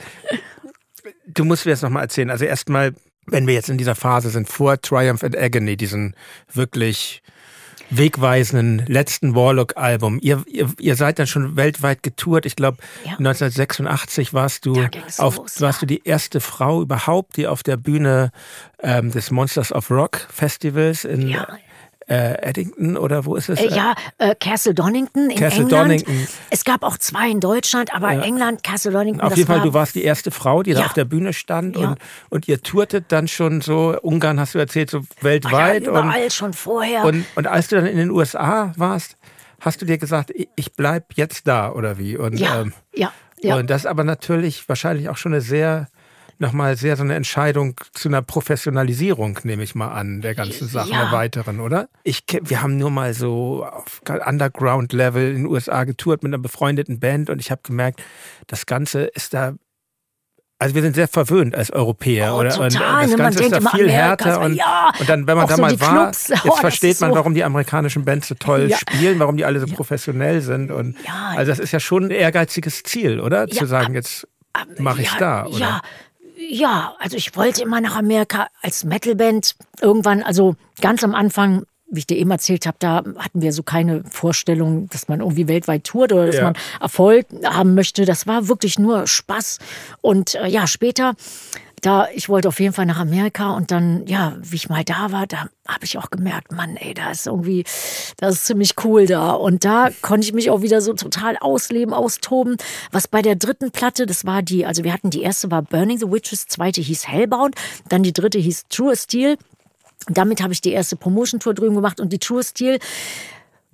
du 1.26 1.46
musst 1.46 1.66
mir 1.66 1.72
jetzt 1.72 1.84
noch 1.84 1.90
mal 1.90 2.02
erzählen. 2.02 2.30
Also 2.30 2.44
erstmal 2.44 2.94
wenn 3.28 3.48
wir 3.48 3.54
jetzt 3.54 3.70
in 3.70 3.78
dieser 3.78 3.96
Phase 3.96 4.30
sind, 4.30 4.50
vor 4.50 4.82
Triumph 4.82 5.24
and 5.24 5.38
Agony, 5.38 5.78
diesen 5.78 6.16
wirklich 6.54 7.22
wegweisenden 7.90 8.86
letzten 8.88 9.34
Warlock-Album. 9.34 10.20
Ihr, 10.22 10.44
ihr, 10.48 10.70
ihr 10.78 10.96
seid 10.96 11.20
dann 11.20 11.28
schon 11.28 11.56
weltweit 11.56 12.04
getourt. 12.04 12.46
Ich 12.46 12.56
glaube, 12.56 12.78
ja. 13.06 13.12
1986 13.12 14.34
warst 14.34 14.66
du 14.66 14.88
auf, 15.18 15.38
los, 15.38 15.62
warst 15.62 15.78
ja. 15.78 15.80
du 15.82 15.86
die 15.86 16.02
erste 16.04 16.42
Frau 16.42 16.82
überhaupt, 16.82 17.38
die 17.38 17.48
auf 17.48 17.64
der 17.64 17.78
Bühne 17.78 18.32
ähm, 18.82 19.12
des 19.12 19.32
Monsters 19.32 19.72
of 19.72 19.90
Rock 19.90 20.28
Festivals 20.30 21.06
in, 21.06 21.30
ja 21.30 21.48
äh, 22.08 22.50
Eddington 22.50 22.98
oder 22.98 23.26
wo 23.26 23.36
ist 23.36 23.50
es? 23.50 23.60
Äh, 23.60 23.76
ja, 23.76 23.96
äh, 24.18 24.34
Castle 24.36 24.74
Donington 24.74 25.30
in 25.30 25.38
Castle 25.38 25.64
England. 25.64 25.84
Donington. 26.06 26.28
Es 26.50 26.64
gab 26.64 26.84
auch 26.84 26.98
zwei 26.98 27.30
in 27.30 27.40
Deutschland, 27.40 27.94
aber 27.94 28.14
ja. 28.14 28.22
England, 28.22 28.64
Castle 28.64 28.92
Donington. 28.92 29.22
Auf 29.22 29.36
jeden 29.36 29.48
Fall, 29.48 29.62
du 29.62 29.74
warst 29.74 29.96
die 29.96 30.04
erste 30.04 30.32
Frau, 30.32 30.64
die 30.64 30.72
ja. 30.72 30.80
da 30.80 30.86
auf 30.86 30.94
der 30.94 31.06
Bühne 31.06 31.34
stand 31.34 31.76
ja. 31.76 31.90
und, 31.90 32.00
und 32.30 32.48
ihr 32.48 32.62
tourtet 32.62 33.06
dann 33.10 33.28
schon 33.28 33.62
so, 33.62 33.98
Ungarn 34.02 34.40
hast 34.40 34.56
du 34.56 34.60
erzählt, 34.60 34.90
so 34.90 35.02
weltweit. 35.22 35.84
ja, 35.84 35.90
überall 35.90 36.24
und, 36.24 36.34
schon 36.34 36.54
vorher. 36.54 37.04
Und, 37.04 37.26
und 37.36 37.48
als 37.48 37.68
du 37.68 37.76
dann 37.76 37.86
in 37.86 37.98
den 37.98 38.10
USA 38.10 38.72
warst, 38.78 39.18
hast 39.60 39.82
du 39.82 39.86
dir 39.86 39.98
gesagt, 39.98 40.32
ich 40.56 40.74
bleib 40.74 41.14
jetzt 41.16 41.48
da 41.48 41.72
oder 41.72 41.98
wie? 41.98 42.18
Und, 42.18 42.40
ja, 42.40 42.62
ähm, 42.62 42.74
ja, 42.96 43.12
ja. 43.42 43.58
Und 43.58 43.70
das 43.70 43.86
aber 43.86 44.04
natürlich 44.04 44.68
wahrscheinlich 44.70 45.10
auch 45.10 45.18
schon 45.18 45.34
eine 45.34 45.42
sehr 45.42 45.88
nochmal 46.40 46.78
sehr 46.78 46.96
so 46.96 47.04
eine 47.04 47.16
Entscheidung 47.16 47.76
zu 47.94 48.10
einer 48.10 48.22
Professionalisierung, 48.22 49.40
nehme 49.44 49.64
ich 49.64 49.76
mal 49.76 49.90
an, 49.90 50.22
der 50.22 50.36
ganzen 50.36 50.68
Sachen, 50.68 50.92
ja. 50.92 51.04
der 51.04 51.12
weiteren, 51.12 51.60
oder? 51.60 51.90
Ich, 52.04 52.24
wir 52.42 52.62
haben 52.62 52.78
nur 52.78 52.92
mal 52.92 53.14
so 53.14 53.66
auf 53.66 54.02
Underground-Level 54.08 55.30
in 55.30 55.36
den 55.36 55.46
USA 55.46 55.84
getourt 55.84 56.24
mit 56.24 56.34
einer 56.34 56.42
befreundeten 56.42 57.00
Band 57.00 57.30
und 57.30 57.40
ich 57.40 57.52
habe 57.52 57.62
gemerkt, 57.64 58.04
das 58.48 58.66
Ganze 58.66 59.04
ist 59.04 59.34
da 59.34 59.54
also 60.60 60.74
wir 60.74 60.82
sind 60.82 60.96
sehr 60.96 61.08
verwöhnt 61.08 61.54
als 61.54 61.72
Europäer, 61.72 62.34
oh, 62.34 62.40
oder? 62.40 62.50
Total, 62.50 62.66
und 62.66 62.74
das 62.74 63.12
ne? 63.12 63.18
Ganze 63.18 63.44
ist 63.44 63.52
da 63.52 63.70
viel 63.70 63.92
härter 63.92 64.42
und, 64.42 64.56
ja, 64.56 64.92
und 65.00 65.08
dann, 65.08 65.28
wenn 65.28 65.38
man 65.38 65.48
da 65.48 65.56
so 65.56 65.62
mal 65.62 65.80
war, 65.80 66.06
Clubs. 66.06 66.30
jetzt 66.30 66.46
oh, 66.46 66.56
versteht 66.56 67.00
man, 67.00 67.12
so 67.12 67.16
warum 67.16 67.36
die 67.36 67.44
amerikanischen 67.44 68.06
Bands 68.06 68.28
so 68.28 68.36
toll 68.36 68.68
ja. 68.70 68.78
spielen, 68.78 69.20
warum 69.20 69.38
die 69.38 69.46
alle 69.46 69.60
so 69.60 69.68
professionell 69.68 70.42
sind 70.42 70.72
und 70.72 70.96
also 71.36 71.52
das 71.52 71.60
ist 71.60 71.74
ja 71.74 71.80
schon 71.80 72.06
ein 72.06 72.12
ehrgeiziges 72.12 72.82
Ziel, 72.84 73.20
oder? 73.20 73.48
Zu 73.48 73.66
sagen, 73.66 73.94
jetzt 73.94 74.28
mache 74.80 75.04
ich 75.04 75.14
da, 75.14 75.46
oder? 75.46 75.60
Ja, 75.60 75.82
ja, 76.38 76.96
also 77.00 77.18
ich 77.18 77.36
wollte 77.36 77.64
immer 77.64 77.82
nach 77.82 77.96
Amerika 77.96 78.48
als 78.62 78.84
Metalband. 78.84 79.56
Irgendwann, 79.82 80.22
also 80.22 80.56
ganz 80.82 81.04
am 81.04 81.16
Anfang, 81.16 81.64
wie 81.90 82.00
ich 82.00 82.08
dir 82.08 82.18
eben 82.18 82.32
erzählt 82.32 82.66
habe, 82.66 82.78
da 82.80 83.04
hatten 83.18 83.42
wir 83.42 83.54
so 83.54 83.64
keine 83.64 84.04
Vorstellung, 84.10 84.88
dass 84.90 85.08
man 85.08 85.22
irgendwie 85.22 85.48
weltweit 85.48 85.86
tourt 85.86 86.12
oder 86.12 86.28
dass 86.28 86.36
ja. 86.36 86.44
man 86.44 86.58
Erfolg 86.82 87.26
haben 87.44 87.76
möchte. 87.76 88.06
Das 88.06 88.28
war 88.28 88.48
wirklich 88.48 88.78
nur 88.78 89.08
Spaß. 89.08 89.60
Und 90.02 90.36
äh, 90.36 90.48
ja, 90.48 90.68
später 90.68 91.16
da, 91.88 92.10
ich 92.14 92.28
wollte 92.28 92.50
auf 92.50 92.60
jeden 92.60 92.74
Fall 92.74 92.86
nach 92.86 93.00
Amerika 93.00 93.56
und 93.56 93.72
dann, 93.72 94.06
ja, 94.08 94.36
wie 94.42 94.58
ich 94.58 94.68
mal 94.68 94.84
da 94.84 95.14
war, 95.14 95.26
da 95.26 95.48
habe 95.66 95.86
ich 95.86 95.98
auch 95.98 96.10
gemerkt, 96.10 96.52
Mann, 96.52 96.76
ey, 96.76 96.94
da 96.94 97.12
ist 97.12 97.28
irgendwie, 97.28 97.64
das 98.18 98.36
ist 98.36 98.46
ziemlich 98.46 98.74
cool 98.84 99.06
da. 99.06 99.32
Und 99.32 99.64
da 99.64 99.90
konnte 100.02 100.28
ich 100.28 100.34
mich 100.34 100.50
auch 100.50 100.62
wieder 100.62 100.82
so 100.82 100.92
total 100.94 101.38
ausleben, 101.38 101.94
austoben. 101.94 102.58
Was 102.92 103.08
bei 103.08 103.22
der 103.22 103.38
dritten 103.38 103.72
Platte, 103.72 104.06
das 104.06 104.26
war 104.26 104.42
die, 104.42 104.66
also 104.66 104.84
wir 104.84 104.92
hatten 104.92 105.12
die 105.12 105.22
erste 105.22 105.50
war 105.50 105.62
Burning 105.62 105.98
the 105.98 106.12
Witches, 106.12 106.48
zweite 106.48 106.82
hieß 106.82 107.08
Hellbound, 107.08 107.56
dann 107.88 108.04
die 108.04 108.12
dritte 108.12 108.38
hieß 108.38 108.66
True 108.68 108.96
Steel. 108.98 109.38
Damit 110.10 110.44
habe 110.44 110.52
ich 110.52 110.60
die 110.60 110.74
erste 110.74 110.98
Promotion-Tour 110.98 111.54
drüben 111.54 111.76
gemacht 111.76 112.02
und 112.02 112.12
die 112.12 112.20
True 112.20 112.44
Steel 112.44 112.80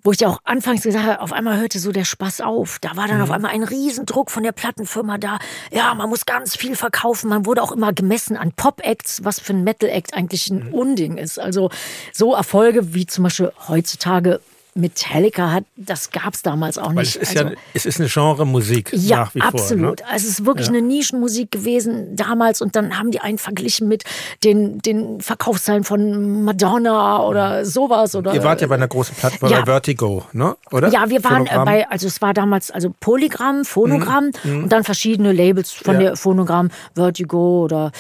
wo 0.04 0.12
ich 0.12 0.26
auch 0.26 0.40
anfangs 0.44 0.84
gesagt 0.84 1.06
habe, 1.06 1.22
auf 1.22 1.32
einmal 1.32 1.60
hörte 1.60 1.80
so 1.80 1.92
der 1.92 2.04
Spaß 2.04 2.42
auf. 2.42 2.80
Da 2.80 2.96
war 2.96 3.08
dann 3.08 3.18
mhm. 3.18 3.24
auf 3.24 3.32
einmal 3.32 3.52
ein 3.52 3.64
Riesendruck 3.64 4.32
von 4.32 4.44
der 4.44 4.52
Plattenfirma 4.52 5.18
da. 5.18 5.40
Ja, 5.72 5.94
man 5.94 6.10
muss 6.10 6.26
ganz 6.26 6.56
viel 6.56 6.76
verkaufen. 6.76 7.30
Man 7.30 7.46
wurde 7.46 7.64
auch 7.64 7.72
immer 7.72 7.94
gemessen 7.94 8.36
an 8.36 8.52
Pop-Acts, 8.52 9.24
was 9.24 9.40
für 9.40 9.54
ein 9.54 9.64
Metal-Act 9.64 10.14
eigentlich 10.14 10.50
ein 10.50 10.68
mhm. 10.68 10.74
Unding 10.74 11.18
ist. 11.18 11.40
Also 11.40 11.70
so 12.12 12.34
Erfolge 12.34 12.94
wie 12.94 13.06
zum 13.06 13.24
Beispiel 13.24 13.52
heutzutage 13.68 14.42
Metallica 14.76 15.52
hat, 15.52 15.66
das 15.76 16.12
gab 16.12 16.34
es 16.34 16.42
damals 16.42 16.78
auch 16.78 16.90
nicht. 16.90 16.98
Weil 16.98 17.04
es 17.04 17.16
ist 17.16 17.38
also, 17.38 17.50
ja, 17.50 17.56
es 17.74 17.86
ist 17.86 18.00
eine 18.00 18.10
Genre-Musik 18.10 18.90
ja, 18.94 19.18
nach 19.18 19.36
wie 19.36 19.42
absolut. 19.42 20.00
vor. 20.00 20.08
Ne? 20.08 20.12
Also 20.12 20.28
es 20.28 20.40
ist 20.40 20.46
wirklich 20.46 20.68
ja. 20.68 20.74
eine 20.74 20.82
Nischenmusik 20.82 21.52
gewesen 21.52 22.16
damals 22.16 22.62
und 22.62 22.76
dann 22.76 22.98
haben 22.98 23.12
die 23.12 23.20
einen 23.20 23.38
verglichen 23.38 23.88
mit 23.88 24.04
den, 24.44 24.80
den 24.80 25.22
Verkaufszahlen 25.22 25.84
von 25.84 26.44
Madonna 26.44 27.24
oder 27.24 27.66
sowas. 27.66 28.16
Oder, 28.16 28.34
Ihr 28.34 28.44
wart 28.44 28.62
ja 28.62 28.68
bei 28.68 28.76
einer 28.76 28.88
großen 28.88 29.16
Plattform 29.16 29.52
ja. 29.52 29.60
bei 29.60 29.66
Vertigo, 29.66 30.26
ne? 30.34 30.58
Oder? 30.72 30.90
Ja, 30.90 31.10
wir 31.10 31.24
waren 31.24 31.46
Phonogramm. 31.46 31.66
bei, 31.66 31.90
also 31.90 32.08
es 32.08 32.22
war 32.22 32.34
damals 32.34 32.72
also 32.72 32.94
Polygramm, 33.00 33.66
Phonogramm 33.66 34.32
mhm. 34.44 34.52
mhm. 34.52 34.64
und 34.64 34.72
dann 34.72 34.84
verschiedene 34.84 35.32
Labels 35.32 35.72
von 35.72 36.00
der 36.00 36.16
Phonogramm, 36.16 36.70
Vertigo 36.96 37.64
oder 37.64 37.92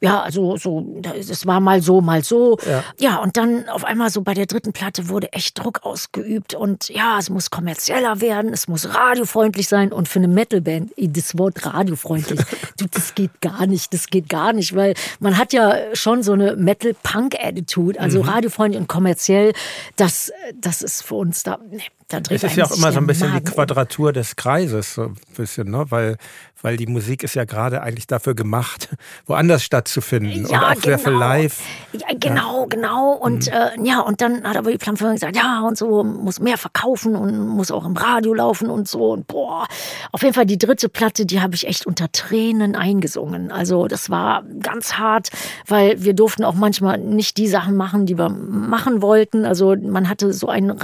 ja, 0.00 0.20
also 0.20 0.56
so, 0.58 1.00
das 1.00 1.46
war 1.46 1.60
mal 1.60 1.80
so, 1.80 2.00
mal 2.00 2.22
so. 2.22 2.58
Ja. 2.68 2.84
ja, 2.98 3.16
und 3.16 3.38
dann 3.38 3.68
auf 3.70 3.84
einmal 3.84 4.10
so 4.10 4.20
bei 4.20 4.34
der 4.34 4.44
dritten 4.44 4.72
Platte 4.72 5.08
wurde 5.08 5.32
echt 5.32 5.58
Druck 5.58 5.80
ausgeübt 6.04 6.54
und 6.54 6.88
ja, 6.88 7.18
es 7.18 7.30
muss 7.30 7.50
kommerzieller 7.50 8.20
werden, 8.20 8.52
es 8.52 8.68
muss 8.68 8.94
radiofreundlich 8.94 9.68
sein 9.68 9.92
und 9.92 10.08
für 10.08 10.18
eine 10.18 10.28
Metalband, 10.28 10.92
das 10.96 11.38
Wort 11.38 11.64
radiofreundlich, 11.64 12.40
das 12.92 13.14
geht 13.14 13.40
gar 13.40 13.66
nicht, 13.66 13.92
das 13.92 14.08
geht 14.08 14.28
gar 14.28 14.52
nicht, 14.52 14.74
weil 14.74 14.94
man 15.20 15.38
hat 15.38 15.52
ja 15.52 15.94
schon 15.94 16.22
so 16.22 16.32
eine 16.32 16.56
Metal-Punk-Attitude, 16.56 17.98
also 18.00 18.22
mhm. 18.22 18.28
radiofreundlich 18.28 18.80
und 18.80 18.88
kommerziell, 18.88 19.52
das, 19.96 20.32
das 20.54 20.82
ist 20.82 21.02
für 21.02 21.14
uns 21.14 21.42
da, 21.42 21.58
nee, 21.70 21.82
es 22.30 22.42
ist 22.42 22.56
ja 22.56 22.64
auch 22.64 22.76
immer 22.76 22.92
so 22.92 22.98
ein 22.98 23.06
bisschen 23.06 23.30
Magen 23.30 23.44
die 23.44 23.52
Quadratur 23.52 24.12
des 24.12 24.36
Kreises, 24.36 24.94
so 24.94 25.02
ein 25.04 25.16
bisschen, 25.36 25.70
ne? 25.70 25.86
weil, 25.88 26.16
weil 26.62 26.76
die 26.76 26.86
Musik 26.86 27.22
ist 27.22 27.34
ja 27.34 27.44
gerade 27.44 27.82
eigentlich 27.82 28.06
dafür 28.06 28.34
gemacht, 28.34 28.88
woanders 29.26 29.64
stattzufinden. 29.64 30.46
Ja, 30.46 30.58
und 30.58 30.78
auch 30.78 30.82
sehr 30.82 30.98
viel 30.98 31.12
genau. 31.12 31.18
live. 31.18 31.60
Ja, 31.92 32.06
genau, 32.18 32.66
genau. 32.66 33.12
Und 33.12 33.48
äh, 33.48 33.70
ja, 33.82 34.00
und 34.00 34.20
dann 34.20 34.44
hat 34.44 34.56
aber 34.56 34.70
die 34.70 34.78
Plattenfirma 34.78 35.14
gesagt, 35.14 35.36
ja, 35.36 35.62
und 35.66 35.78
so 35.78 36.04
muss 36.04 36.40
mehr 36.40 36.58
verkaufen 36.58 37.16
und 37.16 37.48
muss 37.48 37.70
auch 37.70 37.84
im 37.84 37.96
Radio 37.96 38.34
laufen 38.34 38.70
und 38.70 38.88
so. 38.88 39.12
Und 39.12 39.26
boah, 39.26 39.66
auf 40.12 40.22
jeden 40.22 40.34
Fall 40.34 40.46
die 40.46 40.58
dritte 40.58 40.88
Platte, 40.88 41.26
die 41.26 41.40
habe 41.40 41.54
ich 41.54 41.66
echt 41.66 41.86
unter 41.86 42.10
Tränen 42.12 42.76
eingesungen. 42.76 43.50
Also 43.50 43.88
das 43.88 44.10
war 44.10 44.44
ganz 44.60 44.94
hart, 44.94 45.30
weil 45.66 46.02
wir 46.02 46.14
durften 46.14 46.44
auch 46.44 46.54
manchmal 46.54 46.98
nicht 46.98 47.36
die 47.38 47.48
Sachen 47.48 47.76
machen, 47.76 48.06
die 48.06 48.18
wir 48.18 48.28
machen 48.28 49.02
wollten. 49.02 49.44
Also 49.44 49.74
man 49.76 50.08
hatte 50.08 50.32
so 50.32 50.48
einen 50.48 50.78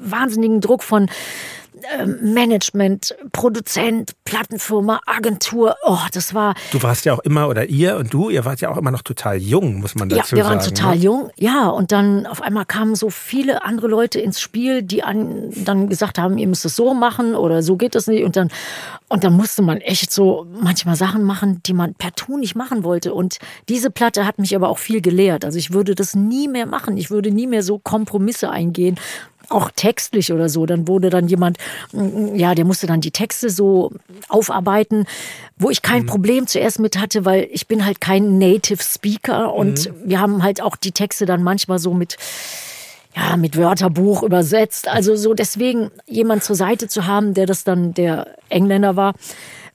wahnsinnigen 0.00 0.60
Druck 0.64 0.82
von 0.82 1.08
ähm, 1.98 2.32
Management, 2.32 3.14
Produzent, 3.32 4.12
Plattenfirma, 4.24 5.00
Agentur. 5.06 5.76
Oh, 5.84 5.98
das 6.12 6.32
war 6.32 6.54
Du 6.70 6.82
warst 6.82 7.04
ja 7.04 7.12
auch 7.12 7.18
immer, 7.20 7.48
oder 7.48 7.66
ihr 7.66 7.96
und 7.96 8.12
du, 8.14 8.30
ihr 8.30 8.44
wart 8.44 8.60
ja 8.60 8.70
auch 8.70 8.76
immer 8.76 8.90
noch 8.90 9.02
total 9.02 9.36
jung, 9.36 9.80
muss 9.80 9.94
man 9.94 10.08
ja, 10.08 10.18
dazu 10.18 10.36
wir 10.36 10.44
sagen. 10.44 10.60
waren 10.60 10.64
total 10.64 10.96
ne? 10.96 11.02
jung. 11.02 11.30
Ja, 11.36 11.68
und 11.68 11.92
dann 11.92 12.26
auf 12.26 12.42
einmal 12.42 12.64
kamen 12.64 12.94
so 12.94 13.10
viele 13.10 13.64
andere 13.64 13.88
Leute 13.88 14.20
ins 14.20 14.40
Spiel, 14.40 14.82
die 14.82 15.02
an, 15.02 15.50
dann 15.56 15.88
gesagt 15.88 16.18
haben, 16.18 16.38
ihr 16.38 16.48
müsst 16.48 16.64
es 16.64 16.76
so 16.76 16.94
machen 16.94 17.34
oder 17.34 17.62
so 17.62 17.76
geht 17.76 17.94
es 17.94 18.06
nicht. 18.06 18.24
Und 18.24 18.36
dann, 18.36 18.50
und 19.08 19.24
dann 19.24 19.32
musste 19.32 19.62
man 19.62 19.78
echt 19.78 20.12
so 20.12 20.46
manchmal 20.62 20.96
Sachen 20.96 21.24
machen, 21.24 21.60
die 21.66 21.74
man 21.74 21.94
partout 21.94 22.38
nicht 22.38 22.54
machen 22.54 22.84
wollte. 22.84 23.12
Und 23.12 23.38
diese 23.68 23.90
Platte 23.90 24.26
hat 24.26 24.38
mich 24.38 24.54
aber 24.54 24.68
auch 24.68 24.78
viel 24.78 25.00
gelehrt. 25.00 25.44
Also 25.44 25.58
ich 25.58 25.72
würde 25.72 25.94
das 25.94 26.14
nie 26.14 26.48
mehr 26.48 26.66
machen. 26.66 26.96
Ich 26.96 27.10
würde 27.10 27.30
nie 27.30 27.46
mehr 27.46 27.62
so 27.62 27.78
Kompromisse 27.78 28.48
eingehen. 28.50 28.98
Auch 29.48 29.70
textlich 29.70 30.32
oder 30.32 30.48
so. 30.48 30.66
Dann 30.66 30.88
wurde 30.88 31.10
dann 31.10 31.28
jemand, 31.28 31.58
mm, 31.92 32.34
ja, 32.34 32.54
der 32.54 32.64
musste 32.64 32.86
dann 32.86 33.00
die 33.00 33.10
Texte 33.10 33.50
so 33.50 33.92
aufarbeiten, 34.28 35.06
wo 35.56 35.70
ich 35.70 35.82
kein 35.82 36.06
Problem 36.06 36.46
zuerst 36.46 36.78
mit 36.80 36.98
hatte, 36.98 37.24
weil 37.24 37.48
ich 37.50 37.66
bin 37.66 37.84
halt 37.84 38.00
kein 38.00 38.38
Native 38.38 38.82
Speaker 38.82 39.54
und 39.54 39.90
wir 40.04 40.20
haben 40.20 40.42
halt 40.42 40.60
auch 40.60 40.76
die 40.76 40.92
Texte 40.92 41.26
dann 41.26 41.42
manchmal 41.42 41.78
so 41.78 41.94
mit 41.94 42.16
ja, 43.16 43.36
mit 43.36 43.56
Wörterbuch 43.56 44.22
übersetzt. 44.22 44.88
Also 44.88 45.14
so 45.16 45.34
deswegen 45.34 45.90
jemand 46.06 46.42
zur 46.42 46.56
Seite 46.56 46.88
zu 46.88 47.06
haben, 47.06 47.34
der 47.34 47.46
das 47.46 47.64
dann 47.64 47.94
der 47.94 48.26
Engländer 48.48 48.96
war, 48.96 49.14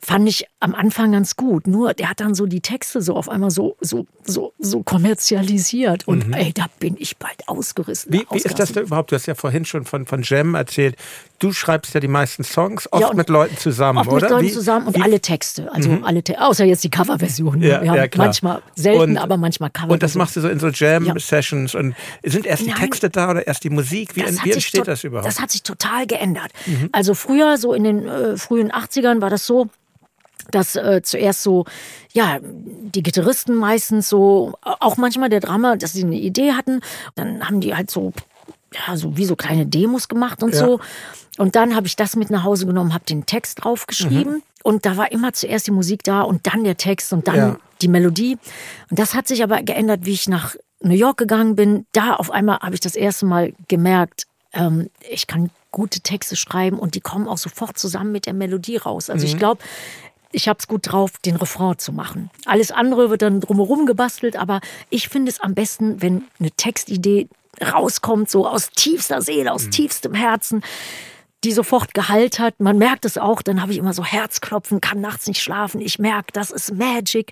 fand 0.01 0.29
ich 0.29 0.45
am 0.61 0.75
Anfang 0.75 1.11
ganz 1.11 1.35
gut. 1.35 1.67
Nur 1.67 1.93
der 1.93 2.09
hat 2.09 2.19
dann 2.21 2.33
so 2.33 2.45
die 2.45 2.61
Texte 2.61 3.01
so 3.01 3.15
auf 3.15 3.27
einmal 3.29 3.51
so 3.51 3.75
so 3.81 4.05
so 4.23 4.53
so 4.57 4.81
kommerzialisiert 4.81 6.07
und 6.07 6.33
ey, 6.33 6.53
da 6.53 6.65
bin 6.79 6.95
ich 6.99 7.17
bald 7.17 7.47
ausgerissen. 7.47 8.11
Wie, 8.13 8.25
wie 8.31 8.37
ist 8.37 8.57
das 8.57 8.71
denn 8.71 8.83
überhaupt? 8.83 9.11
Du 9.11 9.15
hast 9.15 9.25
ja 9.25 9.35
vorhin 9.35 9.65
schon 9.65 9.83
von, 9.85 10.05
von 10.05 10.21
Jam 10.23 10.55
erzählt. 10.55 10.95
Du 11.39 11.51
schreibst 11.53 11.93
ja 11.93 11.99
die 11.99 12.07
meisten 12.07 12.43
Songs, 12.43 12.91
oft 12.91 13.01
Ja, 13.01 13.13
mit 13.13 13.29
Leuten 13.29 13.57
zusammen, 13.57 13.99
Oft 13.99 14.09
oder? 14.09 14.21
mit 14.23 14.29
Leuten 14.31 14.45
Wie- 14.47 14.51
zusammen 14.51 14.87
und 14.87 14.95
wie- 14.97 15.01
alle 15.01 15.19
Texte. 15.19 15.71
Also 15.71 15.97
alle 16.03 16.23
Te 16.23 16.39
außer 16.41 16.65
jetzt 16.65 16.83
die 16.83 16.89
Coverversion. 16.89 17.61
Ja, 17.61 17.81
Wir 17.81 17.91
haben 17.91 17.97
ja, 17.97 18.07
klar. 18.07 18.27
manchmal 18.27 18.61
selten, 18.75 19.01
Und- 19.11 19.17
aber 19.17 19.37
manchmal 19.37 19.69
Cover. 19.69 19.91
Und 19.91 20.03
das 20.03 20.15
machst 20.15 20.35
du 20.35 20.41
so 20.41 20.49
in 20.49 20.59
so 20.59 20.67
Jam-Sessions. 20.69 21.73
Ja. 21.73 21.79
Und 21.79 21.95
sind 22.23 22.45
erst 22.45 22.63
die 22.63 22.67
Nein. 22.69 22.79
Texte 22.79 23.09
da 23.09 23.29
oder 23.31 23.45
erst 23.47 23.63
die 23.63 23.69
Musik? 23.69 24.15
Wie, 24.15 24.21
wie 24.43 24.51
entsteht 24.51 24.87
das 24.87 25.03
überhaupt? 25.03 25.25
Mhm. 25.25 25.29
Das 25.29 25.39
hat 25.41 25.51
sich 25.51 25.63
total 25.63 26.07
geändert. 26.07 26.51
Also 26.91 27.13
früher, 27.13 27.57
so 27.57 27.73
in 27.73 27.83
den 27.83 28.07
äh, 28.07 28.37
frühen 28.37 28.71
80ern, 28.71 29.21
war 29.21 29.29
das 29.29 29.45
so, 29.45 29.67
dass 30.51 30.75
äh, 30.75 31.01
zuerst 31.03 31.43
so, 31.43 31.65
ja, 32.11 32.39
die 32.41 33.03
Gitarristen 33.03 33.55
meistens 33.55 34.09
so, 34.09 34.53
auch 34.61 34.97
manchmal 34.97 35.29
der 35.29 35.39
Drummer, 35.39 35.77
dass 35.77 35.93
sie 35.93 36.03
eine 36.03 36.15
Idee 36.17 36.53
hatten. 36.53 36.81
Dann 37.15 37.47
haben 37.47 37.61
die 37.61 37.75
halt 37.75 37.91
so, 37.91 38.13
ja, 38.73 38.95
so 38.97 39.17
wie 39.17 39.25
so 39.25 39.35
kleine 39.35 39.65
Demos 39.65 40.07
gemacht 40.07 40.43
und 40.43 40.53
Ja. 40.53 40.59
so. 40.59 40.79
Und 41.37 41.55
dann 41.55 41.75
habe 41.75 41.87
ich 41.87 41.95
das 41.95 42.15
mit 42.15 42.29
nach 42.29 42.43
Hause 42.43 42.65
genommen, 42.65 42.93
habe 42.93 43.05
den 43.05 43.25
Text 43.25 43.63
draufgeschrieben. 43.63 44.35
Mhm. 44.35 44.43
Und 44.63 44.85
da 44.85 44.97
war 44.97 45.11
immer 45.11 45.31
zuerst 45.31 45.67
die 45.67 45.71
Musik 45.71 46.03
da 46.03 46.21
und 46.21 46.45
dann 46.47 46.63
der 46.65 46.75
Text 46.75 47.13
und 47.13 47.27
dann 47.27 47.35
Ja. 47.35 47.57
die 47.81 47.87
Melodie. 47.87 48.37
Und 48.89 48.99
das 48.99 49.13
hat 49.15 49.27
sich 49.27 49.41
aber 49.41 49.61
geändert, 49.63 50.01
wie 50.03 50.11
ich 50.11 50.27
nach 50.27 50.55
New 50.81 50.93
York 50.95 51.17
gegangen 51.17 51.55
bin. 51.55 51.85
Da 51.93 52.15
auf 52.15 52.29
einmal 52.31 52.59
habe 52.59 52.75
ich 52.75 52.81
das 52.81 52.95
erste 52.95 53.25
Mal 53.25 53.53
gemerkt, 53.69 54.25
ähm, 54.53 54.89
ich 55.09 55.27
kann 55.27 55.49
gute 55.71 56.01
Texte 56.01 56.35
schreiben 56.35 56.77
und 56.79 56.95
die 56.95 57.01
kommen 57.01 57.27
auch 57.27 57.37
sofort 57.37 57.77
zusammen 57.77 58.11
mit 58.11 58.25
der 58.25 58.33
Melodie 58.33 58.77
raus. 58.77 59.09
Also 59.09 59.25
ich 59.25 59.37
glaube, 59.37 59.61
ich 60.31 60.47
habe 60.47 60.59
es 60.59 60.67
gut 60.67 60.91
drauf, 60.91 61.11
den 61.25 61.35
Refrain 61.35 61.77
zu 61.77 61.91
machen. 61.91 62.29
Alles 62.45 62.71
andere 62.71 63.09
wird 63.09 63.21
dann 63.21 63.41
drumherum 63.41 63.85
gebastelt, 63.85 64.35
aber 64.35 64.61
ich 64.89 65.09
finde 65.09 65.31
es 65.31 65.39
am 65.39 65.55
besten, 65.55 66.01
wenn 66.01 66.25
eine 66.39 66.51
Textidee 66.51 67.27
rauskommt, 67.61 68.29
so 68.29 68.47
aus 68.47 68.69
tiefster 68.71 69.21
Seele, 69.21 69.51
aus 69.51 69.69
tiefstem 69.69 70.13
Herzen, 70.13 70.63
die 71.43 71.51
sofort 71.51 71.93
Gehalt 71.93 72.39
hat. 72.39 72.59
Man 72.59 72.77
merkt 72.77 73.05
es 73.05 73.17
auch, 73.17 73.41
dann 73.41 73.61
habe 73.61 73.71
ich 73.71 73.77
immer 73.77 73.93
so 73.93 74.03
Herzklopfen, 74.03 74.81
kann 74.81 75.01
nachts 75.01 75.27
nicht 75.27 75.41
schlafen. 75.41 75.81
Ich 75.81 75.99
merke, 75.99 76.31
das 76.33 76.51
ist 76.51 76.73
Magic. 76.73 77.31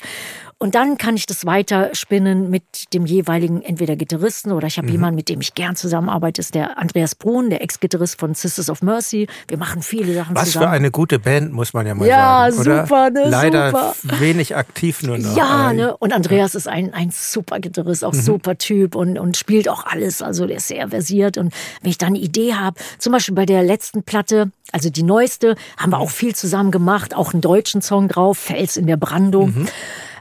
Und 0.59 0.73
dann 0.73 0.97
kann 0.97 1.15
ich 1.15 1.27
das 1.27 1.45
weiterspinnen 1.45 2.49
mit 2.49 2.63
dem 2.93 3.05
jeweiligen 3.05 3.61
entweder 3.61 3.95
Gitarristen 3.95 4.51
oder 4.51 4.65
ich 4.65 4.79
habe 4.79 4.89
jemanden, 4.89 5.15
mit 5.15 5.29
dem 5.29 5.39
ich 5.39 5.53
gern 5.53 5.75
zusammenarbeite, 5.75 6.41
ist 6.41 6.55
der 6.55 6.79
Andreas 6.79 7.13
Brun, 7.13 7.51
der 7.51 7.61
Ex-Gitarrist 7.61 8.19
von 8.19 8.33
Sisters 8.33 8.67
of 8.71 8.81
Mercy. 8.81 9.27
Wir 9.47 9.57
machen 9.59 9.83
viele 9.83 10.15
Sachen 10.15 10.35
Was 10.35 10.45
zusammen. 10.45 10.65
für 10.65 10.69
eine 10.71 10.89
gute 10.89 11.19
Band, 11.19 11.53
muss 11.53 11.73
man 11.75 11.85
ja 11.85 11.93
mal 11.93 12.07
Ja, 12.07 12.47
sagen. 12.49 12.61
Oder? 12.67 12.81
super, 12.87 13.09
ne, 13.11 13.29
Leider 13.29 13.69
super. 13.69 13.93
wenig 14.19 14.55
aktiv 14.55 15.03
nur 15.03 15.19
noch. 15.19 15.37
Ja, 15.37 15.45
Aber- 15.45 15.73
ne? 15.73 15.95
Und 15.97 16.11
Andreas 16.11 16.55
ist 16.55 16.67
ein, 16.67 16.91
ein 16.91 17.11
super 17.11 17.59
Gitarrist, 17.59 18.01
Mhm. 18.01 18.07
auch 18.07 18.13
super 18.15 18.57
Typ 18.57 18.95
und, 18.95 19.19
und 19.19 19.37
spielt 19.37 19.69
auch 19.69 19.85
alles. 19.85 20.23
Also 20.23 20.47
der 20.47 20.57
ist 20.57 20.69
sehr 20.69 20.89
versiert. 20.89 21.37
Und 21.37 21.53
wenn 21.83 21.91
ich 21.91 21.99
da 21.99 22.07
eine 22.07 22.17
Idee 22.17 22.55
habe, 22.55 22.79
zum 22.97 23.13
Beispiel 23.13 23.35
bei 23.35 23.45
der 23.45 23.61
letzten 23.61 24.01
Platte, 24.01 24.51
also 24.71 24.89
die 24.89 25.03
neueste, 25.03 25.55
haben 25.77 25.91
wir 25.91 25.99
auch 25.99 26.09
viel 26.09 26.35
zusammen 26.35 26.71
gemacht, 26.71 27.15
auch 27.15 27.33
einen 27.33 27.41
deutschen 27.41 27.83
Song 27.83 28.07
drauf, 28.07 28.39
Fels 28.39 28.75
in 28.75 28.87
der 28.87 28.97
Brandung. 28.97 29.49
Mhm. 29.55 29.67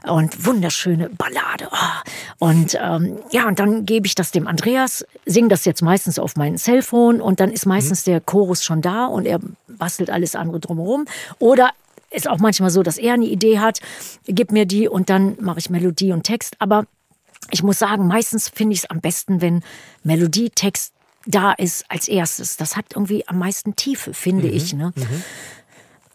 Und 0.07 0.45
wunderschöne 0.45 1.09
Ballade. 1.09 1.67
Oh. 1.71 2.45
Und 2.45 2.77
ähm, 2.81 3.19
ja, 3.31 3.47
und 3.47 3.59
dann 3.59 3.85
gebe 3.85 4.07
ich 4.07 4.15
das 4.15 4.31
dem 4.31 4.47
Andreas, 4.47 5.05
singe 5.25 5.49
das 5.49 5.65
jetzt 5.65 5.81
meistens 5.81 6.19
auf 6.19 6.35
mein 6.35 6.57
Cellphone 6.57 7.21
und 7.21 7.39
dann 7.39 7.51
ist 7.51 7.65
meistens 7.65 8.03
der 8.03 8.21
Chorus 8.21 8.63
schon 8.63 8.81
da 8.81 9.05
und 9.05 9.25
er 9.25 9.39
bastelt 9.67 10.09
alles 10.09 10.35
andere 10.35 10.59
drumherum. 10.59 11.05
Oder 11.39 11.71
ist 12.11 12.29
auch 12.29 12.37
manchmal 12.37 12.69
so, 12.69 12.83
dass 12.83 12.97
er 12.97 13.13
eine 13.13 13.25
Idee 13.25 13.59
hat, 13.59 13.79
gib 14.25 14.51
mir 14.51 14.65
die 14.65 14.87
und 14.87 15.09
dann 15.09 15.35
mache 15.39 15.59
ich 15.59 15.69
Melodie 15.69 16.13
und 16.13 16.23
Text. 16.23 16.55
Aber 16.59 16.85
ich 17.51 17.63
muss 17.63 17.79
sagen, 17.79 18.07
meistens 18.07 18.49
finde 18.49 18.73
ich 18.73 18.79
es 18.79 18.89
am 18.89 19.01
besten, 19.01 19.41
wenn 19.41 19.63
Melodie, 20.03 20.49
Text 20.49 20.93
da 21.25 21.51
ist 21.51 21.85
als 21.89 22.07
erstes. 22.07 22.57
Das 22.57 22.75
hat 22.75 22.85
irgendwie 22.93 23.27
am 23.27 23.39
meisten 23.39 23.75
Tiefe, 23.75 24.13
finde 24.13 24.47
ich. 24.47 24.73
Ne? 24.73 24.93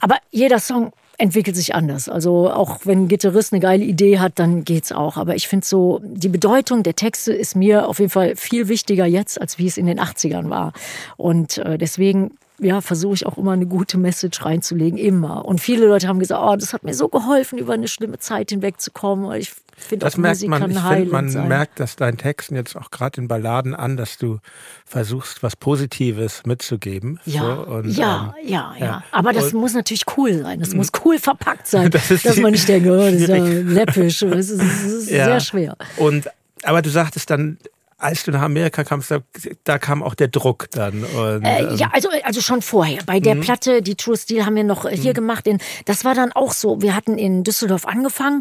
Aber 0.01 0.16
jeder 0.31 0.59
Song 0.59 0.93
entwickelt 1.23 1.55
sich 1.55 1.73
anders. 1.73 2.09
Also 2.09 2.51
auch 2.51 2.81
wenn 2.82 3.05
ein 3.05 3.09
Gitarrist 3.09 3.53
eine 3.53 3.61
geile 3.61 3.85
Idee 3.85 4.19
hat, 4.19 4.40
dann 4.40 4.65
geht's 4.65 4.90
auch. 4.90 5.16
Aber 5.16 5.36
ich 5.36 5.47
finde 5.47 5.65
so, 5.65 6.01
die 6.03 6.28
Bedeutung 6.28 6.82
der 6.82 6.97
Texte 6.97 7.32
ist 7.32 7.55
mir 7.55 7.89
auf 7.89 8.01
jeden 8.01 8.11
Fall 8.11 8.35
viel 8.35 8.66
wichtiger 8.66 9.07
jetzt, 9.07 9.40
als 9.40 9.57
wie 9.57 9.69
es 9.69 9.77
in 9.77 9.86
den 9.86 10.01
80ern 10.01 10.51
war. 10.51 10.73
Und 11.16 11.59
äh, 11.59 11.78
deswegen 11.78 12.32
ja, 12.59 12.81
versuche 12.81 13.15
ich 13.15 13.27
auch 13.27 13.39
immer 13.39 13.53
eine 13.53 13.66
gute 13.66 13.99
Message 13.99 14.44
reinzulegen, 14.44 14.99
immer. 14.99 15.44
Und 15.44 15.61
viele 15.61 15.86
Leute 15.86 16.09
haben 16.09 16.19
gesagt, 16.19 16.43
oh, 16.44 16.57
das 16.57 16.73
hat 16.73 16.82
mir 16.82 16.94
so 16.94 17.09
geholfen, 17.09 17.57
über 17.57 17.74
eine 17.74 17.86
schlimme 17.86 18.19
Zeit 18.19 18.51
hinwegzukommen. 18.51 19.31
Ich 19.39 19.53
finde 19.82 20.04
Das 20.06 20.16
merkt 20.16 20.36
Musik 20.36 20.48
man, 20.50 20.70
ich 20.70 20.78
finde, 20.78 21.10
man 21.12 21.28
sein. 21.30 21.48
merkt, 21.48 21.80
dass 21.80 21.96
deinen 21.96 22.16
Texten 22.18 22.54
jetzt 22.56 22.76
auch 22.76 22.90
gerade 22.90 23.20
in 23.20 23.28
Balladen 23.28 23.74
an, 23.74 23.96
dass 23.96 24.18
du 24.18 24.38
versuchst, 24.86 25.42
was 25.42 25.56
Positives 25.56 26.42
mitzugeben. 26.46 27.20
Ja, 27.24 27.40
so, 27.42 27.72
und, 27.72 27.88
ja, 27.96 28.34
ähm, 28.40 28.48
ja, 28.48 28.74
ja, 28.78 28.84
ja. 28.86 29.04
Aber 29.12 29.32
das 29.32 29.52
Und- 29.52 29.60
muss 29.60 29.74
natürlich 29.74 30.04
cool 30.16 30.42
sein. 30.42 30.60
Das 30.60 30.74
muss 30.74 30.88
cool 31.04 31.18
verpackt 31.18 31.66
sein, 31.66 31.90
Das 31.90 32.09
dass 32.22 32.36
man 32.38 32.52
nicht 32.52 32.68
denkt, 32.68 32.88
oh, 32.88 32.96
das 32.96 33.12
ist 33.14 33.28
ja 33.28 33.36
läppisch. 33.36 34.18
Das 34.20 34.48
ist, 34.50 34.60
das 34.60 34.82
ist 34.82 35.10
Ja. 35.10 35.24
sehr 35.26 35.40
schwer. 35.40 35.76
Und, 35.96 36.28
aber 36.62 36.82
du 36.82 36.90
sagtest 36.90 37.30
dann, 37.30 37.59
als 37.98 38.24
du 38.24 38.32
nach 38.32 38.42
Amerika 38.42 38.82
kamst, 38.82 39.12
da, 39.12 39.18
da 39.62 39.78
kam 39.78 40.02
auch 40.02 40.14
der 40.16 40.26
Druck 40.26 40.66
dann. 40.72 41.04
Und, 41.04 41.44
Äh, 41.44 41.62
ähm, 41.68 41.76
ja, 41.76 41.90
also, 41.92 42.09
also 42.24 42.40
schon 42.40 42.60
vorher. 42.60 42.98
Bei 43.06 43.20
der 43.20 43.36
Platte, 43.36 43.80
die 43.80 43.94
True 43.94 44.16
Steel, 44.16 44.44
haben 44.44 44.56
wir 44.56 44.64
noch 44.64 44.88
hier 44.88 45.12
gemacht. 45.14 45.46
In, 45.46 45.59
das 45.84 46.04
war 46.04 46.16
dann 46.16 46.32
auch 46.32 46.50
so. 46.52 46.82
Wir 46.82 46.96
hatten 46.96 47.16
in 47.16 47.44
Düsseldorf 47.44 47.86
angefangen, 47.86 48.40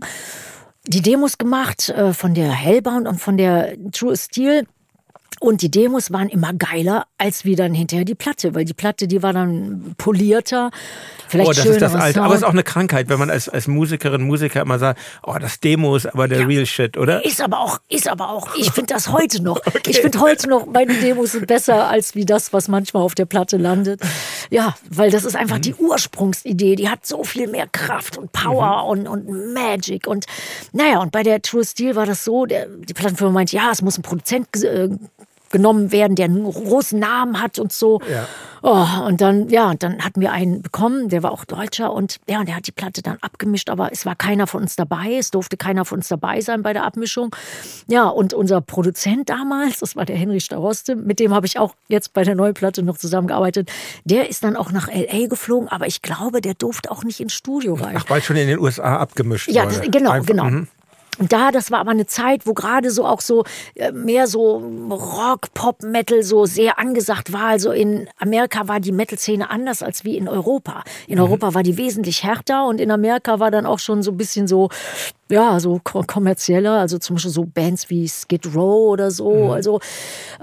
die 0.86 1.02
Demos 1.02 1.38
gemacht 1.38 1.90
äh, 1.90 2.14
von 2.14 2.34
der 2.34 2.52
Hellbound 2.52 3.08
und 3.08 3.20
von 3.20 3.38
der 3.38 3.76
True 3.92 4.18
Steel. 4.18 4.66
Und 5.42 5.64
die 5.64 5.72
Demos 5.72 6.12
waren 6.12 6.30
immer 6.30 6.54
geiler 6.54 7.08
als 7.18 7.46
wie 7.46 7.56
dann 7.56 7.74
hinterher 7.74 8.06
die 8.06 8.14
Platte, 8.14 8.54
weil 8.54 8.64
die 8.64 8.76
Platte, 8.76 9.08
die 9.08 9.24
war 9.24 9.34
dann 9.34 9.96
polierter, 9.98 10.70
vielleicht 11.28 11.50
Oh, 11.50 11.54
das 11.54 11.66
ist 11.66 11.82
das 11.82 11.96
Alte. 11.96 12.22
Aber 12.22 12.36
es 12.36 12.42
ist 12.42 12.46
auch 12.46 12.52
eine 12.52 12.62
Krankheit, 12.62 13.10
wenn 13.10 13.18
man 13.18 13.32
als, 13.32 13.50
als 13.50 13.68
Musikerin, 13.68 14.22
Musiker 14.22 14.62
immer 14.62 14.78
sagt, 14.78 15.00
oh, 15.24 15.36
das 15.42 15.60
Demo 15.60 15.96
ist 15.96 16.06
aber 16.06 16.28
der 16.28 16.42
Ja. 16.42 16.46
Real 16.46 16.66
Shit, 16.68 16.96
oder? 16.96 17.26
Ist 17.26 17.42
aber 17.42 17.60
auch, 17.60 17.80
ist 17.90 18.08
aber 18.08 18.30
auch, 18.30 18.54
ich 18.56 18.70
finde 18.72 18.94
das 18.94 19.12
heute 19.12 19.42
noch. 19.42 19.60
Ich 19.88 20.00
finde 20.00 20.20
heute 20.22 20.48
noch, 20.48 20.68
meine 20.68 20.94
Demos 20.94 21.32
sind 21.32 21.48
besser 21.48 21.90
als 21.90 22.14
wie 22.14 22.24
das, 22.24 22.54
was 22.54 22.68
manchmal 22.68 23.02
auf 23.02 23.16
der 23.16 23.26
Platte 23.26 23.58
landet. 23.58 24.00
Ja, 24.52 24.76
weil 24.90 25.10
das 25.10 25.26
ist 25.26 25.36
einfach 25.36 25.58
die 25.58 25.74
Ursprungsidee. 25.74 26.76
Die 26.76 26.88
hat 26.88 27.06
so 27.06 27.24
viel 27.24 27.48
mehr 27.48 27.68
Kraft 27.68 28.18
und 28.18 28.32
Power 28.32 28.86
und, 28.86 29.08
und 29.08 29.54
Magic. 29.54 30.06
Und 30.06 30.26
naja, 30.72 31.00
und 31.00 31.12
bei 31.12 31.24
der 31.24 31.42
True 31.42 31.66
Steel 31.66 31.96
war 31.96 32.06
das 32.06 32.24
so, 32.24 32.46
der, 32.46 32.68
die 32.68 32.94
Plattenfirma 32.94 33.34
meint, 33.34 33.52
ja, 33.52 33.72
es 33.72 33.82
muss 33.82 33.98
ein 33.98 34.04
Produzent 34.04 34.48
äh, 34.64 34.90
genommen 35.52 35.92
werden, 35.92 36.16
der 36.16 36.26
einen 36.26 36.44
großen 36.44 37.00
Namen 37.00 37.42
hat 37.42 37.60
und 37.60 37.72
so. 37.72 38.00
Ja. 38.12 38.28
Oh, 38.64 38.86
und 39.08 39.22
dann, 39.22 39.50
ja, 39.50 39.74
dann 39.74 40.04
hatten 40.06 40.22
wir 40.22 40.32
einen 40.32 40.62
bekommen, 40.62 41.10
der 41.10 41.24
war 41.24 41.32
auch 41.32 41.46
Deutscher 41.46 41.92
und 41.92 42.18
ja, 42.30 42.40
und 42.42 42.48
der 42.48 42.56
hat 42.58 42.68
die 42.68 42.72
Platte 42.72 43.02
dann 43.02 43.18
abgemischt, 43.22 43.72
aber 43.72 43.92
es 43.92 44.06
war 44.06 44.16
keiner 44.16 44.46
von 44.46 44.62
uns 44.62 44.76
dabei, 44.76 45.16
es 45.18 45.32
durfte 45.32 45.58
keiner 45.58 45.84
von 45.84 45.98
uns 46.00 46.10
dabei 46.10 46.42
sein 46.42 46.62
bei 46.62 46.72
der 46.74 46.84
Abmischung. 46.86 47.36
Ja, 47.88 48.08
und 48.08 48.36
unser 48.36 48.62
Produzent 48.62 49.30
damals, 49.30 49.80
das 49.80 49.96
war 49.96 50.06
der 50.06 50.16
Henry 50.16 50.40
Staroste, 50.40 50.96
mit 50.96 51.20
dem 51.20 51.34
habe 51.34 51.48
ich 51.48 51.58
auch 51.58 51.74
jetzt 51.88 52.14
bei 52.14 52.24
der 52.24 52.36
neuen 52.36 52.54
Platte 52.54 52.84
noch 52.84 52.98
zusammengearbeitet, 53.00 53.72
der 54.06 54.30
ist 54.30 54.44
dann 54.44 54.56
auch 54.56 54.72
nach 54.72 54.88
L.A. 54.90 55.26
geflogen, 55.28 55.68
aber 55.68 55.88
ich 55.88 56.04
glaube, 56.04 56.40
der 56.42 56.54
durfte 56.54 56.92
auch 56.92 57.04
nicht 57.04 57.20
ins 57.20 57.34
Studio 57.34 57.74
rein. 57.74 57.96
Ach, 57.98 58.06
weil 58.10 58.22
schon 58.22 58.36
in 58.36 58.48
den 58.48 58.60
USA 58.60 58.98
abgemischt 58.98 59.50
Ja, 59.50 59.64
wurde. 59.66 59.78
das, 59.80 59.92
genau, 59.92 60.12
Einfach- 60.12 60.28
genau. 60.28 60.66
Mhm. 61.18 61.22
Und 61.22 61.34
da, 61.34 61.52
das 61.52 61.70
war 61.72 61.80
aber 61.80 61.92
eine 61.92 62.08
Zeit, 62.08 62.48
wo 62.48 62.54
gerade 62.54 62.90
so 62.90 63.06
auch 63.06 63.22
so 63.22 63.44
äh, 63.76 63.92
mehr 63.92 64.28
so 64.28 64.58
Rock, 64.90 65.54
Pop, 65.54 65.84
Metal 65.84 66.24
so 66.24 66.46
sehr 66.46 66.80
angesagt 66.80 67.32
war. 67.32 67.46
Also 67.48 67.72
in 67.72 68.08
Amerika 68.18 68.68
war 68.68 68.80
die 68.80 68.92
Metal-Szene 68.92 69.50
anders 69.50 69.84
als 69.84 70.04
wie 70.04 70.18
in 70.18 70.28
Europa. 70.28 70.84
In 71.08 71.20
Europa 71.20 71.54
war 71.54 71.64
die 71.64 71.78
wesentlich 71.78 72.24
härter 72.24 72.66
und 72.66 72.82
in 72.82 72.90
Amerika 72.92 73.40
war 73.40 73.52
dann 73.52 73.66
auch 73.66 73.80
schon 73.80 74.02
so 74.04 74.12
ein 74.12 74.18
bisschen 74.18 74.48
so, 74.48 74.70
ja, 75.30 75.60
so 75.60 75.80
ko- 75.84 76.04
kommerzieller. 76.08 76.80
Also 76.80 76.98
zum 76.98 77.18
Beispiel 77.18 77.32
so 77.32 77.44
Bands 77.46 77.90
wie 77.90 78.08
Skid 78.08 78.48
Row 78.56 78.92
oder 78.92 79.12
so. 79.12 79.52
Also 79.52 79.80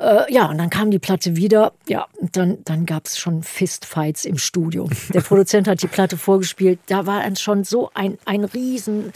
äh, 0.00 0.32
ja, 0.32 0.46
und 0.46 0.58
dann 0.58 0.70
kam 0.70 0.90
die 0.90 0.98
Platte 0.98 1.34
wieder. 1.34 1.72
Ja, 1.88 2.06
und 2.18 2.36
dann, 2.36 2.58
dann 2.64 2.86
gab 2.86 3.06
es 3.06 3.18
schon 3.18 3.42
Fistfights 3.42 4.24
im 4.24 4.38
Studio. 4.38 4.88
Der 5.12 5.20
Produzent 5.28 5.66
hat 5.66 5.82
die 5.82 5.88
Platte 5.88 6.16
vorgespielt. 6.16 6.78
Da 6.86 7.06
war 7.06 7.22
dann 7.22 7.36
schon 7.36 7.64
so 7.64 7.90
ein, 7.94 8.18
ein 8.26 8.44
riesen 8.44 9.12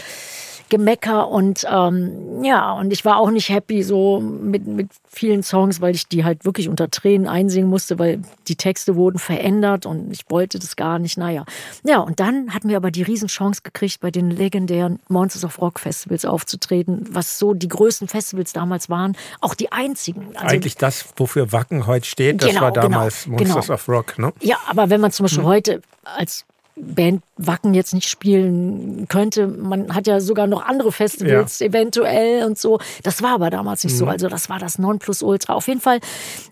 Gemecker 0.73 1.29
und 1.29 1.67
ähm, 1.71 2.43
ja, 2.43 2.73
und 2.73 2.95
ich 2.95 3.05
war 3.05 3.19
auch 3.19 3.31
nicht 3.31 3.51
happy 3.51 3.83
so 3.83 4.21
mit, 4.21 4.67
mit 4.67 4.89
vielen 5.07 5.43
Songs, 5.43 5.83
weil 5.83 5.95
ich 5.95 6.09
die 6.09 6.25
halt 6.25 6.47
wirklich 6.47 6.71
unter 6.71 6.91
Tränen 6.91 7.29
einsingen 7.29 7.69
musste, 7.69 7.99
weil 7.99 8.23
die 8.49 8.57
Texte 8.57 8.97
wurden 8.97 9.19
verändert 9.19 9.85
und 9.85 10.11
ich 10.11 10.23
wollte 10.31 10.59
das 10.59 10.75
gar 10.75 10.99
nicht. 10.99 11.19
Naja. 11.19 11.45
Ja, 11.85 11.99
und 11.99 12.21
dann 12.21 12.55
hatten 12.55 12.71
wir 12.71 12.79
aber 12.79 12.91
die 12.91 13.03
Riesenchance 13.03 13.61
gekriegt, 13.63 14.01
bei 14.01 14.11
den 14.11 14.31
legendären 14.31 14.99
Monsters 15.09 15.45
of 15.45 15.61
Rock 15.61 15.79
Festivals 15.79 16.25
aufzutreten, 16.25 17.07
was 17.11 17.39
so 17.39 17.53
die 17.53 17.69
größten 17.69 18.09
Festivals 18.09 18.55
damals 18.55 18.89
waren, 18.89 19.15
auch 19.43 19.55
die 19.55 19.73
einzigen. 19.73 20.29
Also, 20.37 20.55
Eigentlich 20.55 20.79
das, 20.79 21.05
wofür 21.17 21.53
Wacken 21.53 21.87
heute 21.87 22.07
steht, 22.07 22.41
das 22.41 22.49
Genau, 22.49 22.63
war 22.63 22.73
genau, 22.73 22.89
damals 22.89 23.27
Monsters 23.27 23.67
genau. 23.67 23.75
of 23.75 23.89
Rock, 23.91 24.19
ne? 24.19 24.33
Ja, 24.41 24.57
aber 24.71 24.89
wenn 24.89 25.03
man 25.03 25.13
zum 25.13 25.25
Beispiel 25.25 25.45
heute 25.45 25.83
als 26.05 26.47
Band 26.75 27.23
Wacken 27.37 27.75
jetzt 27.75 27.93
nicht 27.93 28.09
spielen 28.09 29.07
könnte, 29.09 29.47
man 29.47 29.95
hat 29.95 30.07
ja 30.07 30.21
sogar 30.21 30.47
noch 30.47 30.65
andere 30.65 30.91
Festivals 30.91 31.61
eventuell 31.61 32.45
und 32.47 32.59
so. 32.59 32.79
Das 33.03 33.23
war 33.23 33.35
aber 33.35 33.51
damals 33.51 33.85
nicht 33.85 33.97
so. 33.97 34.07
Also 34.07 34.29
das 34.29 34.49
war 34.49 34.59
das 34.59 34.79
Nonplusultra. 34.79 35.53
Auf 35.53 35.69
jeden 35.69 35.81
Fall 35.81 36.01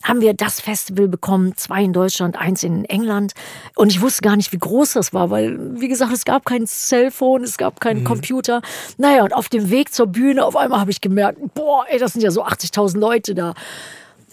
haben 0.02 0.20
wir 0.20 0.34
das 0.34 0.60
Festival 0.60 1.08
bekommen, 1.08 1.56
zwei 1.56 1.82
in 1.82 1.92
Deutschland, 1.92 2.36
eins 2.36 2.62
in 2.62 2.84
England. 2.84 3.32
Und 3.76 3.90
ich 3.92 4.02
wusste 4.02 4.22
gar 4.22 4.36
nicht, 4.36 4.52
wie 4.52 4.58
groß 4.58 4.92
das 4.92 5.14
war, 5.14 5.30
weil, 5.30 5.80
wie 5.80 5.88
gesagt, 5.88 6.12
es 6.12 6.24
gab 6.24 6.44
kein 6.44 6.66
Cellphone, 6.66 7.44
es 7.44 7.56
gab 7.56 7.80
keinen 7.80 8.04
Computer. 8.04 8.60
Naja, 8.98 9.24
und 9.24 9.34
auf 9.34 9.48
dem 9.48 9.70
Weg 9.70 9.92
zur 9.92 10.06
Bühne 10.06 10.44
auf 10.44 10.56
einmal 10.56 10.80
habe 10.80 10.90
ich 10.90 11.00
gemerkt, 11.00 11.38
boah, 11.54 11.84
ey, 11.88 11.98
das 11.98 12.12
sind 12.12 12.22
ja 12.22 12.30
so 12.30 12.44
80.000 12.44 12.98
Leute 12.98 13.34
da. 13.34 13.54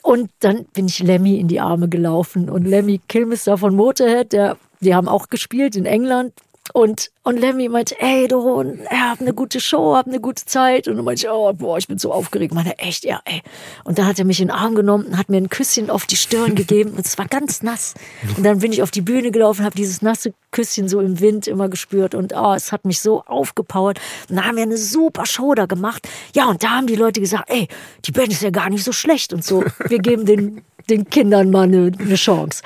Und 0.01 0.29
dann 0.39 0.65
bin 0.73 0.85
ich 0.85 0.99
Lemmy 0.99 1.37
in 1.37 1.47
die 1.49 1.59
Arme 1.59 1.89
gelaufen. 1.89 2.49
Und 2.49 2.65
Lemmy 2.65 3.01
Kilmister 3.09 3.57
von 3.57 3.75
Motorhead, 3.75 4.31
der, 4.31 4.57
die 4.79 4.95
haben 4.95 5.07
auch 5.07 5.29
gespielt 5.29 5.75
in 5.75 5.85
England. 5.85 6.33
Und, 6.73 7.11
und 7.23 7.39
Lemmy 7.39 7.69
meinte, 7.69 7.95
ey, 7.99 8.27
du, 8.27 8.75
er 8.89 9.11
hat 9.11 9.21
eine 9.21 9.33
gute 9.33 9.59
Show, 9.59 9.95
hab 9.95 10.07
eine 10.07 10.19
gute 10.19 10.45
Zeit. 10.45 10.87
Und 10.87 10.97
dann 10.97 11.05
meinte 11.05 11.25
ich, 11.25 11.29
oh, 11.29 11.53
boah, 11.53 11.77
ich 11.77 11.87
bin 11.87 11.97
so 11.97 12.11
aufgeregt. 12.11 12.53
Meine, 12.53 12.77
echt, 12.77 13.05
ja, 13.05 13.21
ey. 13.25 13.41
Und 13.83 13.97
dann 13.97 14.05
hat 14.05 14.19
er 14.19 14.25
mich 14.25 14.41
in 14.41 14.49
den 14.49 14.55
Arm 14.55 14.75
genommen 14.75 15.05
und 15.05 15.17
hat 15.17 15.29
mir 15.29 15.37
ein 15.37 15.49
Küsschen 15.49 15.89
auf 15.89 16.05
die 16.05 16.17
Stirn 16.17 16.55
gegeben. 16.55 16.91
Und 16.91 17.05
es 17.05 17.17
war 17.17 17.25
ganz 17.25 17.63
nass. 17.63 17.93
Und 18.35 18.43
dann 18.43 18.59
bin 18.59 18.73
ich 18.73 18.83
auf 18.83 18.91
die 18.91 19.01
Bühne 19.01 19.31
gelaufen, 19.31 19.63
habe 19.63 19.75
dieses 19.75 20.01
nasse 20.01 20.33
Küsschen 20.51 20.89
so 20.89 20.99
im 20.99 21.19
Wind 21.19 21.47
immer 21.47 21.69
gespürt. 21.69 22.15
Und 22.15 22.33
oh, 22.35 22.53
es 22.53 22.71
hat 22.71 22.85
mich 22.85 22.99
so 22.99 23.23
aufgepowert. 23.23 23.99
Und 24.29 24.35
dann 24.35 24.45
haben 24.45 24.57
wir 24.57 24.63
eine 24.63 24.77
super 24.77 25.25
Show 25.25 25.53
da 25.55 25.67
gemacht. 25.67 26.07
Ja, 26.35 26.49
und 26.49 26.63
da 26.63 26.71
haben 26.71 26.87
die 26.87 26.95
Leute 26.95 27.21
gesagt, 27.21 27.49
ey, 27.49 27.67
die 28.05 28.11
Band 28.11 28.29
ist 28.29 28.41
ja 28.41 28.49
gar 28.49 28.69
nicht 28.69 28.83
so 28.83 28.91
schlecht 28.91 29.31
und 29.31 29.43
so. 29.43 29.63
Wir 29.87 29.99
geben 29.99 30.25
den, 30.25 30.63
den 30.89 31.09
Kindern 31.09 31.49
mal 31.49 31.63
eine, 31.63 31.91
eine 31.97 32.15
Chance. 32.15 32.61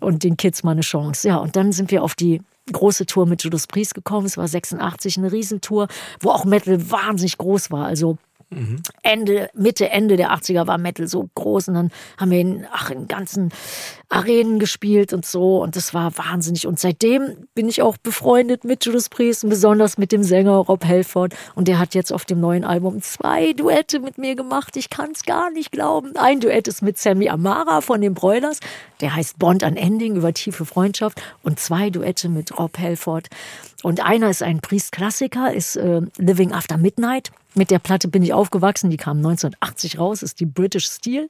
Und 0.00 0.24
den 0.24 0.36
Kids 0.36 0.62
mal 0.62 0.72
eine 0.72 0.80
Chance. 0.80 1.28
Ja, 1.28 1.36
und 1.36 1.56
dann 1.56 1.72
sind 1.72 1.90
wir 1.90 2.02
auf 2.02 2.14
die 2.14 2.40
große 2.72 3.06
Tour 3.06 3.26
mit 3.26 3.42
Judas 3.42 3.66
Priest 3.66 3.94
gekommen. 3.94 4.26
Es 4.26 4.36
war 4.36 4.48
86 4.48 5.18
eine 5.18 5.32
Riesentour, 5.32 5.88
wo 6.20 6.30
auch 6.30 6.44
Metal 6.44 6.90
wahnsinnig 6.90 7.38
groß 7.38 7.70
war. 7.70 7.86
Also 7.86 8.18
Ende, 9.02 9.48
Mitte, 9.54 9.90
Ende 9.90 10.16
der 10.16 10.32
80er 10.32 10.66
war 10.66 10.76
Metal 10.76 11.06
so 11.06 11.28
groß 11.36 11.68
und 11.68 11.74
dann 11.74 11.90
haben 12.16 12.32
wir 12.32 12.40
in, 12.40 12.66
ach, 12.72 12.90
in 12.90 13.06
ganzen 13.06 13.50
Arenen 14.08 14.58
gespielt 14.58 15.12
und 15.12 15.24
so 15.24 15.62
und 15.62 15.76
das 15.76 15.94
war 15.94 16.18
wahnsinnig. 16.18 16.66
Und 16.66 16.80
seitdem 16.80 17.46
bin 17.54 17.68
ich 17.68 17.80
auch 17.80 17.96
befreundet 17.96 18.64
mit 18.64 18.84
Judas 18.84 19.08
Priest 19.08 19.44
und 19.44 19.50
besonders 19.50 19.98
mit 19.98 20.10
dem 20.10 20.24
Sänger 20.24 20.56
Rob 20.56 20.84
Halford 20.84 21.34
und 21.54 21.68
der 21.68 21.78
hat 21.78 21.94
jetzt 21.94 22.12
auf 22.12 22.24
dem 22.24 22.40
neuen 22.40 22.64
Album 22.64 23.00
zwei 23.02 23.52
Duette 23.52 24.00
mit 24.00 24.18
mir 24.18 24.34
gemacht. 24.34 24.76
Ich 24.76 24.90
kann 24.90 25.12
es 25.12 25.22
gar 25.22 25.50
nicht 25.52 25.70
glauben. 25.70 26.16
Ein 26.16 26.40
Duett 26.40 26.66
ist 26.66 26.82
mit 26.82 26.98
Sammy 26.98 27.28
Amara 27.28 27.82
von 27.82 28.00
den 28.00 28.14
Broilers, 28.14 28.58
der 29.00 29.14
heißt 29.14 29.38
Bond 29.38 29.62
Unending 29.62 30.16
über 30.16 30.34
tiefe 30.34 30.64
Freundschaft 30.64 31.22
und 31.44 31.60
zwei 31.60 31.90
Duette 31.90 32.28
mit 32.28 32.58
Rob 32.58 32.76
Halford. 32.78 33.28
Und 33.84 34.04
einer 34.04 34.28
ist 34.28 34.42
ein 34.42 34.60
Priest-Klassiker, 34.60 35.54
ist 35.54 35.76
äh, 35.76 36.00
Living 36.18 36.52
After 36.52 36.76
Midnight. 36.76 37.30
Mit 37.54 37.70
der 37.70 37.78
Platte 37.78 38.08
bin 38.08 38.22
ich 38.22 38.32
aufgewachsen, 38.32 38.90
die 38.90 38.96
kam 38.96 39.18
1980 39.18 39.98
raus, 39.98 40.22
ist 40.22 40.38
die 40.40 40.46
British 40.46 40.86
Steel. 40.86 41.28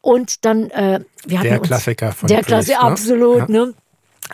Und 0.00 0.44
dann, 0.44 0.70
äh, 0.70 1.00
wir 1.24 1.38
hatten 1.38 1.48
Der 1.48 1.58
uns, 1.60 1.68
Klassiker 1.68 2.12
von 2.12 2.28
Der 2.28 2.42
Klassiker, 2.42 2.78
ne? 2.84 2.90
absolut, 2.90 3.38
Ja. 3.38 3.46
ne? 3.48 3.74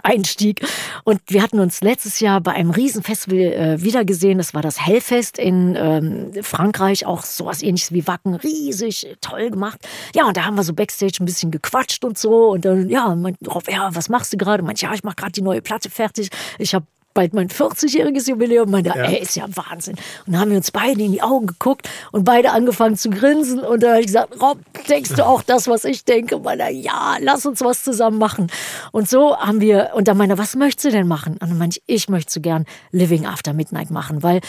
Einstieg. 0.02 0.60
Und 1.04 1.20
wir 1.28 1.42
hatten 1.42 1.58
uns 1.60 1.80
letztes 1.80 2.20
Jahr 2.20 2.40
bei 2.40 2.52
einem 2.52 2.70
Riesenfestival 2.70 3.38
äh, 3.38 3.82
wiedergesehen. 3.82 4.38
Das 4.38 4.52
war 4.54 4.62
das 4.62 4.84
Hellfest 4.86 5.38
in 5.38 5.76
ähm, 5.76 6.30
Frankreich. 6.42 7.06
Auch 7.06 7.24
sowas 7.24 7.62
ähnliches 7.62 7.90
wie 7.92 8.06
Wacken. 8.06 8.34
Riesig, 8.34 9.16
toll 9.20 9.50
gemacht. 9.50 9.78
Ja, 10.14 10.26
und 10.26 10.36
da 10.36 10.44
haben 10.44 10.56
wir 10.56 10.62
so 10.62 10.74
Backstage 10.74 11.16
ein 11.20 11.24
bisschen 11.24 11.50
gequatscht 11.50 12.04
und 12.04 12.18
so. 12.18 12.50
Und 12.50 12.64
dann, 12.64 12.88
ja, 12.90 13.14
meint, 13.14 13.38
Rob, 13.48 13.68
ja, 13.70 13.88
was 13.94 14.08
machst 14.08 14.32
du 14.32 14.36
gerade? 14.36 14.62
Meint, 14.62 14.80
ja, 14.82 14.92
ich 14.92 15.04
mache 15.04 15.16
gerade 15.16 15.32
die 15.32 15.42
neue 15.42 15.62
Platte 15.62 15.90
fertig. 15.90 16.28
Ich 16.58 16.74
habe 16.74 16.86
bald 17.18 17.34
mein 17.34 17.48
40-jähriges 17.48 18.28
Jubiläum. 18.30 18.70
Meinte, 18.70 18.90
Ja. 18.90 19.06
ey, 19.06 19.18
ist 19.20 19.34
ja 19.34 19.44
Wahnsinn. 19.54 19.96
Und 20.24 20.32
dann 20.34 20.40
haben 20.40 20.50
wir 20.50 20.56
uns 20.56 20.70
beide 20.70 21.02
in 21.02 21.10
die 21.10 21.20
Augen 21.20 21.48
geguckt 21.48 21.88
und 22.12 22.22
beide 22.22 22.52
angefangen 22.52 22.96
zu 22.96 23.10
grinsen. 23.10 23.58
Und 23.58 23.82
da 23.82 23.88
habe 23.90 24.00
ich 24.00 24.06
gesagt, 24.06 24.40
Rob, 24.40 24.58
denkst 24.88 25.14
du 25.16 25.26
auch 25.26 25.42
das, 25.42 25.66
was 25.66 25.84
ich 25.84 26.04
denke? 26.04 26.36
Und 26.36 26.44
meinte, 26.44 26.70
ja, 26.70 27.16
lass 27.20 27.44
uns 27.44 27.60
was 27.60 27.82
zusammen 27.82 28.18
machen. 28.18 28.46
Und 28.92 29.08
so 29.08 29.36
haben 29.36 29.60
wir, 29.60 29.90
und 29.94 30.06
dann 30.06 30.16
meinte, 30.16 30.38
was 30.38 30.54
möchtest 30.54 30.84
du 30.84 30.90
denn 30.92 31.08
machen? 31.08 31.32
Und 31.40 31.42
dann 31.50 31.58
meinte 31.58 31.80
ich, 31.86 32.02
ich 32.04 32.08
möchte 32.08 32.32
so 32.32 32.40
gern 32.40 32.66
Living 32.92 33.26
After 33.26 33.52
Midnight 33.52 33.90
machen, 33.90 34.22
weil 34.22 34.40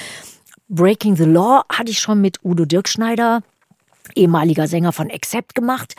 Breaking 0.67 1.15
the 1.15 1.23
Law 1.23 1.63
hatte 1.73 1.89
ich 1.89 1.97
schon 1.99 2.21
mit 2.21 2.37
Udo 2.43 2.65
Dirkschneider 2.65 3.41
ehemaliger 4.15 4.67
Sänger 4.67 4.91
von 4.91 5.09
Accept 5.11 5.55
gemacht. 5.55 5.95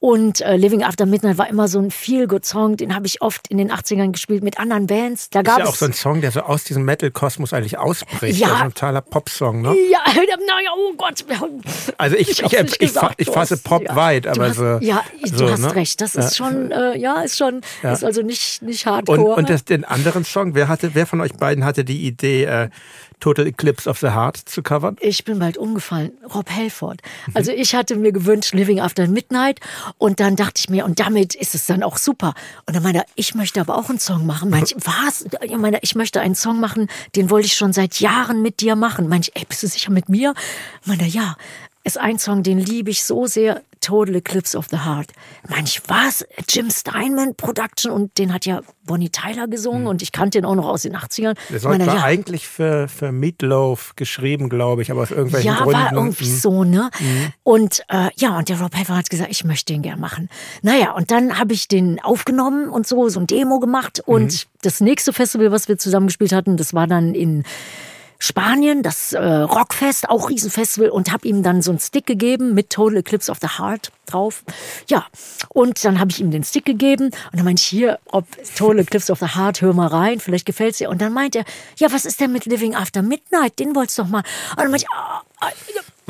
Und 0.00 0.40
äh, 0.40 0.56
Living 0.56 0.82
After 0.82 1.06
Midnight 1.06 1.38
war 1.38 1.48
immer 1.48 1.68
so 1.68 1.78
ein 1.78 1.90
Feel-Good-Song, 1.90 2.76
den 2.76 2.94
habe 2.94 3.06
ich 3.06 3.22
oft 3.22 3.48
in 3.48 3.58
den 3.58 3.70
80ern 3.70 4.12
gespielt 4.12 4.42
mit 4.42 4.58
anderen 4.58 4.86
Bands. 4.86 5.30
Da 5.30 5.40
Ist 5.40 5.46
gab 5.46 5.58
ja 5.58 5.66
auch 5.66 5.74
so 5.74 5.86
ein 5.86 5.92
Song, 5.92 6.20
der 6.20 6.30
so 6.30 6.40
aus 6.40 6.64
diesem 6.64 6.84
Metal-Kosmos 6.84 7.52
eigentlich 7.52 7.78
ausbricht. 7.78 8.38
Ja. 8.38 8.48
Ist 8.48 8.54
ein 8.54 8.74
totaler 8.74 9.00
Popsong, 9.00 9.62
ne? 9.62 9.74
ja, 9.90 10.00
naja, 10.06 10.70
oh 10.76 10.94
Gott. 10.96 11.24
Also 11.98 12.16
ich, 12.16 12.30
ich, 12.30 12.42
ich, 12.42 12.52
ich, 12.52 12.78
gesagt, 12.78 13.14
ich 13.18 13.30
fasse 13.30 13.56
Pop 13.56 13.82
ja. 13.82 13.96
weit, 13.96 14.26
aber 14.26 14.48
hast, 14.48 14.56
so. 14.56 14.78
Ja, 14.80 15.02
so, 15.24 15.36
du 15.36 15.50
hast 15.50 15.60
ne? 15.60 15.74
recht. 15.74 16.00
Das 16.00 16.14
ist 16.14 16.36
schon, 16.36 16.70
äh, 16.70 16.96
ja, 16.98 17.22
ist 17.22 17.38
schon, 17.38 17.60
ist 17.82 18.04
also 18.04 18.22
nicht, 18.22 18.62
nicht 18.62 18.86
Und, 18.86 18.92
hardcore. 18.92 19.34
und 19.36 19.50
das, 19.50 19.64
den 19.64 19.84
anderen 19.84 20.24
Song, 20.24 20.54
wer, 20.54 20.68
hatte, 20.68 20.94
wer 20.94 21.06
von 21.06 21.20
euch 21.20 21.32
beiden 21.34 21.64
hatte 21.64 21.84
die 21.84 22.06
Idee, 22.06 22.44
äh, 22.44 22.68
Total 23.24 23.46
Eclipse 23.46 23.88
of 23.88 24.00
the 24.00 24.08
Heart 24.08 24.36
zu 24.36 24.62
covern? 24.62 24.98
ich 25.00 25.24
bin 25.24 25.38
bald 25.38 25.56
umgefallen. 25.56 26.12
Rob 26.34 26.50
Halford. 26.50 27.00
Also 27.32 27.52
ich 27.52 27.74
hatte 27.74 27.96
mir 27.96 28.12
gewünscht 28.12 28.52
Living 28.52 28.80
After 28.80 29.08
Midnight 29.08 29.60
und 29.96 30.20
dann 30.20 30.36
dachte 30.36 30.58
ich 30.58 30.68
mir, 30.68 30.84
und 30.84 31.00
damit 31.00 31.34
ist 31.34 31.54
es 31.54 31.64
dann 31.64 31.82
auch 31.82 31.96
super. 31.96 32.34
Und 32.66 32.76
dann 32.76 32.82
meinte 32.82 32.98
er, 32.98 33.06
ich 33.14 33.34
möchte 33.34 33.62
aber 33.62 33.78
auch 33.78 33.88
einen 33.88 33.98
Song 33.98 34.26
machen. 34.26 34.52
Ich, 34.62 34.76
was? 34.76 35.24
Ich 35.40 35.56
meine, 35.56 35.78
ich 35.80 35.94
möchte 35.94 36.20
einen 36.20 36.34
Song 36.34 36.60
machen, 36.60 36.88
den 37.16 37.30
wollte 37.30 37.46
ich 37.46 37.54
schon 37.54 37.72
seit 37.72 37.98
Jahren 37.98 38.42
mit 38.42 38.60
dir 38.60 38.76
machen. 38.76 39.10
Ich, 39.14 39.34
ey, 39.34 39.46
bist 39.48 39.62
du 39.62 39.68
sicher 39.68 39.90
mit 39.90 40.10
mir? 40.10 40.34
Meinte 40.84 41.06
ja. 41.06 41.36
Ist 41.82 41.96
ein 41.96 42.18
Song, 42.18 42.42
den 42.42 42.58
liebe 42.58 42.90
ich 42.90 43.04
so 43.04 43.26
sehr. 43.26 43.62
Total 43.84 44.14
Eclipse 44.16 44.56
of 44.56 44.66
the 44.70 44.78
Heart. 44.78 45.12
Ich, 45.64 45.80
was? 45.88 46.24
Jim 46.48 46.70
Steinman 46.70 47.34
Production 47.36 47.90
und 47.92 48.16
den 48.18 48.32
hat 48.32 48.46
ja 48.46 48.60
Bonnie 48.86 49.10
Tyler 49.10 49.46
gesungen 49.48 49.86
und 49.86 50.02
ich 50.02 50.12
kannte 50.12 50.38
ihn 50.38 50.44
auch 50.44 50.54
noch 50.54 50.66
aus 50.66 50.82
den 50.82 50.96
80ern. 50.96 51.34
Der 51.50 51.60
Song 51.60 51.70
Meinte 51.72 51.86
er, 51.86 51.92
war 51.92 51.96
ja. 52.00 52.04
eigentlich 52.04 52.46
für, 52.48 52.88
für 52.88 53.12
Meatloaf 53.12 53.94
geschrieben, 53.96 54.48
glaube 54.48 54.82
ich, 54.82 54.90
aber 54.90 55.02
aus 55.02 55.10
irgendwelchen 55.10 55.52
Ja, 55.52 55.62
Gründen. 55.62 55.72
war 55.80 55.92
irgendwie 55.92 56.24
Mhm. 56.28 56.36
so, 56.36 56.64
ne? 56.64 56.90
Und 57.42 57.82
äh, 57.88 58.08
ja, 58.16 58.36
und 58.38 58.48
der 58.48 58.60
Rob 58.60 58.74
Halford 58.74 58.96
hat 58.98 59.10
gesagt, 59.10 59.30
ich 59.30 59.44
möchte 59.44 59.72
den 59.72 59.82
gern 59.82 60.00
machen. 60.00 60.28
Naja, 60.62 60.92
und 60.92 61.10
dann 61.10 61.38
habe 61.38 61.52
ich 61.54 61.68
den 61.68 62.00
aufgenommen 62.02 62.68
und 62.68 62.86
so, 62.86 63.08
so 63.08 63.20
ein 63.20 63.26
Demo 63.26 63.58
gemacht. 63.60 64.00
Und 64.04 64.46
das 64.62 64.80
nächste 64.80 65.12
Festival, 65.12 65.50
was 65.52 65.68
wir 65.68 65.78
zusammen 65.78 66.06
gespielt 66.06 66.32
hatten, 66.32 66.56
das 66.56 66.72
war 66.74 66.86
dann 66.86 67.14
in 67.14 67.44
Spanien, 68.24 68.82
das 68.82 69.12
äh, 69.12 69.22
Rockfest, 69.22 70.08
auch 70.08 70.30
Riesenfestival 70.30 70.88
und 70.88 71.12
habe 71.12 71.28
ihm 71.28 71.42
dann 71.42 71.60
so 71.60 71.70
einen 71.70 71.78
Stick 71.78 72.06
gegeben 72.06 72.54
mit 72.54 72.70
Total 72.70 72.96
Eclipse 72.96 73.30
of 73.30 73.38
the 73.42 73.58
Heart 73.58 73.92
drauf. 74.06 74.44
Ja, 74.88 75.04
und 75.50 75.84
dann 75.84 76.00
habe 76.00 76.10
ich 76.10 76.20
ihm 76.20 76.30
den 76.30 76.42
Stick 76.42 76.64
gegeben 76.64 77.06
und 77.06 77.34
dann 77.34 77.44
meinte 77.44 77.60
ich 77.60 77.66
hier, 77.66 77.98
ob 78.06 78.24
Total 78.56 78.78
Eclipse 78.78 79.12
of 79.12 79.18
the 79.18 79.34
Heart, 79.34 79.60
hör 79.60 79.74
mal 79.74 79.88
rein, 79.88 80.20
vielleicht 80.20 80.46
gefällt's 80.46 80.78
dir. 80.78 80.88
Und 80.88 81.02
dann 81.02 81.12
meint 81.12 81.36
er, 81.36 81.44
ja, 81.78 81.92
was 81.92 82.06
ist 82.06 82.18
denn 82.18 82.32
mit 82.32 82.46
Living 82.46 82.74
After 82.74 83.02
Midnight? 83.02 83.58
Den 83.58 83.74
wolltest 83.74 83.98
du 83.98 84.02
doch 84.02 84.08
mal. 84.08 84.22
Und 84.52 84.58
dann 84.58 84.70
meinte 84.70 84.86
ich, 84.86 84.98
ah, 84.98 85.22
ah, 85.40 85.50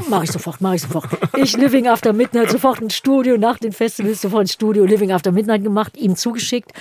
Mach 0.08 0.22
ich 0.22 0.30
sofort, 0.30 0.60
mach 0.60 0.74
ich 0.74 0.82
sofort. 0.82 1.06
Ich 1.36 1.56
Living 1.56 1.88
After 1.88 2.12
Midnight, 2.12 2.50
sofort 2.50 2.80
ins 2.80 2.94
Studio, 2.94 3.36
nach 3.38 3.58
den 3.58 3.72
Festivals 3.72 4.20
sofort 4.20 4.42
ins 4.42 4.52
Studio, 4.52 4.84
Living 4.84 5.12
After 5.12 5.32
Midnight 5.32 5.62
gemacht, 5.62 5.96
ihm 5.96 6.16
zugeschickt. 6.16 6.72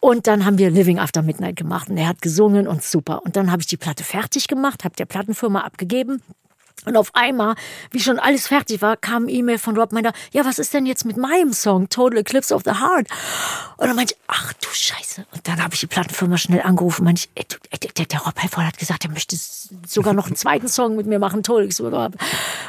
Und 0.00 0.26
dann 0.26 0.44
haben 0.44 0.58
wir 0.58 0.70
Living 0.70 0.98
After 0.98 1.22
Midnight 1.22 1.56
gemacht 1.56 1.88
und 1.88 1.96
er 1.96 2.08
hat 2.08 2.22
gesungen 2.22 2.68
und 2.68 2.82
super. 2.82 3.22
Und 3.24 3.36
dann 3.36 3.50
habe 3.50 3.62
ich 3.62 3.66
die 3.66 3.76
Platte 3.76 4.04
fertig 4.04 4.48
gemacht, 4.48 4.84
habe 4.84 4.96
der 4.96 5.06
Plattenfirma 5.06 5.60
abgegeben 5.60 6.22
und 6.84 6.96
auf 6.96 7.10
einmal, 7.14 7.56
wie 7.90 8.00
schon 8.00 8.18
alles 8.18 8.46
fertig 8.46 8.80
war, 8.82 8.96
kam 8.96 9.24
ein 9.24 9.28
E-Mail 9.28 9.58
von 9.58 9.76
Rob, 9.76 9.92
meinte, 9.92 10.12
ja, 10.32 10.44
was 10.44 10.58
ist 10.58 10.72
denn 10.72 10.86
jetzt 10.86 11.04
mit 11.04 11.16
meinem 11.16 11.52
Song, 11.52 11.88
Total 11.88 12.18
Eclipse 12.18 12.54
of 12.54 12.62
the 12.64 12.72
Heart? 12.72 13.08
Und 13.76 13.88
dann 13.88 13.96
meinte 13.96 14.14
ich, 14.14 14.20
ach 14.28 14.52
du 14.52 14.68
Scheiße. 14.70 15.26
Und 15.32 15.48
dann 15.48 15.62
habe 15.62 15.74
ich 15.74 15.80
die 15.80 15.86
Plattenfirma 15.86 16.36
schnell 16.36 16.62
angerufen, 16.62 17.04
meinte 17.04 17.22
ich, 17.22 17.30
ey, 17.34 17.44
du, 17.48 17.56
der, 17.96 18.06
der 18.06 18.20
Rob 18.20 18.40
Halford 18.40 18.66
hat 18.66 18.78
gesagt, 18.78 19.04
er 19.04 19.10
möchte 19.10 19.36
sogar 19.86 20.14
noch 20.14 20.26
einen 20.26 20.36
zweiten 20.36 20.68
Song 20.68 20.96
mit 20.96 21.06
mir 21.06 21.18
machen, 21.18 21.42
Total 21.42 21.64
Eclipse 21.64 21.82
of 21.82 21.90
the 21.90 21.96
Heart. 21.96 22.14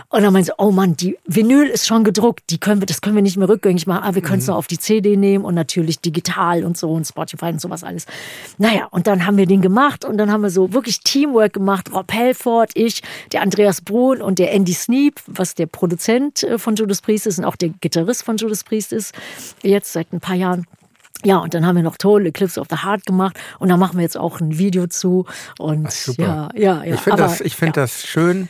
Und 0.09 0.23
dann 0.23 0.33
meinte 0.33 0.51
ich, 0.51 0.59
oh 0.59 0.71
Mann, 0.71 0.97
die 0.97 1.17
Vinyl 1.25 1.67
ist 1.67 1.85
schon 1.85 2.03
gedruckt, 2.03 2.43
die 2.49 2.57
können 2.57 2.81
wir, 2.81 2.87
das 2.87 3.01
können 3.01 3.15
wir 3.15 3.21
nicht 3.21 3.37
mehr 3.37 3.49
rückgängig 3.49 3.85
machen, 3.85 4.03
aber 4.03 4.15
wir 4.15 4.21
können 4.23 4.39
es 4.39 4.47
mhm. 4.47 4.51
noch 4.51 4.57
auf 4.57 4.67
die 4.67 4.79
CD 4.79 5.15
nehmen 5.15 5.45
und 5.45 5.53
natürlich 5.53 5.99
digital 5.99 6.63
und 6.63 6.75
so 6.77 6.91
und 6.91 7.05
Spotify 7.05 7.47
und 7.47 7.61
sowas 7.61 7.83
alles. 7.83 8.07
Naja, 8.57 8.87
und 8.89 9.05
dann 9.05 9.27
haben 9.27 9.37
wir 9.37 9.45
den 9.45 9.61
gemacht 9.61 10.05
und 10.05 10.17
dann 10.17 10.31
haben 10.31 10.41
wir 10.41 10.49
so 10.49 10.73
wirklich 10.73 11.01
Teamwork 11.01 11.53
gemacht, 11.53 11.91
Rob 11.93 12.11
Halford, 12.11 12.71
ich, 12.73 13.03
der 13.31 13.41
Andreas 13.41 13.81
Bruch, 13.81 13.96
Cohn 13.97 14.21
und 14.21 14.37
der 14.37 14.51
Andy 14.51 14.73
Sneap, 14.73 15.15
was 15.25 15.55
der 15.55 15.65
Produzent 15.65 16.43
äh, 16.43 16.59
von 16.59 16.75
Judas 16.75 17.01
Priest 17.01 17.25
ist 17.25 17.39
und 17.39 17.45
auch 17.45 17.55
der 17.55 17.69
Gitarrist 17.69 18.23
von 18.23 18.37
Judas 18.37 18.63
Priest 18.63 18.93
ist, 18.93 19.15
jetzt 19.63 19.91
seit 19.91 20.13
ein 20.13 20.19
paar 20.19 20.35
Jahren. 20.35 20.67
Ja, 21.25 21.37
und 21.37 21.55
dann 21.55 21.65
haben 21.65 21.77
wir 21.77 21.81
noch 21.81 21.97
Total 21.97 22.27
Eclipse 22.27 22.61
of 22.61 22.67
the 22.69 22.83
Heart 22.83 23.07
gemacht 23.07 23.39
und 23.57 23.69
da 23.69 23.77
machen 23.77 23.97
wir 23.97 24.03
jetzt 24.03 24.15
auch 24.15 24.39
ein 24.39 24.59
Video 24.59 24.85
zu. 24.85 25.25
Und 25.57 26.15
ja, 26.17 26.49
ja, 26.53 26.83
ja. 26.83 26.93
Ich 26.93 27.01
finde 27.01 27.17
das, 27.17 27.41
ich 27.41 27.55
find 27.55 27.75
ja. 27.75 27.81
das 27.81 28.05
schön, 28.05 28.49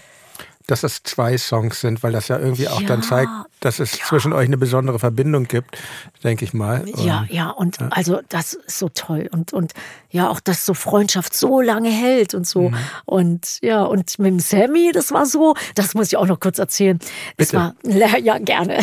dass 0.67 0.83
es 0.83 1.01
zwei 1.03 1.37
Songs 1.37 1.79
sind, 1.79 2.03
weil 2.03 2.11
das 2.11 2.27
ja 2.27 2.37
irgendwie 2.37 2.67
auch 2.67 2.81
ja, 2.81 2.87
dann 2.87 3.01
zeigt, 3.01 3.31
dass 3.61 3.79
es 3.79 3.97
ja. 3.97 4.05
zwischen 4.05 4.33
euch 4.33 4.47
eine 4.47 4.57
besondere 4.57 4.99
Verbindung 4.99 5.45
gibt, 5.45 5.77
denke 6.23 6.43
ich 6.43 6.53
mal. 6.53 6.81
Und, 6.81 7.05
ja, 7.05 7.25
ja, 7.29 7.49
und 7.49 7.79
ja. 7.79 7.87
also 7.89 8.19
das 8.27 8.53
ist 8.53 8.77
so 8.77 8.89
toll 8.89 9.29
und 9.31 9.53
und 9.53 9.71
ja 10.09 10.29
auch, 10.29 10.41
dass 10.41 10.65
so 10.65 10.73
Freundschaft 10.73 11.33
so 11.33 11.61
lange 11.61 11.89
hält 11.89 12.33
und 12.33 12.45
so 12.45 12.69
mhm. 12.69 12.77
und 13.05 13.59
ja 13.61 13.83
und 13.83 14.19
mit 14.19 14.27
dem 14.27 14.39
Sammy, 14.39 14.91
das 14.91 15.11
war 15.11 15.25
so, 15.25 15.55
das 15.75 15.93
muss 15.93 16.07
ich 16.07 16.17
auch 16.17 16.27
noch 16.27 16.41
kurz 16.41 16.59
erzählen. 16.59 16.99
Das 17.37 17.53
war 17.53 17.73
ja 17.83 18.37
gerne. 18.37 18.79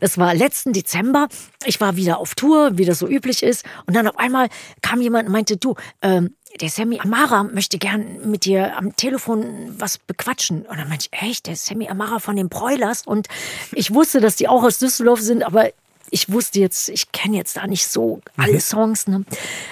Das 0.00 0.18
war 0.18 0.34
letzten 0.34 0.72
Dezember. 0.72 1.28
Ich 1.64 1.80
war 1.80 1.96
wieder 1.96 2.18
auf 2.18 2.34
Tour, 2.36 2.78
wie 2.78 2.84
das 2.84 3.00
so 3.00 3.08
üblich 3.08 3.42
ist, 3.42 3.64
und 3.86 3.96
dann 3.96 4.06
auf 4.06 4.18
einmal 4.18 4.48
kam 4.82 5.00
jemand 5.00 5.26
und 5.26 5.32
meinte, 5.32 5.56
du, 5.56 5.74
ähm, 6.00 6.34
der 6.60 6.68
Sammy 6.68 7.00
Amara 7.00 7.44
möchte 7.44 7.78
gern 7.78 8.30
mit 8.30 8.44
dir 8.44 8.76
am 8.76 8.94
Telefon 8.96 9.74
was 9.78 9.98
bequatschen. 9.98 10.62
Und 10.62 10.78
dann 10.78 10.88
meinte 10.88 11.08
ich, 11.10 11.20
echt, 11.20 11.46
der 11.46 11.56
Sammy 11.56 11.88
Amara 11.88 12.18
von 12.18 12.36
den 12.36 12.48
Broilers. 12.48 13.06
Und 13.06 13.28
ich 13.72 13.92
wusste, 13.92 14.20
dass 14.20 14.36
die 14.36 14.48
auch 14.48 14.62
aus 14.62 14.78
Düsseldorf 14.78 15.20
sind, 15.20 15.42
aber 15.42 15.70
ich 16.14 16.32
wusste 16.32 16.60
jetzt, 16.60 16.88
ich 16.90 17.10
kenne 17.10 17.36
jetzt 17.36 17.56
da 17.56 17.66
nicht 17.66 17.88
so 17.88 18.20
alle 18.36 18.54
mhm. 18.54 18.60
Songs. 18.60 19.08
Ne? 19.08 19.24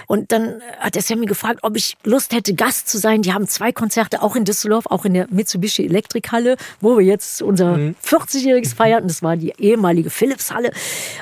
Und 0.09 0.32
dann 0.32 0.60
hat 0.81 0.97
der 0.97 1.02
Sammy 1.02 1.27
gefragt, 1.27 1.60
ob 1.62 1.77
ich 1.77 1.97
Lust 2.02 2.35
hätte, 2.35 2.52
Gast 2.55 2.89
zu 2.89 2.98
sein. 2.98 3.23
Die 3.23 3.32
haben 3.32 3.47
zwei 3.47 3.70
Konzerte, 3.70 4.23
auch 4.23 4.35
in 4.35 4.44
Düsseldorf, 4.44 4.86
auch 4.86 5.05
in 5.05 5.14
der 5.14 5.28
Mitsubishi 5.31 5.85
Elektrikhalle, 5.85 6.56
wo 6.81 6.98
wir 6.98 7.06
jetzt 7.06 7.43
unser 7.43 7.77
mhm. 7.77 7.94
40-jähriges 8.05 8.74
feierten. 8.74 9.06
Das 9.06 9.23
war 9.23 9.36
die 9.36 9.52
ehemalige 9.56 10.10
Philips-Halle. 10.10 10.73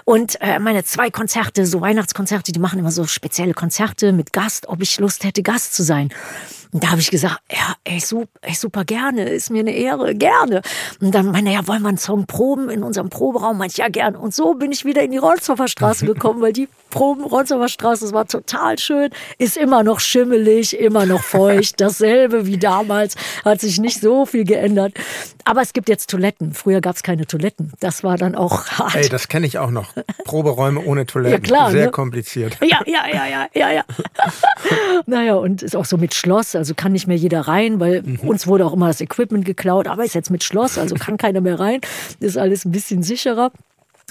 Und 0.06 0.40
äh, 0.40 0.58
meine 0.58 0.84
zwei 0.84 1.10
Konzerte, 1.10 1.66
so 1.66 1.82
Weihnachtskonzerte, 1.82 2.52
die 2.52 2.58
machen 2.58 2.78
immer 2.78 2.90
so 2.90 3.06
spezielle 3.06 3.52
Konzerte 3.52 4.12
mit 4.12 4.32
Gast, 4.32 4.68
ob 4.68 4.80
ich 4.80 4.98
Lust 4.98 5.24
hätte, 5.24 5.42
Gast 5.42 5.74
zu 5.74 5.82
sein. 5.82 6.08
Und 6.72 6.84
da 6.84 6.90
habe 6.90 7.00
ich 7.00 7.10
gesagt, 7.10 7.40
ja, 7.50 7.74
ey, 7.84 7.98
super, 7.98 8.28
ey, 8.42 8.54
super 8.54 8.84
gerne, 8.84 9.28
ist 9.28 9.50
mir 9.50 9.60
eine 9.60 9.74
Ehre, 9.74 10.14
gerne. 10.14 10.62
Und 11.00 11.14
dann 11.14 11.30
meine, 11.32 11.52
ja, 11.52 11.66
wollen 11.66 11.82
wir 11.82 11.88
einen 11.88 11.98
Song 11.98 12.26
proben 12.26 12.70
in 12.70 12.84
unserem 12.84 13.08
Proberaum? 13.08 13.58
Meinte 13.58 13.78
ja, 13.78 13.88
gerne. 13.88 14.18
Und 14.18 14.34
so 14.34 14.54
bin 14.54 14.70
ich 14.70 14.84
wieder 14.84 15.02
in 15.02 15.10
die 15.10 15.18
Rolzhofer 15.18 15.66
Straße 15.66 16.06
gekommen, 16.14 16.40
weil 16.40 16.52
die 16.52 16.68
Proben 16.90 17.24
Rolzhofer 17.24 17.68
Straße, 17.68 18.04
das 18.04 18.12
war 18.12 18.26
total 18.26 18.78
schön, 18.78 19.10
ist 19.38 19.56
immer 19.56 19.82
noch 19.82 20.00
schimmelig, 20.00 20.78
immer 20.78 21.06
noch 21.06 21.22
feucht, 21.22 21.80
dasselbe 21.80 22.46
wie 22.46 22.58
damals, 22.58 23.16
hat 23.44 23.60
sich 23.60 23.78
nicht 23.80 24.00
so 24.00 24.26
viel 24.26 24.44
geändert. 24.44 24.94
Aber 25.44 25.62
es 25.62 25.72
gibt 25.72 25.88
jetzt 25.88 26.10
Toiletten. 26.10 26.52
Früher 26.54 26.80
gab 26.80 26.96
es 26.96 27.02
keine 27.02 27.26
Toiletten. 27.26 27.72
Das 27.80 28.04
war 28.04 28.16
dann 28.16 28.34
auch 28.34 28.66
hart. 28.78 28.94
Ey, 28.94 29.08
das 29.08 29.28
kenne 29.28 29.46
ich 29.46 29.58
auch 29.58 29.70
noch. 29.70 29.92
Proberäume 30.24 30.80
ohne 30.84 31.06
Toiletten. 31.06 31.42
Ja, 31.42 31.46
klar. 31.46 31.70
Sehr 31.70 31.86
ne? 31.86 31.90
kompliziert. 31.90 32.58
Ja, 32.62 32.80
ja, 32.86 33.06
ja, 33.12 33.26
ja, 33.26 33.46
ja, 33.54 33.70
ja. 33.70 33.84
naja, 35.06 35.34
und 35.34 35.62
ist 35.62 35.74
auch 35.74 35.84
so 35.84 35.96
mit 35.96 36.14
Schloss 36.14 36.54
also 36.54 36.74
kann 36.74 36.92
nicht 36.92 37.06
mehr 37.06 37.16
jeder 37.16 37.42
rein, 37.42 37.80
weil 37.80 38.02
mhm. 38.02 38.20
uns 38.20 38.46
wurde 38.46 38.64
auch 38.66 38.72
immer 38.72 38.88
das 38.88 39.00
Equipment 39.00 39.44
geklaut, 39.44 39.88
aber 39.88 40.04
ist 40.04 40.14
jetzt 40.14 40.30
mit 40.30 40.44
Schloss, 40.44 40.78
also 40.78 40.94
kann 40.94 41.16
keiner 41.16 41.40
mehr 41.40 41.58
rein. 41.58 41.80
Ist 42.20 42.38
alles 42.38 42.64
ein 42.64 42.72
bisschen 42.72 43.02
sicherer. 43.02 43.50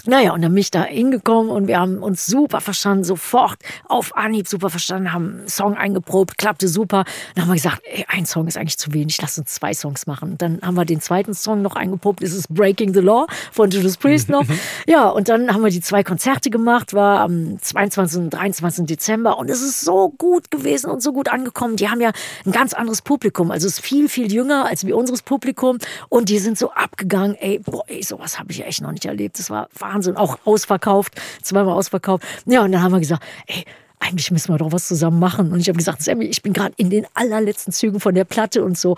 Naja, 0.06 0.32
und 0.32 0.42
dann 0.42 0.52
bin 0.52 0.60
ich 0.60 0.70
da 0.70 0.84
hingekommen 0.84 1.50
und 1.50 1.66
wir 1.66 1.78
haben 1.78 1.98
uns 1.98 2.26
super 2.26 2.60
verstanden, 2.60 3.04
sofort 3.04 3.58
auf 3.88 4.16
Anhieb 4.16 4.48
super 4.48 4.70
verstanden, 4.70 5.12
haben 5.12 5.38
einen 5.40 5.48
Song 5.48 5.76
eingeprobt, 5.76 6.38
klappte 6.38 6.68
super. 6.68 7.04
Dann 7.34 7.44
haben 7.44 7.50
wir 7.50 7.54
gesagt, 7.54 7.82
ey, 7.84 8.04
ein 8.08 8.26
Song 8.26 8.46
ist 8.46 8.56
eigentlich 8.56 8.78
zu 8.78 8.92
wenig, 8.92 9.20
lass 9.20 9.38
uns 9.38 9.54
zwei 9.54 9.74
Songs 9.74 10.06
machen. 10.06 10.32
Und 10.32 10.42
dann 10.42 10.60
haben 10.62 10.74
wir 10.74 10.84
den 10.84 11.00
zweiten 11.00 11.34
Song 11.34 11.62
noch 11.62 11.76
eingeprobt, 11.76 12.22
das 12.22 12.32
ist 12.32 12.48
Breaking 12.48 12.94
the 12.94 13.00
Law 13.00 13.26
von 13.52 13.70
Judas 13.70 13.96
Priest 13.96 14.28
noch. 14.28 14.44
Ja, 14.86 15.08
und 15.08 15.28
dann 15.28 15.52
haben 15.52 15.62
wir 15.62 15.70
die 15.70 15.80
zwei 15.80 16.02
Konzerte 16.02 16.50
gemacht, 16.50 16.94
war 16.94 17.20
am 17.20 17.60
22. 17.60 18.18
und 18.18 18.30
23. 18.30 18.86
Dezember 18.86 19.38
und 19.38 19.50
es 19.50 19.62
ist 19.62 19.80
so 19.80 20.10
gut 20.16 20.50
gewesen 20.50 20.90
und 20.90 21.02
so 21.02 21.12
gut 21.12 21.28
angekommen. 21.28 21.76
Die 21.76 21.88
haben 21.88 22.00
ja 22.00 22.12
ein 22.44 22.52
ganz 22.52 22.72
anderes 22.72 23.02
Publikum, 23.02 23.50
also 23.50 23.66
es 23.66 23.74
ist 23.74 23.84
viel, 23.84 24.08
viel 24.08 24.32
jünger 24.32 24.66
als 24.66 24.86
wie 24.86 24.92
unseres 24.92 25.22
Publikum 25.22 25.78
und 26.08 26.28
die 26.28 26.38
sind 26.38 26.58
so 26.58 26.70
abgegangen, 26.72 27.36
ey, 27.36 27.58
boah, 27.58 27.84
ey, 27.86 28.02
sowas 28.02 28.38
habe 28.38 28.52
ich 28.52 28.64
echt 28.64 28.82
noch 28.82 28.92
nicht 28.92 29.04
erlebt. 29.04 29.38
Das 29.38 29.50
war 29.50 29.68
Wahnsinn, 29.92 30.16
auch 30.16 30.38
ausverkauft, 30.44 31.20
zweimal 31.42 31.74
ausverkauft. 31.74 32.24
Ja, 32.46 32.62
und 32.62 32.72
dann 32.72 32.82
haben 32.82 32.92
wir 32.92 33.00
gesagt, 33.00 33.22
ey, 33.46 33.64
eigentlich 33.98 34.30
müssen 34.30 34.52
wir 34.52 34.58
doch 34.58 34.72
was 34.72 34.86
zusammen 34.86 35.18
machen. 35.18 35.52
Und 35.52 35.60
ich 35.60 35.68
habe 35.68 35.78
gesagt, 35.78 36.02
Sammy, 36.02 36.24
ich 36.24 36.42
bin 36.42 36.52
gerade 36.52 36.72
in 36.76 36.90
den 36.90 37.06
allerletzten 37.14 37.72
Zügen 37.72 38.00
von 38.00 38.14
der 38.14 38.24
Platte 38.24 38.64
und 38.64 38.78
so. 38.78 38.96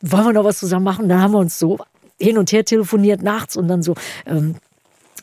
Wollen 0.00 0.26
wir 0.26 0.32
noch 0.32 0.44
was 0.44 0.58
zusammen 0.58 0.84
machen? 0.84 1.08
Dann 1.08 1.20
haben 1.20 1.32
wir 1.32 1.38
uns 1.38 1.58
so 1.58 1.78
hin 2.18 2.36
und 2.36 2.50
her 2.52 2.64
telefoniert 2.64 3.22
nachts 3.22 3.56
und 3.56 3.68
dann 3.68 3.82
so, 3.82 3.94
ähm, 4.26 4.56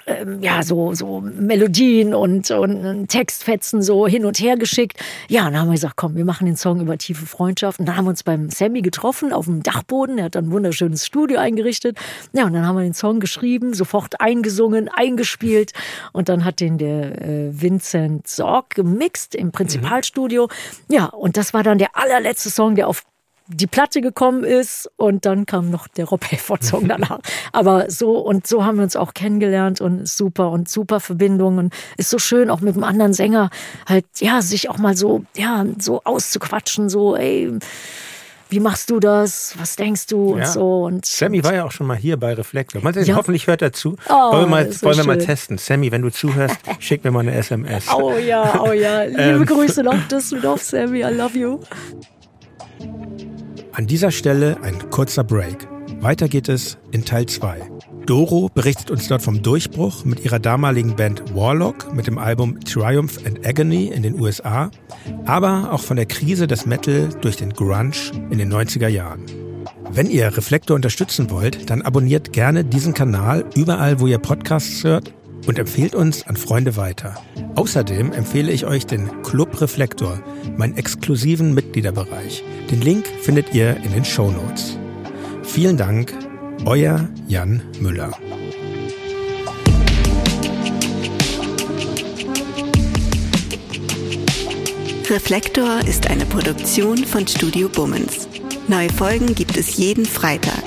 ähm, 0.07 0.41
ja, 0.41 0.63
so, 0.63 0.93
so 0.93 1.21
Melodien 1.21 2.13
und, 2.13 2.49
und 2.49 3.07
Textfetzen 3.09 3.81
so 3.81 4.07
hin 4.07 4.25
und 4.25 4.39
her 4.39 4.55
geschickt. 4.55 4.99
Ja, 5.27 5.45
und 5.45 5.53
dann 5.53 5.61
haben 5.61 5.67
wir 5.67 5.73
gesagt, 5.73 5.95
komm, 5.97 6.15
wir 6.15 6.23
machen 6.23 6.45
den 6.45 6.55
Song 6.55 6.79
über 6.79 6.97
tiefe 6.97 7.25
Freundschaft. 7.25 7.79
Und 7.79 7.87
dann 7.87 7.97
haben 7.97 8.05
wir 8.05 8.11
uns 8.11 8.23
beim 8.23 8.49
Sammy 8.49 8.81
getroffen 8.81 9.33
auf 9.33 9.45
dem 9.45 9.63
Dachboden. 9.63 10.17
Er 10.17 10.25
hat 10.25 10.35
dann 10.35 10.45
ein 10.45 10.51
wunderschönes 10.51 11.05
Studio 11.05 11.39
eingerichtet. 11.39 11.97
Ja, 12.31 12.45
und 12.45 12.53
dann 12.53 12.65
haben 12.65 12.77
wir 12.77 12.83
den 12.83 12.93
Song 12.93 13.19
geschrieben, 13.19 13.73
sofort 13.73 14.21
eingesungen, 14.21 14.89
eingespielt. 14.89 15.73
Und 16.13 16.29
dann 16.29 16.45
hat 16.45 16.61
den 16.61 16.77
der 16.77 17.21
äh, 17.21 17.61
Vincent 17.61 18.27
Sorg 18.27 18.75
gemixt 18.75 19.35
im 19.35 19.51
Prinzipalstudio. 19.51 20.47
Ja, 20.89 21.07
und 21.07 21.35
das 21.35 21.53
war 21.53 21.63
dann 21.63 21.77
der 21.77 21.97
allerletzte 21.97 22.49
Song, 22.49 22.75
der 22.75 22.87
auf 22.87 23.03
die 23.47 23.67
Platte 23.67 24.01
gekommen 24.01 24.43
ist 24.43 24.89
und 24.97 25.25
dann 25.25 25.45
kam 25.45 25.69
noch 25.69 25.87
der 25.87 26.05
Rob 26.05 26.23
Halford-Song 26.29 26.87
danach. 26.87 27.19
Aber 27.51 27.89
so 27.89 28.17
und 28.17 28.47
so 28.47 28.65
haben 28.65 28.77
wir 28.77 28.83
uns 28.83 28.95
auch 28.95 29.13
kennengelernt 29.13 29.81
und 29.81 30.07
super 30.07 30.51
und 30.51 30.69
super 30.69 30.99
Verbindung 30.99 31.57
und 31.57 31.73
ist 31.97 32.09
so 32.09 32.19
schön 32.19 32.49
auch 32.49 32.61
mit 32.61 32.75
einem 32.75 32.83
anderen 32.83 33.13
Sänger 33.13 33.49
halt 33.87 34.05
ja 34.19 34.41
sich 34.41 34.69
auch 34.69 34.77
mal 34.77 34.95
so 34.95 35.23
ja 35.35 35.65
so 35.77 36.01
auszuquatschen 36.03 36.89
so 36.89 37.15
ey 37.15 37.51
wie 38.49 38.59
machst 38.59 38.89
du 38.89 38.99
das? 38.99 39.55
Was 39.57 39.75
denkst 39.75 40.07
du? 40.07 40.33
Und 40.33 40.39
ja. 40.39 40.45
so. 40.45 40.85
Und, 40.85 41.05
Sammy 41.05 41.43
war 41.43 41.53
ja 41.53 41.65
auch 41.65 41.71
schon 41.71 41.87
mal 41.87 41.97
hier 41.97 42.17
bei 42.17 42.33
Reflektor. 42.33 42.81
Mal 42.81 42.95
ja. 42.97 43.15
Hoffentlich 43.15 43.47
hört 43.47 43.61
er 43.61 43.73
zu. 43.73 43.97
Oh, 44.07 44.13
wollen 44.13 44.43
wir, 44.43 44.47
mal, 44.47 44.71
so 44.71 44.85
wollen 44.85 44.97
wir 44.97 45.05
mal 45.05 45.17
testen. 45.17 45.57
Sammy, 45.57 45.91
wenn 45.91 46.01
du 46.01 46.09
zuhörst, 46.09 46.57
schick 46.79 47.03
mir 47.03 47.11
mal 47.11 47.21
eine 47.21 47.35
SMS. 47.35 47.87
Oh 47.93 48.13
ja, 48.13 48.61
oh 48.61 48.71
ja. 48.71 49.03
Liebe 49.03 49.21
ähm. 49.21 49.45
Grüße 49.45 49.83
nach 49.83 50.07
Düsseldorf, 50.07 50.61
Sammy. 50.61 50.99
I 50.99 51.13
love 51.13 51.37
you. 51.37 51.59
An 53.73 53.87
dieser 53.87 54.11
Stelle 54.11 54.57
ein 54.63 54.89
kurzer 54.89 55.23
Break. 55.23 55.67
Weiter 55.99 56.27
geht 56.27 56.49
es 56.49 56.77
in 56.91 57.05
Teil 57.05 57.25
2. 57.25 57.61
Doro 58.05 58.49
berichtet 58.53 58.89
uns 58.89 59.07
dort 59.07 59.21
vom 59.21 59.41
Durchbruch 59.41 60.05
mit 60.05 60.23
ihrer 60.23 60.39
damaligen 60.39 60.95
Band 60.95 61.35
Warlock 61.35 61.93
mit 61.93 62.07
dem 62.07 62.17
Album 62.17 62.59
Triumph 62.61 63.19
and 63.25 63.45
Agony 63.45 63.87
in 63.87 64.01
den 64.01 64.19
USA, 64.19 64.71
aber 65.25 65.73
auch 65.73 65.81
von 65.81 65.97
der 65.97 66.05
Krise 66.05 66.47
des 66.47 66.65
Metal 66.65 67.09
durch 67.21 67.35
den 67.35 67.53
Grunge 67.53 67.91
in 68.29 68.37
den 68.37 68.51
90er 68.51 68.87
Jahren. 68.87 69.25
Wenn 69.91 70.09
ihr 70.09 70.35
Reflektor 70.37 70.75
unterstützen 70.75 71.29
wollt, 71.29 71.69
dann 71.69 71.81
abonniert 71.81 72.31
gerne 72.33 72.63
diesen 72.63 72.93
Kanal 72.93 73.45
überall, 73.55 73.99
wo 73.99 74.07
ihr 74.07 74.19
Podcasts 74.19 74.83
hört 74.83 75.13
und 75.45 75.59
empfehlt 75.59 75.93
uns 75.93 76.25
an 76.25 76.35
Freunde 76.35 76.75
weiter. 76.75 77.15
Außerdem 77.55 78.11
empfehle 78.11 78.51
ich 78.51 78.65
euch 78.65 78.85
den 78.85 79.21
Club 79.21 79.61
Reflektor, 79.61 80.21
meinen 80.57 80.77
exklusiven 80.77 81.53
Mitgliederbereich. 81.53 82.43
Den 82.71 82.81
Link 82.81 83.05
findet 83.21 83.53
ihr 83.53 83.77
in 83.77 83.91
den 83.93 84.05
Show 84.05 84.31
Notes. 84.31 84.77
Vielen 85.43 85.77
Dank, 85.77 86.13
euer 86.65 87.07
Jan 87.27 87.61
Müller. 87.79 88.11
Reflektor 95.09 95.79
ist 95.87 96.09
eine 96.09 96.25
Produktion 96.25 96.97
von 96.97 97.25
Studio 97.25 97.69
Bummens. 97.69 98.27
Neue 98.67 98.89
Folgen 98.89 99.33
gibt 99.35 99.55
es 99.55 99.77
jeden 99.77 100.05
Freitag. 100.05 100.63